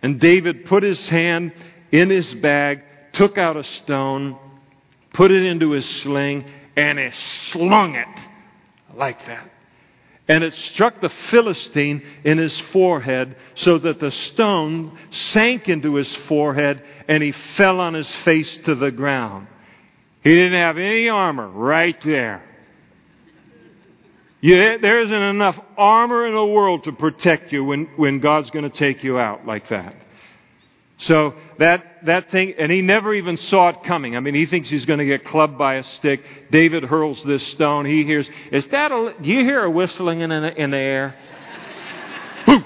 And 0.00 0.20
David 0.20 0.66
put 0.66 0.84
his 0.84 1.08
hand 1.08 1.52
in 1.90 2.08
his 2.08 2.32
bag, 2.34 2.82
took 3.12 3.36
out 3.36 3.56
a 3.56 3.64
stone, 3.64 4.38
put 5.12 5.32
it 5.32 5.42
into 5.42 5.72
his 5.72 5.88
sling, 6.02 6.44
and 6.76 7.00
he 7.00 7.10
slung 7.50 7.96
it 7.96 8.06
like 8.94 9.26
that 9.26 9.50
and 10.30 10.44
it 10.44 10.54
struck 10.54 11.00
the 11.00 11.08
Philistine 11.08 12.04
in 12.22 12.38
his 12.38 12.56
forehead, 12.72 13.34
so 13.56 13.78
that 13.78 13.98
the 13.98 14.12
stone 14.12 14.96
sank 15.10 15.68
into 15.68 15.96
his 15.96 16.14
forehead 16.28 16.80
and 17.08 17.20
he 17.20 17.32
fell 17.32 17.80
on 17.80 17.94
his 17.94 18.08
face 18.18 18.58
to 18.58 18.76
the 18.76 18.92
ground. 18.92 19.48
He 20.22 20.30
didn't 20.30 20.60
have 20.60 20.78
any 20.78 21.08
armor 21.08 21.48
right 21.48 22.00
there. 22.04 22.44
There 24.40 25.00
isn't 25.00 25.12
enough 25.12 25.58
armor 25.76 26.28
in 26.28 26.34
the 26.34 26.46
world 26.46 26.84
to 26.84 26.92
protect 26.92 27.50
you 27.50 27.64
when, 27.64 27.88
when 27.96 28.20
God's 28.20 28.50
going 28.50 28.70
to 28.70 28.78
take 28.78 29.02
you 29.02 29.18
out 29.18 29.46
like 29.46 29.68
that. 29.70 29.96
So 31.00 31.34
that, 31.58 32.04
that 32.04 32.30
thing, 32.30 32.54
and 32.58 32.70
he 32.70 32.82
never 32.82 33.14
even 33.14 33.38
saw 33.38 33.70
it 33.70 33.82
coming. 33.84 34.16
I 34.16 34.20
mean, 34.20 34.34
he 34.34 34.44
thinks 34.44 34.68
he's 34.68 34.84
going 34.84 34.98
to 34.98 35.06
get 35.06 35.24
clubbed 35.24 35.56
by 35.56 35.76
a 35.76 35.82
stick. 35.82 36.22
David 36.50 36.84
hurls 36.84 37.22
this 37.24 37.46
stone. 37.48 37.86
He 37.86 38.04
hears, 38.04 38.28
is 38.52 38.66
that 38.66 38.92
a, 38.92 39.14
do 39.20 39.28
you 39.28 39.40
hear 39.40 39.64
a 39.64 39.70
whistling 39.70 40.20
in 40.20 40.28
the, 40.28 40.62
in 40.62 40.70
the 40.70 40.76
air? 40.76 41.14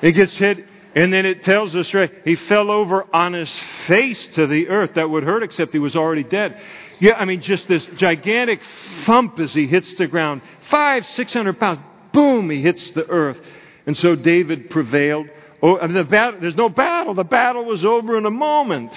It 0.00 0.12
gets 0.12 0.36
hit, 0.38 0.64
and 0.94 1.12
then 1.12 1.26
it 1.26 1.42
tells 1.42 1.74
us 1.74 1.92
right, 1.92 2.08
he 2.24 2.36
fell 2.36 2.70
over 2.70 3.04
on 3.12 3.32
his 3.32 3.52
face 3.88 4.28
to 4.34 4.46
the 4.46 4.68
earth. 4.68 4.94
That 4.94 5.10
would 5.10 5.24
hurt, 5.24 5.42
except 5.42 5.72
he 5.72 5.80
was 5.80 5.96
already 5.96 6.22
dead. 6.22 6.56
Yeah, 7.00 7.14
I 7.14 7.24
mean, 7.24 7.40
just 7.40 7.66
this 7.66 7.84
gigantic 7.96 8.60
thump 9.04 9.40
as 9.40 9.52
he 9.52 9.66
hits 9.66 9.92
the 9.94 10.06
ground. 10.06 10.42
Five, 10.70 11.04
six 11.06 11.32
hundred 11.32 11.58
pounds. 11.58 11.80
Boom, 12.12 12.48
he 12.50 12.62
hits 12.62 12.92
the 12.92 13.08
earth. 13.08 13.38
And 13.86 13.96
so 13.96 14.14
David 14.14 14.70
prevailed. 14.70 15.28
Oh, 15.62 15.86
the 15.86 16.04
there's 16.40 16.56
no 16.56 16.68
battle. 16.68 17.14
The 17.14 17.24
battle 17.24 17.64
was 17.64 17.84
over 17.84 18.16
in 18.16 18.26
a 18.26 18.30
moment. 18.30 18.92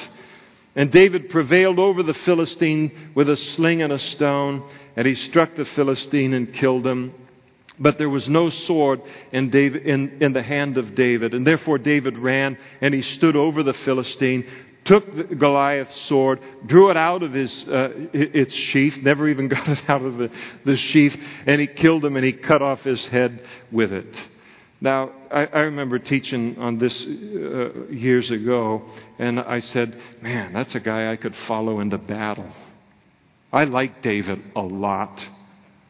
And 0.75 0.91
David 0.91 1.29
prevailed 1.29 1.79
over 1.79 2.01
the 2.01 2.13
Philistine 2.13 3.11
with 3.13 3.29
a 3.29 3.35
sling 3.35 3.81
and 3.81 3.91
a 3.91 3.99
stone, 3.99 4.69
and 4.95 5.05
he 5.05 5.15
struck 5.15 5.55
the 5.55 5.65
Philistine 5.65 6.33
and 6.33 6.53
killed 6.53 6.87
him. 6.87 7.13
But 7.77 7.97
there 7.97 8.09
was 8.09 8.29
no 8.29 8.49
sword 8.49 9.01
in, 9.31 9.49
David, 9.49 9.85
in, 9.85 10.21
in 10.21 10.33
the 10.33 10.43
hand 10.43 10.77
of 10.77 10.95
David. 10.95 11.33
And 11.33 11.45
therefore 11.45 11.77
David 11.77 12.17
ran, 12.17 12.57
and 12.79 12.93
he 12.93 13.01
stood 13.01 13.35
over 13.35 13.63
the 13.63 13.73
Philistine, 13.73 14.45
took 14.85 15.37
Goliath's 15.37 15.99
sword, 16.01 16.39
drew 16.65 16.89
it 16.89 16.97
out 16.97 17.23
of 17.23 17.33
his, 17.33 17.67
uh, 17.67 17.91
its 18.13 18.53
sheath, 18.53 18.97
never 19.01 19.27
even 19.27 19.47
got 19.49 19.67
it 19.67 19.83
out 19.89 20.03
of 20.03 20.17
the, 20.17 20.31
the 20.63 20.77
sheath, 20.77 21.17
and 21.45 21.59
he 21.59 21.67
killed 21.67 22.05
him 22.05 22.15
and 22.15 22.25
he 22.25 22.33
cut 22.33 22.61
off 22.61 22.81
his 22.81 23.05
head 23.07 23.45
with 23.71 23.91
it. 23.91 24.15
Now, 24.83 25.11
I, 25.31 25.45
I 25.45 25.59
remember 25.59 25.99
teaching 25.99 26.57
on 26.57 26.79
this 26.79 27.05
uh, 27.05 27.87
years 27.91 28.31
ago, 28.31 28.81
and 29.19 29.39
I 29.39 29.59
said, 29.59 29.95
man, 30.23 30.53
that's 30.53 30.73
a 30.73 30.79
guy 30.79 31.11
I 31.11 31.17
could 31.17 31.35
follow 31.35 31.79
into 31.79 31.99
battle. 31.99 32.51
I 33.53 33.65
like 33.65 34.01
David 34.01 34.41
a 34.55 34.61
lot. 34.61 35.23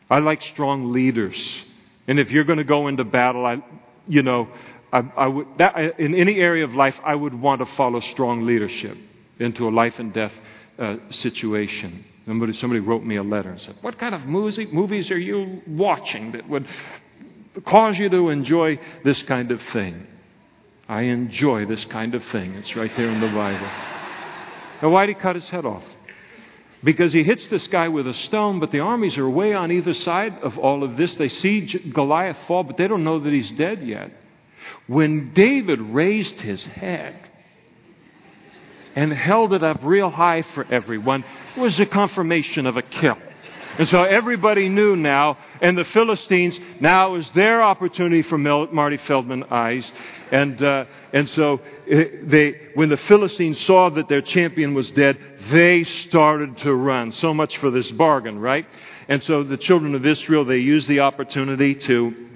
I 0.10 0.20
like 0.20 0.42
strong 0.42 0.92
leaders. 0.92 1.64
And 2.06 2.20
if 2.20 2.32
you're 2.32 2.44
going 2.44 2.58
to 2.58 2.66
go 2.66 2.89
into 2.89 3.06
battle, 3.06 3.46
I, 3.46 3.64
you 4.10 4.24
know, 4.24 4.50
I, 4.92 5.00
I 5.16 5.28
would, 5.28 5.48
that, 5.58 5.98
in 5.98 6.14
any 6.14 6.36
area 6.36 6.66
of 6.66 6.74
life, 6.74 7.00
I 7.02 7.16
would 7.16 7.34
want 7.34 7.60
to 7.60 7.76
follow 7.78 8.02
strong 8.02 8.46
leadership 8.46 8.98
into 9.39 9.70
a 9.70 9.72
life 9.72 10.00
and 10.00 10.14
death 10.14 10.34
uh, 10.78 10.98
situation. 11.12 12.04
Somebody, 12.26 12.52
somebody 12.54 12.82
wrote 12.82 13.06
me 13.06 13.16
a 13.16 13.24
letter 13.24 13.52
and 13.52 13.62
said, 13.62 13.76
What 13.82 13.98
kind 13.98 14.14
of 14.14 14.26
movies 14.26 15.12
are 15.12 15.18
you 15.18 15.62
watching 15.66 16.34
that 16.34 16.50
would 16.50 16.68
cause 17.66 17.99
you 17.99 18.10
to 18.10 18.30
enjoy 18.30 18.80
this 19.04 19.22
kind 19.24 19.52
of 19.52 19.62
thing. 19.62 20.08
I 20.88 21.04
enjoy 21.04 21.66
this 21.66 21.86
kind 21.86 22.16
of 22.16 22.24
thing. 22.26 22.54
It's 22.56 22.76
right 22.76 22.91
there 22.97 23.10
in 23.10 23.22
the 23.22 23.28
Bible. 23.28 23.68
Now, 24.82 24.89
why'd 24.89 25.10
he 25.10 25.16
cut 25.16 25.36
his 25.36 25.49
head 25.49 25.66
off? 25.66 25.84
Because 26.84 27.14
he 27.14 27.24
hits 27.24 27.47
this 27.47 27.68
guy 27.68 27.88
with 27.89 28.08
a 28.08 28.14
stone, 28.14 28.60
but 28.60 28.72
the 28.72 28.80
armies 28.80 29.18
are 29.18 29.30
way 29.30 29.54
on 29.54 29.72
either 29.72 29.93
side 29.93 30.39
of 30.39 30.58
all 30.58 30.84
of 30.84 30.97
this. 30.97 31.16
They 31.16 31.30
see 31.30 31.62
Goliath 31.62 32.38
fall, 32.47 32.64
but 32.64 32.78
they 32.78 32.88
don't 32.88 33.04
know 33.04 33.20
that 33.20 33.32
he's 33.32 33.52
dead 33.52 33.84
yet. 33.84 34.12
When 34.88 35.32
David 35.34 35.80
raised 35.80 36.39
his 36.39 36.66
head 36.66 37.16
and 38.95 39.14
held 39.14 39.54
it 39.54 39.64
up 39.64 39.80
real 39.84 40.10
high 40.10 40.41
for 40.41 40.66
everyone, 40.72 41.24
it 41.56 41.60
was 41.60 41.80
a 41.80 41.86
confirmation 41.86 42.66
of 42.66 42.78
a 42.78 42.82
kill. 42.82 43.18
And 43.82 43.90
so 43.90 44.04
everybody 44.04 44.70
knew 44.70 44.96
now, 44.96 45.40
and 45.60 45.76
the 45.76 45.86
Philistines, 45.86 46.60
now 46.80 47.16
is 47.16 47.28
their 47.32 47.64
opportunity 47.64 48.22
for 48.22 48.38
Marty 48.38 48.98
Feldman 48.98 49.46
eyes. 49.46 49.92
And, 50.32 50.62
uh, 50.62 50.86
and 51.12 51.28
so 51.28 51.62
eh, 51.90 52.04
they, 52.22 52.70
when 52.76 52.90
the 52.90 52.98
Philistines 52.98 53.60
saw 53.62 53.90
that 53.90 54.08
their 54.08 54.22
champion 54.22 54.76
was 54.76 54.92
dead, 54.92 55.18
they 55.50 55.84
started 55.84 56.58
to 56.60 56.76
run. 56.76 57.12
So 57.12 57.34
much 57.34 57.58
for 57.58 57.72
this 57.72 57.90
bargain, 57.90 58.38
right? 58.38 58.68
And 59.08 59.24
so 59.24 59.42
the 59.42 59.58
children 59.58 59.96
of 59.96 60.06
Israel, 60.06 60.46
they 60.46 60.60
used 60.60 60.88
the 60.88 61.00
opportunity 61.00 61.74
to 61.74 62.31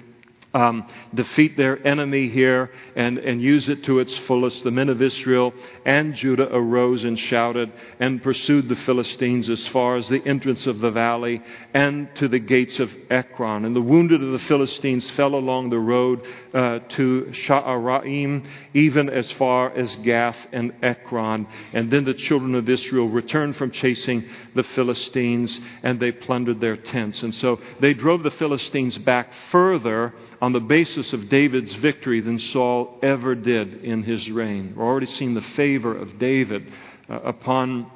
um, 0.56 0.86
defeat 1.12 1.56
their 1.56 1.86
enemy 1.86 2.28
here 2.28 2.70
and, 2.96 3.18
and 3.18 3.42
use 3.42 3.68
it 3.68 3.84
to 3.84 3.98
its 3.98 4.16
fullest. 4.20 4.64
The 4.64 4.70
men 4.70 4.88
of 4.88 5.02
Israel 5.02 5.52
and 5.84 6.14
Judah 6.14 6.48
arose 6.50 7.04
and 7.04 7.18
shouted 7.18 7.70
and 8.00 8.22
pursued 8.22 8.68
the 8.68 8.76
Philistines 8.76 9.50
as 9.50 9.66
far 9.68 9.96
as 9.96 10.08
the 10.08 10.26
entrance 10.26 10.66
of 10.66 10.80
the 10.80 10.90
valley 10.90 11.42
and 11.74 12.08
to 12.16 12.26
the 12.26 12.38
gates 12.38 12.80
of 12.80 12.90
Ekron. 13.10 13.66
And 13.66 13.76
the 13.76 13.82
wounded 13.82 14.22
of 14.22 14.32
the 14.32 14.38
Philistines 14.38 15.10
fell 15.10 15.34
along 15.34 15.68
the 15.68 15.78
road 15.78 16.26
uh, 16.56 16.78
to 16.88 17.26
Sha'araim, 17.32 18.46
even 18.72 19.10
as 19.10 19.30
far 19.32 19.70
as 19.76 19.94
Gath 19.96 20.38
and 20.52 20.72
Ekron. 20.82 21.46
And 21.74 21.90
then 21.90 22.04
the 22.04 22.14
children 22.14 22.54
of 22.54 22.66
Israel 22.66 23.10
returned 23.10 23.56
from 23.56 23.70
chasing 23.70 24.24
the 24.54 24.62
Philistines 24.62 25.60
and 25.82 26.00
they 26.00 26.12
plundered 26.12 26.60
their 26.60 26.78
tents. 26.78 27.22
And 27.22 27.34
so 27.34 27.60
they 27.80 27.92
drove 27.92 28.22
the 28.22 28.30
Philistines 28.30 28.96
back 28.96 29.30
further 29.52 30.14
on 30.40 30.54
the 30.54 30.60
basis 30.60 31.12
of 31.12 31.28
David's 31.28 31.74
victory 31.74 32.22
than 32.22 32.38
Saul 32.38 32.98
ever 33.02 33.34
did 33.34 33.84
in 33.84 34.02
his 34.02 34.30
reign. 34.30 34.68
We've 34.68 34.78
already 34.78 35.06
seen 35.06 35.34
the 35.34 35.42
favor 35.42 35.94
of 35.94 36.18
David 36.18 36.72
uh, 37.10 37.20
upon 37.20 37.90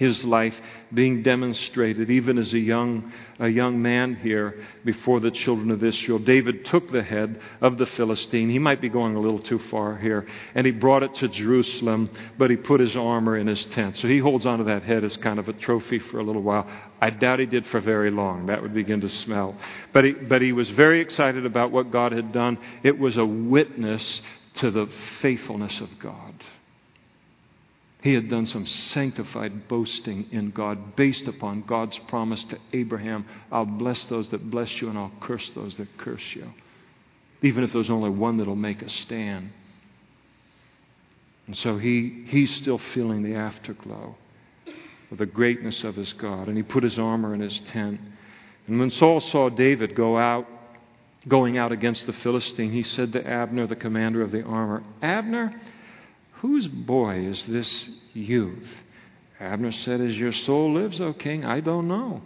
his 0.00 0.24
life 0.24 0.58
being 0.94 1.22
demonstrated 1.22 2.08
even 2.08 2.38
as 2.38 2.54
a 2.54 2.58
young, 2.58 3.12
a 3.38 3.48
young 3.48 3.82
man 3.82 4.14
here 4.14 4.64
before 4.82 5.20
the 5.20 5.30
children 5.30 5.70
of 5.70 5.84
Israel. 5.84 6.18
David 6.18 6.64
took 6.64 6.90
the 6.90 7.02
head 7.02 7.38
of 7.60 7.76
the 7.76 7.84
Philistine. 7.84 8.48
He 8.48 8.58
might 8.58 8.80
be 8.80 8.88
going 8.88 9.14
a 9.14 9.20
little 9.20 9.38
too 9.38 9.58
far 9.70 9.98
here. 9.98 10.26
And 10.54 10.64
he 10.64 10.72
brought 10.72 11.02
it 11.02 11.14
to 11.16 11.28
Jerusalem, 11.28 12.08
but 12.38 12.48
he 12.48 12.56
put 12.56 12.80
his 12.80 12.96
armor 12.96 13.36
in 13.36 13.46
his 13.46 13.66
tent. 13.66 13.98
So 13.98 14.08
he 14.08 14.16
holds 14.16 14.46
onto 14.46 14.64
that 14.64 14.84
head 14.84 15.04
as 15.04 15.18
kind 15.18 15.38
of 15.38 15.50
a 15.50 15.52
trophy 15.52 15.98
for 15.98 16.18
a 16.18 16.24
little 16.24 16.42
while. 16.42 16.66
I 16.98 17.10
doubt 17.10 17.38
he 17.38 17.46
did 17.46 17.66
for 17.66 17.80
very 17.80 18.10
long. 18.10 18.46
That 18.46 18.62
would 18.62 18.72
begin 18.72 19.02
to 19.02 19.10
smell. 19.10 19.54
But 19.92 20.04
he, 20.04 20.12
but 20.12 20.40
he 20.40 20.52
was 20.52 20.70
very 20.70 21.02
excited 21.02 21.44
about 21.44 21.72
what 21.72 21.90
God 21.90 22.12
had 22.12 22.32
done. 22.32 22.56
It 22.82 22.98
was 22.98 23.18
a 23.18 23.26
witness 23.26 24.22
to 24.54 24.70
the 24.70 24.88
faithfulness 25.20 25.78
of 25.82 25.90
God. 25.98 26.42
He 28.02 28.14
had 28.14 28.30
done 28.30 28.46
some 28.46 28.66
sanctified 28.66 29.68
boasting 29.68 30.26
in 30.30 30.50
God 30.50 30.96
based 30.96 31.28
upon 31.28 31.62
God's 31.62 31.98
promise 31.98 32.42
to 32.44 32.58
Abraham 32.72 33.26
I'll 33.52 33.66
bless 33.66 34.04
those 34.04 34.28
that 34.30 34.50
bless 34.50 34.80
you, 34.80 34.88
and 34.88 34.98
I'll 34.98 35.12
curse 35.20 35.50
those 35.50 35.76
that 35.76 35.98
curse 35.98 36.34
you. 36.34 36.52
Even 37.42 37.64
if 37.64 37.72
there's 37.72 37.90
only 37.90 38.10
one 38.10 38.38
that'll 38.38 38.56
make 38.56 38.82
a 38.82 38.88
stand. 38.88 39.50
And 41.46 41.56
so 41.56 41.78
he, 41.78 42.24
he's 42.26 42.54
still 42.54 42.78
feeling 42.78 43.22
the 43.22 43.34
afterglow 43.34 44.14
of 45.10 45.18
the 45.18 45.26
greatness 45.26 45.84
of 45.84 45.96
his 45.96 46.12
God. 46.12 46.48
And 46.48 46.56
he 46.56 46.62
put 46.62 46.84
his 46.84 46.98
armor 46.98 47.34
in 47.34 47.40
his 47.40 47.58
tent. 47.60 48.00
And 48.66 48.78
when 48.78 48.90
Saul 48.90 49.20
saw 49.20 49.48
David 49.48 49.94
go 49.94 50.16
out, 50.16 50.46
going 51.26 51.58
out 51.58 51.72
against 51.72 52.06
the 52.06 52.12
Philistine, 52.12 52.70
he 52.70 52.82
said 52.82 53.12
to 53.12 53.26
Abner, 53.26 53.66
the 53.66 53.76
commander 53.76 54.22
of 54.22 54.30
the 54.30 54.42
armor, 54.42 54.84
Abner, 55.02 55.60
Whose 56.40 56.66
boy 56.68 57.16
is 57.20 57.44
this 57.44 58.00
youth? 58.14 58.68
Abner 59.38 59.72
said, 59.72 60.00
As 60.00 60.16
your 60.16 60.32
soul 60.32 60.74
lives, 60.74 61.00
O 61.00 61.12
king, 61.12 61.44
I 61.44 61.60
don't 61.60 61.88
know. 61.88 62.22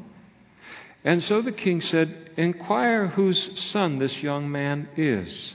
And 1.04 1.22
so 1.22 1.42
the 1.42 1.52
king 1.52 1.80
said, 1.80 2.30
Inquire 2.36 3.08
whose 3.08 3.60
son 3.60 3.98
this 3.98 4.22
young 4.22 4.50
man 4.50 4.88
is. 4.96 5.54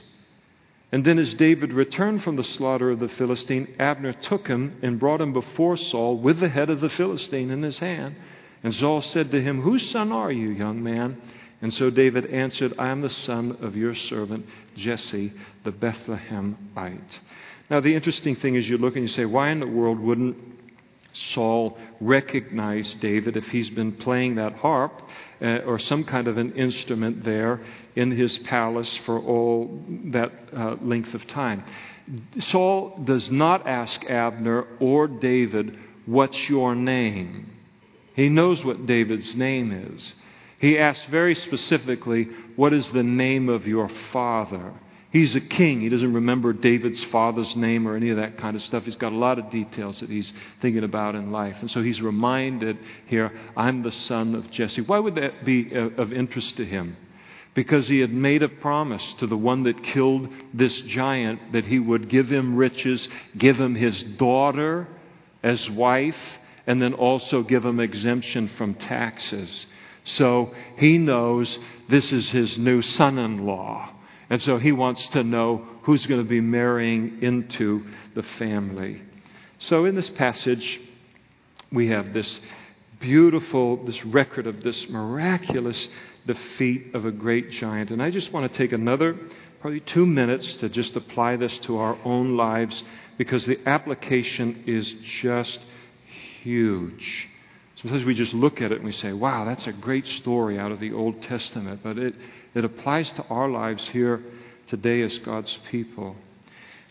And 0.92 1.04
then, 1.04 1.18
as 1.18 1.34
David 1.34 1.72
returned 1.72 2.22
from 2.22 2.36
the 2.36 2.44
slaughter 2.44 2.90
of 2.90 2.98
the 2.98 3.08
Philistine, 3.08 3.74
Abner 3.78 4.12
took 4.12 4.46
him 4.48 4.78
and 4.82 4.98
brought 4.98 5.20
him 5.20 5.32
before 5.32 5.76
Saul 5.76 6.18
with 6.18 6.40
the 6.40 6.48
head 6.48 6.68
of 6.68 6.80
the 6.80 6.88
Philistine 6.88 7.50
in 7.50 7.62
his 7.62 7.78
hand. 7.78 8.16
And 8.62 8.74
Saul 8.74 9.00
said 9.00 9.30
to 9.30 9.40
him, 9.40 9.62
Whose 9.62 9.88
son 9.90 10.12
are 10.12 10.32
you, 10.32 10.50
young 10.50 10.82
man? 10.82 11.20
And 11.62 11.72
so 11.72 11.90
David 11.90 12.26
answered, 12.26 12.74
I 12.78 12.88
am 12.88 13.02
the 13.02 13.10
son 13.10 13.58
of 13.60 13.76
your 13.76 13.94
servant 13.94 14.46
Jesse, 14.76 15.32
the 15.62 15.72
Bethlehemite. 15.72 17.20
Now, 17.70 17.78
the 17.78 17.94
interesting 17.94 18.34
thing 18.34 18.56
is 18.56 18.68
you 18.68 18.78
look 18.78 18.96
and 18.96 19.04
you 19.04 19.08
say, 19.08 19.24
why 19.24 19.50
in 19.50 19.60
the 19.60 19.66
world 19.66 20.00
wouldn't 20.00 20.36
Saul 21.12 21.78
recognize 22.00 22.94
David 22.96 23.36
if 23.36 23.44
he's 23.46 23.70
been 23.70 23.92
playing 23.92 24.34
that 24.36 24.54
harp 24.54 25.02
uh, 25.40 25.58
or 25.58 25.78
some 25.78 26.04
kind 26.04 26.26
of 26.28 26.36
an 26.36 26.52
instrument 26.52 27.24
there 27.24 27.60
in 27.94 28.10
his 28.10 28.38
palace 28.38 28.96
for 28.98 29.20
all 29.20 29.82
that 30.06 30.32
uh, 30.52 30.76
length 30.82 31.14
of 31.14 31.26
time? 31.28 31.64
Saul 32.40 33.00
does 33.04 33.30
not 33.30 33.66
ask 33.66 34.04
Abner 34.10 34.66
or 34.80 35.06
David, 35.06 35.78
What's 36.06 36.48
your 36.48 36.74
name? 36.74 37.52
He 38.14 38.28
knows 38.28 38.64
what 38.64 38.86
David's 38.86 39.36
name 39.36 39.70
is. 39.70 40.14
He 40.58 40.76
asks 40.76 41.04
very 41.04 41.36
specifically, 41.36 42.24
What 42.56 42.72
is 42.72 42.90
the 42.90 43.04
name 43.04 43.48
of 43.48 43.66
your 43.66 43.88
father? 44.12 44.72
He's 45.10 45.34
a 45.34 45.40
king. 45.40 45.80
He 45.80 45.88
doesn't 45.88 46.14
remember 46.14 46.52
David's 46.52 47.02
father's 47.04 47.56
name 47.56 47.88
or 47.88 47.96
any 47.96 48.10
of 48.10 48.18
that 48.18 48.38
kind 48.38 48.54
of 48.54 48.62
stuff. 48.62 48.84
He's 48.84 48.96
got 48.96 49.12
a 49.12 49.16
lot 49.16 49.40
of 49.40 49.50
details 49.50 49.98
that 50.00 50.08
he's 50.08 50.32
thinking 50.62 50.84
about 50.84 51.16
in 51.16 51.32
life. 51.32 51.56
And 51.60 51.70
so 51.70 51.82
he's 51.82 52.00
reminded 52.00 52.78
here, 53.06 53.32
I'm 53.56 53.82
the 53.82 53.90
son 53.90 54.36
of 54.36 54.48
Jesse. 54.52 54.82
Why 54.82 55.00
would 55.00 55.16
that 55.16 55.44
be 55.44 55.74
uh, 55.74 55.90
of 56.00 56.12
interest 56.12 56.56
to 56.58 56.64
him? 56.64 56.96
Because 57.54 57.88
he 57.88 57.98
had 57.98 58.12
made 58.12 58.44
a 58.44 58.48
promise 58.48 59.14
to 59.14 59.26
the 59.26 59.36
one 59.36 59.64
that 59.64 59.82
killed 59.82 60.28
this 60.54 60.80
giant 60.82 61.52
that 61.52 61.64
he 61.64 61.80
would 61.80 62.08
give 62.08 62.30
him 62.30 62.54
riches, 62.54 63.08
give 63.36 63.58
him 63.58 63.74
his 63.74 64.00
daughter 64.04 64.86
as 65.42 65.68
wife, 65.70 66.38
and 66.68 66.80
then 66.80 66.94
also 66.94 67.42
give 67.42 67.64
him 67.64 67.80
exemption 67.80 68.46
from 68.56 68.74
taxes. 68.74 69.66
So 70.04 70.54
he 70.76 70.98
knows 70.98 71.58
this 71.88 72.12
is 72.12 72.30
his 72.30 72.56
new 72.56 72.80
son 72.80 73.18
in 73.18 73.44
law. 73.44 73.90
And 74.30 74.40
so 74.40 74.58
he 74.58 74.70
wants 74.70 75.06
to 75.08 75.24
know 75.24 75.66
who's 75.82 76.06
going 76.06 76.22
to 76.22 76.28
be 76.28 76.40
marrying 76.40 77.18
into 77.20 77.84
the 78.14 78.22
family. 78.22 79.02
So 79.58 79.84
in 79.84 79.96
this 79.96 80.08
passage, 80.10 80.80
we 81.72 81.88
have 81.88 82.12
this 82.12 82.40
beautiful, 83.00 83.84
this 83.84 84.04
record 84.04 84.46
of 84.46 84.62
this 84.62 84.88
miraculous 84.88 85.88
defeat 86.26 86.94
of 86.94 87.04
a 87.04 87.10
great 87.10 87.50
giant. 87.50 87.90
And 87.90 88.02
I 88.02 88.10
just 88.10 88.32
want 88.32 88.50
to 88.50 88.56
take 88.56 88.72
another 88.72 89.16
probably 89.60 89.80
two 89.80 90.06
minutes 90.06 90.54
to 90.54 90.68
just 90.68 90.96
apply 90.96 91.36
this 91.36 91.58
to 91.58 91.78
our 91.78 91.98
own 92.04 92.36
lives 92.36 92.82
because 93.18 93.44
the 93.46 93.58
application 93.66 94.62
is 94.66 94.88
just 95.02 95.60
huge. 96.42 97.28
Sometimes 97.76 98.04
we 98.04 98.14
just 98.14 98.34
look 98.34 98.60
at 98.60 98.72
it 98.72 98.76
and 98.76 98.84
we 98.84 98.92
say, 98.92 99.12
wow, 99.12 99.44
that's 99.44 99.66
a 99.66 99.72
great 99.72 100.06
story 100.06 100.58
out 100.58 100.70
of 100.70 100.80
the 100.80 100.92
Old 100.92 101.22
Testament. 101.22 101.80
But 101.82 101.98
it, 101.98 102.14
that 102.54 102.64
applies 102.64 103.10
to 103.10 103.24
our 103.28 103.48
lives 103.48 103.88
here 103.88 104.22
today 104.66 105.02
as 105.02 105.18
God's 105.18 105.56
people. 105.70 106.16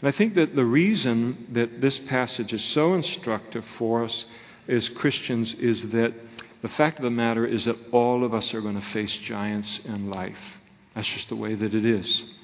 And 0.02 0.08
I 0.08 0.12
think 0.12 0.36
that 0.36 0.56
the 0.56 0.66
reason 0.66 1.48
that 1.54 1.82
this 1.82 2.00
passage 2.00 2.54
is 2.54 2.64
so 2.64 2.94
instructive 2.94 3.66
for 3.78 4.04
us 4.04 4.26
as 4.68 4.88
Christians 4.90 5.54
is 5.56 5.90
that 5.92 6.14
the 6.62 6.70
fact 6.70 7.00
of 7.00 7.04
the 7.04 7.10
matter 7.10 7.46
is 7.46 7.66
that 7.66 7.78
all 7.92 8.24
of 8.24 8.34
us 8.34 8.54
are 8.54 8.62
going 8.62 8.80
to 8.80 8.88
face 8.88 9.16
giants 9.18 9.80
in 9.86 10.10
life. 10.10 10.38
That's 10.96 11.08
just 11.08 11.30
the 11.30 11.36
way 11.36 11.56
that 11.56 11.74
it 11.74 11.86
is. 11.86 12.36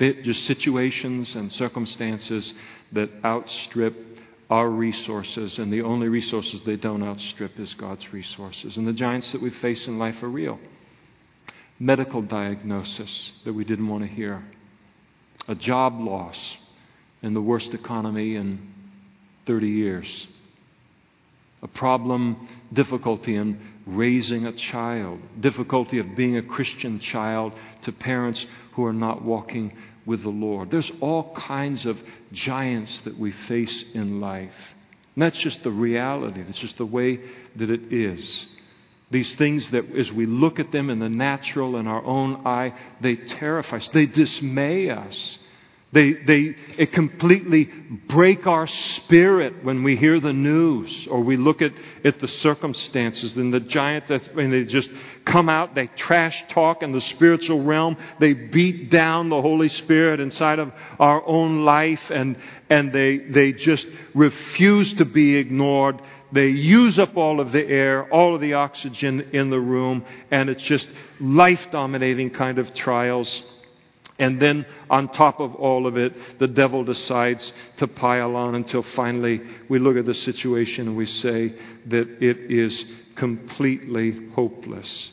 Just 0.00 0.46
situations 0.46 1.34
and 1.34 1.52
circumstances 1.52 2.54
that 2.92 3.10
outstrip 3.24 3.94
our 4.48 4.68
resources, 4.68 5.58
and 5.58 5.72
the 5.72 5.82
only 5.82 6.08
resources 6.08 6.62
they 6.62 6.76
don't 6.76 7.04
outstrip 7.04 7.58
is 7.60 7.74
God's 7.74 8.12
resources. 8.12 8.76
And 8.76 8.86
the 8.86 8.92
giants 8.92 9.30
that 9.30 9.40
we 9.40 9.50
face 9.50 9.86
in 9.86 9.98
life 9.98 10.20
are 10.24 10.28
real 10.28 10.58
medical 11.80 12.20
diagnosis 12.20 13.32
that 13.44 13.54
we 13.54 13.64
didn't 13.64 13.88
want 13.88 14.04
to 14.04 14.08
hear, 14.08 14.44
a 15.48 15.54
job 15.54 15.98
loss 15.98 16.56
in 17.22 17.32
the 17.34 17.40
worst 17.40 17.72
economy 17.72 18.36
in 18.36 18.72
30 19.46 19.66
years, 19.66 20.28
a 21.62 21.68
problem, 21.68 22.48
difficulty 22.72 23.34
in 23.34 23.58
raising 23.86 24.46
a 24.46 24.52
child, 24.52 25.18
difficulty 25.40 25.98
of 25.98 26.14
being 26.14 26.36
a 26.36 26.42
Christian 26.42 27.00
child 27.00 27.54
to 27.82 27.92
parents 27.92 28.44
who 28.74 28.84
are 28.84 28.92
not 28.92 29.24
walking 29.24 29.76
with 30.04 30.22
the 30.22 30.28
Lord. 30.28 30.70
There's 30.70 30.90
all 31.00 31.34
kinds 31.34 31.86
of 31.86 31.98
giants 32.32 33.00
that 33.00 33.18
we 33.18 33.32
face 33.32 33.84
in 33.94 34.20
life. 34.20 34.54
And 35.14 35.22
that's 35.22 35.38
just 35.38 35.62
the 35.62 35.70
reality, 35.70 36.42
that's 36.42 36.58
just 36.58 36.78
the 36.78 36.86
way 36.86 37.20
that 37.56 37.70
it 37.70 37.92
is. 37.92 38.46
These 39.10 39.34
things 39.34 39.70
that, 39.70 39.90
as 39.96 40.12
we 40.12 40.26
look 40.26 40.60
at 40.60 40.70
them 40.70 40.88
in 40.88 41.00
the 41.00 41.08
natural 41.08 41.76
in 41.76 41.88
our 41.88 42.04
own 42.04 42.46
eye, 42.46 42.74
they 43.00 43.16
terrify 43.16 43.78
us. 43.78 43.88
They 43.88 44.06
dismay 44.06 44.88
us. 44.90 45.38
They, 45.92 46.12
they 46.12 46.56
it 46.78 46.92
completely 46.92 47.64
break 47.64 48.46
our 48.46 48.68
spirit 48.68 49.64
when 49.64 49.82
we 49.82 49.96
hear 49.96 50.20
the 50.20 50.32
news 50.32 51.08
or 51.08 51.20
we 51.20 51.36
look 51.36 51.60
at, 51.62 51.72
at 52.04 52.20
the 52.20 52.28
circumstances. 52.28 53.36
And 53.36 53.52
the 53.52 53.58
giants, 53.58 54.08
and 54.08 54.52
they 54.52 54.64
just 54.64 54.88
come 55.24 55.48
out, 55.48 55.74
they 55.74 55.88
trash 55.88 56.44
talk 56.50 56.84
in 56.84 56.92
the 56.92 57.00
spiritual 57.00 57.64
realm. 57.64 57.96
They 58.20 58.34
beat 58.34 58.90
down 58.90 59.30
the 59.30 59.42
Holy 59.42 59.68
Spirit 59.68 60.20
inside 60.20 60.60
of 60.60 60.72
our 61.00 61.26
own 61.26 61.64
life 61.64 62.10
and, 62.10 62.36
and 62.68 62.92
they, 62.92 63.18
they 63.18 63.52
just 63.52 63.86
refuse 64.14 64.92
to 64.94 65.04
be 65.04 65.34
ignored 65.36 66.00
they 66.32 66.48
use 66.48 66.96
up 66.98 67.16
all 67.16 67.40
of 67.40 67.50
the 67.50 67.66
air, 67.66 68.04
all 68.12 68.36
of 68.36 68.40
the 68.40 68.54
oxygen 68.54 69.30
in 69.32 69.50
the 69.50 69.58
room, 69.58 70.04
and 70.30 70.48
it's 70.48 70.62
just 70.62 70.88
life 71.18 71.60
dominating 71.72 72.30
kind 72.30 72.58
of 72.58 72.72
trials. 72.72 73.42
And 74.20 74.40
then, 74.40 74.66
on 74.88 75.08
top 75.08 75.40
of 75.40 75.54
all 75.56 75.86
of 75.86 75.96
it, 75.96 76.14
the 76.38 76.46
devil 76.46 76.84
decides 76.84 77.52
to 77.78 77.88
pile 77.88 78.36
on 78.36 78.54
until 78.54 78.82
finally 78.82 79.40
we 79.68 79.78
look 79.78 79.96
at 79.96 80.06
the 80.06 80.14
situation 80.14 80.88
and 80.88 80.96
we 80.96 81.06
say 81.06 81.54
that 81.86 82.22
it 82.22 82.38
is 82.50 82.84
completely 83.16 84.28
hopeless. 84.34 85.10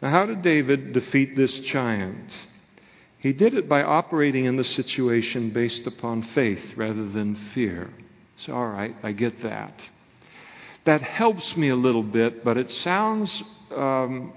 Now, 0.00 0.10
how 0.10 0.26
did 0.26 0.42
David 0.42 0.92
defeat 0.92 1.36
this 1.36 1.52
giant? 1.60 2.32
He 3.18 3.32
did 3.32 3.54
it 3.54 3.68
by 3.68 3.82
operating 3.82 4.44
in 4.44 4.56
the 4.56 4.64
situation 4.64 5.50
based 5.50 5.86
upon 5.86 6.22
faith 6.22 6.74
rather 6.76 7.08
than 7.08 7.34
fear. 7.54 7.90
So, 8.36 8.54
all 8.54 8.68
right, 8.68 8.94
I 9.02 9.12
get 9.12 9.42
that 9.42 9.74
that 10.86 11.02
helps 11.02 11.56
me 11.56 11.68
a 11.68 11.76
little 11.76 12.02
bit, 12.02 12.44
but 12.44 12.56
it 12.56 12.70
sounds, 12.70 13.42
um, 13.74 14.32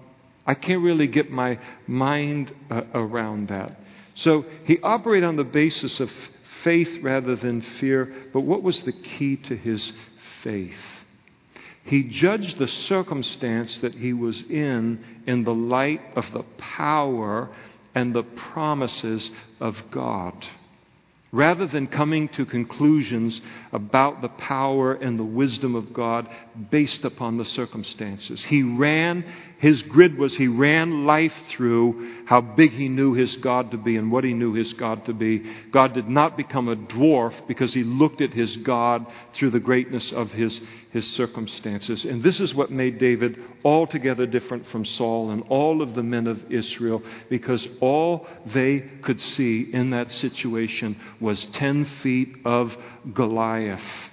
I 0.50 0.56
can't 0.56 0.82
really 0.82 1.06
get 1.06 1.30
my 1.30 1.60
mind 1.86 2.52
uh, 2.72 2.82
around 2.96 3.50
that. 3.50 3.80
So 4.16 4.46
he 4.66 4.80
operated 4.80 5.30
on 5.30 5.36
the 5.36 5.44
basis 5.44 6.00
of 6.00 6.10
faith 6.64 7.04
rather 7.04 7.36
than 7.36 7.62
fear, 7.62 8.12
but 8.34 8.42
what 8.42 8.64
was 8.64 8.82
the 8.82 8.92
key 8.92 9.36
to 9.36 9.56
his 9.56 9.94
faith? 10.42 10.74
He 11.84 12.02
judged 12.02 12.58
the 12.58 12.68
circumstance 12.68 13.78
that 13.82 13.94
he 13.94 14.12
was 14.12 14.42
in 14.50 15.04
in 15.28 15.44
the 15.44 15.54
light 15.54 16.02
of 16.16 16.26
the 16.34 16.44
power 16.58 17.52
and 17.94 18.16
the 18.16 18.24
promises 18.24 19.30
of 19.60 19.78
God. 19.92 20.34
Rather 21.32 21.68
than 21.68 21.86
coming 21.86 22.28
to 22.30 22.44
conclusions 22.44 23.40
about 23.72 24.24
the 24.24 24.30
power 24.30 24.94
and 24.94 25.20
the 25.20 25.24
wisdom 25.24 25.76
of 25.76 25.94
God 25.94 26.28
based 26.72 27.06
upon 27.06 27.38
the 27.38 27.46
circumstances, 27.46 28.44
he 28.46 28.64
ran, 28.64 29.24
his 29.60 29.82
grid 29.82 30.18
was 30.18 30.38
he 30.38 30.48
ran 30.48 31.06
life 31.06 31.34
through 31.50 32.24
how 32.26 32.40
big 32.40 32.72
he 32.72 32.88
knew 32.88 33.14
his 33.14 33.36
God 33.38 33.72
to 33.72 33.78
be 33.78 33.98
and 33.98 34.10
what 34.10 34.24
he 34.24 34.34
knew 34.34 34.54
his 34.54 34.72
God 34.72 35.06
to 35.06 35.14
be. 35.14 35.44
God 35.72 35.94
did 35.94 36.08
not 36.08 36.38
become 36.38 36.70
a 36.70 36.78
dwarf 36.78 37.34
because 37.46 37.74
he 37.74 37.84
looked 37.84 38.22
at 38.22 38.34
his 38.34 38.56
God 38.58 39.06
through 39.34 39.50
the 39.50 39.60
greatness 39.60 40.14
of 40.14 40.32
his, 40.32 40.62
his 40.92 41.06
circumstances. 41.08 42.06
And 42.06 42.24
this 42.24 42.40
is 42.40 42.56
what 42.56 42.72
made 42.72 43.00
David 43.00 43.38
altogether 43.66 44.26
different 44.26 44.66
from 44.68 44.86
Saul 44.86 45.32
and 45.32 45.44
all 45.50 45.82
of 45.82 45.94
the 45.94 46.04
men 46.04 46.28
of 46.28 46.50
Israel 46.50 47.04
because 47.30 47.68
all 47.82 48.28
they 48.46 48.80
could 49.02 49.20
see 49.20 49.70
in 49.74 49.90
that 49.90 50.10
situation 50.14 50.98
was 51.20 51.44
10 51.46 51.84
feet 52.02 52.34
of 52.46 52.78
Goliath. 53.14 54.09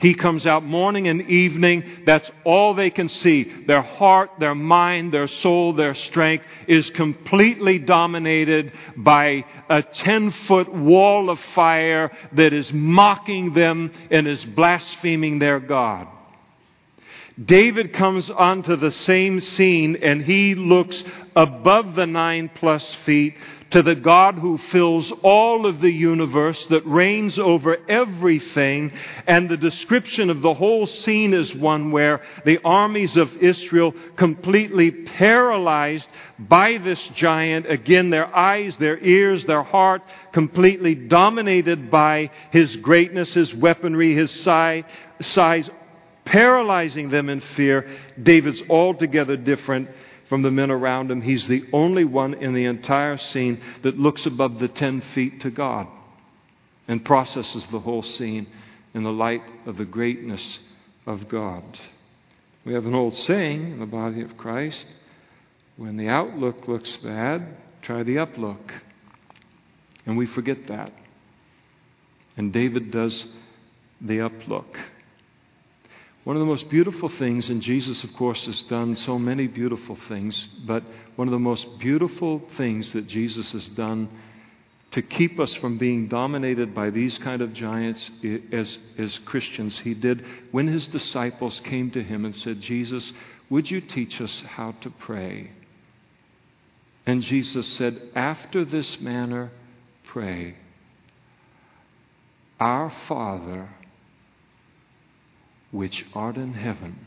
He 0.00 0.14
comes 0.14 0.46
out 0.46 0.64
morning 0.64 1.08
and 1.08 1.22
evening. 1.22 1.82
That's 2.06 2.30
all 2.44 2.74
they 2.74 2.90
can 2.90 3.08
see. 3.08 3.64
Their 3.66 3.82
heart, 3.82 4.30
their 4.38 4.54
mind, 4.54 5.12
their 5.12 5.26
soul, 5.26 5.72
their 5.72 5.94
strength 5.94 6.44
is 6.68 6.88
completely 6.90 7.80
dominated 7.80 8.72
by 8.96 9.44
a 9.68 9.82
10 9.82 10.30
foot 10.30 10.72
wall 10.72 11.30
of 11.30 11.40
fire 11.54 12.12
that 12.32 12.52
is 12.52 12.72
mocking 12.72 13.54
them 13.54 13.92
and 14.10 14.28
is 14.28 14.44
blaspheming 14.44 15.40
their 15.40 15.58
God. 15.58 16.06
David 17.44 17.92
comes 17.92 18.30
onto 18.30 18.76
the 18.76 18.90
same 18.90 19.40
scene 19.40 19.96
and 20.02 20.24
he 20.24 20.54
looks 20.56 21.02
above 21.36 21.94
the 21.94 22.06
nine 22.06 22.50
plus 22.52 22.94
feet 23.06 23.36
to 23.70 23.82
the 23.82 23.94
God 23.94 24.36
who 24.36 24.56
fills 24.56 25.12
all 25.22 25.66
of 25.66 25.80
the 25.80 25.90
universe, 25.90 26.66
that 26.68 26.86
reigns 26.86 27.38
over 27.38 27.76
everything. 27.88 28.92
And 29.26 29.48
the 29.48 29.56
description 29.56 30.30
of 30.30 30.40
the 30.40 30.54
whole 30.54 30.86
scene 30.86 31.34
is 31.34 31.54
one 31.54 31.90
where 31.90 32.22
the 32.44 32.58
armies 32.64 33.16
of 33.16 33.36
Israel, 33.36 33.94
completely 34.16 34.90
paralyzed 34.90 36.08
by 36.38 36.78
this 36.78 37.06
giant, 37.08 37.70
again, 37.70 38.10
their 38.10 38.34
eyes, 38.34 38.76
their 38.78 38.98
ears, 38.98 39.44
their 39.44 39.62
heart, 39.62 40.02
completely 40.32 40.94
dominated 40.94 41.90
by 41.90 42.30
his 42.50 42.76
greatness, 42.76 43.34
his 43.34 43.54
weaponry, 43.54 44.14
his 44.14 44.30
size, 44.30 45.70
paralyzing 46.24 47.10
them 47.10 47.28
in 47.28 47.40
fear. 47.40 47.88
David's 48.22 48.62
altogether 48.68 49.36
different 49.36 49.88
from 50.28 50.42
the 50.42 50.50
men 50.50 50.70
around 50.70 51.10
him. 51.10 51.22
He's 51.22 51.48
the 51.48 51.64
only 51.72 52.04
one 52.04 52.34
in 52.34 52.54
the 52.54 52.66
entire 52.66 53.16
scene 53.16 53.60
that 53.82 53.98
looks 53.98 54.26
above 54.26 54.58
the 54.58 54.68
10 54.68 55.00
feet 55.14 55.40
to 55.40 55.50
God 55.50 55.86
and 56.86 57.04
processes 57.04 57.66
the 57.66 57.80
whole 57.80 58.02
scene 58.02 58.46
in 58.94 59.02
the 59.02 59.12
light 59.12 59.42
of 59.66 59.76
the 59.76 59.84
greatness 59.84 60.58
of 61.06 61.28
God. 61.28 61.62
We 62.64 62.74
have 62.74 62.86
an 62.86 62.94
old 62.94 63.14
saying 63.14 63.72
in 63.72 63.80
the 63.80 63.86
body 63.86 64.22
of 64.22 64.36
Christ 64.36 64.86
when 65.76 65.96
the 65.96 66.08
outlook 66.08 66.66
looks 66.66 66.96
bad, 66.98 67.56
try 67.82 68.02
the 68.02 68.16
uplook. 68.16 68.72
And 70.04 70.16
we 70.16 70.26
forget 70.26 70.66
that. 70.66 70.92
And 72.36 72.52
David 72.52 72.90
does 72.90 73.26
the 74.00 74.18
uplook. 74.18 74.76
One 76.28 76.36
of 76.36 76.40
the 76.40 76.46
most 76.46 76.68
beautiful 76.68 77.08
things, 77.08 77.48
and 77.48 77.62
Jesus, 77.62 78.04
of 78.04 78.12
course, 78.12 78.44
has 78.44 78.60
done 78.64 78.96
so 78.96 79.18
many 79.18 79.46
beautiful 79.46 79.96
things, 80.08 80.44
but 80.66 80.82
one 81.16 81.26
of 81.26 81.32
the 81.32 81.38
most 81.38 81.78
beautiful 81.78 82.42
things 82.58 82.92
that 82.92 83.08
Jesus 83.08 83.52
has 83.52 83.66
done 83.68 84.10
to 84.90 85.00
keep 85.00 85.40
us 85.40 85.54
from 85.54 85.78
being 85.78 86.06
dominated 86.06 86.74
by 86.74 86.90
these 86.90 87.16
kind 87.16 87.40
of 87.40 87.54
giants 87.54 88.10
as, 88.52 88.78
as 88.98 89.16
Christians, 89.20 89.78
he 89.78 89.94
did 89.94 90.22
when 90.50 90.66
his 90.68 90.86
disciples 90.88 91.60
came 91.60 91.90
to 91.92 92.02
him 92.02 92.26
and 92.26 92.36
said, 92.36 92.60
Jesus, 92.60 93.10
would 93.48 93.70
you 93.70 93.80
teach 93.80 94.20
us 94.20 94.40
how 94.40 94.72
to 94.82 94.90
pray? 94.90 95.52
And 97.06 97.22
Jesus 97.22 97.66
said, 97.66 98.02
After 98.14 98.66
this 98.66 99.00
manner, 99.00 99.50
pray. 100.04 100.56
Our 102.60 102.90
Father 103.08 103.70
which 105.70 106.04
art 106.14 106.36
in 106.36 106.54
heaven, 106.54 107.06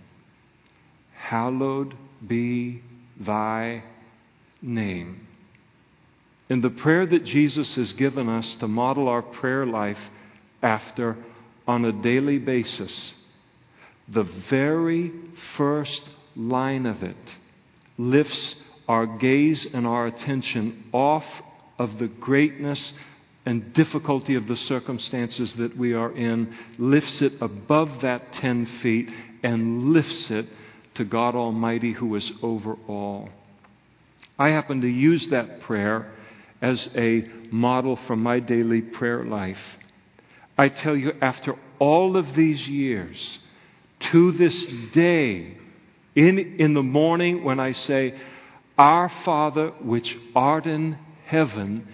hallowed 1.15 1.95
be 2.25 2.81
thy 3.19 3.83
name. 4.61 5.27
In 6.49 6.61
the 6.61 6.69
prayer 6.69 7.05
that 7.05 7.23
Jesus 7.23 7.75
has 7.75 7.93
given 7.93 8.27
us 8.27 8.55
to 8.55 8.67
model 8.67 9.07
our 9.07 9.21
prayer 9.21 9.65
life 9.65 9.99
after 10.61 11.17
on 11.67 11.85
a 11.85 11.91
daily 11.91 12.37
basis, 12.37 13.15
the 14.07 14.23
very 14.49 15.11
first 15.55 16.09
line 16.35 16.85
of 16.85 17.03
it 17.03 17.15
lifts 17.97 18.55
our 18.87 19.05
gaze 19.05 19.65
and 19.73 19.87
our 19.87 20.07
attention 20.07 20.83
off 20.91 21.25
of 21.79 21.97
the 21.99 22.07
greatness 22.07 22.93
and 23.45 23.73
difficulty 23.73 24.35
of 24.35 24.47
the 24.47 24.55
circumstances 24.55 25.55
that 25.55 25.75
we 25.75 25.93
are 25.93 26.11
in, 26.11 26.55
lifts 26.77 27.21
it 27.21 27.33
above 27.41 28.01
that 28.01 28.31
10 28.33 28.65
feet 28.81 29.09
and 29.43 29.93
lifts 29.93 30.29
it 30.29 30.47
to 30.95 31.03
God 31.03 31.35
Almighty 31.35 31.93
who 31.93 32.15
is 32.15 32.31
over 32.43 32.75
all. 32.87 33.29
I 34.37 34.49
happen 34.49 34.81
to 34.81 34.87
use 34.87 35.27
that 35.27 35.61
prayer 35.61 36.11
as 36.61 36.89
a 36.95 37.27
model 37.51 37.95
for 38.07 38.15
my 38.15 38.39
daily 38.39 38.81
prayer 38.81 39.23
life. 39.23 39.79
I 40.57 40.69
tell 40.69 40.95
you, 40.95 41.13
after 41.21 41.55
all 41.79 42.17
of 42.17 42.35
these 42.35 42.67
years, 42.67 43.39
to 43.99 44.31
this 44.33 44.67
day, 44.93 45.57
in, 46.15 46.37
in 46.59 46.73
the 46.73 46.83
morning 46.83 47.43
when 47.43 47.59
I 47.59 47.71
say, 47.71 48.19
Our 48.77 49.09
Father 49.23 49.69
which 49.81 50.17
art 50.35 50.65
in 50.65 50.97
heaven, 51.25 51.87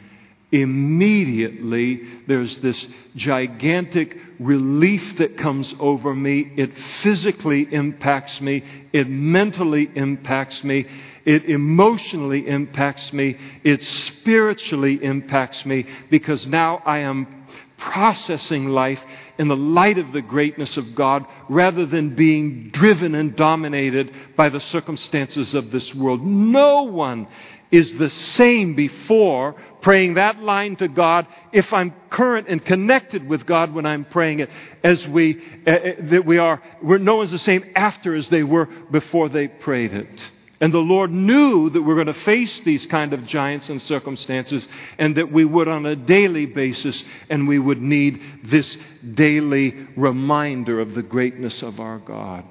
immediately 0.51 2.01
there's 2.27 2.57
this 2.59 2.87
gigantic 3.15 4.17
relief 4.39 5.17
that 5.17 5.37
comes 5.37 5.73
over 5.79 6.13
me. 6.13 6.51
It 6.55 6.77
physically 7.01 7.67
impacts 7.71 8.39
me. 8.39 8.63
It 8.93 9.09
mentally 9.09 9.89
impacts 9.95 10.63
me. 10.63 10.85
It 11.25 11.45
emotionally 11.45 12.47
impacts 12.47 13.11
me. 13.11 13.37
It 13.63 13.83
spiritually 13.83 15.03
impacts 15.03 15.65
me 15.65 15.85
because 16.09 16.47
now 16.47 16.81
I 16.85 16.99
am 16.99 17.45
processing 17.77 18.69
life 18.69 18.99
in 19.37 19.47
the 19.47 19.55
light 19.55 19.97
of 19.97 20.11
the 20.11 20.21
greatness 20.21 20.77
of 20.77 20.95
God 20.95 21.25
rather 21.47 21.85
than 21.85 22.15
being 22.15 22.69
driven 22.69 23.13
and 23.13 23.35
dominated 23.35 24.11
by 24.35 24.49
the 24.49 24.59
circumstances 24.59 25.53
of 25.53 25.71
this 25.71 25.93
world. 25.93 26.25
No 26.25 26.83
one 26.83 27.27
is 27.71 27.93
the 27.95 28.09
same 28.09 28.75
before 28.75 29.55
praying 29.81 30.15
that 30.15 30.41
line 30.41 30.75
to 30.77 30.87
God 30.87 31.27
if 31.51 31.71
I'm 31.73 31.93
current 32.09 32.47
and 32.47 32.63
connected 32.63 33.27
with 33.27 33.45
God 33.45 33.73
when 33.73 33.85
I'm 33.85 34.05
praying 34.05 34.39
it 34.39 34.49
as 34.83 35.07
we 35.07 35.41
uh, 35.65 35.77
that 36.09 36.25
we 36.25 36.37
are 36.37 36.61
we're, 36.81 36.97
no 36.97 37.17
one's 37.17 37.31
the 37.31 37.39
same 37.39 37.65
after 37.75 38.15
as 38.15 38.29
they 38.29 38.43
were 38.43 38.65
before 38.65 39.29
they 39.29 39.47
prayed 39.47 39.93
it. 39.93 40.31
And 40.59 40.73
the 40.73 40.79
Lord 40.79 41.11
knew 41.11 41.69
that 41.69 41.81
we're 41.81 41.95
going 41.95 42.07
to 42.07 42.13
face 42.13 42.61
these 42.61 42.87
kind 42.87 43.13
of 43.13 43.27
giants 43.27 43.69
and 43.69 43.79
circumstances 43.79 44.67
and 44.97 45.15
that 45.15 45.31
we 45.31 45.45
would 45.45 45.67
on 45.67 45.85
a 45.85 45.95
daily 45.95 46.47
basis 46.47 47.03
and 47.29 47.47
we 47.47 47.59
would 47.59 47.79
need 47.79 48.21
this 48.43 48.75
daily 49.13 49.87
reminder 49.95 50.79
of 50.79 50.95
the 50.95 51.03
greatness 51.03 51.61
of 51.61 51.79
our 51.79 51.99
God. 51.99 52.43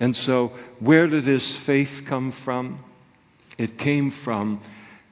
And 0.00 0.16
so 0.16 0.52
where 0.80 1.06
did 1.06 1.26
his 1.26 1.56
faith 1.58 2.04
come 2.06 2.32
from? 2.44 2.82
It 3.58 3.78
came 3.78 4.10
from 4.24 4.62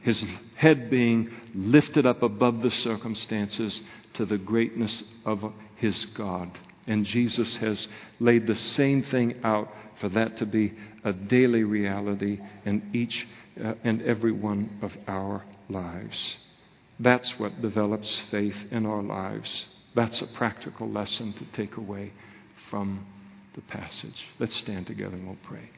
his 0.03 0.25
head 0.57 0.91
being 0.91 1.31
lifted 1.55 2.07
up 2.07 2.23
above 2.23 2.63
the 2.63 2.71
circumstances 2.71 3.81
to 4.15 4.25
the 4.25 4.39
greatness 4.39 5.05
of 5.25 5.53
his 5.77 6.07
God. 6.07 6.51
And 6.87 7.05
Jesus 7.05 7.57
has 7.57 7.89
laid 8.19 8.47
the 8.47 8.57
same 8.57 9.03
thing 9.03 9.37
out 9.45 9.69
for 10.01 10.09
that 10.11 10.39
to 10.39 10.47
be 10.47 10.73
a 11.05 11.13
daily 11.13 11.65
reality 11.65 12.39
in 12.65 12.91
each 12.93 13.27
uh, 13.63 13.75
and 13.85 14.03
every 14.03 14.33
one 14.33 14.79
of 14.83 14.93
our 15.07 15.45
lives. 15.69 16.39
That's 16.99 17.39
what 17.39 17.63
develops 17.63 18.21
faith 18.31 18.57
in 18.71 18.87
our 18.87 19.03
lives. 19.03 19.69
That's 19.95 20.21
a 20.21 20.27
practical 20.27 20.89
lesson 20.89 21.33
to 21.35 21.45
take 21.53 21.77
away 21.77 22.13
from 22.71 23.07
the 23.55 23.63
passage. 23.63 24.27
Let's 24.39 24.57
stand 24.57 24.87
together 24.87 25.17
and 25.17 25.27
we'll 25.27 25.37
pray. 25.43 25.71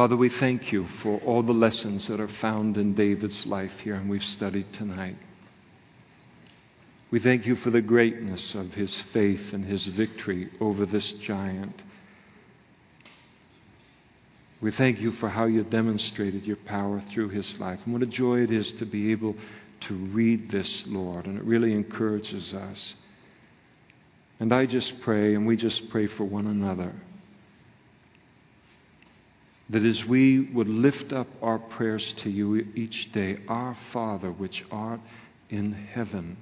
Father, 0.00 0.16
we 0.16 0.30
thank 0.30 0.72
you 0.72 0.86
for 1.02 1.18
all 1.26 1.42
the 1.42 1.52
lessons 1.52 2.08
that 2.08 2.20
are 2.20 2.34
found 2.40 2.78
in 2.78 2.94
David's 2.94 3.44
life 3.44 3.80
here 3.84 3.96
and 3.96 4.08
we've 4.08 4.24
studied 4.24 4.72
tonight. 4.72 5.18
We 7.10 7.20
thank 7.20 7.44
you 7.44 7.54
for 7.56 7.68
the 7.68 7.82
greatness 7.82 8.54
of 8.54 8.72
his 8.72 8.98
faith 9.12 9.52
and 9.52 9.62
his 9.62 9.86
victory 9.88 10.48
over 10.58 10.86
this 10.86 11.12
giant. 11.12 11.82
We 14.62 14.70
thank 14.70 15.00
you 15.00 15.12
for 15.12 15.28
how 15.28 15.44
you 15.44 15.64
demonstrated 15.64 16.46
your 16.46 16.56
power 16.56 17.02
through 17.12 17.28
his 17.28 17.60
life. 17.60 17.80
And 17.84 17.92
what 17.92 18.02
a 18.02 18.06
joy 18.06 18.40
it 18.40 18.50
is 18.50 18.72
to 18.78 18.86
be 18.86 19.12
able 19.12 19.36
to 19.80 19.94
read 19.94 20.50
this, 20.50 20.86
Lord. 20.86 21.26
And 21.26 21.36
it 21.36 21.44
really 21.44 21.74
encourages 21.74 22.54
us. 22.54 22.94
And 24.38 24.50
I 24.50 24.64
just 24.64 24.98
pray, 25.02 25.34
and 25.34 25.46
we 25.46 25.56
just 25.58 25.90
pray 25.90 26.06
for 26.06 26.24
one 26.24 26.46
another, 26.46 26.94
that 29.70 29.84
as 29.84 30.04
we 30.04 30.40
would 30.52 30.68
lift 30.68 31.12
up 31.12 31.28
our 31.42 31.58
prayers 31.58 32.12
to 32.14 32.28
you 32.28 32.56
each 32.74 33.12
day, 33.12 33.38
Our 33.48 33.76
Father, 33.92 34.32
which 34.32 34.64
art 34.70 35.00
in 35.48 35.72
heaven, 35.72 36.36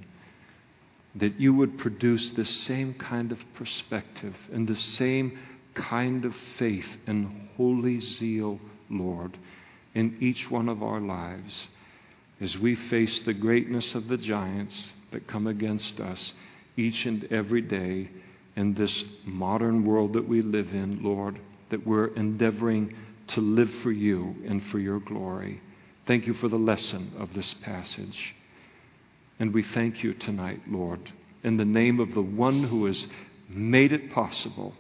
that 1.15 1.39
you 1.39 1.53
would 1.53 1.79
produce 1.79 2.31
the 2.31 2.47
same 2.47 2.95
kind 2.95 3.31
of 3.31 3.39
perspective 3.55 4.35
and 4.51 4.67
the 4.67 4.77
same 4.77 5.39
kind 5.75 6.25
of 6.25 6.35
faith 6.57 6.89
and 7.07 7.49
holy 7.57 8.01
zeal, 8.01 8.59
Lord, 8.89 9.37
in 9.95 10.17
each 10.21 10.51
one 10.51 10.69
of 10.69 10.83
our 10.83 11.01
lives 11.01 11.69
as 12.41 12.57
we 12.57 12.77
face 12.77 13.21
the 13.21 13.35
greatness 13.35 13.95
of 13.95 14.09
the 14.09 14.17
giants 14.17 14.95
that 15.13 15.27
come 15.27 15.47
against 15.47 16.01
us 16.01 16.33
each 16.77 17.05
and 17.05 17.25
every 17.25 17.61
day 17.61 18.09
in 18.57 18.75
this 18.75 19.05
modern 19.25 19.85
world 19.85 20.15
that 20.15 20.27
we 20.27 20.41
live 20.41 20.73
in, 20.73 21.03
Lord, 21.03 21.39
that 21.71 21.87
we're 21.87 22.07
endeavoring 22.15 22.95
to 23.29 23.41
live 23.41 23.71
for 23.83 23.93
you 23.93 24.35
and 24.47 24.63
for 24.65 24.79
your 24.79 25.01
glory. 25.01 25.61
Thank 26.07 26.27
you 26.27 26.35
for 26.35 26.49
the 26.49 26.57
lesson 26.57 27.13
of 27.19 27.35
this 27.35 27.55
passage. 27.55 28.35
And 29.39 29.55
we 29.55 29.63
thank 29.63 30.03
you 30.03 30.15
tonight, 30.15 30.63
Lord, 30.69 31.13
in 31.45 31.57
the 31.57 31.65
name 31.65 32.01
of 32.01 32.15
the 32.15 32.23
one 32.23 32.65
who 32.65 32.87
has 32.87 33.07
made 33.49 33.93
it 33.93 34.11
possible, 34.11 34.75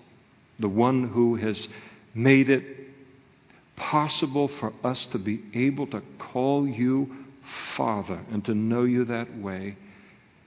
the 0.58 0.68
one 0.68 1.08
who 1.08 1.36
has 1.36 1.68
made 2.14 2.50
it 2.50 2.64
possible 3.76 4.48
for 4.48 4.72
us 4.82 5.06
to 5.06 5.18
be 5.18 5.42
able 5.54 5.86
to 5.86 6.02
call 6.18 6.66
you 6.66 7.14
Father 7.76 8.20
and 8.30 8.44
to 8.44 8.54
know 8.54 8.82
you 8.82 9.04
that 9.04 9.38
way. 9.38 9.76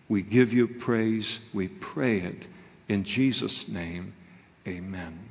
We 0.10 0.22
give 0.22 0.52
you 0.52 0.68
praise. 0.68 1.40
We 1.54 1.70
pray 1.70 2.20
it 2.20 2.46
in 2.90 3.06
Jesus' 3.06 3.68
name. 3.70 4.14
Amen. 4.68 5.31